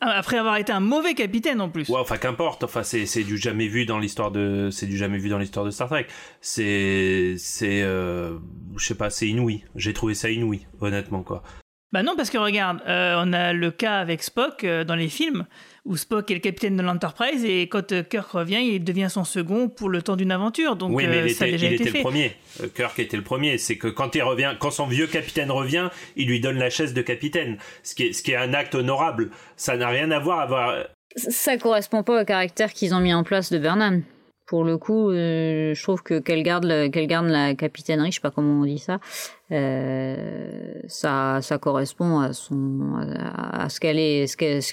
Ah, 0.00 0.10
Après 0.10 0.36
avoir 0.36 0.56
été 0.56 0.72
un 0.72 0.80
mauvais 0.80 1.14
capitaine 1.14 1.60
en 1.60 1.68
plus. 1.68 1.88
Ouais, 1.88 2.00
enfin 2.00 2.16
qu'importe. 2.16 2.64
Enfin, 2.64 2.82
c'est 2.82 3.06
c'est 3.06 3.22
du 3.22 3.38
jamais 3.38 3.68
vu 3.68 3.86
dans 3.86 3.98
l'histoire 3.98 4.32
de 4.32 4.68
c'est 4.72 4.86
du 4.86 4.96
jamais 4.96 5.18
vu 5.18 5.28
dans 5.28 5.38
l'histoire 5.38 5.64
de 5.64 5.70
Star 5.70 5.88
Trek. 5.88 6.06
C'est 6.40 7.36
c'est 7.38 7.82
euh, 7.82 8.36
je 8.76 8.84
sais 8.84 8.96
pas, 8.96 9.10
c'est 9.10 9.28
inouï. 9.28 9.64
J'ai 9.76 9.92
trouvé 9.92 10.14
ça 10.14 10.28
inouï, 10.28 10.66
honnêtement 10.80 11.22
quoi. 11.22 11.44
Bah 11.92 12.02
non, 12.04 12.14
parce 12.16 12.30
que 12.30 12.38
regarde, 12.38 12.80
euh, 12.86 13.16
on 13.18 13.32
a 13.32 13.52
le 13.52 13.70
cas 13.72 13.98
avec 13.98 14.22
Spock 14.22 14.62
euh, 14.62 14.84
dans 14.84 14.94
les 14.94 15.08
films, 15.08 15.46
où 15.90 15.96
Spock 15.96 16.30
est 16.30 16.34
le 16.34 16.40
capitaine 16.40 16.76
de 16.76 16.82
l'Enterprise, 16.82 17.44
et 17.44 17.66
quand 17.66 17.90
euh, 17.90 18.04
Kirk 18.04 18.30
revient, 18.30 18.60
il 18.62 18.84
devient 18.84 19.08
son 19.10 19.24
second 19.24 19.68
pour 19.68 19.88
le 19.88 20.02
temps 20.02 20.14
d'une 20.14 20.30
aventure. 20.30 20.76
Donc 20.76 20.92
oui, 20.94 21.08
mais 21.08 21.16
euh, 21.16 21.26
il 21.26 21.34
ça 21.34 21.44
a 21.44 21.48
était, 21.48 21.56
déjà 21.56 21.66
il 21.66 21.72
été 21.74 21.82
était 21.82 21.90
fait. 21.90 21.98
le 21.98 22.04
premier. 22.04 22.36
Euh, 22.62 22.68
Kirk 22.74 22.96
était 23.00 23.16
le 23.16 23.24
premier. 23.24 23.58
C'est 23.58 23.76
que 23.76 23.88
quand 23.88 24.14
il 24.14 24.22
revient, 24.22 24.54
quand 24.60 24.70
son 24.70 24.86
vieux 24.86 25.08
capitaine 25.08 25.50
revient, 25.50 25.90
il 26.14 26.28
lui 26.28 26.38
donne 26.38 26.58
la 26.58 26.70
chaise 26.70 26.94
de 26.94 27.02
capitaine, 27.02 27.58
ce 27.82 27.96
qui 27.96 28.04
est, 28.04 28.12
ce 28.12 28.22
qui 28.22 28.30
est 28.30 28.36
un 28.36 28.54
acte 28.54 28.76
honorable. 28.76 29.30
Ça 29.56 29.76
n'a 29.76 29.88
rien 29.88 30.12
à 30.12 30.20
voir 30.20 30.38
à 30.38 30.46
voir. 30.46 30.84
Ça 31.16 31.56
correspond 31.56 32.04
pas 32.04 32.22
au 32.22 32.24
caractère 32.24 32.72
qu'ils 32.72 32.94
ont 32.94 33.00
mis 33.00 33.12
en 33.12 33.24
place 33.24 33.50
de 33.50 33.58
Burnham. 33.58 34.04
Pour 34.50 34.64
le 34.64 34.78
coup, 34.78 35.10
euh, 35.10 35.74
je 35.74 35.80
trouve 35.84 36.02
que 36.02 36.18
qu'elle 36.18 36.42
garde, 36.42 36.64
le- 36.64 36.88
qu'elle 36.88 37.06
garde 37.06 37.28
la 37.28 37.54
capitainerie, 37.54 38.10
je 38.10 38.16
sais 38.16 38.20
pas 38.20 38.32
comment 38.32 38.62
on 38.62 38.64
dit 38.64 38.80
ça, 38.80 38.98
euh, 39.52 40.72
ça, 40.88 41.38
ça 41.40 41.58
correspond 41.58 42.18
à 42.18 42.32
ce 42.32 43.78
qu'elle 43.78 44.00
est, 44.00 44.24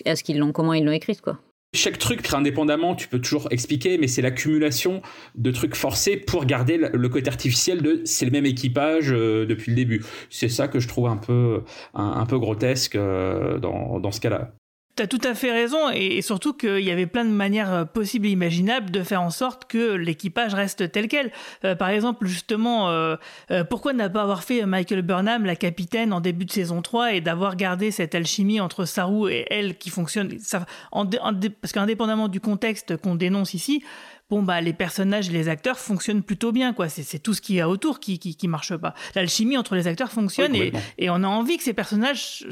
à 0.07 0.15
ce 0.15 0.23
qu'ils 0.23 0.39
l'ont, 0.39 0.51
comment 0.51 0.73
ils 0.73 0.83
l'ont 0.83 0.91
écrite 0.91 1.21
quoi. 1.21 1.37
Chaque 1.75 1.99
truc 1.99 2.27
indépendamment, 2.33 2.95
tu 2.95 3.07
peux 3.07 3.19
toujours 3.21 3.49
expliquer, 3.51 3.99
mais 3.99 4.07
c'est 4.07 4.23
l'accumulation 4.23 5.03
de 5.35 5.51
trucs 5.51 5.75
forcés 5.75 6.17
pour 6.17 6.45
garder 6.45 6.79
le 6.91 7.09
côté 7.09 7.29
artificiel 7.29 7.83
de 7.83 8.01
c'est 8.03 8.25
le 8.25 8.31
même 8.31 8.47
équipage 8.47 9.11
euh, 9.11 9.45
depuis 9.45 9.69
le 9.69 9.75
début. 9.75 10.03
C'est 10.31 10.49
ça 10.49 10.67
que 10.67 10.79
je 10.79 10.87
trouve 10.87 11.05
un 11.05 11.17
peu, 11.17 11.61
un, 11.93 12.25
peu 12.25 12.39
grotesque 12.39 12.97
dans, 12.97 13.99
dans 13.99 14.11
ce 14.11 14.21
cas-là. 14.21 14.53
T'as 14.97 15.05
tout 15.05 15.21
à 15.23 15.35
fait 15.35 15.51
raison, 15.51 15.91
et, 15.91 16.23
surtout 16.23 16.53
qu'il 16.53 16.79
y 16.79 16.89
avait 16.89 17.05
plein 17.05 17.23
de 17.23 17.29
manières 17.29 17.71
euh, 17.71 17.85
possibles 17.85 18.25
et 18.25 18.31
imaginables 18.31 18.89
de 18.89 19.03
faire 19.03 19.21
en 19.21 19.29
sorte 19.29 19.65
que 19.65 19.93
l'équipage 19.93 20.55
reste 20.55 20.91
tel 20.91 21.07
quel. 21.07 21.31
Euh, 21.65 21.75
par 21.75 21.89
exemple, 21.89 22.25
justement, 22.25 22.89
euh, 22.89 23.15
euh, 23.51 23.63
pourquoi 23.63 23.93
n'a 23.93 24.09
pas 24.09 24.23
avoir 24.23 24.43
fait 24.43 24.65
Michael 24.65 25.03
Burnham 25.03 25.45
la 25.45 25.55
capitaine 25.55 26.13
en 26.13 26.19
début 26.19 26.45
de 26.45 26.51
saison 26.51 26.81
3 26.81 27.13
et 27.13 27.21
d'avoir 27.21 27.55
gardé 27.55 27.91
cette 27.91 28.15
alchimie 28.15 28.59
entre 28.59 28.85
Saru 28.85 29.31
et 29.31 29.45
elle 29.51 29.77
qui 29.77 29.91
fonctionne 29.91 30.39
ça, 30.39 30.65
en 30.91 31.05
Parce 31.05 31.73
qu'indépendamment 31.73 32.27
du 32.27 32.39
contexte 32.39 32.97
qu'on 32.97 33.13
dénonce 33.13 33.53
ici, 33.53 33.83
bon 34.29 34.43
bah 34.43 34.61
les 34.61 34.73
personnages 34.73 35.29
et 35.29 35.31
les 35.31 35.47
acteurs 35.49 35.79
fonctionnent 35.79 36.23
plutôt 36.23 36.51
bien 36.51 36.73
quoi. 36.73 36.89
C'est 36.89 37.19
tout 37.19 37.33
ce 37.33 37.41
qu'il 37.41 37.55
y 37.55 37.61
a 37.61 37.69
autour 37.69 37.99
qui, 37.99 38.19
qui, 38.19 38.35
qui 38.35 38.47
marche 38.47 38.75
pas. 38.75 38.93
L'alchimie 39.15 39.57
entre 39.57 39.75
les 39.75 39.87
acteurs 39.87 40.11
fonctionne 40.11 40.51
Oui, 40.51 40.71
et, 40.97 41.05
et 41.05 41.09
on 41.09 41.15
a 41.23 41.27
envie 41.27 41.57
que 41.57 41.63
ces 41.63 41.73
personnages 41.73 42.45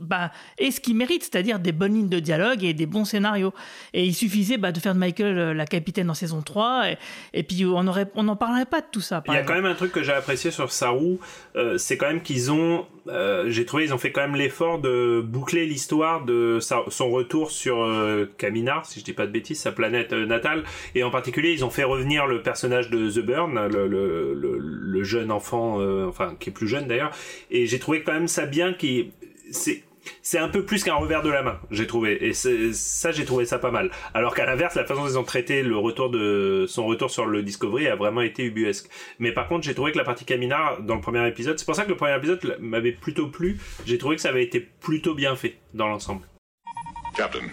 bah, 0.00 0.32
aient 0.58 0.70
ce 0.70 0.80
qu'ils 0.80 0.96
méritent 0.96 1.24
c'est-à-dire 1.24 1.58
des 1.58 1.72
bonnes 1.72 1.94
lignes 1.94 2.08
de 2.08 2.18
dialogue 2.18 2.64
et 2.64 2.74
des 2.74 2.86
bons 2.86 3.04
scénarios. 3.04 3.54
Et 3.92 4.04
il 4.04 4.14
suffisait 4.14 4.56
bah, 4.56 4.72
de 4.72 4.80
faire 4.80 4.94
de 4.94 4.98
Michael 4.98 5.38
euh, 5.38 5.54
la 5.54 5.66
capitaine 5.66 6.10
en 6.10 6.14
saison 6.14 6.42
3 6.42 6.90
et, 6.90 6.98
et 7.32 7.42
puis 7.42 7.64
on 7.64 7.86
aurait 7.86 8.10
on 8.14 8.24
n'en 8.24 8.36
parlerait 8.36 8.66
pas 8.66 8.80
de 8.80 8.86
tout 8.90 9.00
ça 9.00 9.22
Il 9.26 9.34
y 9.34 9.36
a 9.36 9.42
quand 9.42 9.54
même 9.54 9.66
un 9.66 9.74
truc 9.74 9.92
que 9.92 10.02
j'ai 10.02 10.12
apprécié 10.12 10.50
sur 10.50 10.72
Saru, 10.72 11.18
euh, 11.54 11.78
c'est 11.78 11.96
quand 11.96 12.06
même 12.06 12.22
qu'ils 12.22 12.50
ont, 12.50 12.86
euh, 13.08 13.44
j'ai 13.48 13.64
trouvé, 13.64 13.84
ils 13.84 13.94
ont 13.94 13.98
fait 13.98 14.10
quand 14.12 14.20
même 14.22 14.36
l'effort 14.36 14.80
de 14.80 15.20
boucler 15.24 15.66
l'histoire 15.66 16.24
de 16.24 16.58
sa- 16.60 16.84
son 16.88 17.10
retour 17.10 17.50
sur 17.50 17.82
euh, 17.82 18.26
Kaminar, 18.38 18.84
si 18.86 19.00
je 19.00 19.04
dis 19.04 19.12
pas 19.12 19.26
de 19.26 19.32
bêtises, 19.32 19.60
sa 19.60 19.72
planète 19.72 20.12
euh, 20.12 20.26
natale, 20.26 20.64
et 20.94 21.02
en 21.02 21.10
particulier 21.10 21.52
ils 21.52 21.64
ont 21.64 21.70
fait 21.70 21.84
revenir 21.84 22.26
le 22.26 22.42
personnage 22.42 22.90
de 22.90 23.10
The 23.10 23.24
Burn, 23.24 23.68
le, 23.68 23.86
le, 23.86 24.34
le, 24.34 24.58
le 24.58 25.02
jeune 25.04 25.30
enfant, 25.30 25.80
euh, 25.80 26.06
enfin 26.06 26.36
qui 26.38 26.50
est 26.50 26.52
plus 26.52 26.68
jeune 26.68 26.86
d'ailleurs, 26.88 27.12
et 27.50 27.66
j'ai 27.66 27.78
trouvé 27.78 28.02
quand 28.02 28.12
même 28.12 28.28
ça 28.28 28.46
bien 28.46 28.72
qui, 28.72 29.12
c'est 29.50 29.82
c'est 30.22 30.38
un 30.38 30.48
peu 30.48 30.64
plus 30.64 30.84
qu'un 30.84 30.94
revers 30.94 31.22
de 31.22 31.30
la 31.30 31.42
main, 31.42 31.58
j'ai 31.70 31.86
trouvé. 31.86 32.24
Et 32.26 32.32
ça, 32.32 33.12
j'ai 33.12 33.24
trouvé 33.24 33.44
ça 33.44 33.58
pas 33.58 33.70
mal. 33.70 33.90
Alors 34.14 34.34
qu'à 34.34 34.46
l'inverse, 34.46 34.74
la 34.74 34.84
façon 34.84 35.02
dont 35.02 35.08
ils 35.08 35.18
ont 35.18 35.24
traité 35.24 35.62
le 35.62 35.76
retour 35.76 36.10
de 36.10 36.66
son 36.68 36.86
retour 36.86 37.10
sur 37.10 37.26
le 37.26 37.42
Discovery 37.42 37.88
a 37.88 37.96
vraiment 37.96 38.22
été 38.22 38.44
ubuesque. 38.44 38.88
Mais 39.18 39.32
par 39.32 39.48
contre, 39.48 39.64
j'ai 39.64 39.74
trouvé 39.74 39.92
que 39.92 39.98
la 39.98 40.04
partie 40.04 40.24
Kaminar 40.24 40.82
dans 40.82 40.94
le 40.94 41.00
premier 41.00 41.26
épisode, 41.28 41.58
c'est 41.58 41.66
pour 41.66 41.76
ça 41.76 41.84
que 41.84 41.90
le 41.90 41.96
premier 41.96 42.16
épisode 42.16 42.56
m'avait 42.60 42.92
plutôt 42.92 43.28
plu. 43.28 43.58
J'ai 43.84 43.98
trouvé 43.98 44.16
que 44.16 44.22
ça 44.22 44.30
avait 44.30 44.44
été 44.44 44.60
plutôt 44.60 45.14
bien 45.14 45.36
fait 45.36 45.56
dans 45.74 45.88
l'ensemble. 45.88 46.22
Captain, 47.16 47.48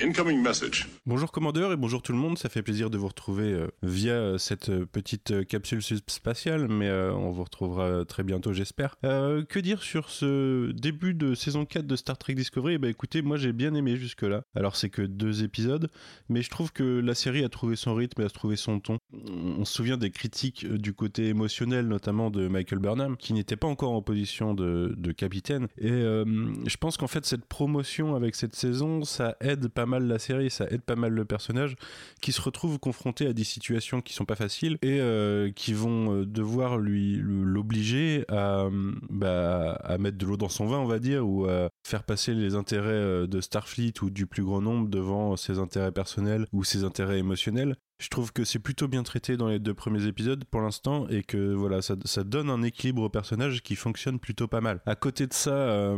incoming 0.00 0.42
message. 0.42 0.88
Bonjour 1.06 1.30
commandeur 1.32 1.70
et 1.70 1.76
bonjour 1.76 2.00
tout 2.00 2.12
le 2.12 2.18
monde, 2.18 2.38
ça 2.38 2.48
fait 2.48 2.62
plaisir 2.62 2.88
de 2.88 2.96
vous 2.96 3.08
retrouver 3.08 3.52
euh, 3.52 3.66
via 3.82 4.14
euh, 4.14 4.38
cette 4.38 4.70
euh, 4.70 4.86
petite 4.86 5.46
capsule 5.46 5.82
spatiale, 5.82 6.66
mais 6.66 6.90
on 6.90 7.30
vous 7.30 7.44
retrouvera 7.44 8.06
très 8.06 8.22
bientôt 8.22 8.54
j'espère. 8.54 8.96
Que 9.02 9.58
dire 9.58 9.82
sur 9.82 10.08
ce 10.08 10.72
début 10.72 11.12
de 11.12 11.34
saison 11.34 11.66
4 11.66 11.86
de 11.86 11.96
Star 11.96 12.16
Trek 12.16 12.32
Discovery? 12.32 12.74
Eh 12.74 12.78
ben 12.78 12.88
écoutez, 12.88 13.20
moi 13.20 13.36
j'ai 13.36 13.52
bien 13.52 13.74
aimé 13.74 13.96
jusque-là. 13.96 14.44
Alors 14.54 14.76
c'est 14.76 14.88
que 14.88 15.02
deux 15.02 15.44
épisodes, 15.44 15.90
mais 16.30 16.40
je 16.40 16.48
trouve 16.48 16.72
que 16.72 17.00
la 17.00 17.14
série 17.14 17.44
a 17.44 17.50
trouvé 17.50 17.76
son 17.76 17.94
rythme 17.94 18.22
et 18.22 18.24
a 18.24 18.30
trouvé 18.30 18.56
son 18.56 18.80
ton. 18.80 18.96
On 19.12 19.66
se 19.66 19.74
souvient 19.74 19.98
des 19.98 20.10
critiques 20.10 20.66
du 20.66 20.94
côté 20.94 21.28
émotionnel, 21.28 21.86
notamment 21.86 22.30
de 22.30 22.48
Michael 22.48 22.78
Burnham, 22.78 23.18
qui 23.18 23.34
n'était 23.34 23.56
pas 23.56 23.68
encore 23.68 23.92
en 23.92 24.00
position 24.00 24.54
de, 24.54 25.12
capitaine. 25.12 25.68
Et 25.76 25.90
je 25.90 26.76
pense 26.78 26.96
qu'en 26.96 27.08
fait 27.08 27.26
cette 27.26 27.44
promotion 27.44 28.16
avec 28.16 28.34
cette 28.34 28.56
saison, 28.56 29.04
ça 29.04 29.36
aide 29.42 29.68
pas 29.68 29.84
mal 29.84 30.06
la 30.06 30.18
série, 30.18 30.50
ça 30.50 30.66
aide 30.70 30.80
pas 30.80 30.93
mal 30.96 31.12
le 31.12 31.24
personnage, 31.24 31.76
qui 32.20 32.32
se 32.32 32.40
retrouve 32.40 32.78
confronté 32.78 33.26
à 33.26 33.32
des 33.32 33.44
situations 33.44 34.00
qui 34.00 34.14
sont 34.14 34.24
pas 34.24 34.36
faciles 34.36 34.78
et 34.82 35.00
euh, 35.00 35.50
qui 35.52 35.72
vont 35.72 36.20
euh, 36.20 36.26
devoir 36.26 36.78
lui 36.78 37.20
l'obliger 37.22 38.24
à, 38.28 38.64
euh, 38.64 38.92
bah, 39.10 39.72
à 39.82 39.98
mettre 39.98 40.18
de 40.18 40.26
l'eau 40.26 40.36
dans 40.36 40.48
son 40.48 40.66
vin, 40.66 40.78
on 40.78 40.86
va 40.86 40.98
dire, 40.98 41.26
ou 41.26 41.46
à 41.46 41.68
faire 41.86 42.04
passer 42.04 42.34
les 42.34 42.54
intérêts 42.54 42.90
euh, 42.90 43.26
de 43.26 43.40
Starfleet 43.40 43.94
ou 44.02 44.10
du 44.10 44.26
plus 44.26 44.44
grand 44.44 44.60
nombre 44.60 44.88
devant 44.88 45.36
ses 45.36 45.58
intérêts 45.58 45.92
personnels 45.92 46.46
ou 46.52 46.64
ses 46.64 46.84
intérêts 46.84 47.18
émotionnels. 47.18 47.76
Je 47.98 48.08
trouve 48.08 48.32
que 48.32 48.44
c'est 48.44 48.58
plutôt 48.58 48.88
bien 48.88 49.04
traité 49.04 49.36
dans 49.36 49.46
les 49.48 49.60
deux 49.60 49.72
premiers 49.72 50.06
épisodes 50.06 50.44
pour 50.44 50.60
l'instant 50.60 51.06
et 51.08 51.22
que 51.22 51.54
voilà, 51.54 51.80
ça, 51.80 51.94
donne 52.24 52.50
un 52.50 52.62
équilibre 52.62 53.02
au 53.02 53.08
personnage 53.08 53.62
qui 53.62 53.76
fonctionne 53.76 54.18
plutôt 54.18 54.48
pas 54.48 54.60
mal. 54.60 54.80
À 54.84 54.96
côté 54.96 55.28
de 55.28 55.32
ça, 55.32 55.52
euh, 55.54 55.96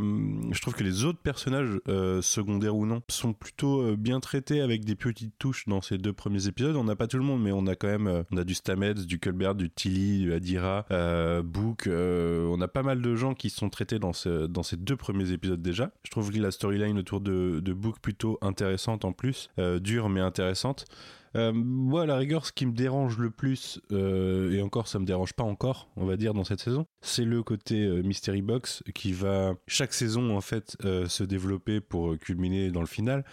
je 0.52 0.60
trouve 0.60 0.74
que 0.74 0.84
les 0.84 1.04
autres 1.04 1.18
personnages, 1.20 1.80
euh, 1.88 2.20
secondaires 2.20 2.76
ou 2.76 2.84
non, 2.84 3.02
sont 3.08 3.32
plutôt 3.32 3.80
euh, 3.80 3.96
bien 3.96 4.20
traités 4.20 4.60
avec 4.60 4.84
des 4.84 4.94
petites 4.94 5.38
touches 5.38 5.66
dans 5.68 5.80
ces 5.80 5.96
deux 5.96 6.12
premiers 6.12 6.46
épisodes. 6.48 6.76
On 6.76 6.84
n'a 6.84 6.96
pas 6.96 7.06
tout 7.06 7.16
le 7.16 7.24
monde, 7.24 7.42
mais 7.42 7.52
on 7.52 7.66
a 7.66 7.74
quand 7.74 7.88
même, 7.88 8.24
on 8.30 8.36
a 8.36 8.44
du 8.44 8.54
Stamets, 8.54 8.94
du 8.94 9.18
Culbert, 9.18 9.54
du 9.54 9.70
Tilly, 9.70 10.20
du 10.20 10.32
Adira, 10.34 10.84
Book. 11.44 11.88
on 11.88 12.60
a 12.60 12.68
pas 12.68 12.82
mal 12.82 13.00
de 13.00 13.16
gens 13.16 13.32
qui 13.34 13.48
sont 13.48 13.70
traités 13.70 13.98
dans, 13.98 14.12
ce- 14.12 14.46
dans 14.46 14.62
ces 14.62 14.76
deux 14.76 14.96
premiers 14.96 15.32
épisodes 15.32 15.62
déjà. 15.62 15.92
Je 16.04 16.10
trouve 16.10 16.30
la 16.36 16.50
storyline 16.50 16.98
autour 16.98 17.20
de, 17.22 17.60
de 17.60 17.72
Book 17.72 18.00
plutôt 18.00 18.38
intéressante 18.42 19.04
en 19.06 19.12
plus, 19.12 19.48
dure 19.80 20.10
mais 20.10 20.20
intéressante. 20.20 20.84
Euh, 21.36 21.52
moi, 21.52 22.02
à 22.02 22.06
la 22.06 22.16
rigueur, 22.16 22.46
ce 22.46 22.52
qui 22.52 22.64
me 22.64 22.72
dérange 22.72 23.18
le 23.18 23.30
plus, 23.30 23.80
euh, 23.92 24.52
et 24.52 24.62
encore, 24.62 24.88
ça 24.88 24.98
me 24.98 25.04
dérange 25.04 25.34
pas 25.34 25.44
encore, 25.44 25.90
on 25.96 26.06
va 26.06 26.16
dire, 26.16 26.32
dans 26.32 26.44
cette 26.44 26.60
saison, 26.60 26.86
c'est 27.02 27.24
le 27.24 27.42
côté 27.42 27.84
euh, 27.84 28.02
Mystery 28.02 28.40
Box 28.40 28.82
qui 28.94 29.12
va 29.12 29.54
chaque 29.66 29.92
saison, 29.92 30.34
en 30.34 30.40
fait, 30.40 30.76
se 30.82 31.24
développer 31.24 31.80
pour 31.80 32.16
culminer 32.18 32.70
dans 32.70 32.80
le 32.80 32.86
final. 32.86 33.24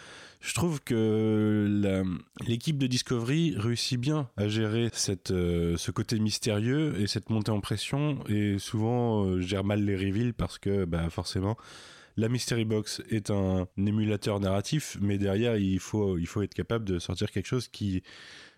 Je 0.42 0.54
trouve 0.54 0.82
que 0.84 2.04
l'équipe 2.46 2.78
de 2.78 2.88
Discovery 2.88 3.56
réussit 3.56 4.00
bien 4.00 4.30
à 4.36 4.50
gérer 4.50 4.90
cette, 4.92 5.30
ce 5.30 5.92
côté 5.92 6.20
mystérieux 6.20 7.00
et 7.00 7.08
cette 7.08 7.30
montée 7.30 7.52
en 7.52 7.62
pression, 7.62 8.20
et 8.28 8.58
souvent 8.60 9.40
gère 9.40 9.64
mal 9.64 9.86
les 9.86 9.96
reveals 9.96 10.34
parce 10.34 10.58
que, 10.58 10.84
bah, 10.84 11.10
forcément, 11.10 11.56
la 12.18 12.30
Mystery 12.30 12.66
Box 12.66 13.02
est 13.10 13.30
un 13.30 13.68
émulateur 13.78 14.40
narratif, 14.40 14.98
mais 15.02 15.18
derrière, 15.18 15.58
il 15.58 15.80
faut, 15.80 16.18
être 16.42 16.54
capable 16.54 16.86
de 16.86 17.00
sortir 17.00 17.32
quelque 17.32 17.48
chose 17.48 17.68
qui, 17.68 18.04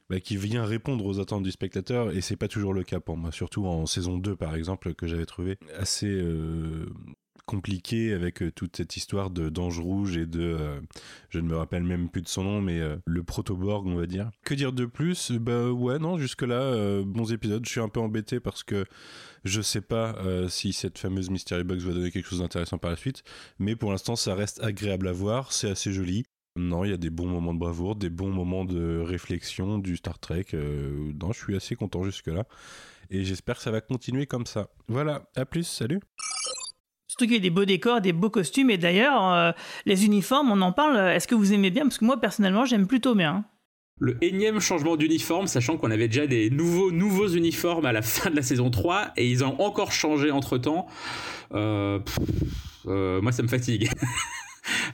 bah, 0.09 0.19
qui 0.19 0.37
vient 0.37 0.65
répondre 0.65 1.05
aux 1.05 1.19
attentes 1.19 1.43
du 1.43 1.51
spectateur, 1.51 2.11
et 2.11 2.21
c'est 2.21 2.35
pas 2.35 2.47
toujours 2.47 2.73
le 2.73 2.83
cas 2.83 2.99
pour 2.99 3.17
moi, 3.17 3.31
surtout 3.31 3.65
en 3.65 3.85
saison 3.85 4.17
2 4.17 4.35
par 4.35 4.55
exemple, 4.55 4.93
que 4.93 5.07
j'avais 5.07 5.25
trouvé 5.25 5.57
assez 5.77 6.07
euh, 6.07 6.85
compliqué 7.45 8.13
avec 8.13 8.41
euh, 8.41 8.51
toute 8.51 8.75
cette 8.75 8.97
histoire 8.97 9.29
de 9.29 9.49
d'ange 9.49 9.79
rouge 9.79 10.17
et 10.17 10.25
de 10.25 10.41
euh, 10.41 10.79
je 11.29 11.39
ne 11.39 11.47
me 11.47 11.55
rappelle 11.55 11.83
même 11.83 12.09
plus 12.09 12.21
de 12.21 12.27
son 12.27 12.43
nom 12.43 12.61
mais 12.61 12.79
euh, 12.79 12.97
le 13.05 13.23
protoborg 13.23 13.85
on 13.87 13.95
va 13.95 14.07
dire 14.07 14.31
que 14.43 14.53
dire 14.53 14.73
de 14.73 14.85
plus? 14.85 15.31
Bah 15.31 15.71
ouais 15.71 15.99
non 15.99 16.17
jusque 16.17 16.41
là 16.41 17.01
bons 17.03 17.31
épisodes 17.31 17.63
je 17.65 17.71
suis 17.71 17.79
un 17.79 17.89
peu 17.89 17.99
embêté 17.99 18.39
parce 18.39 18.63
que 18.63 18.85
je 19.43 19.61
sais 19.61 19.81
pas 19.81 20.15
si 20.49 20.73
cette 20.73 20.97
fameuse 20.97 21.29
mystery 21.29 21.63
box 21.63 21.83
va 21.83 21.93
donner 21.93 22.11
quelque 22.11 22.27
chose 22.27 22.39
d'intéressant 22.39 22.77
par 22.77 22.91
la 22.91 22.97
suite 22.97 23.23
mais 23.59 23.75
pour 23.75 23.91
l'instant 23.91 24.15
ça 24.15 24.33
reste 24.35 24.63
agréable 24.63 25.07
à 25.07 25.11
voir 25.11 25.51
c'est 25.51 25.69
assez 25.69 25.91
joli 25.91 26.25
non, 26.57 26.85
il 26.85 26.91
y 26.91 26.93
a 26.93 26.97
des 26.97 27.09
bons 27.09 27.27
moments 27.27 27.53
de 27.53 27.59
bravoure, 27.59 27.97
des 27.97 28.09
bons 28.09 28.29
moments 28.29 28.63
de 28.63 29.01
réflexion 29.05 29.77
du 29.77 29.97
Star 29.97 30.19
Trek. 30.19 30.45
Non, 30.53 31.33
je 31.33 31.37
suis 31.37 31.53
assez 31.53 31.75
content 31.75 32.05
jusque-là. 32.05 32.45
Et 33.09 33.25
j'espère 33.25 33.57
que 33.57 33.61
ça 33.61 33.71
va 33.71 33.81
continuer 33.81 34.25
comme 34.25 34.45
ça. 34.45 34.69
Voilà, 34.87 35.29
à 35.35 35.45
plus, 35.45 35.67
salut 35.67 35.99
Surtout 37.17 37.27
qu'il 37.27 37.35
y 37.35 37.37
a 37.37 37.43
des 37.43 37.49
beaux 37.49 37.63
décors, 37.63 38.01
des 38.01 38.11
beaux 38.11 38.29
costumes, 38.29 38.69
et 38.69 38.77
d'ailleurs, 38.77 39.31
euh, 39.31 39.51
les 39.85 40.03
uniformes, 40.03 40.51
on 40.51 40.59
en 40.61 40.73
parle. 40.73 40.97
Est-ce 40.97 41.29
que 41.29 41.35
vous 41.35 41.53
aimez 41.53 41.69
bien? 41.69 41.83
Parce 41.83 41.97
que 41.97 42.03
moi, 42.03 42.19
personnellement, 42.19 42.65
j'aime 42.65 42.87
plutôt 42.87 43.15
bien. 43.15 43.45
Le 44.01 44.21
énième 44.21 44.59
changement 44.59 44.97
d'uniforme, 44.97 45.47
sachant 45.47 45.77
qu'on 45.77 45.91
avait 45.91 46.09
déjà 46.09 46.27
des 46.27 46.49
nouveaux, 46.49 46.91
nouveaux 46.91 47.29
uniformes 47.29 47.85
à 47.85 47.93
la 47.93 48.01
fin 48.01 48.29
de 48.29 48.35
la 48.35 48.41
saison 48.41 48.69
3 48.69 49.13
et 49.15 49.29
ils 49.29 49.45
ont 49.45 49.61
encore 49.61 49.93
changé 49.93 50.29
entre 50.29 50.57
temps. 50.57 50.87
Euh, 51.53 51.99
euh, 52.87 53.21
moi, 53.21 53.31
ça 53.31 53.43
me 53.43 53.47
fatigue. 53.47 53.89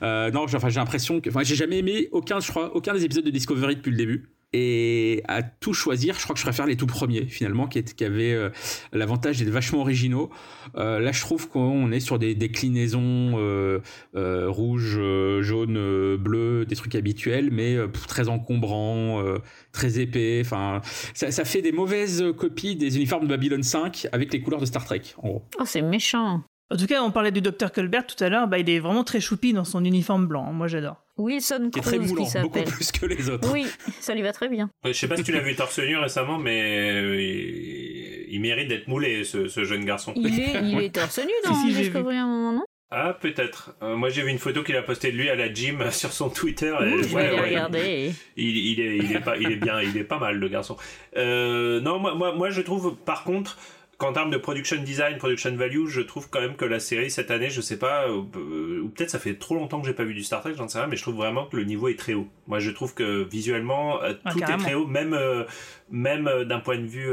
Non, 0.02 0.48
j'ai 0.48 0.57
l'impression 0.57 1.22
que. 1.22 1.30
Enfin, 1.30 1.43
j'ai 1.43 1.56
jamais 1.56 1.77
aimé 1.77 2.10
aucun, 2.11 2.39
je 2.39 2.49
crois, 2.49 2.76
aucun 2.76 2.93
des 2.93 3.06
épisodes 3.06 3.23
de 3.23 3.30
Discovery 3.30 3.76
depuis 3.77 3.91
le 3.91 3.98
début. 3.98 4.30
Et 4.53 5.23
à 5.30 5.44
tout 5.44 5.73
choisir, 5.73 6.15
je 6.18 6.23
crois 6.23 6.34
que 6.34 6.40
je 6.40 6.45
préfère 6.45 6.65
les 6.65 6.76
tout 6.76 6.86
premiers 6.86 7.26
finalement, 7.26 7.68
qui, 7.68 7.80
avaient 8.03 8.34
euh, 8.34 8.49
l'avantage 8.91 9.40
d'être 9.40 9.49
vachement 9.49 9.80
originaux. 9.80 10.30
Euh, 10.76 10.99
là, 10.99 11.14
je 11.14 11.22
trouve 11.22 11.48
qu'on 11.48 11.91
est 11.94 12.02
sur 12.02 12.19
des 12.19 12.36
déclinaisons 12.36 13.38
euh, 13.38 13.80
rouge, 14.14 14.99
jaune, 15.41 16.18
bleu, 16.18 16.65
des 16.65 16.76
trucs 16.76 16.95
habituels, 16.95 17.49
mais 17.52 17.78
très 18.07 18.28
encombrants, 18.28 19.23
très 19.72 19.99
épais. 19.99 20.41
Enfin, 20.44 20.82
ça, 21.14 21.32
ça, 21.32 21.45
fait 21.45 21.61
des 21.61 21.72
mauvaises 21.72 22.23
copies 22.38 22.76
des 22.76 22.98
uniformes 22.98 23.23
de 23.23 23.30
Babylon 23.30 23.64
5 23.64 24.07
avec 24.11 24.34
les 24.34 24.41
couleurs 24.41 24.60
de 24.60 24.65
Star 24.65 24.84
Trek. 24.84 25.02
En 25.18 25.30
gros. 25.30 25.44
Oh, 25.60 25.64
c'est 25.65 25.82
méchant. 25.82 26.44
En 26.72 26.77
tout 26.77 26.85
cas, 26.85 27.03
on 27.03 27.11
parlait 27.11 27.31
du 27.31 27.41
docteur 27.41 27.73
Colbert 27.73 28.07
tout 28.07 28.22
à 28.23 28.30
l'heure, 28.30 28.48
bah, 28.48 28.57
il 28.57 28.69
est 28.69 28.80
vraiment 28.80 29.03
très 29.03 29.19
choupi 29.19 29.52
dans 29.52 29.65
son 29.65 29.84
uniforme 29.84 30.26
blanc. 30.26 30.53
Moi, 30.53 30.68
j'adore. 30.68 31.03
Wilson 31.18 31.69
qui 31.72 31.80
est 31.80 31.81
très 31.81 31.99
moulant, 31.99 32.26
beaucoup 32.41 32.64
plus 32.64 32.91
que 32.93 33.06
les 33.06 33.30
autres. 33.30 33.52
Oui, 33.52 33.68
ça 33.99 34.15
lui 34.15 34.22
va 34.22 34.31
très 34.31 34.48
bien. 34.48 34.69
je 34.85 34.93
sais 34.93 35.10
pas 35.10 35.18
si 35.18 35.23
tu 35.23 35.34
l'as 35.34 35.41
vu 35.41 35.53
torse 35.53 35.80
nu 35.80 35.98
récemment, 35.98 36.38
mais 36.38 36.89
euh, 36.89 37.22
il, 37.22 38.39
mérite 38.39 38.69
d'être 38.69 38.88
moulé, 38.88 39.26
ce, 39.26 39.48
jeune 39.65 39.84
garçon. 39.84 40.14
Il 40.15 40.39
est, 40.39 40.61
il 40.64 40.80
est 40.80 40.95
torse 40.95 41.19
nu 41.19 41.34
dans 41.43 41.53
si, 41.56 41.73
si, 41.73 41.81
Discovery 41.81 42.15
un 42.15 42.26
moment, 42.26 42.53
non? 42.53 42.64
Ah, 42.89 43.18
peut-être. 43.19 43.76
Euh, 43.84 43.95
moi, 43.98 44.10
j'ai 44.10 44.22
vu 44.22 44.30
une 44.30 44.39
photo 44.39 44.64
qu'il 44.64 44.76
a 44.76 44.81
postée 44.81 45.11
de 45.11 45.18
lui 45.18 45.30
à 45.30 45.35
la 45.35 45.53
gym 45.53 45.84
sur 45.91 46.14
son 46.14 46.30
Twitter. 46.30 46.73
Et, 46.84 47.03
je 47.03 47.15
vais 47.15 47.30
regarder. 47.30 48.14
Il, 48.38 48.57
il, 48.57 48.80
est, 48.80 48.98
il, 48.98 49.15
est 49.15 49.19
pas, 49.19 49.38
il 49.38 49.52
est 49.52 49.57
bien, 49.57 49.81
il 49.81 49.98
est 49.98 50.06
pas 50.06 50.19
mal, 50.19 50.38
le 50.38 50.48
garçon. 50.48 50.77
Euh, 51.18 51.81
non, 51.81 51.99
moi, 51.99 52.15
moi, 52.15 52.34
moi, 52.34 52.49
je 52.49 52.61
trouve, 52.61 52.95
par 52.95 53.26
contre, 53.26 53.57
qu'en 54.02 54.14
termes 54.14 54.32
de 54.32 54.38
production 54.38 54.82
design, 54.82 55.19
production 55.19 55.56
value, 55.56 55.86
je 55.86 56.02
trouve 56.02 56.28
quand 56.28 56.41
même 56.41 56.56
que 56.56 56.65
la 56.65 56.80
série 56.80 57.11
cette 57.11 57.30
année, 57.30 57.52
je 57.52 57.61
sais 57.61 57.78
pas, 57.78 58.07
euh, 58.07 58.80
ou 58.82 58.90
peut-être 58.90 59.11
ça 59.11 59.19
fait 59.19 59.36
trop 59.36 59.53
longtemps 59.53 59.80
que 59.80 59.86
j'ai 59.86 59.94
pas 59.94 60.06
vu 60.06 60.15
du 60.15 60.23
Star 60.23 60.41
Trek, 60.41 60.53
j'en 60.57 60.68
sais 60.68 60.80
rien, 60.80 60.88
mais 60.88 60.95
je 60.95 61.03
trouve 61.03 61.18
vraiment 61.18 61.45
que 61.45 61.56
le 61.56 61.65
niveau 61.65 61.88
est 61.88 61.99
très 61.99 62.15
haut. 62.15 62.28
Moi, 62.48 62.57
je 62.57 62.72
trouve 62.72 62.95
que 62.95 63.22
visuellement, 63.30 64.02
euh, 64.02 64.14
tout 64.32 64.40
est 64.40 64.57
très 64.57 64.73
haut, 64.73 64.88
même 64.88 65.14
euh, 65.14 65.44
même 65.91 66.45
d'un 66.45 66.60
point 66.60 66.80
de 66.80 66.86
vue, 66.86 67.11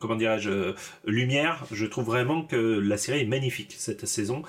comment 0.00 0.16
dirais-je, 0.16 0.74
lumière. 1.04 1.64
Je 1.70 1.86
trouve 1.86 2.06
vraiment 2.06 2.42
que 2.42 2.56
la 2.56 2.96
série 2.96 3.20
est 3.20 3.26
magnifique 3.26 3.74
cette 3.78 4.06
saison. 4.06 4.42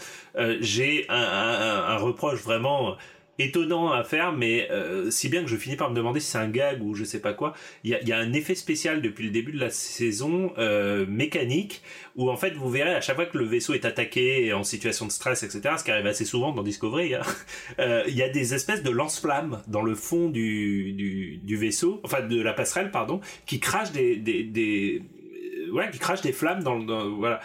j'ai 0.62 1.06
un, 1.10 1.18
un, 1.18 1.98
reproche 1.98 2.42
vraiment 2.42 2.96
étonnant 3.38 3.92
à 3.92 4.04
faire, 4.04 4.32
mais 4.32 4.70
euh, 4.72 5.12
si 5.12 5.30
bien 5.30 5.42
que 5.42 5.50
je 5.50 5.58
finis 5.58 5.76
par 5.76 5.90
me 5.90 5.96
demander 5.96 6.20
si 6.20 6.32
c'est 6.32 6.38
un 6.38 6.48
gag 6.48 6.82
ou 6.82 6.94
je 6.96 7.04
sais 7.04 7.20
pas 7.20 7.34
quoi. 7.34 7.54
Il 7.84 7.90
y 7.90 7.96
a, 7.96 8.02
y 8.04 8.12
a, 8.12 8.18
un 8.18 8.34
effet 8.34 8.56
spécial 8.56 9.02
depuis 9.02 9.26
le 9.26 9.32
début 9.32 9.52
de 9.52 9.60
la 9.60 9.70
saison 9.70 10.54
euh, 10.58 11.06
mécanique 11.08 11.82
où 12.16 12.30
en 12.30 12.38
fait 12.38 12.52
vous 12.52 12.70
verrez 12.70 12.94
à 12.94 13.02
chaque 13.02 13.16
fois 13.16 13.26
que 13.26 13.38
le 13.38 13.46
vaisseau 13.46 13.74
est 13.74 13.86
attaqué 13.86 14.54
en 14.54 14.64
situation 14.64 15.06
de 15.06 15.12
stress, 15.12 15.44
etc. 15.44 15.76
Ce 15.78 15.84
qui 15.84 15.92
arrive 15.92 16.08
assez 16.08 16.26
souvent 16.26 16.54
dans 16.54 16.64
Discovery, 16.64 17.16
hein, 17.16 17.22
euh, 17.80 18.04
il 18.08 18.16
y 18.16 18.24
a 18.24 18.30
des 18.30 18.54
espèces 18.54 18.84
de 18.84 18.90
lance-flammes 18.90 19.62
dans 19.68 19.82
le 19.82 19.96
fond 19.96 20.30
du, 20.30 20.94
du, 20.94 21.38
du, 21.38 21.58
vaisseau, 21.58 22.00
enfin 22.04 22.22
de 22.22 22.42
la 22.42 22.54
passerelle, 22.54 22.92
pardon, 22.92 23.20
qui 23.46 23.60
crachent 23.60 23.92
des, 23.92 24.16
des, 24.16 24.44
des 24.44 25.02
ouais, 25.72 25.90
qui 25.92 26.00
crachent 26.00 26.22
des 26.22 26.32
flammes 26.32 26.64
dans, 26.64 26.80
dans 26.80 27.10
voilà 27.10 27.42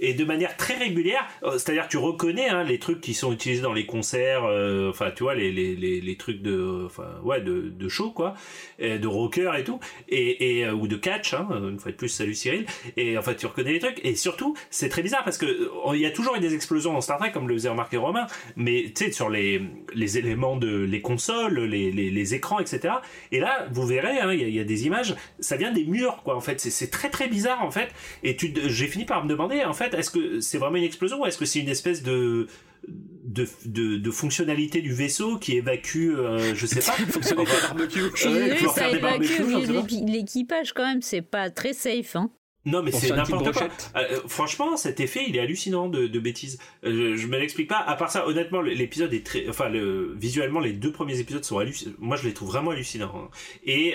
et 0.00 0.14
de 0.14 0.24
manière 0.24 0.56
très 0.56 0.74
régulière. 0.74 1.26
Euh, 1.44 1.52
c'est-à-dire 1.52 1.86
tu 1.86 1.98
reconnais 1.98 2.48
hein, 2.48 2.64
les 2.64 2.78
trucs 2.78 3.00
qui 3.00 3.14
sont 3.14 3.32
utilisés 3.32 3.62
dans 3.62 3.72
les 3.72 3.86
concerts, 3.86 4.44
euh, 4.44 4.90
enfin 4.90 5.12
tu 5.14 5.22
vois 5.22 5.34
les, 5.34 5.52
les, 5.52 5.76
les, 5.76 6.16
trucs 6.16 6.42
de, 6.42 6.84
enfin 6.86 7.08
ouais 7.22 7.40
de, 7.40 7.68
de 7.68 7.88
show 7.88 8.10
quoi, 8.10 8.34
de 8.80 9.06
rocker 9.06 9.52
et 9.58 9.64
tout, 9.64 9.78
et, 10.08 10.58
et 10.58 10.64
euh, 10.64 10.72
ou 10.72 10.88
de 10.88 10.96
catch. 10.96 11.34
Hein, 11.34 11.48
une 11.68 11.78
fois 11.78 11.92
de 11.92 11.96
plus, 11.96 12.08
salut 12.08 12.34
Cyril. 12.34 12.66
Et 12.96 13.16
en 13.16 13.22
fait 13.22 13.36
tu 13.36 13.46
reconnais 13.46 13.72
les 13.72 13.78
trucs. 13.78 14.00
Et 14.04 14.16
surtout 14.16 14.56
c'est 14.70 14.88
très 14.88 15.02
bizarre 15.02 15.22
parce 15.24 15.38
que 15.38 15.70
il 15.94 16.00
y 16.00 16.06
a 16.06 16.10
toujours 16.10 16.34
eu 16.36 16.40
des 16.40 16.54
explosions 16.54 16.92
dans 16.92 17.00
Star 17.00 17.18
Trek 17.18 17.32
comme 17.32 17.48
le 17.48 17.54
faisait 17.54 17.68
remarquer 17.68 17.98
Romain, 17.98 18.26
mais 18.56 18.92
tu 18.94 19.04
sais 19.04 19.12
sur 19.12 19.28
les 19.28 19.62
les 19.94 20.18
éléments 20.18 20.56
de 20.56 20.70
les 20.70 21.02
consoles, 21.02 21.60
les, 21.60 21.90
les, 21.90 22.10
les 22.10 22.34
écrans, 22.34 22.58
etc. 22.58 22.94
Et 23.32 23.40
là 23.40 23.66
vous 23.70 23.86
verrez, 23.86 24.18
hein, 24.18 24.32
il 24.32 24.48
y, 24.48 24.52
y, 24.52 24.60
a 24.60 24.64
des 24.64 24.86
images, 24.86 25.14
ça 25.40 25.56
vient 25.56 25.72
des 25.72 25.84
murs 25.84 26.22
quoi. 26.24 26.36
En 26.36 26.40
fait 26.40 26.60
c'est 26.60 26.90
très 26.90 27.10
très 27.10 27.28
bizarre 27.28 27.62
en 27.62 27.70
fait. 27.70 27.90
Et 28.22 28.36
j'ai 28.66 28.86
fini 28.86 29.04
par 29.04 29.22
me 29.24 29.28
demander 29.28 29.62
en 29.64 29.74
fait 29.74 29.89
est-ce 29.94 30.10
que 30.10 30.40
c'est 30.40 30.58
vraiment 30.58 30.76
une 30.76 30.84
explosion 30.84 31.20
ou 31.20 31.26
est-ce 31.26 31.38
que 31.38 31.44
c'est 31.44 31.60
une 31.60 31.68
espèce 31.68 32.02
de 32.02 32.48
de, 32.86 33.98
de, 33.98 34.10
fonctionnalité 34.10 34.80
du 34.80 34.92
vaisseau 34.92 35.38
qui 35.38 35.56
évacue, 35.56 36.14
euh, 36.16 36.54
je 36.54 36.66
sais 36.66 36.80
pas, 36.80 36.96
l'équipage 40.06 40.72
quand 40.72 40.84
même, 40.84 41.02
c'est 41.02 41.22
pas 41.22 41.50
très 41.50 41.72
safe. 41.72 42.16
Hein. 42.16 42.30
Non 42.66 42.82
mais 42.82 42.92
c'est 42.92 43.10
n'importe 43.10 43.52
quoi. 43.52 43.68
Euh, 43.96 44.20
franchement, 44.26 44.76
cet 44.76 45.00
effet, 45.00 45.24
il 45.26 45.36
est 45.36 45.40
hallucinant 45.40 45.88
de, 45.88 46.06
de 46.06 46.20
bêtises. 46.20 46.58
Euh, 46.84 47.16
je, 47.16 47.26
me 47.26 47.38
l'explique 47.38 47.68
pas. 47.68 47.78
À 47.78 47.96
part 47.96 48.10
ça, 48.10 48.26
honnêtement, 48.26 48.60
l'épisode 48.60 49.14
est 49.14 49.24
très, 49.24 49.48
enfin, 49.48 49.68
le, 49.68 50.14
visuellement, 50.14 50.60
les 50.60 50.72
deux 50.72 50.92
premiers 50.92 51.20
épisodes 51.20 51.44
sont 51.44 51.58
hallucinants. 51.58 51.94
Moi, 51.98 52.16
je 52.16 52.28
les 52.28 52.34
trouve 52.34 52.50
vraiment 52.50 52.72
hallucinants. 52.72 53.12
Hein. 53.16 53.30
Et 53.64 53.94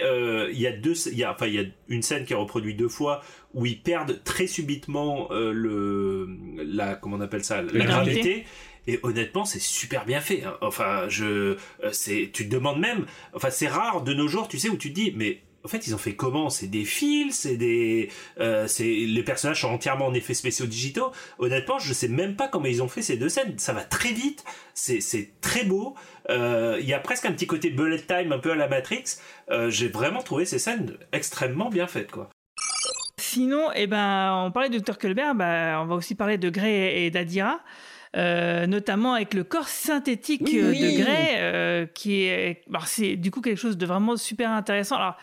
il 0.51 0.59
y 0.59 0.67
a 0.67 0.71
deux, 0.71 0.95
il 1.07 1.17
y 1.17 1.23
a, 1.23 1.31
enfin, 1.31 1.47
il 1.47 1.53
y 1.53 1.59
a 1.59 1.65
une 1.89 2.01
scène 2.01 2.25
qui 2.25 2.33
est 2.33 2.37
reproduite 2.37 2.77
deux 2.77 2.89
fois 2.89 3.21
où 3.55 3.65
ils 3.65 3.81
perdent 3.81 4.21
très 4.23 4.47
subitement 4.47 5.29
euh, 5.31 5.51
le 5.51 6.27
la 6.57 6.95
comment 6.95 7.15
on 7.15 7.21
appelle 7.21 7.43
ça 7.43 7.61
la, 7.61 7.85
gravité. 7.85 8.45
Et 8.87 8.99
honnêtement, 9.01 9.45
c'est 9.45 9.61
super 9.61 10.05
bien 10.05 10.21
fait. 10.21 10.43
Hein. 10.43 10.57
Enfin, 10.61 11.05
je, 11.09 11.25
euh, 11.25 11.57
c'est, 11.91 12.29
tu 12.31 12.47
te 12.47 12.53
demandes 12.53 12.79
même. 12.79 13.07
Enfin, 13.33 13.49
c'est 13.49 13.67
rare 13.67 14.03
de 14.03 14.13
nos 14.13 14.27
jours, 14.27 14.47
tu 14.47 14.59
sais, 14.59 14.69
où 14.69 14.77
tu 14.77 14.89
te 14.89 14.93
dis, 14.93 15.11
mais 15.15 15.41
en 15.65 15.67
fait, 15.67 15.87
ils 15.87 15.95
ont 15.95 15.97
fait 15.97 16.15
comment? 16.15 16.49
C'est 16.49 16.67
des 16.67 16.85
fils, 16.85 17.39
c'est 17.39 17.57
des, 17.57 18.09
euh, 18.39 18.67
c'est 18.67 18.85
les 18.85 19.23
personnages 19.23 19.61
sont 19.61 19.69
entièrement 19.69 20.05
en 20.05 20.13
effets 20.13 20.35
spéciaux 20.35 20.67
digitaux. 20.67 21.11
Honnêtement, 21.39 21.79
je 21.79 21.91
sais 21.91 22.07
même 22.07 22.35
pas 22.35 22.47
comment 22.47 22.67
ils 22.67 22.83
ont 22.83 22.87
fait 22.87 23.01
ces 23.01 23.17
deux 23.17 23.29
scènes. 23.29 23.57
Ça 23.57 23.73
va 23.73 23.83
très 23.83 24.11
vite, 24.11 24.45
c'est 24.73 25.01
c'est 25.01 25.31
très 25.41 25.63
beau. 25.63 25.95
Il 26.29 26.85
y 26.85 26.93
a 26.93 26.99
presque 26.99 27.25
un 27.25 27.31
petit 27.31 27.47
côté 27.47 27.69
bullet 27.71 27.99
time, 27.99 28.31
un 28.31 28.39
peu 28.39 28.51
à 28.51 28.55
la 28.55 28.67
Matrix. 28.67 29.17
J'ai 29.69 29.87
vraiment 29.87 30.21
trouvé 30.21 30.45
ces 30.45 30.59
scènes 30.59 30.97
extrêmement 31.11 31.69
bien 31.69 31.87
faites, 31.87 32.11
quoi. 32.11 32.29
Sinon, 33.17 33.69
eh 33.75 33.87
ben, 33.87 34.45
on 34.45 34.51
parlait 34.51 34.69
de 34.69 34.79
Dr. 34.79 34.97
Colbert, 34.97 35.35
bah, 35.35 35.81
on 35.81 35.85
va 35.85 35.95
aussi 35.95 36.15
parler 36.15 36.37
de 36.37 36.49
Gray 36.49 37.05
et 37.05 37.11
d'Adira. 37.11 37.59
Euh, 38.15 38.65
notamment 38.65 39.13
avec 39.13 39.33
le 39.33 39.43
corps 39.43 39.67
synthétique 39.67 40.43
euh, 40.53 40.71
de 40.71 41.01
Gray, 41.01 41.35
euh, 41.37 41.85
qui 41.85 42.23
est, 42.23 42.63
c'est 42.85 43.17
du 43.17 43.29
coup 43.29 43.41
quelque 43.41 43.59
chose 43.59 43.77
de 43.77 43.85
vraiment 43.85 44.15
super 44.15 44.51
intéressant. 44.51 44.95
Alors, 44.95 45.17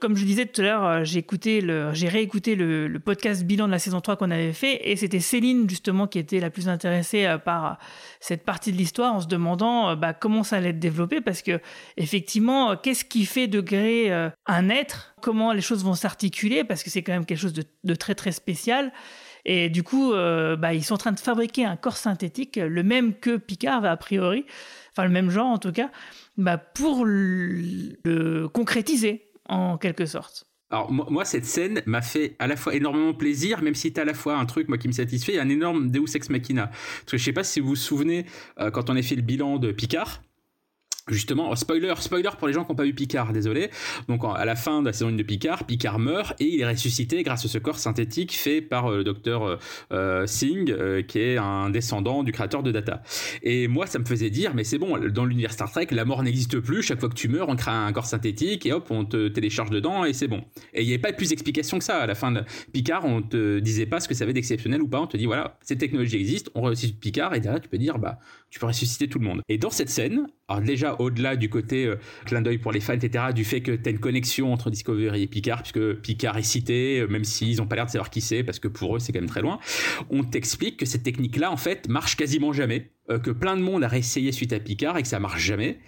comme 0.00 0.16
je 0.16 0.24
disais 0.24 0.46
tout 0.46 0.60
à 0.60 0.64
l'heure, 0.64 0.84
euh, 0.84 1.04
j'ai 1.04 2.08
réécouté 2.08 2.54
le, 2.56 2.98
podcast 2.98 3.44
bilan 3.44 3.66
de 3.66 3.72
la 3.72 3.78
saison 3.78 4.00
3 4.00 4.16
qu'on 4.16 4.30
avait 4.30 4.52
fait 4.52 4.90
et 4.90 4.96
c'était 4.96 5.20
Céline 5.20 5.68
justement 5.68 6.06
qui 6.06 6.18
était 6.18 6.40
la 6.40 6.50
plus 6.50 6.68
intéressée 6.68 7.26
euh, 7.26 7.38
par 7.38 7.78
cette 8.20 8.44
partie 8.44 8.72
de 8.72 8.76
l'histoire 8.76 9.14
en 9.14 9.20
se 9.20 9.28
demandant 9.28 9.90
euh, 9.90 9.94
bah, 9.94 10.12
comment 10.12 10.42
ça 10.42 10.56
allait 10.56 10.70
être 10.70 10.78
développé 10.78 11.20
parce 11.20 11.42
que 11.42 11.60
effectivement, 11.96 12.76
qu'est-ce 12.76 13.04
qui 13.04 13.24
fait 13.24 13.46
de 13.46 13.60
Grey 13.60 14.10
un 14.46 14.68
être? 14.68 15.14
Comment 15.20 15.52
les 15.52 15.60
choses 15.60 15.84
vont 15.84 15.94
s'articuler? 15.94 16.64
Parce 16.64 16.82
que 16.82 16.90
c'est 16.90 17.02
quand 17.02 17.12
même 17.12 17.24
quelque 17.24 17.38
chose 17.38 17.52
de, 17.52 17.94
très 17.94 18.14
très 18.14 18.32
spécial. 18.32 18.92
Et 19.44 19.70
du 19.70 19.82
coup, 19.82 20.12
bah, 20.12 20.74
ils 20.74 20.84
sont 20.84 20.94
en 20.94 20.98
train 20.98 21.12
de 21.12 21.20
fabriquer 21.20 21.64
un 21.64 21.76
corps 21.76 21.96
synthétique, 21.96 22.56
le 22.56 22.82
même 22.82 23.14
que 23.14 23.36
Picard 23.36 23.84
a 23.84 23.96
priori, 23.96 24.44
enfin 24.92 25.04
le 25.04 25.10
même 25.10 25.30
genre 25.30 25.46
en 25.46 25.58
tout 25.58 25.72
cas, 25.72 25.90
bah, 26.36 26.58
pour 26.58 27.04
le 27.04 28.46
concrétiser 28.48 29.27
en 29.48 29.78
quelque 29.78 30.06
sorte. 30.06 30.44
Alors 30.70 30.92
moi, 30.92 31.24
cette 31.24 31.46
scène 31.46 31.80
m'a 31.86 32.02
fait 32.02 32.36
à 32.38 32.46
la 32.46 32.54
fois 32.54 32.74
énormément 32.74 33.14
plaisir, 33.14 33.62
même 33.62 33.74
si 33.74 33.88
c'est 33.88 33.98
à 33.98 34.04
la 34.04 34.12
fois 34.12 34.36
un 34.36 34.44
truc 34.44 34.68
moi 34.68 34.76
qui 34.76 34.86
me 34.86 34.92
satisfait, 34.92 35.38
un 35.38 35.48
énorme 35.48 35.90
Deus 35.90 36.14
ex 36.14 36.28
machina. 36.28 36.66
Parce 36.66 37.12
que 37.12 37.16
je 37.16 37.24
sais 37.24 37.32
pas 37.32 37.44
si 37.44 37.60
vous 37.60 37.68
vous 37.68 37.76
souvenez 37.76 38.26
euh, 38.60 38.70
quand 38.70 38.90
on 38.90 38.96
a 38.96 39.00
fait 39.00 39.16
le 39.16 39.22
bilan 39.22 39.58
de 39.58 39.72
Picard, 39.72 40.22
Justement, 41.08 41.54
spoiler, 41.56 41.94
spoiler 41.98 42.30
pour 42.38 42.48
les 42.48 42.54
gens 42.54 42.64
qui 42.64 42.72
n'ont 42.72 42.76
pas 42.76 42.84
vu 42.84 42.94
Picard, 42.94 43.32
désolé. 43.32 43.70
Donc 44.08 44.22
à 44.24 44.44
la 44.44 44.56
fin 44.56 44.80
de 44.80 44.86
la 44.86 44.92
saison 44.92 45.08
1 45.08 45.12
de 45.12 45.22
Picard, 45.22 45.64
Picard 45.64 45.98
meurt 45.98 46.40
et 46.40 46.46
il 46.46 46.60
est 46.60 46.68
ressuscité 46.68 47.22
grâce 47.22 47.44
à 47.44 47.48
ce 47.48 47.58
corps 47.58 47.78
synthétique 47.78 48.32
fait 48.32 48.60
par 48.60 48.86
euh, 48.86 48.98
le 48.98 49.04
docteur 49.04 49.44
euh, 49.44 49.56
euh, 49.92 50.26
Singh, 50.26 50.74
qui 51.06 51.18
est 51.18 51.36
un 51.36 51.70
descendant 51.70 52.22
du 52.22 52.32
créateur 52.32 52.62
de 52.62 52.72
Data. 52.72 53.02
Et 53.42 53.68
moi, 53.68 53.86
ça 53.86 53.98
me 53.98 54.04
faisait 54.04 54.30
dire, 54.30 54.54
mais 54.54 54.64
c'est 54.64 54.78
bon, 54.78 54.98
dans 54.98 55.24
l'univers 55.24 55.52
Star 55.52 55.70
Trek, 55.70 55.88
la 55.90 56.04
mort 56.04 56.22
n'existe 56.22 56.58
plus. 56.60 56.82
Chaque 56.82 57.00
fois 57.00 57.08
que 57.08 57.14
tu 57.14 57.28
meurs, 57.28 57.48
on 57.48 57.56
crée 57.56 57.70
un 57.70 57.92
corps 57.92 58.06
synthétique 58.06 58.66
et 58.66 58.72
hop, 58.72 58.88
on 58.90 59.04
te 59.04 59.28
télécharge 59.28 59.70
dedans 59.70 60.04
et 60.04 60.12
c'est 60.12 60.28
bon. 60.28 60.44
Et 60.74 60.82
il 60.82 60.86
n'y 60.86 60.92
avait 60.92 61.00
pas 61.00 61.12
plus 61.12 61.30
d'explication 61.30 61.78
que 61.78 61.84
ça. 61.84 61.98
À 61.98 62.06
la 62.06 62.14
fin 62.14 62.32
de 62.32 62.42
Picard, 62.72 63.04
on 63.04 63.22
te 63.22 63.58
disait 63.58 63.86
pas 63.86 64.00
ce 64.00 64.08
que 64.08 64.14
ça 64.14 64.24
avait 64.24 64.32
d'exceptionnel 64.32 64.82
ou 64.82 64.88
pas. 64.88 65.00
On 65.00 65.06
te 65.06 65.16
dit 65.16 65.26
voilà, 65.26 65.58
cette 65.62 65.78
technologie 65.78 66.16
existe, 66.16 66.50
on 66.54 66.62
ressuscite 66.62 67.00
Picard 67.00 67.34
et 67.34 67.40
derrière 67.40 67.60
tu 67.60 67.68
peux 67.68 67.78
dire 67.78 67.98
bah 67.98 68.18
tu 68.50 68.58
peux 68.58 68.66
ressusciter 68.66 69.08
tout 69.08 69.18
le 69.18 69.26
monde. 69.26 69.42
Et 69.48 69.58
dans 69.58 69.70
cette 69.70 69.90
scène, 69.90 70.26
alors 70.48 70.62
déjà 70.62 70.96
au-delà 70.98 71.36
du 71.36 71.50
côté 71.50 71.84
euh, 71.84 71.96
clin 72.24 72.40
d'œil 72.40 72.58
pour 72.58 72.72
les 72.72 72.80
fans, 72.80 72.94
etc., 72.94 73.26
du 73.34 73.44
fait 73.44 73.60
que 73.60 73.72
tu 73.72 73.88
as 73.88 73.92
une 73.92 73.98
connexion 73.98 74.52
entre 74.52 74.70
Discovery 74.70 75.22
et 75.22 75.26
Picard, 75.26 75.62
puisque 75.62 75.94
Picard 76.00 76.38
est 76.38 76.42
cité, 76.42 77.00
euh, 77.00 77.08
même 77.08 77.24
s'ils 77.24 77.58
n'ont 77.58 77.66
pas 77.66 77.76
l'air 77.76 77.86
de 77.86 77.90
savoir 77.90 78.10
qui 78.10 78.20
c'est, 78.20 78.42
parce 78.42 78.58
que 78.58 78.68
pour 78.68 78.96
eux 78.96 78.98
c'est 78.98 79.12
quand 79.12 79.20
même 79.20 79.28
très 79.28 79.42
loin, 79.42 79.58
on 80.10 80.24
t'explique 80.24 80.78
que 80.78 80.86
cette 80.86 81.02
technique-là, 81.02 81.52
en 81.52 81.56
fait, 81.56 81.88
marche 81.88 82.16
quasiment 82.16 82.52
jamais, 82.52 82.90
euh, 83.10 83.18
que 83.18 83.30
plein 83.30 83.56
de 83.56 83.62
monde 83.62 83.84
a 83.84 83.88
réessayé 83.88 84.32
suite 84.32 84.52
à 84.52 84.60
Picard 84.60 84.96
et 84.96 85.02
que 85.02 85.08
ça 85.08 85.20
marche 85.20 85.42
jamais. 85.42 85.78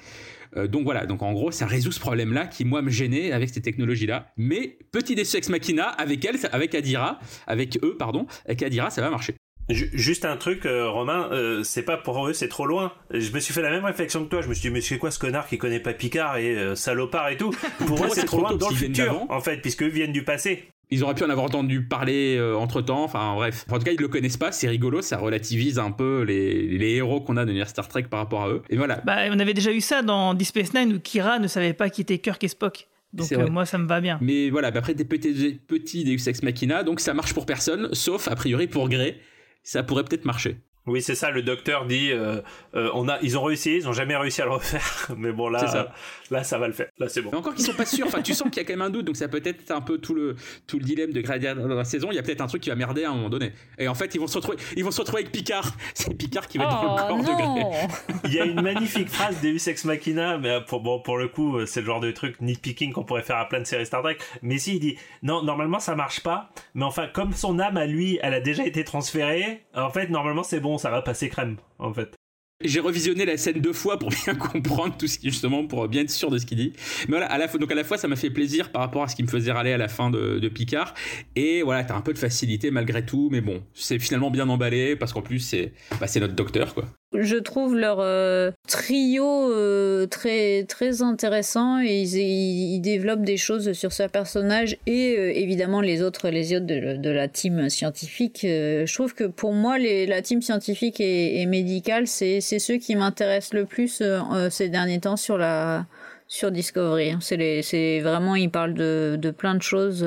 donc 0.69 0.83
voilà, 0.83 1.07
donc 1.07 1.23
en 1.23 1.33
gros, 1.33 1.53
ça 1.53 1.65
résout 1.65 1.93
ce 1.93 2.01
problème-là 2.01 2.47
qui, 2.49 2.65
moi, 2.65 2.83
me 2.83 2.91
gênait 2.91 3.31
avec 3.31 3.51
ces 3.51 3.63
technologies-là. 3.63 4.33
Mais 4.37 4.79
petit 4.91 5.15
déçu 5.15 5.37
ex 5.37 5.49
machina, 5.49 5.85
avec 5.85 6.25
elle, 6.25 6.37
avec 6.51 6.75
Adira, 6.75 7.21
avec 7.47 7.79
eux, 7.85 7.97
pardon, 7.97 8.27
avec 8.47 8.61
Adira, 8.65 8.91
ça 8.91 9.01
va 9.01 9.11
marcher. 9.11 9.37
Juste 9.73 10.25
un 10.25 10.37
truc, 10.37 10.67
euh, 10.67 10.89
Romain, 10.89 11.29
euh, 11.33 11.63
c'est 11.63 11.83
pas 11.83 11.97
pour 11.97 12.27
eux, 12.27 12.33
c'est 12.33 12.49
trop 12.49 12.67
loin. 12.67 12.93
Je 13.13 13.33
me 13.33 13.41
suis 13.41 13.55
fait 13.55 13.63
la 13.63 13.71
même 13.71 13.85
réflexion 13.85 14.25
que 14.25 14.29
toi. 14.29 14.43
Je 14.43 14.49
me 14.49 14.55
suis 14.55 14.69
dit, 14.69 14.71
mais 14.71 14.81
c'est 14.81 14.99
quoi 14.99 15.11
ce 15.11 15.19
connard 15.19 15.47
qui 15.47 15.59
connaît 15.59 15.81
pas 15.81 15.93
Picard 15.93 16.37
et 16.39 16.57
euh, 16.57 16.75
salopard 16.75 17.29
et 17.29 17.37
tout 17.37 17.51
Pour, 17.87 18.05
eux, 18.05 18.09
c'est 18.13 18.25
trop 18.25 18.41
loin 18.41 18.55
dans 18.55 18.69
le 18.69 18.75
futur, 18.75 19.27
en 19.29 19.41
fait, 19.41 19.59
puisque 19.59 19.83
eux 19.83 19.89
viennent 19.89 20.13
du 20.13 20.25
passé. 20.25 20.65
Ils 20.93 21.05
auraient 21.05 21.15
pu 21.15 21.23
en 21.23 21.31
avoir 21.31 21.47
entendu 21.47 21.85
parler 21.85 22.41
entre 22.57 22.83
temps, 22.83 23.05
enfin 23.05 23.35
bref. 23.37 23.65
En 23.71 23.79
tout 23.79 23.85
cas, 23.85 23.93
ils 23.93 24.01
le 24.01 24.09
connaissent 24.09 24.37
pas, 24.37 24.51
c'est 24.51 24.67
rigolo, 24.67 25.03
ça 25.03 25.19
relativise 25.19 25.79
un 25.79 25.93
peu 25.93 26.23
les, 26.23 26.67
les 26.67 26.95
héros 26.97 27.21
qu'on 27.21 27.37
a 27.37 27.45
de 27.45 27.65
Star 27.65 27.87
Trek 27.87 28.07
par 28.11 28.19
rapport 28.19 28.43
à 28.43 28.49
eux. 28.49 28.63
Et 28.71 28.77
voilà. 28.77 29.01
Bah, 29.05 29.19
on 29.31 29.39
avait 29.39 29.55
déjà 29.55 29.71
eu 29.71 29.81
ça 29.81 30.03
dans 30.03 30.35
Deep 30.35 30.49
Space 30.49 30.75
Nine 30.75 30.95
où 30.95 30.99
Kira 30.99 31.39
ne 31.39 31.47
savait 31.47 31.75
pas 31.75 31.91
qui 31.91 32.01
était 32.01 32.19
Kirk 32.19 32.43
et 32.43 32.49
Spock. 32.49 32.89
Donc 33.13 33.31
moi 33.51 33.67
ça 33.67 33.79
me 33.79 33.87
va 33.87 34.01
bien. 34.01 34.19
Mais 34.21 34.51
voilà, 34.51 34.73
bah, 34.73 34.81
après 34.81 34.95
des 34.95 35.05
petits, 35.05 35.61
petits 35.67 36.05
Deus 36.05 36.29
Ex 36.29 36.43
Machina, 36.43 36.83
donc 36.83 36.99
ça 36.99 37.15
marche 37.15 37.35
pour 37.35 37.47
personne, 37.47 37.89
sauf 37.93 38.27
a 38.29 38.35
priori 38.35 38.67
pour 38.67 38.89
Grey 38.89 39.21
ça 39.63 39.83
pourrait 39.83 40.05
peut-être 40.05 40.25
marcher. 40.25 40.65
Oui, 40.87 41.03
c'est 41.03 41.15
ça. 41.15 41.31
Le 41.31 41.43
docteur 41.43 41.85
dit, 41.87 42.11
euh, 42.11 42.41
euh, 42.75 42.91
on 42.95 43.09
a, 43.09 43.19
ils 43.23 43.37
ont 43.37 43.43
réussi, 43.43 43.77
ils 43.77 43.89
ont 43.89 43.93
jamais 43.93 44.17
réussi 44.17 44.41
à 44.41 44.47
le 44.47 44.53
refaire. 44.53 45.09
Mais 45.17 45.31
bon, 45.31 45.49
là, 45.49 45.67
ça. 45.67 45.93
là, 46.31 46.43
ça 46.43 46.59
va 46.59 46.69
le 46.69 46.73
faire. 46.73 46.89
Là, 46.99 47.09
c'est 47.09 47.21
bon. 47.21 47.31
Mais 47.33 47.39
encore 47.39 47.55
qu'ils 47.55 47.67
sont 47.67 47.75
pas 47.75 47.85
sûrs. 47.85 48.07
Enfin, 48.07 48.23
tu 48.23 48.33
sens 48.33 48.49
qu'il 48.49 48.57
y 48.57 48.61
a 48.61 48.65
quand 48.65 48.73
même 48.73 48.83
un 48.83 48.91
doute. 48.91 49.05
Donc, 49.05 49.17
ça 49.17 49.29
peut 49.29 49.43
être 49.45 49.71
un 49.71 49.83
peu 49.83 49.99
tout 49.99 50.15
le, 50.15 50.37
tout 50.67 50.79
le 50.79 50.85
dilemme 50.85 51.13
de 51.13 51.21
Gradier 51.21 51.55
dans 51.55 51.67
la 51.69 51.85
saison. 51.85 52.09
Il 52.11 52.17
y 52.17 52.19
a 52.19 52.23
peut-être 52.23 52.41
un 52.41 52.47
truc 52.47 52.63
qui 52.63 52.71
va 52.71 52.77
merder 52.77 53.05
à 53.05 53.11
un 53.11 53.15
moment 53.15 53.29
donné. 53.29 53.53
Et 53.79 53.89
en 53.89 53.95
fait, 53.95 54.15
ils 54.15 54.21
vont 54.21 54.27
se 54.27 54.39
retrouver, 54.39 54.57
ils 54.77 54.85
vont 54.85 54.91
se 54.91 55.01
retrouver 55.01 55.23
avec 55.23 55.33
Picard. 55.33 55.71
C'est 55.95 56.15
Picard 56.17 56.49
qui 56.49 56.59
va 56.59 56.65
être 56.65 56.83
dans 56.83 56.97
le 56.97 57.03
Oh, 57.03 57.09
corps 57.09 57.19
de 57.19 57.25
Grey. 57.25 57.89
Il 58.25 58.35
y 58.35 58.41
a 58.41 58.45
une 58.45 58.63
magnifique 58.63 59.09
phrase 59.09 59.41
Deus 59.43 59.69
Ex 59.69 59.85
Machina, 59.85 60.39
mais 60.39 60.61
pour, 60.67 60.81
bon, 60.81 61.01
pour 61.01 61.19
le 61.19 61.29
coup, 61.29 61.65
c'est 61.67 61.81
le 61.81 61.87
genre 61.87 62.01
de 62.01 62.11
truc 62.11 62.41
nitpicking 62.41 62.93
qu'on 62.93 63.05
pourrait 63.05 63.23
faire 63.23 63.37
à 63.37 63.49
plein 63.49 63.61
de 63.61 63.65
séries 63.65 63.87
Star 63.87 64.03
Trek. 64.03 64.17
Mais 64.43 64.59
si, 64.59 64.77
il 64.77 64.81
dit, 64.81 64.97
non, 65.23 65.43
normalement, 65.43 65.79
ça 65.79 65.95
marche 65.95 66.21
pas. 66.21 66.51
Mais 66.75 66.85
enfin, 66.85 67.07
comme 67.13 67.33
son 67.33 67.59
âme 67.59 67.77
à 67.77 67.87
lui, 67.87 68.19
elle 68.23 68.35
a 68.35 68.41
déjà 68.41 68.65
été 68.65 68.83
transférée, 68.85 69.63
en 69.75 69.91
fait, 69.91 70.09
normalement, 70.09 70.43
c'est 70.43 70.61
bon, 70.61 70.70
ça 70.79 70.91
va 70.91 71.03
passer 71.03 71.29
crème, 71.29 71.57
en 71.79 71.93
fait. 71.93 72.15
J'ai 72.63 72.81
revisionné 72.81 73.25
la 73.25 73.39
scène 73.39 73.61
deux 73.61 73.73
fois 73.73 73.99
pour 73.99 74.11
bien 74.25 74.35
comprendre 74.35 74.95
tout 74.99 75.07
ce 75.07 75.19
qui 75.19 75.31
justement 75.31 75.67
pour 75.67 75.89
bien 75.89 76.03
être 76.03 76.11
sûr 76.11 76.31
de 76.31 76.37
ce 76.37 76.45
qu'il 76.45 76.59
dit. 76.59 76.73
Mais 77.09 77.17
voilà, 77.17 77.27
à 77.27 77.39
la 77.39 77.49
fois, 77.49 77.59
donc 77.59 77.73
à 77.73 77.75
la 77.75 77.85
fois 77.85 77.97
ça 77.97 78.07
m'a 78.07 78.17
fait 78.17 78.29
plaisir 78.29 78.71
par 78.71 78.83
rapport 78.83 79.03
à 79.03 79.09
ce 79.09 79.17
qui 79.17 79.23
me 79.23 79.29
faisait 79.29 79.51
râler 79.51 79.73
à 79.73 79.79
la 79.79 79.89
fin 79.89 80.11
de, 80.11 80.49
Picard 80.49 80.95
et 81.37 81.63
voilà 81.63 81.85
t'as 81.85 81.95
un 81.97 82.01
peu 82.01 82.13
de 82.13 82.19
facilité 82.19 82.71
malgré 82.71 83.07
tout, 83.07 83.29
mais 83.31 83.41
bon 83.41 83.63
c'est 83.73 83.99
finalement 83.99 84.31
bien 84.31 84.49
emballé 84.49 84.97
parce 84.97 85.13
qu'en 85.13 85.23
plus 85.23 85.39
c'est 85.39 85.73
bah, 86.01 86.07
c'est 86.07 86.21
notre 86.21 86.35
docteur 86.35 86.75
quoi. 86.75 86.85
Je 87.13 87.37
trouve 87.37 87.77
leur 87.77 87.99
euh, 87.99 88.53
trio 88.69 89.25
euh, 89.27 90.07
très 90.07 90.63
très 90.63 91.03
intéressant 91.03 91.81
et 91.83 92.03
ils, 92.03 92.17
ils, 92.17 92.81
développent 92.81 93.25
des 93.25 93.37
choses 93.37 93.73
sur 93.73 93.91
ce 93.93 94.05
personnage 94.05 94.77
et 94.87 95.17
euh, 95.19 95.33
évidemment 95.35 95.81
les 95.81 96.03
autres 96.03 96.29
les 96.29 96.55
autres 96.55 96.67
de, 96.67 97.11
la 97.11 97.27
team 97.27 97.69
scientifique. 97.69 98.45
Euh, 98.45 98.87
je 98.87 98.95
trouve 98.95 99.15
que 99.15 99.25
pour 99.25 99.55
moi 99.55 99.77
les, 99.77 100.07
la 100.07 100.23
team 100.23 100.41
scientifique 100.41 101.01
et, 101.01 101.41
et 101.41 101.47
médicale 101.47 102.07
c'est 102.07 102.41
c'est 102.41 102.61
ceux 102.61 102.77
qui 102.77 102.95
m'intéressent 102.95 103.55
le 103.55 103.65
plus 103.65 104.03
euh, 104.03 104.49
ces 104.49 104.69
derniers 104.69 105.01
temps 105.01 105.17
sur 105.17 105.37
la 105.37 105.87
sur 106.29 106.53
Discovery. 106.53 107.17
C'est 107.21 107.63
c'est 107.63 107.99
vraiment 107.99 108.37
ils 108.37 108.53
parlent 108.53 108.75
de 108.75 109.19
de 109.21 109.31
plein 109.33 109.57
de 109.57 109.63
choses 109.63 110.07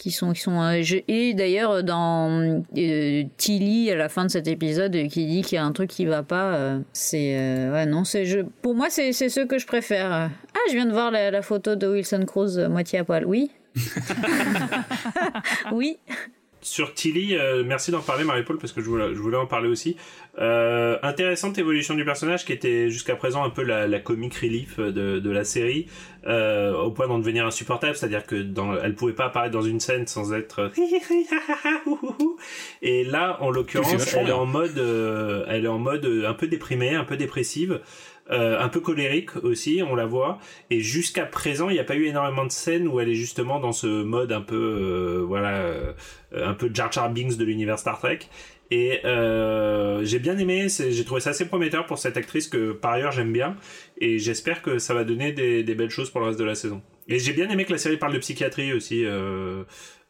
qui 0.00 0.10
sont 0.10 0.32
qui 0.32 0.40
sont 0.40 0.62
euh, 0.62 0.82
et 1.08 1.34
d'ailleurs 1.34 1.84
dans 1.84 2.30
euh, 2.78 3.24
Tilly 3.36 3.90
à 3.90 3.96
la 3.96 4.08
fin 4.08 4.24
de 4.24 4.30
cet 4.30 4.48
épisode 4.48 4.96
euh, 4.96 5.08
qui 5.08 5.26
dit 5.26 5.42
qu'il 5.42 5.56
y 5.56 5.58
a 5.58 5.64
un 5.64 5.72
truc 5.72 5.90
qui 5.90 6.06
va 6.06 6.22
pas 6.22 6.78
c'est 6.94 7.34
ouais 7.70 7.84
non 7.84 8.04
c'est 8.04 8.24
je 8.24 8.40
pour 8.62 8.74
moi 8.74 8.86
c'est 8.88 9.12
c'est 9.12 9.28
ceux 9.28 9.44
que 9.44 9.58
je 9.58 9.66
préfère. 9.66 10.10
Ah 10.10 10.58
je 10.68 10.74
viens 10.74 10.86
de 10.86 10.92
voir 10.92 11.10
la 11.10 11.42
photo 11.42 11.76
de 11.76 11.86
Wilson 11.86 12.24
Cruz 12.26 12.58
moitié 12.70 13.00
à 13.00 13.04
poil. 13.04 13.26
Oui. 13.26 13.50
Oui 15.72 15.98
sur 16.62 16.94
Tilly, 16.94 17.36
euh, 17.36 17.64
merci 17.64 17.90
d'en 17.90 18.00
parler 18.00 18.24
Marie-Paul 18.24 18.58
parce 18.58 18.72
que 18.72 18.80
je 18.80 18.88
voulais, 18.88 19.14
je 19.14 19.18
voulais 19.18 19.36
en 19.36 19.46
parler 19.46 19.68
aussi. 19.68 19.96
Euh, 20.38 20.98
intéressante 21.02 21.58
évolution 21.58 21.94
du 21.94 22.04
personnage 22.04 22.44
qui 22.44 22.52
était 22.52 22.90
jusqu'à 22.90 23.16
présent 23.16 23.42
un 23.42 23.50
peu 23.50 23.62
la, 23.62 23.88
la 23.88 23.98
comic 23.98 24.34
relief 24.36 24.78
de, 24.78 25.18
de 25.18 25.30
la 25.30 25.44
série, 25.44 25.86
euh, 26.26 26.76
au 26.76 26.90
point 26.90 27.08
d'en 27.08 27.18
devenir 27.18 27.46
insupportable, 27.46 27.96
c'est-à-dire 27.96 28.26
que 28.26 28.36
dans, 28.36 28.76
elle 28.76 28.94
pouvait 28.94 29.12
pas 29.12 29.26
apparaître 29.26 29.52
dans 29.52 29.62
une 29.62 29.80
scène 29.80 30.06
sans 30.06 30.32
être 30.32 30.70
et 32.82 33.04
là 33.04 33.38
en 33.40 33.50
l'occurrence 33.50 34.14
elle 34.14 34.28
est 34.28 34.32
en 34.32 34.46
mode, 34.46 34.78
euh, 34.78 35.44
elle 35.48 35.64
est 35.64 35.68
en 35.68 35.78
mode 35.78 36.06
un 36.26 36.34
peu 36.34 36.46
déprimée, 36.46 36.94
un 36.94 37.04
peu 37.04 37.16
dépressive. 37.16 37.80
Euh, 38.30 38.60
un 38.60 38.68
peu 38.68 38.80
colérique 38.80 39.36
aussi, 39.42 39.82
on 39.86 39.94
la 39.94 40.06
voit. 40.06 40.38
Et 40.70 40.80
jusqu'à 40.80 41.26
présent, 41.26 41.68
il 41.68 41.74
n'y 41.74 41.80
a 41.80 41.84
pas 41.84 41.96
eu 41.96 42.06
énormément 42.06 42.44
de 42.44 42.52
scènes 42.52 42.86
où 42.86 43.00
elle 43.00 43.08
est 43.08 43.14
justement 43.14 43.58
dans 43.58 43.72
ce 43.72 44.02
mode 44.02 44.30
un 44.32 44.40
peu, 44.40 44.56
euh, 44.56 45.24
voilà, 45.26 45.56
euh, 45.56 45.92
un 46.32 46.54
peu 46.54 46.70
Jar 46.72 46.92
Jar 46.92 47.10
Binks 47.10 47.36
de 47.36 47.44
l'univers 47.44 47.78
Star 47.78 47.98
Trek. 47.98 48.20
Et 48.72 49.00
j'ai 49.02 50.18
bien 50.20 50.38
aimé, 50.38 50.68
j'ai 50.68 51.04
trouvé 51.04 51.20
ça 51.20 51.30
assez 51.30 51.48
prometteur 51.48 51.86
pour 51.86 51.98
cette 51.98 52.16
actrice 52.16 52.46
que 52.46 52.70
par 52.70 52.92
ailleurs 52.92 53.10
j'aime 53.10 53.32
bien. 53.32 53.56
Et 53.98 54.20
j'espère 54.20 54.62
que 54.62 54.78
ça 54.78 54.94
va 54.94 55.02
donner 55.02 55.32
des, 55.32 55.74
belles 55.74 55.90
choses 55.90 56.08
pour 56.10 56.20
le 56.20 56.28
reste 56.28 56.38
de 56.38 56.44
la 56.44 56.54
saison. 56.54 56.80
Et 57.08 57.18
j'ai 57.18 57.32
bien 57.32 57.48
aimé 57.48 57.64
que 57.64 57.72
la 57.72 57.78
série 57.78 57.96
parle 57.96 58.12
de 58.12 58.18
psychiatrie 58.18 58.72
aussi. 58.72 59.04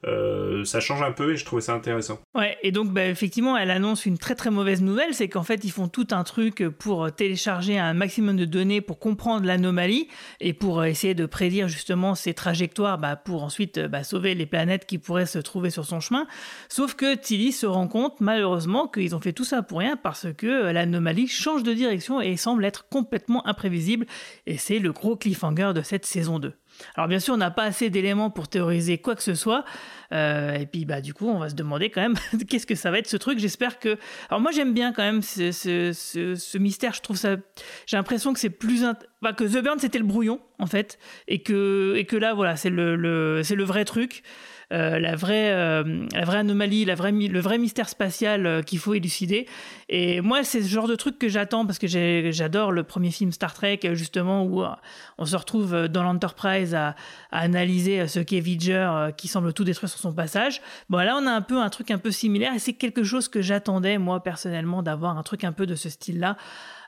Euh, 0.07 0.65
ça 0.65 0.81
change 0.81 1.03
un 1.03 1.13
peu 1.13 1.33
et 1.33 1.37
je 1.37 1.45
trouvais 1.45 1.63
ça 1.63 1.75
intéressant. 1.75 2.19
Ouais, 2.35 2.57
et 2.63 2.73
donc 2.73 2.91
bah, 2.91 3.07
effectivement, 3.07 3.57
elle 3.57 3.71
annonce 3.71 4.07
une 4.07 4.19
très 4.19 4.35
très 4.35 4.51
mauvaise 4.51 4.83
nouvelle, 4.83 5.15
c'est 5.15 5.29
qu'en 5.29 5.43
fait 5.43 5.65
ils 5.65 5.71
font 5.71 5.89
tout 5.89 6.09
un 6.13 6.25
truc 6.25 6.67
pour 6.79 7.13
télécharger 7.13 7.79
un 7.79 7.93
maximum 7.93 8.37
de 8.37 8.45
données 8.45 8.81
pour 8.81 8.99
comprendre 8.99 9.47
l'anomalie 9.47 10.09
et 10.41 10.53
pour 10.53 10.85
essayer 10.85 11.15
de 11.15 11.27
prédire 11.27 11.69
justement 11.69 12.15
ses 12.15 12.35
trajectoires 12.35 12.99
bah, 12.99 13.17
pour 13.17 13.43
ensuite 13.43 13.79
bah, 13.79 14.05
sauver 14.05 14.35
les 14.35 14.47
planètes 14.47 14.87
qui 14.87 14.99
pourraient 14.99 15.27
se 15.27 15.39
trouver 15.39 15.71
sur 15.71 15.85
son 15.85 16.01
chemin. 16.01 16.27
Sauf 16.69 16.95
que 16.95 17.15
Tilly 17.15 17.53
se 17.53 17.67
rend 17.67 17.89
compte 17.89 18.21
malheureusement 18.21 18.89
qu'ils 18.89 19.15
ont 19.15 19.21
fait 19.21 19.33
tout 19.33 19.45
ça 19.45 19.63
pour 19.63 19.79
rien 19.79 19.97
parce 19.97 20.27
que 20.37 20.71
l'anomalie 20.71 21.29
change 21.29 21.63
de 21.63 21.75
direction 21.75 22.21
et 22.21 22.37
semble 22.37 22.65
être 22.65 22.89
complètement 22.89 23.47
imprévisible 23.47 24.07
et 24.47 24.57
c'est 24.57 24.79
le 24.79 24.93
gros 24.93 25.17
cliffhanger 25.17 25.73
de 25.75 25.83
cette 25.83 26.07
saison 26.07 26.39
2. 26.39 26.55
Alors 26.95 27.09
bien 27.09 27.19
sûr, 27.19 27.35
on 27.35 27.39
n'a 27.39 27.51
pas 27.51 27.65
assez 27.65 27.91
d'éléments 27.91 28.31
pour 28.31 28.49
théoriser 28.49 28.99
quoi 28.99 29.15
que 29.15 29.23
ce 29.23 29.35
soit. 29.35 29.65
Euh, 30.13 30.55
et 30.55 30.67
puis 30.67 30.85
bah 30.85 31.01
du 31.01 31.15
coup, 31.15 31.29
on 31.29 31.39
va 31.39 31.49
se 31.49 31.55
demander 31.55 31.91
quand 31.91 32.01
même 32.01 32.17
qu'est-ce 32.49 32.67
que 32.67 32.75
ça 32.75 32.91
va 32.91 32.99
être 32.99 33.07
ce 33.07 33.17
truc. 33.17 33.39
J'espère 33.39 33.79
que. 33.79 33.97
Alors 34.29 34.41
moi, 34.41 34.51
j'aime 34.51 34.75
bien 34.75 34.93
quand 34.93 35.03
même 35.03 35.23
ce, 35.23 36.59
mystère. 36.59 36.95
Je 36.95 37.01
trouve 37.01 37.17
ça. 37.17 37.37
J'ai 37.87 37.97
l'impression 37.97 38.33
que 38.33 38.41
c'est 38.41 38.51
plus 38.51 38.85
int... 38.85 38.97
que 39.37 39.45
The 39.45 39.63
Burn 39.63 39.79
c'était 39.79 39.99
le 39.99 40.05
brouillon 40.05 40.41
en 40.59 40.67
fait, 40.67 40.99
et 41.29 41.43
que 41.43 41.95
et 41.97 42.05
que 42.05 42.17
là 42.17 42.35
voilà, 42.35 42.57
c'est 42.57 42.71
le, 42.71 42.97
le 42.97 43.43
c'est 43.43 43.57
le 43.57 43.65
vrai 43.65 43.85
truc. 43.85 44.23
Euh, 44.73 45.01
la, 45.01 45.17
vraie, 45.17 45.51
euh, 45.53 46.07
la 46.15 46.25
vraie 46.25 46.39
anomalie, 46.39 46.85
la 46.85 46.95
vraie, 46.95 47.11
le 47.11 47.41
vrai 47.41 47.59
mystère 47.59 47.89
spatial 47.89 48.47
euh, 48.47 48.63
qu'il 48.63 48.79
faut 48.79 48.95
élucider. 48.95 49.47
Et 49.89 50.21
moi, 50.21 50.45
c'est 50.45 50.63
ce 50.63 50.69
genre 50.69 50.87
de 50.87 50.95
truc 50.95 51.19
que 51.19 51.29
j'attends 51.29 51.67
parce 51.67 51.81
que 51.81 51.89
j'adore 51.89 52.71
le 52.71 52.85
premier 52.85 53.11
film 53.11 53.33
Star 53.33 53.53
Trek, 53.53 53.81
justement, 53.95 54.45
où 54.45 54.63
on 55.19 55.25
se 55.25 55.37
retrouve 55.37 55.89
dans 55.89 56.05
l'Enterprise 56.05 56.75
à, 56.77 56.95
à, 57.33 57.41
analyser 57.41 58.07
ce 58.07 58.21
qu'est 58.21 58.39
Vidger 58.39 59.09
qui 59.17 59.27
semble 59.27 59.53
tout 59.53 59.65
détruire 59.65 59.91
sur 59.91 59.99
son 59.99 60.13
passage. 60.13 60.63
Bon, 60.89 60.99
là, 60.99 61.19
on 61.21 61.27
a 61.27 61.33
un 61.33 61.43
peu 61.43 61.61
un 61.61 61.69
truc 61.69 61.91
un 61.91 61.99
peu 61.99 62.13
similaire 62.13 62.55
et 62.55 62.61
c'est 62.61 62.75
quelque 62.75 63.03
chose 63.03 63.29
que 63.29 63.43
j'attendais, 63.43 63.99
moi, 63.99 64.23
personnellement, 64.23 64.83
d'avoir 64.83 65.19
un 65.19 65.23
truc 65.25 65.43
un 65.43 65.53
peu 65.53 65.67
de 65.67 65.75
ce 65.75 65.89
style-là. 65.89 66.37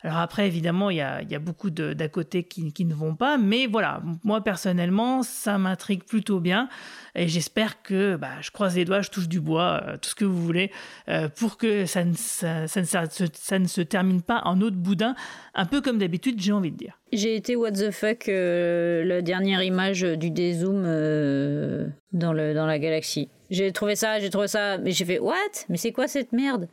Alors 0.05 0.19
après, 0.19 0.47
évidemment, 0.47 0.91
il 0.91 0.97
y 0.97 1.01
a, 1.01 1.39
beaucoup 1.39 1.71
d'à 1.71 2.09
côté 2.09 2.43
qui, 2.45 2.85
ne 2.85 2.95
vont 2.95 3.15
pas, 3.15 3.39
mais 3.39 3.67
voilà, 3.67 4.03
moi 4.25 4.43
personnellement, 4.43 5.23
ça 5.23 5.59
m'intrigue 5.59 6.05
plutôt 6.05 6.41
bien 6.41 6.69
et 7.15 7.29
j'espère 7.29 7.83
que, 7.83 8.17
bah, 8.17 8.41
je 8.41 8.51
croise 8.51 8.77
les 8.77 8.85
doigts, 8.85 9.03
je 9.03 9.11
touche 9.11 9.29
du 9.29 9.41
bois, 9.41 9.83
euh, 9.87 9.97
tout 9.99 10.11
ce 10.11 10.15
que 10.15 10.25
vous 10.25 10.43
voulez, 10.43 10.71
euh, 11.09 11.29
pour 11.29 11.57
que 11.57 11.85
ça 11.87 12.05
ne, 12.05 12.15
se 12.15 13.81
termine 13.83 14.23
pas 14.23 14.41
en 14.45 14.61
autre 14.61 14.77
boudin, 14.77 15.15
un 15.55 15.67
peu 15.67 15.81
comme 15.81 15.99
d'habitude, 15.99 16.41
j'ai 16.41 16.53
envie 16.53 16.73
de 16.73 16.77
dire. 16.77 16.99
J'ai 17.13 17.37
été 17.37 17.55
what 17.55 17.73
the 17.73 17.91
fuck 17.91 18.29
euh, 18.29 19.05
la 19.05 19.21
dernière 19.21 19.63
image 19.63 20.03
du 20.03 20.31
dézoom 20.31 20.83
dans 22.13 22.33
la 22.33 22.79
galaxie. 22.79 23.29
J'ai 23.51 23.71
trouvé 23.73 23.97
ça, 23.97 24.19
j'ai 24.19 24.31
trouvé 24.31 24.49
ça, 24.49 24.79
mais 24.79 24.93
j'ai 24.93 25.05
fait 25.05 25.19
what? 25.19 25.37
Mais 25.69 25.77
c'est 25.77 25.93
quoi 25.93 26.09
cette 26.09 26.33
merde? 26.33 26.69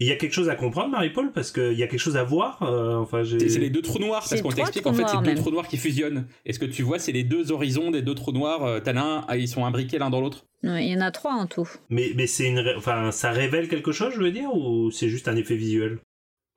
Il 0.00 0.06
y 0.06 0.12
a 0.12 0.16
quelque 0.16 0.32
chose 0.32 0.48
à 0.48 0.54
comprendre, 0.54 0.90
Marie-Paul, 0.90 1.32
parce 1.32 1.50
qu'il 1.50 1.72
y 1.72 1.82
a 1.82 1.88
quelque 1.88 1.98
chose 1.98 2.16
à 2.16 2.22
voir. 2.22 2.62
Euh, 2.62 2.96
enfin, 2.96 3.22
c'est 3.24 3.58
les 3.58 3.70
deux 3.70 3.82
trous 3.82 3.98
noirs, 3.98 4.24
parce 4.28 4.40
qu'on 4.40 4.50
t'explique 4.50 4.86
en 4.86 4.92
fait 4.92 5.04
c'est 5.08 5.22
deux 5.22 5.34
trous 5.34 5.50
noirs 5.50 5.66
qui 5.66 5.76
fusionnent. 5.76 6.26
Et 6.46 6.52
ce 6.52 6.60
que 6.60 6.66
tu 6.66 6.82
vois, 6.82 7.00
c'est 7.00 7.10
les 7.10 7.24
deux 7.24 7.50
horizons 7.50 7.90
des 7.90 8.02
deux 8.02 8.14
trous 8.14 8.32
noirs. 8.32 8.64
Euh, 8.64 8.80
T'as 8.80 8.92
l'un, 8.92 9.24
ah, 9.26 9.36
ils 9.36 9.48
sont 9.48 9.64
imbriqués 9.64 9.98
l'un 9.98 10.10
dans 10.10 10.20
l'autre. 10.20 10.46
Ouais, 10.62 10.86
il 10.86 10.92
y 10.92 10.96
en 10.96 11.00
a 11.00 11.10
trois 11.10 11.32
en 11.32 11.46
tout. 11.46 11.68
Mais, 11.90 12.12
mais 12.14 12.28
c'est 12.28 12.46
une, 12.46 12.64
enfin, 12.76 13.10
ça 13.10 13.32
révèle 13.32 13.68
quelque 13.68 13.90
chose, 13.90 14.12
je 14.14 14.20
veux 14.20 14.30
dire, 14.30 14.54
ou 14.54 14.92
c'est 14.92 15.08
juste 15.08 15.26
un 15.26 15.36
effet 15.36 15.56
visuel? 15.56 15.98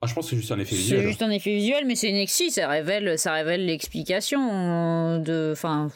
Ah, 0.01 0.07
je 0.07 0.13
pense 0.13 0.25
que 0.25 0.31
c'est 0.31 0.37
juste 0.37 0.51
un 0.51 0.59
effet 0.59 0.75
visuel. 0.75 0.99
C'est 0.99 1.07
juste 1.07 1.21
un 1.23 1.31
effet 1.31 1.55
visuel, 1.55 1.85
mais 1.87 1.95
c'est 1.95 2.09
une 2.09 2.27
si, 2.27 2.51
ça 2.51 2.67
révèle, 2.67 3.17
ça 3.17 3.33
révèle 3.33 3.65
l'explication 3.65 5.19
de, 5.19 5.51
enfin, 5.51 5.89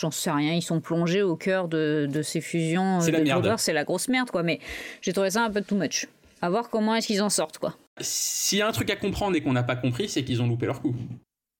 j'en 0.00 0.10
sais 0.10 0.30
rien, 0.32 0.52
ils 0.54 0.62
sont 0.62 0.80
plongés 0.80 1.22
au 1.22 1.36
cœur 1.36 1.68
de, 1.68 2.08
de 2.12 2.22
ces 2.22 2.40
fusions. 2.40 3.00
C'est 3.00 3.12
la 3.12 3.20
merde. 3.20 3.54
C'est 3.58 3.72
la 3.72 3.84
grosse 3.84 4.08
merde, 4.08 4.30
quoi. 4.30 4.42
Mais 4.42 4.58
j'ai 5.00 5.12
trouvé 5.12 5.30
ça 5.30 5.44
un 5.44 5.50
peu 5.50 5.62
too 5.62 5.76
much 5.76 6.08
à 6.42 6.50
voir 6.50 6.68
comment 6.68 6.94
est-ce 6.94 7.06
qu'ils 7.06 7.22
en 7.22 7.30
sortent 7.30 7.58
quoi. 7.58 7.74
S'il 8.00 8.58
y 8.58 8.62
a 8.62 8.68
un 8.68 8.72
truc 8.72 8.90
à 8.90 8.96
comprendre 8.96 9.36
et 9.36 9.40
qu'on 9.40 9.52
n'a 9.52 9.62
pas 9.62 9.76
compris, 9.76 10.08
c'est 10.08 10.24
qu'ils 10.24 10.42
ont 10.42 10.46
loupé 10.46 10.66
leur 10.66 10.82
coup. 10.82 10.94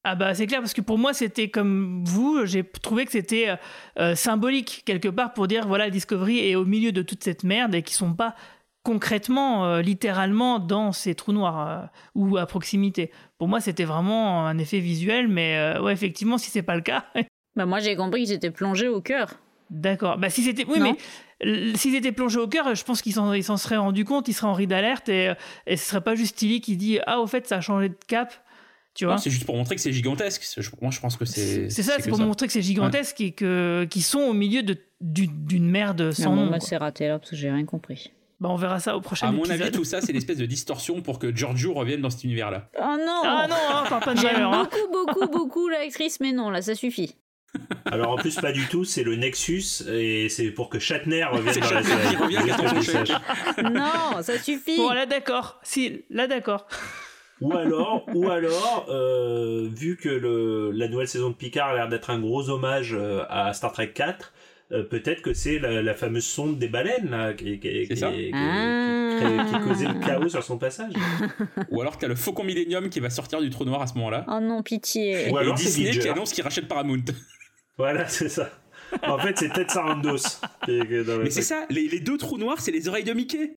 Ah 0.05 0.17
bah 0.17 0.35
c'est 0.35 0.47
clair 0.47 0.61
parce 0.61 0.75
que 0.75 0.81
pour 0.81 0.99
moi 0.99 1.15
c'était 1.15 1.49
comme 1.49 2.05
vous, 2.05 2.45
j'ai 2.45 2.65
trouvé 2.65 3.07
que 3.07 3.13
c'était 3.13 3.57
euh, 3.99 4.15
symbolique 4.15 4.83
quelque 4.85 5.09
part 5.09 5.33
pour 5.33 5.47
dire 5.47 5.67
voilà 5.67 5.89
Discovery 5.89 6.41
est 6.41 6.57
au 6.57 6.65
milieu 6.65 6.93
de 6.93 7.03
toute 7.03 7.25
cette 7.25 7.45
merde 7.45 7.75
et 7.75 7.83
qu'ils 7.83 7.97
sont 7.97 8.13
pas 8.13 8.35
concrètement, 8.83 9.67
euh, 9.67 9.81
littéralement, 9.81 10.59
dans 10.59 10.93
ces 10.93 11.15
trous 11.15 11.33
noirs 11.33 11.69
euh, 11.69 11.87
ou 12.15 12.37
à 12.37 12.47
proximité. 12.47 13.11
Pour 13.39 13.49
moi, 13.49 13.61
c'était 13.61 13.85
vraiment 13.85 14.47
un 14.47 14.59
effet 14.59 14.81
visuel, 14.81 15.29
mais 15.29 15.57
euh, 15.57 15.83
ouais, 15.83 15.93
effectivement, 15.93 16.39
si 16.39 16.51
c'est 16.51 16.63
pas 16.63 16.75
le 16.75 16.83
cas. 16.83 17.05
bah 17.57 17.67
moi, 17.67 17.81
j'ai 17.81 17.97
compris 17.97 18.25
qu'ils 18.25 18.33
étaient 18.33 18.51
plongés 18.51 18.89
au 18.89 19.01
cœur. 19.01 19.39
D'accord. 19.73 20.19
Bah 20.19 20.29
si 20.29 20.43
c'était, 20.43 20.67
oui, 20.69 20.79
mais 20.81 21.77
s'ils 21.77 21.95
étaient 21.95 22.13
plongés 22.13 22.39
au 22.39 22.47
cœur, 22.47 22.75
je 22.75 22.85
pense 22.85 23.01
qu'ils 23.01 23.15
s'en, 23.15 23.33
ils 23.33 23.43
seraient 23.43 23.79
rendus 23.79 24.05
compte, 24.05 24.29
ils 24.29 24.35
seraient 24.35 24.49
en 24.49 24.53
ride 24.53 24.69
d'alerte 24.69 25.09
et, 25.09 25.33
et 25.67 25.79
ce 25.79 25.89
serait 25.89 26.03
pas 26.03 26.15
juste 26.15 26.37
Tilly 26.37 26.61
qui 26.61 26.77
dit 26.77 26.99
ah 27.07 27.21
au 27.21 27.27
fait 27.27 27.49
ça 27.49 27.57
a 27.57 27.61
changé 27.63 27.89
de 27.89 27.97
cap. 28.07 28.35
Tu 28.95 29.07
vois 29.07 29.17
c'est 29.17 29.31
juste 29.31 29.47
pour 29.47 29.57
montrer 29.57 29.75
que 29.75 29.81
c'est 29.81 29.93
gigantesque. 29.93 30.45
moi, 30.83 30.91
je 30.91 31.01
pense 31.01 31.17
que 31.17 31.25
c'est. 31.25 31.71
C'est 31.71 31.83
ça, 31.83 31.95
c'est 31.99 32.11
pour 32.11 32.19
montrer 32.19 32.47
que 32.47 32.53
c'est 32.53 32.61
gigantesque 32.61 33.23
et 33.23 33.33
que 33.33 33.87
qu'ils 33.91 34.03
sont 34.03 34.21
au 34.21 34.35
milieu 34.35 34.63
de 34.63 34.77
d'une 35.01 35.71
merde 35.71 36.13
sans 36.13 36.37
nom. 36.37 36.47
Moi, 36.47 36.61
c'est 36.61 36.77
raté 36.77 37.09
là 37.09 37.19
parce 37.19 37.31
que 37.31 37.37
j'ai 37.37 37.51
rien 37.51 37.65
compris. 37.65 38.13
Bah, 38.39 38.49
on 38.51 38.57
verra 38.57 38.79
ça 38.79 38.97
au 38.97 39.01
prochain 39.01 39.29
épisode. 39.29 39.51
À 39.51 39.57
mon 39.57 39.63
avis, 39.63 39.73
tout 39.73 39.85
ça, 39.85 40.01
c'est 40.01 40.13
l'espèce 40.13 40.39
de 40.39 40.47
distorsion 40.47 41.01
pour 41.01 41.19
que 41.21 41.35
Giorgio 41.35 41.75
revienne 41.75 42.01
dans 42.01 42.11
cet 42.11 42.25
univers-là. 42.25 42.69
Oh 42.77 42.97
non 42.99 43.23
Ah 43.25 43.47
non, 43.49 43.57
hein, 43.97 44.01
pas 44.01 44.15
de 44.15 44.21
J'aime 44.21 44.43
hein. 44.43 44.69
beaucoup, 44.69 44.93
beaucoup, 44.93 45.31
beaucoup 45.31 45.69
l'actrice, 45.69 46.19
mais 46.19 46.33
non, 46.33 46.51
là, 46.51 46.61
ça 46.61 46.75
suffit. 46.75 47.15
Alors 47.85 48.11
en 48.13 48.17
plus, 48.17 48.37
pas 48.37 48.53
du 48.53 48.67
tout, 48.67 48.85
c'est 48.85 49.03
le 49.03 49.17
Nexus 49.17 49.83
et 49.91 50.29
c'est 50.29 50.51
pour 50.51 50.69
que 50.69 50.79
Shatner 50.79 51.25
revienne 51.25 51.61
dans 51.61 51.71
la 51.71 51.83
série. 51.83 52.17
revient 52.17 53.15
Non, 53.63 54.23
ça 54.23 54.39
suffit. 54.39 54.77
Bon, 54.77 54.91
là 54.93 55.07
d'accord. 55.07 55.61
Si, 55.63 56.05
là 56.11 56.27
d'accord. 56.27 56.67
Ou 57.43 57.53
alors, 57.55 58.07
ou 58.15 58.31
alors, 58.31 58.87
euh, 58.89 59.69
vu 59.69 59.97
que 59.97 60.09
le, 60.09 60.71
la 60.71 60.87
nouvelle 60.87 61.09
saison 61.09 61.31
de 61.31 61.35
Picard 61.35 61.71
a 61.71 61.75
l'air 61.75 61.89
d'être 61.89 62.11
un 62.11 62.21
gros 62.21 62.51
hommage 62.51 62.95
euh, 62.95 63.25
à 63.29 63.53
Star 63.53 63.73
Trek 63.73 63.93
4, 63.93 64.33
euh, 64.71 64.85
peut-être 64.85 65.23
que 65.23 65.35
c'est 65.35 65.59
la, 65.59 65.83
la, 65.83 65.95
fameuse 65.95 66.25
sonde 66.25 66.59
des 66.59 66.69
baleines 66.69 67.11
là, 67.11 67.35
qui, 67.35 67.59
qui, 67.59 67.89
qui, 67.89 68.05
ah. 68.05 69.45
qui, 69.51 69.69
causait 69.69 69.89
le 69.89 69.99
chaos 70.05 70.29
sur 70.29 70.43
son 70.45 70.57
passage. 70.57 70.93
Ou 71.71 71.81
alors 71.81 71.99
t'as 71.99 72.07
le 72.07 72.15
Faucon 72.15 72.45
Millennium 72.45 72.89
qui 72.89 73.01
va 73.01 73.11
sortir 73.11 73.41
du 73.41 73.51
trou 73.51 73.65
noir 73.65 73.83
à 73.83 73.89
ce 73.89 73.95
moment-là. 73.95 74.25
Oh 74.29 74.39
non, 74.41 74.63
pitié. 74.63 75.31
Ou 75.31 75.37
alors 75.37 75.59
Et 75.59 75.65
Disney 75.65 75.91
qui 75.91 76.09
annonce 76.09 76.33
qu'il 76.33 76.45
rachète 76.45 76.69
Paramount. 76.69 77.05
Voilà, 77.79 78.09
c'est 78.09 78.29
ça. 78.29 78.51
En 79.03 79.19
fait, 79.19 79.39
c'est 79.39 79.49
peut-être 79.53 79.71
Sarandos. 79.71 80.41
Mais 80.69 81.31
c'est 81.31 81.43
ça, 81.43 81.67
les, 81.71 81.89
les, 81.89 82.01
deux 82.01 82.19
trous 82.19 82.39
noirs, 82.39 82.61
c'est 82.61 82.71
les 82.71 82.89
oreilles 82.89 83.05
de 83.05 83.13
Mickey. 83.13 83.55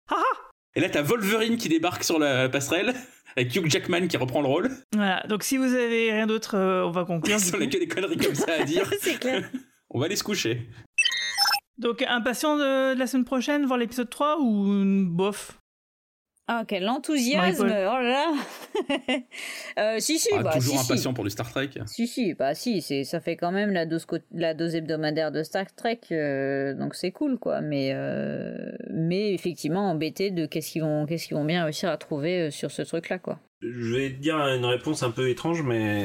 Et 0.76 0.82
là, 0.82 0.90
t'as 0.90 1.02
Wolverine 1.02 1.58
qui 1.58 1.70
débarque 1.70 2.04
sur 2.04 2.20
la 2.20 2.50
passerelle 2.50 2.94
avec 3.36 3.54
Hugh 3.56 3.70
Jackman 3.70 4.08
qui 4.08 4.18
reprend 4.18 4.42
le 4.42 4.48
rôle. 4.48 4.70
Voilà, 4.94 5.26
donc 5.28 5.44
si 5.44 5.58
vous 5.58 5.74
avez 5.74 6.12
rien 6.12 6.28
d'autre, 6.28 6.56
euh, 6.56 6.86
on 6.86 6.92
va 6.92 7.06
conclure. 7.06 7.40
Si 7.40 7.54
on 7.54 7.62
a 7.62 7.68
que 7.68 7.78
des 7.78 7.88
conneries 7.88 8.18
comme 8.18 8.36
ça 8.36 8.54
à 8.60 8.64
dire, 8.64 8.90
c'est 9.02 9.20
clair. 9.20 9.50
on 9.90 10.00
va 10.00 10.06
aller 10.06 10.16
se 10.16 10.24
coucher. 10.24 10.70
Donc, 11.78 12.02
impatient 12.08 12.56
de, 12.56 12.94
de 12.94 13.00
la 13.00 13.08
semaine 13.08 13.26
prochaine, 13.26 13.66
voir 13.66 13.78
l'épisode 13.78 14.10
3 14.10 14.40
ou 14.40 15.06
bof? 15.06 15.60
Ah, 16.48 16.64
quel 16.68 16.88
enthousiasme! 16.88 17.66
Oh 17.66 17.68
là 17.68 18.02
là! 18.02 18.34
euh, 19.80 20.00
si, 20.00 20.20
si, 20.20 20.30
ah, 20.34 20.44
bah, 20.44 20.54
toujours 20.54 20.80
si, 20.80 20.92
impatient 20.92 21.12
si. 21.12 21.14
pour 21.14 21.24
le 21.24 21.30
Star 21.30 21.50
Trek. 21.50 21.70
Si, 21.86 22.08
si, 22.08 22.34
bah 22.34 22.56
si, 22.56 22.82
c'est, 22.82 23.04
ça 23.04 23.20
fait 23.20 23.36
quand 23.36 23.52
même 23.52 23.72
la 23.72 23.86
dose, 23.86 24.06
la 24.34 24.54
dose 24.54 24.76
hebdomadaire 24.76 25.32
de 25.32 25.44
Star 25.44 25.74
Trek, 25.76 26.02
euh, 26.12 26.74
donc 26.74 26.96
c'est 26.96 27.12
cool, 27.12 27.38
quoi. 27.40 27.62
Mais, 27.62 27.92
euh, 27.94 28.72
mais 28.92 29.34
effectivement, 29.34 29.90
embêté 29.90 30.32
de 30.32 30.46
qu'est-ce 30.46 30.72
qu'ils 30.72 30.84
vont, 30.84 31.06
qu'est-ce 31.06 31.28
qu'ils 31.28 31.38
vont 31.38 31.46
bien 31.46 31.64
réussir 31.64 31.90
à 31.90 31.98
trouver 31.98 32.52
sur 32.52 32.72
ce 32.72 32.82
truc-là, 32.82 33.20
quoi. 33.20 33.40
Je 33.62 33.96
vais 33.96 34.10
te 34.12 34.22
dire 34.22 34.36
une 34.36 34.66
réponse 34.66 35.04
un 35.04 35.12
peu 35.12 35.30
étrange, 35.30 35.64
mais 35.64 36.04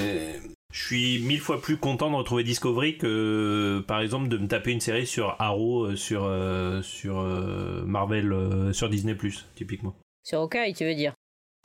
je 0.73 0.85
suis 0.85 1.19
mille 1.21 1.41
fois 1.41 1.61
plus 1.61 1.77
content 1.77 2.11
de 2.11 2.17
retrouver 2.17 2.45
Discovery 2.45 2.97
que, 2.97 3.83
par 3.87 4.01
exemple, 4.01 4.29
de 4.29 4.39
me 4.39 4.47
taper 4.47 4.71
une 4.71 4.81
série 4.81 5.07
sur 5.07 5.35
Arrow, 5.41 5.97
sur, 5.97 6.25
euh, 6.25 6.81
sur 6.83 7.19
euh, 7.19 7.83
Marvel, 7.85 8.33
euh, 8.33 8.73
sur 8.73 8.89
Disney+, 8.89 9.17
typiquement. 9.57 9.97
Sur 10.23 10.41
Hawkeye, 10.41 10.75
tu 10.75 10.85
veux 10.85 10.95
dire? 10.95 11.15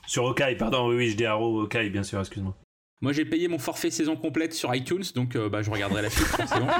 Sur 0.06 0.26
Hawkeye, 0.26 0.56
pardon, 0.56 0.88
oui, 0.88 0.96
oui, 0.96 1.10
je 1.10 1.16
dis 1.16 1.24
Arrow, 1.26 1.62
Hawkeye, 1.62 1.90
bien 1.90 2.02
sûr, 2.02 2.20
excuse-moi. 2.20 2.56
Moi, 3.02 3.12
j'ai 3.12 3.26
payé 3.26 3.46
mon 3.48 3.58
forfait 3.58 3.90
saison 3.90 4.16
complète 4.16 4.54
sur 4.54 4.74
iTunes, 4.74 5.02
donc 5.14 5.36
euh, 5.36 5.50
bah, 5.50 5.60
je 5.62 5.70
regarderai 5.70 6.00
la 6.02 6.10
suite 6.10 6.26
forcément. 6.26 6.68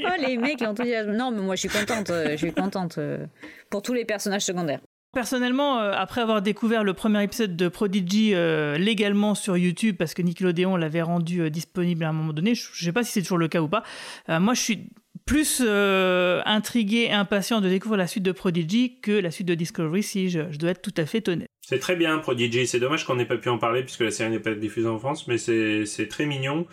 oh, 0.00 0.08
les 0.26 0.36
mecs, 0.36 0.60
l'enthousiasme. 0.60 1.12
Non, 1.12 1.30
mais 1.30 1.40
moi, 1.40 1.54
je 1.54 1.60
suis 1.60 1.68
contente. 1.68 2.10
euh, 2.10 2.30
je 2.32 2.36
suis 2.36 2.52
contente 2.52 2.98
euh, 2.98 3.24
pour 3.70 3.82
tous 3.82 3.92
les 3.94 4.04
personnages 4.04 4.42
secondaires. 4.44 4.80
Personnellement, 5.14 5.78
euh, 5.78 5.92
après 5.94 6.20
avoir 6.20 6.42
découvert 6.42 6.82
le 6.84 6.94
premier 6.94 7.22
épisode 7.22 7.56
de 7.56 7.68
Prodigy 7.68 8.34
euh, 8.34 8.76
légalement 8.76 9.34
sur 9.34 9.56
YouTube, 9.56 9.96
parce 9.96 10.14
que 10.14 10.22
Nickelodeon 10.22 10.76
l'avait 10.76 11.02
rendu 11.02 11.42
euh, 11.42 11.48
disponible 11.50 12.04
à 12.04 12.08
un 12.08 12.12
moment 12.12 12.32
donné, 12.32 12.54
je 12.54 12.68
ne 12.70 12.84
sais 12.86 12.92
pas 12.92 13.04
si 13.04 13.12
c'est 13.12 13.22
toujours 13.22 13.38
le 13.38 13.48
cas 13.48 13.60
ou 13.62 13.68
pas, 13.68 13.84
euh, 14.28 14.38
moi 14.40 14.52
je 14.54 14.60
suis 14.60 14.90
plus 15.28 15.62
euh, 15.64 16.40
intrigué 16.46 17.08
et 17.10 17.12
impatient 17.12 17.60
de 17.60 17.68
découvrir 17.68 17.98
la 17.98 18.06
suite 18.06 18.24
de 18.24 18.32
Prodigy 18.32 18.98
que 19.00 19.12
la 19.12 19.30
suite 19.30 19.46
de 19.46 19.54
Discovery, 19.54 20.02
si 20.02 20.30
je, 20.30 20.40
je 20.50 20.58
dois 20.58 20.70
être 20.70 20.82
tout 20.82 20.94
à 20.96 21.04
fait 21.04 21.28
honnête. 21.28 21.48
C'est 21.60 21.78
très 21.78 21.96
bien, 21.96 22.18
Prodigy. 22.18 22.66
C'est 22.66 22.80
dommage 22.80 23.04
qu'on 23.04 23.16
n'ait 23.16 23.26
pas 23.26 23.36
pu 23.36 23.50
en 23.50 23.58
parler 23.58 23.82
puisque 23.82 24.00
la 24.00 24.10
série 24.10 24.30
n'est 24.30 24.40
pas 24.40 24.54
diffusée 24.54 24.88
en 24.88 24.98
France, 24.98 25.28
mais 25.28 25.36
c'est 25.36 25.84
c'est 25.84 26.08
très 26.08 26.24
mignon. 26.24 26.66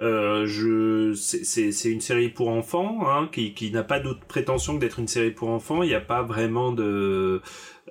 Euh, 0.00 0.46
je 0.46 1.12
c'est- 1.14 1.90
une 1.90 2.00
série 2.00 2.30
pour 2.30 2.48
enfants 2.48 3.00
hein, 3.06 3.28
qui, 3.30 3.52
qui 3.52 3.70
n'a 3.70 3.82
pas 3.82 4.00
d'autre 4.00 4.20
prétention 4.26 4.76
que 4.76 4.80
d'être 4.80 4.98
une 4.98 5.08
série 5.08 5.30
pour 5.30 5.50
enfants. 5.50 5.82
Il 5.82 5.88
n'y 5.88 5.94
a 5.94 6.00
pas 6.00 6.22
vraiment 6.22 6.72
de 6.72 7.42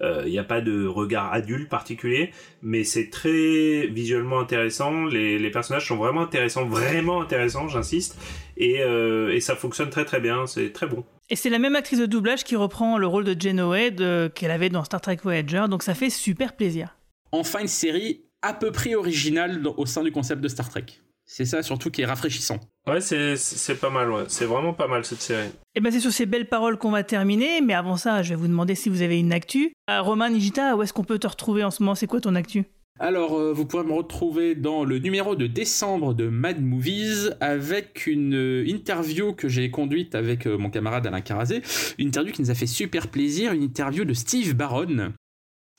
euh, 0.02 0.23
il 0.26 0.31
n'y 0.31 0.40
a 0.40 0.44
pas 0.44 0.61
de 0.61 0.88
regard 0.88 1.31
adulte 1.34 1.69
particulier, 1.69 2.31
mais 2.64 2.84
c'est 2.84 3.10
très 3.10 3.86
visuellement 3.88 4.40
intéressant. 4.40 5.06
Les, 5.06 5.38
les 5.38 5.52
personnages 5.52 5.88
sont 5.88 5.98
vraiment 5.98 6.22
intéressants, 6.22 6.65
vraiment 6.65 7.22
intéressants, 7.22 7.68
j'insiste, 7.68 8.18
et, 8.57 8.81
euh, 8.81 9.34
et 9.36 9.40
ça 9.41 9.56
fonctionne 9.56 9.90
très 9.90 10.06
très 10.06 10.22
bien. 10.22 10.48
C'est 10.48 10.72
très 10.72 10.88
bon. 10.88 11.03
Et 11.30 11.36
c'est 11.36 11.49
la 11.49 11.60
même 11.60 11.76
actrice 11.76 11.99
de 11.99 12.06
doublage 12.07 12.44
qui 12.44 12.56
reprend 12.56 12.98
le 12.98 13.06
rôle 13.07 13.26
de 13.26 13.36
Jane 13.40 13.60
Oed 13.60 14.34
qu'elle 14.34 14.52
avait 14.52 14.69
dans 14.69 14.84
Star 14.84 15.02
Trek 15.02 15.18
Voyager, 15.22 15.65
donc 15.69 15.84
ça 15.84 15.94
fait 15.94 16.10
super 16.10 16.56
plaisir. 16.56 16.95
Enfin, 17.31 17.60
une 17.60 17.68
série 17.68 18.22
à 18.41 18.53
peu 18.53 18.72
près 18.72 18.95
originale 18.95 19.61
au 19.77 19.86
sein 19.86 20.02
du 20.02 20.11
concept 20.11 20.41
de 20.41 20.48
Star 20.48 20.69
Trek. 20.69 20.86
C'est 21.32 21.46
ça 21.46 21.62
surtout 21.62 21.92
qui 21.92 22.02
est 22.02 22.06
rafraîchissant. 22.06 22.60
Ouais, 22.88 23.02
c'est 23.02 23.38
c'est 23.38 23.76
pas 23.76 23.92
mal. 23.92 24.10
Ouais. 24.10 24.24
C'est 24.28 24.46
vraiment 24.46 24.74
pas 24.74 24.88
mal 24.88 25.06
cette 25.06 25.22
série. 25.22 25.50
Et 25.76 25.80
ben 25.80 25.92
c'est 25.92 26.00
sur 26.00 26.12
ces 26.12 26.26
belles 26.26 26.50
paroles 26.50 26.80
qu'on 26.80 26.90
va 26.90 27.04
terminer, 27.04 27.62
mais 27.62 27.76
avant 27.76 27.98
ça, 27.98 28.24
je 28.24 28.30
vais 28.30 28.36
vous 28.36 28.48
demander 28.48 28.74
si 28.74 28.90
vous 28.90 29.04
avez 29.04 29.20
une 29.20 29.32
actu. 29.32 29.72
Euh, 29.92 30.02
Roman 30.02 30.30
Nigita, 30.30 30.76
où 30.76 30.82
est-ce 30.82 30.92
qu'on 30.92 31.04
peut 31.04 31.20
te 31.20 31.28
retrouver 31.28 31.64
en 31.64 31.70
ce 31.70 31.84
moment? 31.84 31.94
C'est 31.94 32.08
quoi 32.08 32.20
ton 32.20 32.34
actu? 32.34 32.66
Alors, 33.02 33.38
euh, 33.38 33.54
vous 33.54 33.66
pourrez 33.66 33.86
me 33.86 33.94
retrouver 33.94 34.56
dans 34.56 34.84
le 34.84 34.98
numéro 34.98 35.36
de 35.36 35.48
décembre 35.48 36.14
de 36.16 36.28
Mad 36.28 36.62
Movies 36.62 37.30
avec 37.40 38.08
une 38.08 38.36
euh, 38.36 38.68
interview 38.68 39.34
que 39.34 39.48
j'ai 39.48 39.72
conduite 39.72 40.16
avec 40.16 40.48
euh, 40.48 40.58
mon 40.58 40.70
camarade 40.70 41.08
Alain 41.08 41.22
Carazé. 41.22 41.62
Une 41.98 42.08
interview 42.08 42.34
qui 42.34 42.42
nous 42.42 42.52
a 42.52 42.56
fait 42.56 42.68
super 42.68 43.08
plaisir, 43.08 43.54
une 43.54 43.64
interview 43.64 44.04
de 44.04 44.14
Steve 44.14 44.54
Barron. 44.54 45.14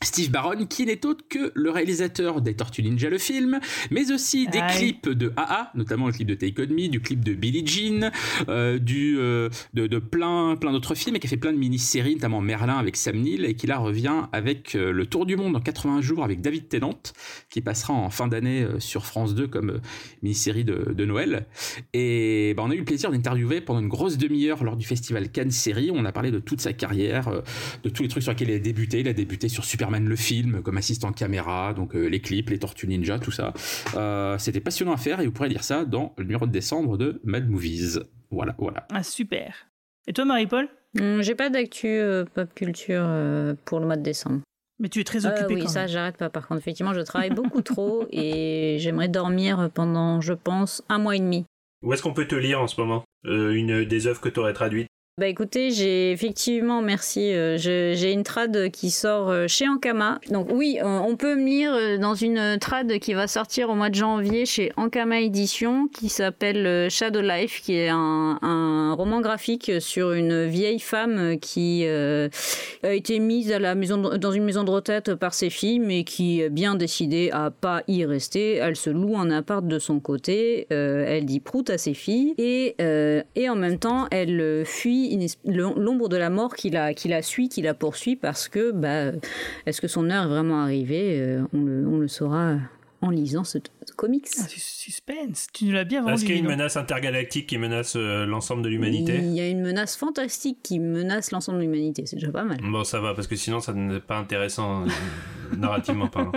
Steve 0.03 0.31
Barron, 0.31 0.65
qui 0.65 0.87
n'est 0.87 1.05
autre 1.05 1.27
que 1.29 1.53
le 1.55 1.71
réalisateur 1.71 2.41
des 2.41 2.55
Tortues 2.55 2.83
Ninja 2.83 3.11
le 3.11 3.19
film, 3.19 3.61
mais 3.91 4.11
aussi 4.11 4.47
des 4.49 4.59
Aïe. 4.59 4.75
clips 4.75 5.11
de 5.11 5.31
AA, 5.37 5.71
notamment 5.75 6.07
le 6.07 6.15
clip 6.15 6.27
de 6.27 6.35
Take 6.35 6.55
On 6.63 6.73
Me, 6.73 6.89
du 6.89 7.03
clip 7.03 7.23
de 7.23 7.35
Billie 7.35 7.67
Jean, 7.67 8.11
euh, 8.49 8.79
du, 8.79 9.19
euh, 9.19 9.51
de, 9.75 9.87
de 9.87 9.99
plein, 9.99 10.57
plein 10.57 10.73
d'autres 10.73 10.95
films, 10.95 11.17
et 11.17 11.21
qui 11.21 11.27
a 11.27 11.31
fait 11.31 11.37
plein 11.37 11.53
de 11.53 11.59
mini-séries, 11.59 12.15
notamment 12.15 12.41
Merlin 12.41 12.79
avec 12.79 12.97
Sam 12.97 13.19
Neill, 13.21 13.45
et 13.45 13.53
qui 13.53 13.67
là 13.67 13.77
revient 13.77 14.23
avec 14.33 14.75
euh, 14.75 14.91
Le 14.91 15.05
Tour 15.05 15.27
du 15.27 15.37
Monde 15.37 15.55
en 15.55 15.61
80 15.61 16.01
jours 16.01 16.25
avec 16.25 16.41
David 16.41 16.69
Tennant, 16.69 16.99
qui 17.51 17.61
passera 17.61 17.93
en 17.93 18.09
fin 18.09 18.27
d'année 18.27 18.67
sur 18.79 19.05
France 19.05 19.35
2 19.35 19.49
comme 19.49 19.83
mini-série 20.23 20.65
de, 20.65 20.95
de 20.97 21.05
Noël. 21.05 21.47
Et 21.93 22.55
bah, 22.57 22.63
on 22.65 22.71
a 22.71 22.75
eu 22.75 22.79
le 22.79 22.85
plaisir 22.85 23.11
d'interviewer 23.11 23.61
pendant 23.61 23.81
une 23.81 23.89
grosse 23.89 24.17
demi-heure 24.17 24.65
lors 24.65 24.79
du 24.79 24.87
festival 24.87 25.29
Cannes 25.29 25.51
Série. 25.51 25.91
On 25.93 26.07
a 26.07 26.13
parlé 26.13 26.31
de 26.31 26.39
toute 26.39 26.63
sa 26.63 26.73
carrière, 26.73 27.43
de 27.85 27.89
tous 27.91 28.03
les 28.03 28.09
trucs 28.09 28.23
sur 28.23 28.33
lesquels 28.33 28.49
il 28.49 28.55
a 28.55 28.59
débuté. 28.59 29.01
Il 29.01 29.09
a 29.09 29.13
débuté 29.13 29.51
sur 29.51 29.67
Superman 29.91 30.09
le 30.09 30.17
film 30.17 30.62
comme 30.62 30.77
assistant 30.79 31.11
caméra, 31.12 31.75
donc 31.75 31.95
euh, 31.97 32.07
les 32.07 32.21
clips, 32.21 32.51
les 32.51 32.59
Tortues 32.59 32.87
Ninja, 32.87 33.19
tout 33.19 33.31
ça. 33.33 33.53
Euh, 33.97 34.39
C'était 34.39 34.61
passionnant 34.61 34.93
à 34.93 34.97
faire 34.97 35.21
et 35.21 35.27
vous 35.27 35.33
pourrez 35.33 35.49
lire 35.49 35.65
ça 35.65 35.85
dans 35.85 36.15
le 36.17 36.25
numéro 36.25 36.47
de 36.47 36.53
décembre 36.53 36.97
de 36.97 37.21
Mad 37.25 37.49
Movies. 37.49 37.99
Voilà, 38.31 38.55
voilà. 38.59 38.87
Ah, 38.93 39.03
super. 39.03 39.67
Et 40.07 40.12
toi, 40.12 40.25
Marie-Paul? 40.25 40.69
Hum, 41.01 41.23
J'ai 41.23 41.35
pas 41.35 41.51
d'actu 41.51 41.89
euh, 41.89 42.25
pop 42.25 42.49
culture 42.55 43.03
euh, 43.05 43.55
pour 43.65 43.81
le 43.81 43.87
mois 43.87 43.97
de 43.97 44.03
décembre. 44.03 44.41
Mais 44.79 44.89
tu 44.89 45.01
es 45.01 45.05
très 45.05 45.27
Euh, 45.27 45.31
occupé 45.31 45.55
oui, 45.55 45.62
quand 45.62 45.69
ça, 45.69 45.87
j'arrête 45.89 46.17
pas. 46.17 46.31
Par 46.31 46.47
contre, 46.47 46.61
effectivement, 46.61 46.95
je 46.95 47.01
travaille 47.01 47.31
beaucoup 47.31 47.62
trop 47.62 48.07
et 48.12 48.77
j'aimerais 48.79 49.09
dormir 49.09 49.71
pendant, 49.75 50.21
je 50.21 50.33
pense, 50.35 50.83
un 50.89 50.99
mois 50.99 51.17
et 51.17 51.21
demi. 51.21 51.45
Où 51.83 51.93
est-ce 51.93 52.03
qu'on 52.03 52.15
peut 52.15 52.27
te 52.29 52.35
lire 52.37 52.61
en 52.61 52.67
ce 52.69 52.81
moment? 52.81 53.03
Euh, 53.27 53.53
Une 53.53 53.85
des 53.85 54.07
œuvres 54.07 54.21
que 54.21 54.29
tu 54.29 54.39
aurais 54.39 54.53
traduites? 54.53 54.87
Bah 55.19 55.27
écoutez, 55.27 55.70
j'ai 55.70 56.12
effectivement, 56.12 56.81
merci, 56.81 57.35
euh, 57.35 57.59
j'ai 57.59 58.12
une 58.12 58.23
trad 58.23 58.70
qui 58.70 58.91
sort 58.91 59.28
euh, 59.28 59.49
chez 59.49 59.69
Ankama. 59.69 60.19
Donc 60.31 60.49
oui, 60.51 60.78
on 60.82 61.15
peut 61.16 61.35
me 61.35 61.45
lire 61.45 61.74
euh, 61.74 61.99
dans 61.99 62.15
une 62.15 62.57
trad 62.59 62.99
qui 63.01 63.12
va 63.12 63.27
sortir 63.27 63.69
au 63.69 63.74
mois 63.74 63.91
de 63.91 63.97
janvier 63.97 64.47
chez 64.47 64.73
Ankama 64.78 65.20
Édition, 65.20 65.89
qui 65.89 66.09
s'appelle 66.09 66.89
Shadow 66.91 67.20
Life, 67.20 67.61
qui 67.61 67.74
est 67.74 67.91
un, 67.91 68.95
roman 68.97 69.20
graphique 69.20 69.70
sur 69.81 70.12
une 70.12 70.47
vieille 70.47 70.81
femme 70.81 71.39
qui 71.39 71.87
a 71.87 72.28
été 72.82 73.19
mise 73.19 73.53
à 73.53 73.59
la 73.59 73.74
maison 73.74 73.99
dans 73.99 74.32
une 74.32 74.45
maison 74.45 74.65
de 74.65 74.70
retraite 74.70 75.15
par 75.15 75.35
ses 75.35 75.51
filles, 75.51 75.81
mais 75.81 76.05
qui 76.05 76.41
est 76.41 76.49
bien 76.49 76.77
décidée 76.77 77.31
à 77.32 77.51
pas 77.51 77.82
y 77.89 78.05
rester. 78.05 78.55
Elle 78.55 78.77
se 78.77 78.91
loue 78.91 79.16
un 79.16 79.31
appart 79.31 79.66
de 79.66 79.78
son 79.78 80.01
côté, 80.01 80.66
elle 80.70 81.27
dit 81.27 81.41
prout 81.41 81.69
à 81.69 81.78
ses 81.78 81.95
filles, 81.95 82.35
et, 82.39 82.77
et 83.37 83.49
en 83.49 83.57
même 83.57 83.78
temps, 83.78 84.07
elle 84.11 84.65
fuit 84.65 85.00
l'ombre 85.45 86.09
de 86.09 86.17
la 86.17 86.31
mort 86.31 86.55
qui 86.55 86.71
la, 86.71 87.23
suit, 87.23 87.49
qui 87.49 87.63
la 87.63 87.75
poursuit 87.75 88.17
parce 88.17 88.49
que, 88.49 88.73
bah, 88.73 89.13
est-ce 89.67 89.81
que 89.81 89.89
son 89.89 90.11
heure 90.11 90.25
est 90.25 90.29
vraiment 90.29 90.61
arrivée? 90.63 91.19
Le, 91.53 91.87
on 91.87 91.99
le 91.99 92.09
saura 92.09 92.57
en 93.03 93.11
lisant 93.11 93.45
ce, 93.45 93.59
comics. 93.97 94.29
Ah, 94.39 94.45
suspense, 94.49 95.49
tu 95.53 95.67
nous 95.67 95.73
l'as 95.73 95.85
bien 95.85 96.01
vendu. 96.01 96.15
Est-ce 96.15 96.25
qu'il 96.25 96.35
y 96.35 96.39
a 96.39 96.41
une 96.41 96.49
menace 96.49 96.77
intergalactique 96.77 97.47
qui 97.47 97.59
menace 97.59 97.97
euh, 97.97 98.25
l'ensemble 98.25 98.63
de 98.63 98.69
l'humanité 98.69 99.19
Il 99.19 99.33
y 99.33 99.41
a 99.41 99.49
une 99.49 99.61
menace 99.61 99.97
fantastique 99.97 100.59
qui 100.63 100.79
menace 100.79 101.33
l'ensemble 101.33 101.59
de 101.59 101.65
l'humanité, 101.65 102.05
c'est 102.07 102.17
déjà 102.17 102.31
pas 102.31 102.45
mal. 102.45 102.59
Bon, 102.63 102.85
ça 102.85 103.01
va, 103.01 103.15
parce 103.15 103.27
que 103.27 103.37
sinon 103.37 103.61
ça 103.61 103.73
n'est 103.73 104.01
pas 104.01 104.17
intéressant 104.17 104.85
euh, 104.85 104.87
narrativement 105.57 106.09
parlant. 106.09 106.33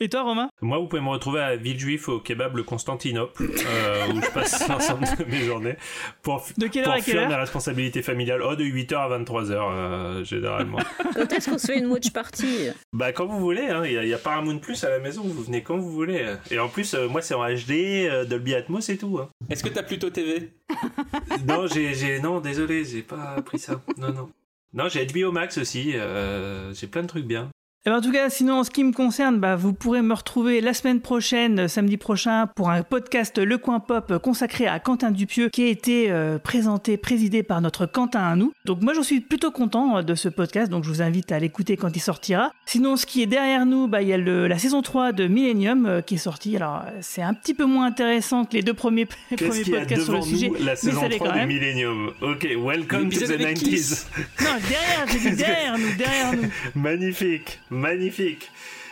Et 0.00 0.08
toi, 0.08 0.22
Romain? 0.22 0.48
Moi, 0.60 0.78
vous 0.78 0.86
pouvez 0.86 1.02
me 1.02 1.08
retrouver 1.08 1.40
à 1.40 1.56
Villejuif 1.56 2.08
au 2.08 2.20
kebab 2.20 2.56
le 2.56 2.62
Constantinople, 2.62 3.50
euh, 3.66 4.12
où 4.12 4.22
je 4.22 4.30
passe 4.30 4.68
l'ensemble 4.68 5.04
de 5.18 5.24
mes 5.24 5.40
journées 5.40 5.76
pour, 6.22 6.42
de 6.56 6.66
quelle 6.66 6.84
pour 6.84 6.94
heure 6.94 7.00
fuir 7.00 7.28
mes 7.28 7.34
responsabilités 7.34 8.02
familiales. 8.02 8.42
Oh, 8.42 8.54
de 8.54 8.64
8h 8.64 8.94
à 8.96 9.18
23h, 9.18 10.24
généralement. 10.24 10.78
Quand 11.14 11.32
est-ce 11.32 11.50
qu'on 11.50 11.58
se 11.58 11.66
fait 11.66 11.78
une 11.78 11.86
watch 11.86 12.10
party? 12.10 12.68
Bah, 12.92 13.12
quand 13.12 13.26
vous 13.26 13.38
voulez, 13.38 13.68
hein. 13.68 13.84
il 13.84 14.08
y, 14.08 14.14
a 14.14 14.18
Paramount 14.18 14.58
Plus 14.58 14.82
à 14.84 14.90
la 14.90 14.98
maison, 14.98 15.22
vous 15.24 15.42
venez 15.42 15.62
quand 15.70 15.78
vous 15.78 15.92
voulez. 15.92 16.34
Et 16.50 16.58
en 16.58 16.68
plus, 16.68 16.94
moi, 16.94 17.22
c'est 17.22 17.34
en 17.34 17.46
HD, 17.46 17.70
euh, 18.08 18.24
Dolby 18.24 18.56
Atmos 18.56 18.88
et 18.88 18.98
tout. 18.98 19.20
Hein. 19.20 19.28
Est-ce 19.48 19.62
que 19.62 19.68
t'as 19.68 19.84
plutôt 19.84 20.10
TV 20.10 20.50
Non, 21.46 21.68
j'ai, 21.68 22.20
non, 22.20 22.40
désolé, 22.40 22.84
j'ai 22.84 23.02
pas 23.02 23.40
pris 23.42 23.60
ça. 23.60 23.80
Non, 23.96 24.12
non. 24.12 24.30
Non, 24.74 24.88
j'ai 24.88 25.06
HBO 25.06 25.30
Max 25.30 25.58
aussi. 25.58 25.92
Euh, 25.94 26.74
j'ai 26.74 26.88
plein 26.88 27.02
de 27.02 27.06
trucs 27.06 27.24
bien. 27.24 27.50
Eh 27.86 27.88
ben, 27.88 27.96
en 27.96 28.02
tout 28.02 28.12
cas, 28.12 28.28
sinon, 28.28 28.58
en 28.58 28.64
ce 28.64 28.68
qui 28.68 28.84
me 28.84 28.92
concerne, 28.92 29.38
bah, 29.38 29.56
vous 29.56 29.72
pourrez 29.72 30.02
me 30.02 30.12
retrouver 30.12 30.60
la 30.60 30.74
semaine 30.74 31.00
prochaine, 31.00 31.66
samedi 31.66 31.96
prochain, 31.96 32.46
pour 32.46 32.68
un 32.68 32.82
podcast 32.82 33.38
Le 33.38 33.56
Coin 33.56 33.80
Pop 33.80 34.18
consacré 34.22 34.66
à 34.66 34.78
Quentin 34.78 35.10
Dupieux, 35.10 35.48
qui 35.48 35.62
a 35.62 35.68
été 35.68 36.10
euh, 36.10 36.38
présenté, 36.38 36.98
présidé 36.98 37.42
par 37.42 37.62
notre 37.62 37.86
Quentin 37.86 38.20
à 38.20 38.36
nous. 38.36 38.52
Donc 38.66 38.82
moi, 38.82 38.92
j'en 38.92 39.02
suis 39.02 39.22
plutôt 39.22 39.50
content 39.50 39.96
euh, 39.96 40.02
de 40.02 40.14
ce 40.14 40.28
podcast, 40.28 40.70
donc 40.70 40.84
je 40.84 40.90
vous 40.90 41.00
invite 41.00 41.32
à 41.32 41.38
l'écouter 41.38 41.78
quand 41.78 41.96
il 41.96 42.00
sortira. 42.00 42.52
Sinon, 42.66 42.96
ce 42.96 43.06
qui 43.06 43.22
est 43.22 43.26
derrière 43.26 43.64
nous, 43.64 43.88
bah, 43.88 44.02
il 44.02 44.08
y 44.08 44.12
a 44.12 44.18
le, 44.18 44.46
la 44.46 44.58
saison 44.58 44.82
3 44.82 45.12
de 45.12 45.26
Millennium 45.26 45.86
euh, 45.86 46.02
qui 46.02 46.16
est 46.16 46.18
sortie. 46.18 46.54
Alors, 46.56 46.84
c'est 47.00 47.22
un 47.22 47.32
petit 47.32 47.54
peu 47.54 47.64
moins 47.64 47.86
intéressant 47.86 48.44
que 48.44 48.56
les 48.56 48.62
deux 48.62 48.74
premiers, 48.74 49.06
premiers 49.36 49.64
podcasts 49.64 50.04
sur 50.04 50.12
le 50.12 50.20
sujet. 50.20 50.52
la 50.60 50.76
saison 50.76 51.08
3 51.08 51.32
de 51.32 51.46
Millennium. 51.46 52.12
Ok, 52.20 52.46
welcome 52.58 53.08
to 53.08 53.20
the 53.20 53.40
90s. 53.40 54.04
Non, 54.38 54.50
derrière, 54.68 55.06
j'ai 55.10 55.30
dit 55.30 55.36
derrière 55.36 55.78
nous, 55.78 55.96
derrière 55.96 56.32
nous. 56.34 56.50
Magnifique 56.74 57.58
magnifique. 57.70 58.50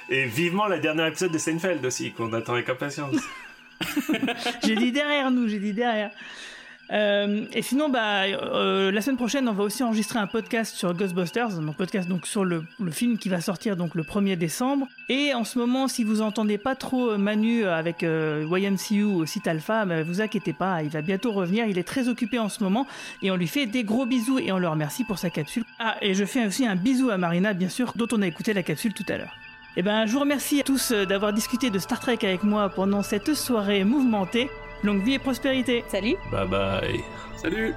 Et 0.08 0.24
vivement 0.24 0.66
la 0.66 0.78
dernière 0.78 1.06
épisode 1.06 1.32
de 1.32 1.38
Seinfeld 1.38 1.84
aussi, 1.84 2.12
qu'on 2.12 2.32
attend 2.32 2.54
avec 2.54 2.68
impatience. 2.68 3.16
j'ai 4.64 4.74
dit 4.74 4.90
derrière 4.90 5.30
nous, 5.30 5.48
j'ai 5.48 5.58
dit 5.58 5.72
derrière. 5.72 6.10
Euh, 6.90 7.44
et 7.52 7.62
sinon, 7.62 7.88
bah, 7.88 8.22
euh, 8.24 8.90
la 8.90 9.00
semaine 9.00 9.16
prochaine, 9.16 9.48
on 9.48 9.52
va 9.52 9.64
aussi 9.64 9.82
enregistrer 9.82 10.18
un 10.18 10.26
podcast 10.26 10.74
sur 10.74 10.94
Ghostbusters, 10.94 11.58
un 11.58 11.72
podcast 11.72 12.08
donc 12.08 12.26
sur 12.26 12.44
le, 12.44 12.64
film 12.90 13.18
qui 13.18 13.28
va 13.28 13.40
sortir 13.40 13.76
donc 13.76 13.94
le 13.94 14.02
1er 14.02 14.36
décembre. 14.36 14.88
Et 15.08 15.34
en 15.34 15.44
ce 15.44 15.58
moment, 15.58 15.88
si 15.88 16.04
vous 16.04 16.22
entendez 16.22 16.58
pas 16.58 16.74
trop 16.74 17.10
euh, 17.10 17.18
Manu 17.18 17.64
avec 17.64 18.02
YMCU 18.02 19.02
au 19.02 19.26
site 19.26 19.46
Alpha, 19.46 19.84
bah, 19.84 20.02
vous 20.02 20.20
inquiétez 20.20 20.52
pas, 20.52 20.82
il 20.82 20.88
va 20.88 21.02
bientôt 21.02 21.32
revenir. 21.32 21.66
Il 21.66 21.78
est 21.78 21.84
très 21.84 22.08
occupé 22.08 22.38
en 22.38 22.48
ce 22.48 22.62
moment 22.62 22.86
et 23.22 23.30
on 23.30 23.36
lui 23.36 23.48
fait 23.48 23.66
des 23.66 23.84
gros 23.84 24.06
bisous 24.06 24.38
et 24.38 24.52
on 24.52 24.58
le 24.58 24.68
remercie 24.68 25.04
pour 25.04 25.18
sa 25.18 25.30
capsule. 25.30 25.64
Ah, 25.78 25.96
et 26.00 26.14
je 26.14 26.24
fais 26.24 26.46
aussi 26.46 26.66
un 26.66 26.76
bisou 26.76 27.10
à 27.10 27.18
Marina, 27.18 27.52
bien 27.52 27.68
sûr, 27.68 27.92
dont 27.96 28.08
on 28.12 28.22
a 28.22 28.26
écouté 28.26 28.52
la 28.52 28.62
capsule 28.62 28.94
tout 28.94 29.06
à 29.08 29.18
l'heure. 29.18 29.36
Eh 29.76 29.82
ben, 29.82 30.06
je 30.06 30.12
vous 30.12 30.20
remercie 30.20 30.60
à 30.60 30.64
tous 30.64 30.92
d'avoir 30.92 31.32
discuté 31.32 31.70
de 31.70 31.78
Star 31.78 32.00
Trek 32.00 32.18
avec 32.22 32.42
moi 32.42 32.68
pendant 32.68 33.02
cette 33.02 33.34
soirée 33.34 33.84
mouvementée. 33.84 34.48
Longue 34.82 35.02
vie 35.02 35.14
et 35.14 35.18
prospérité. 35.18 35.84
Salut. 35.88 36.16
Bye 36.30 36.46
bye. 36.48 37.04
Salut. 37.36 37.74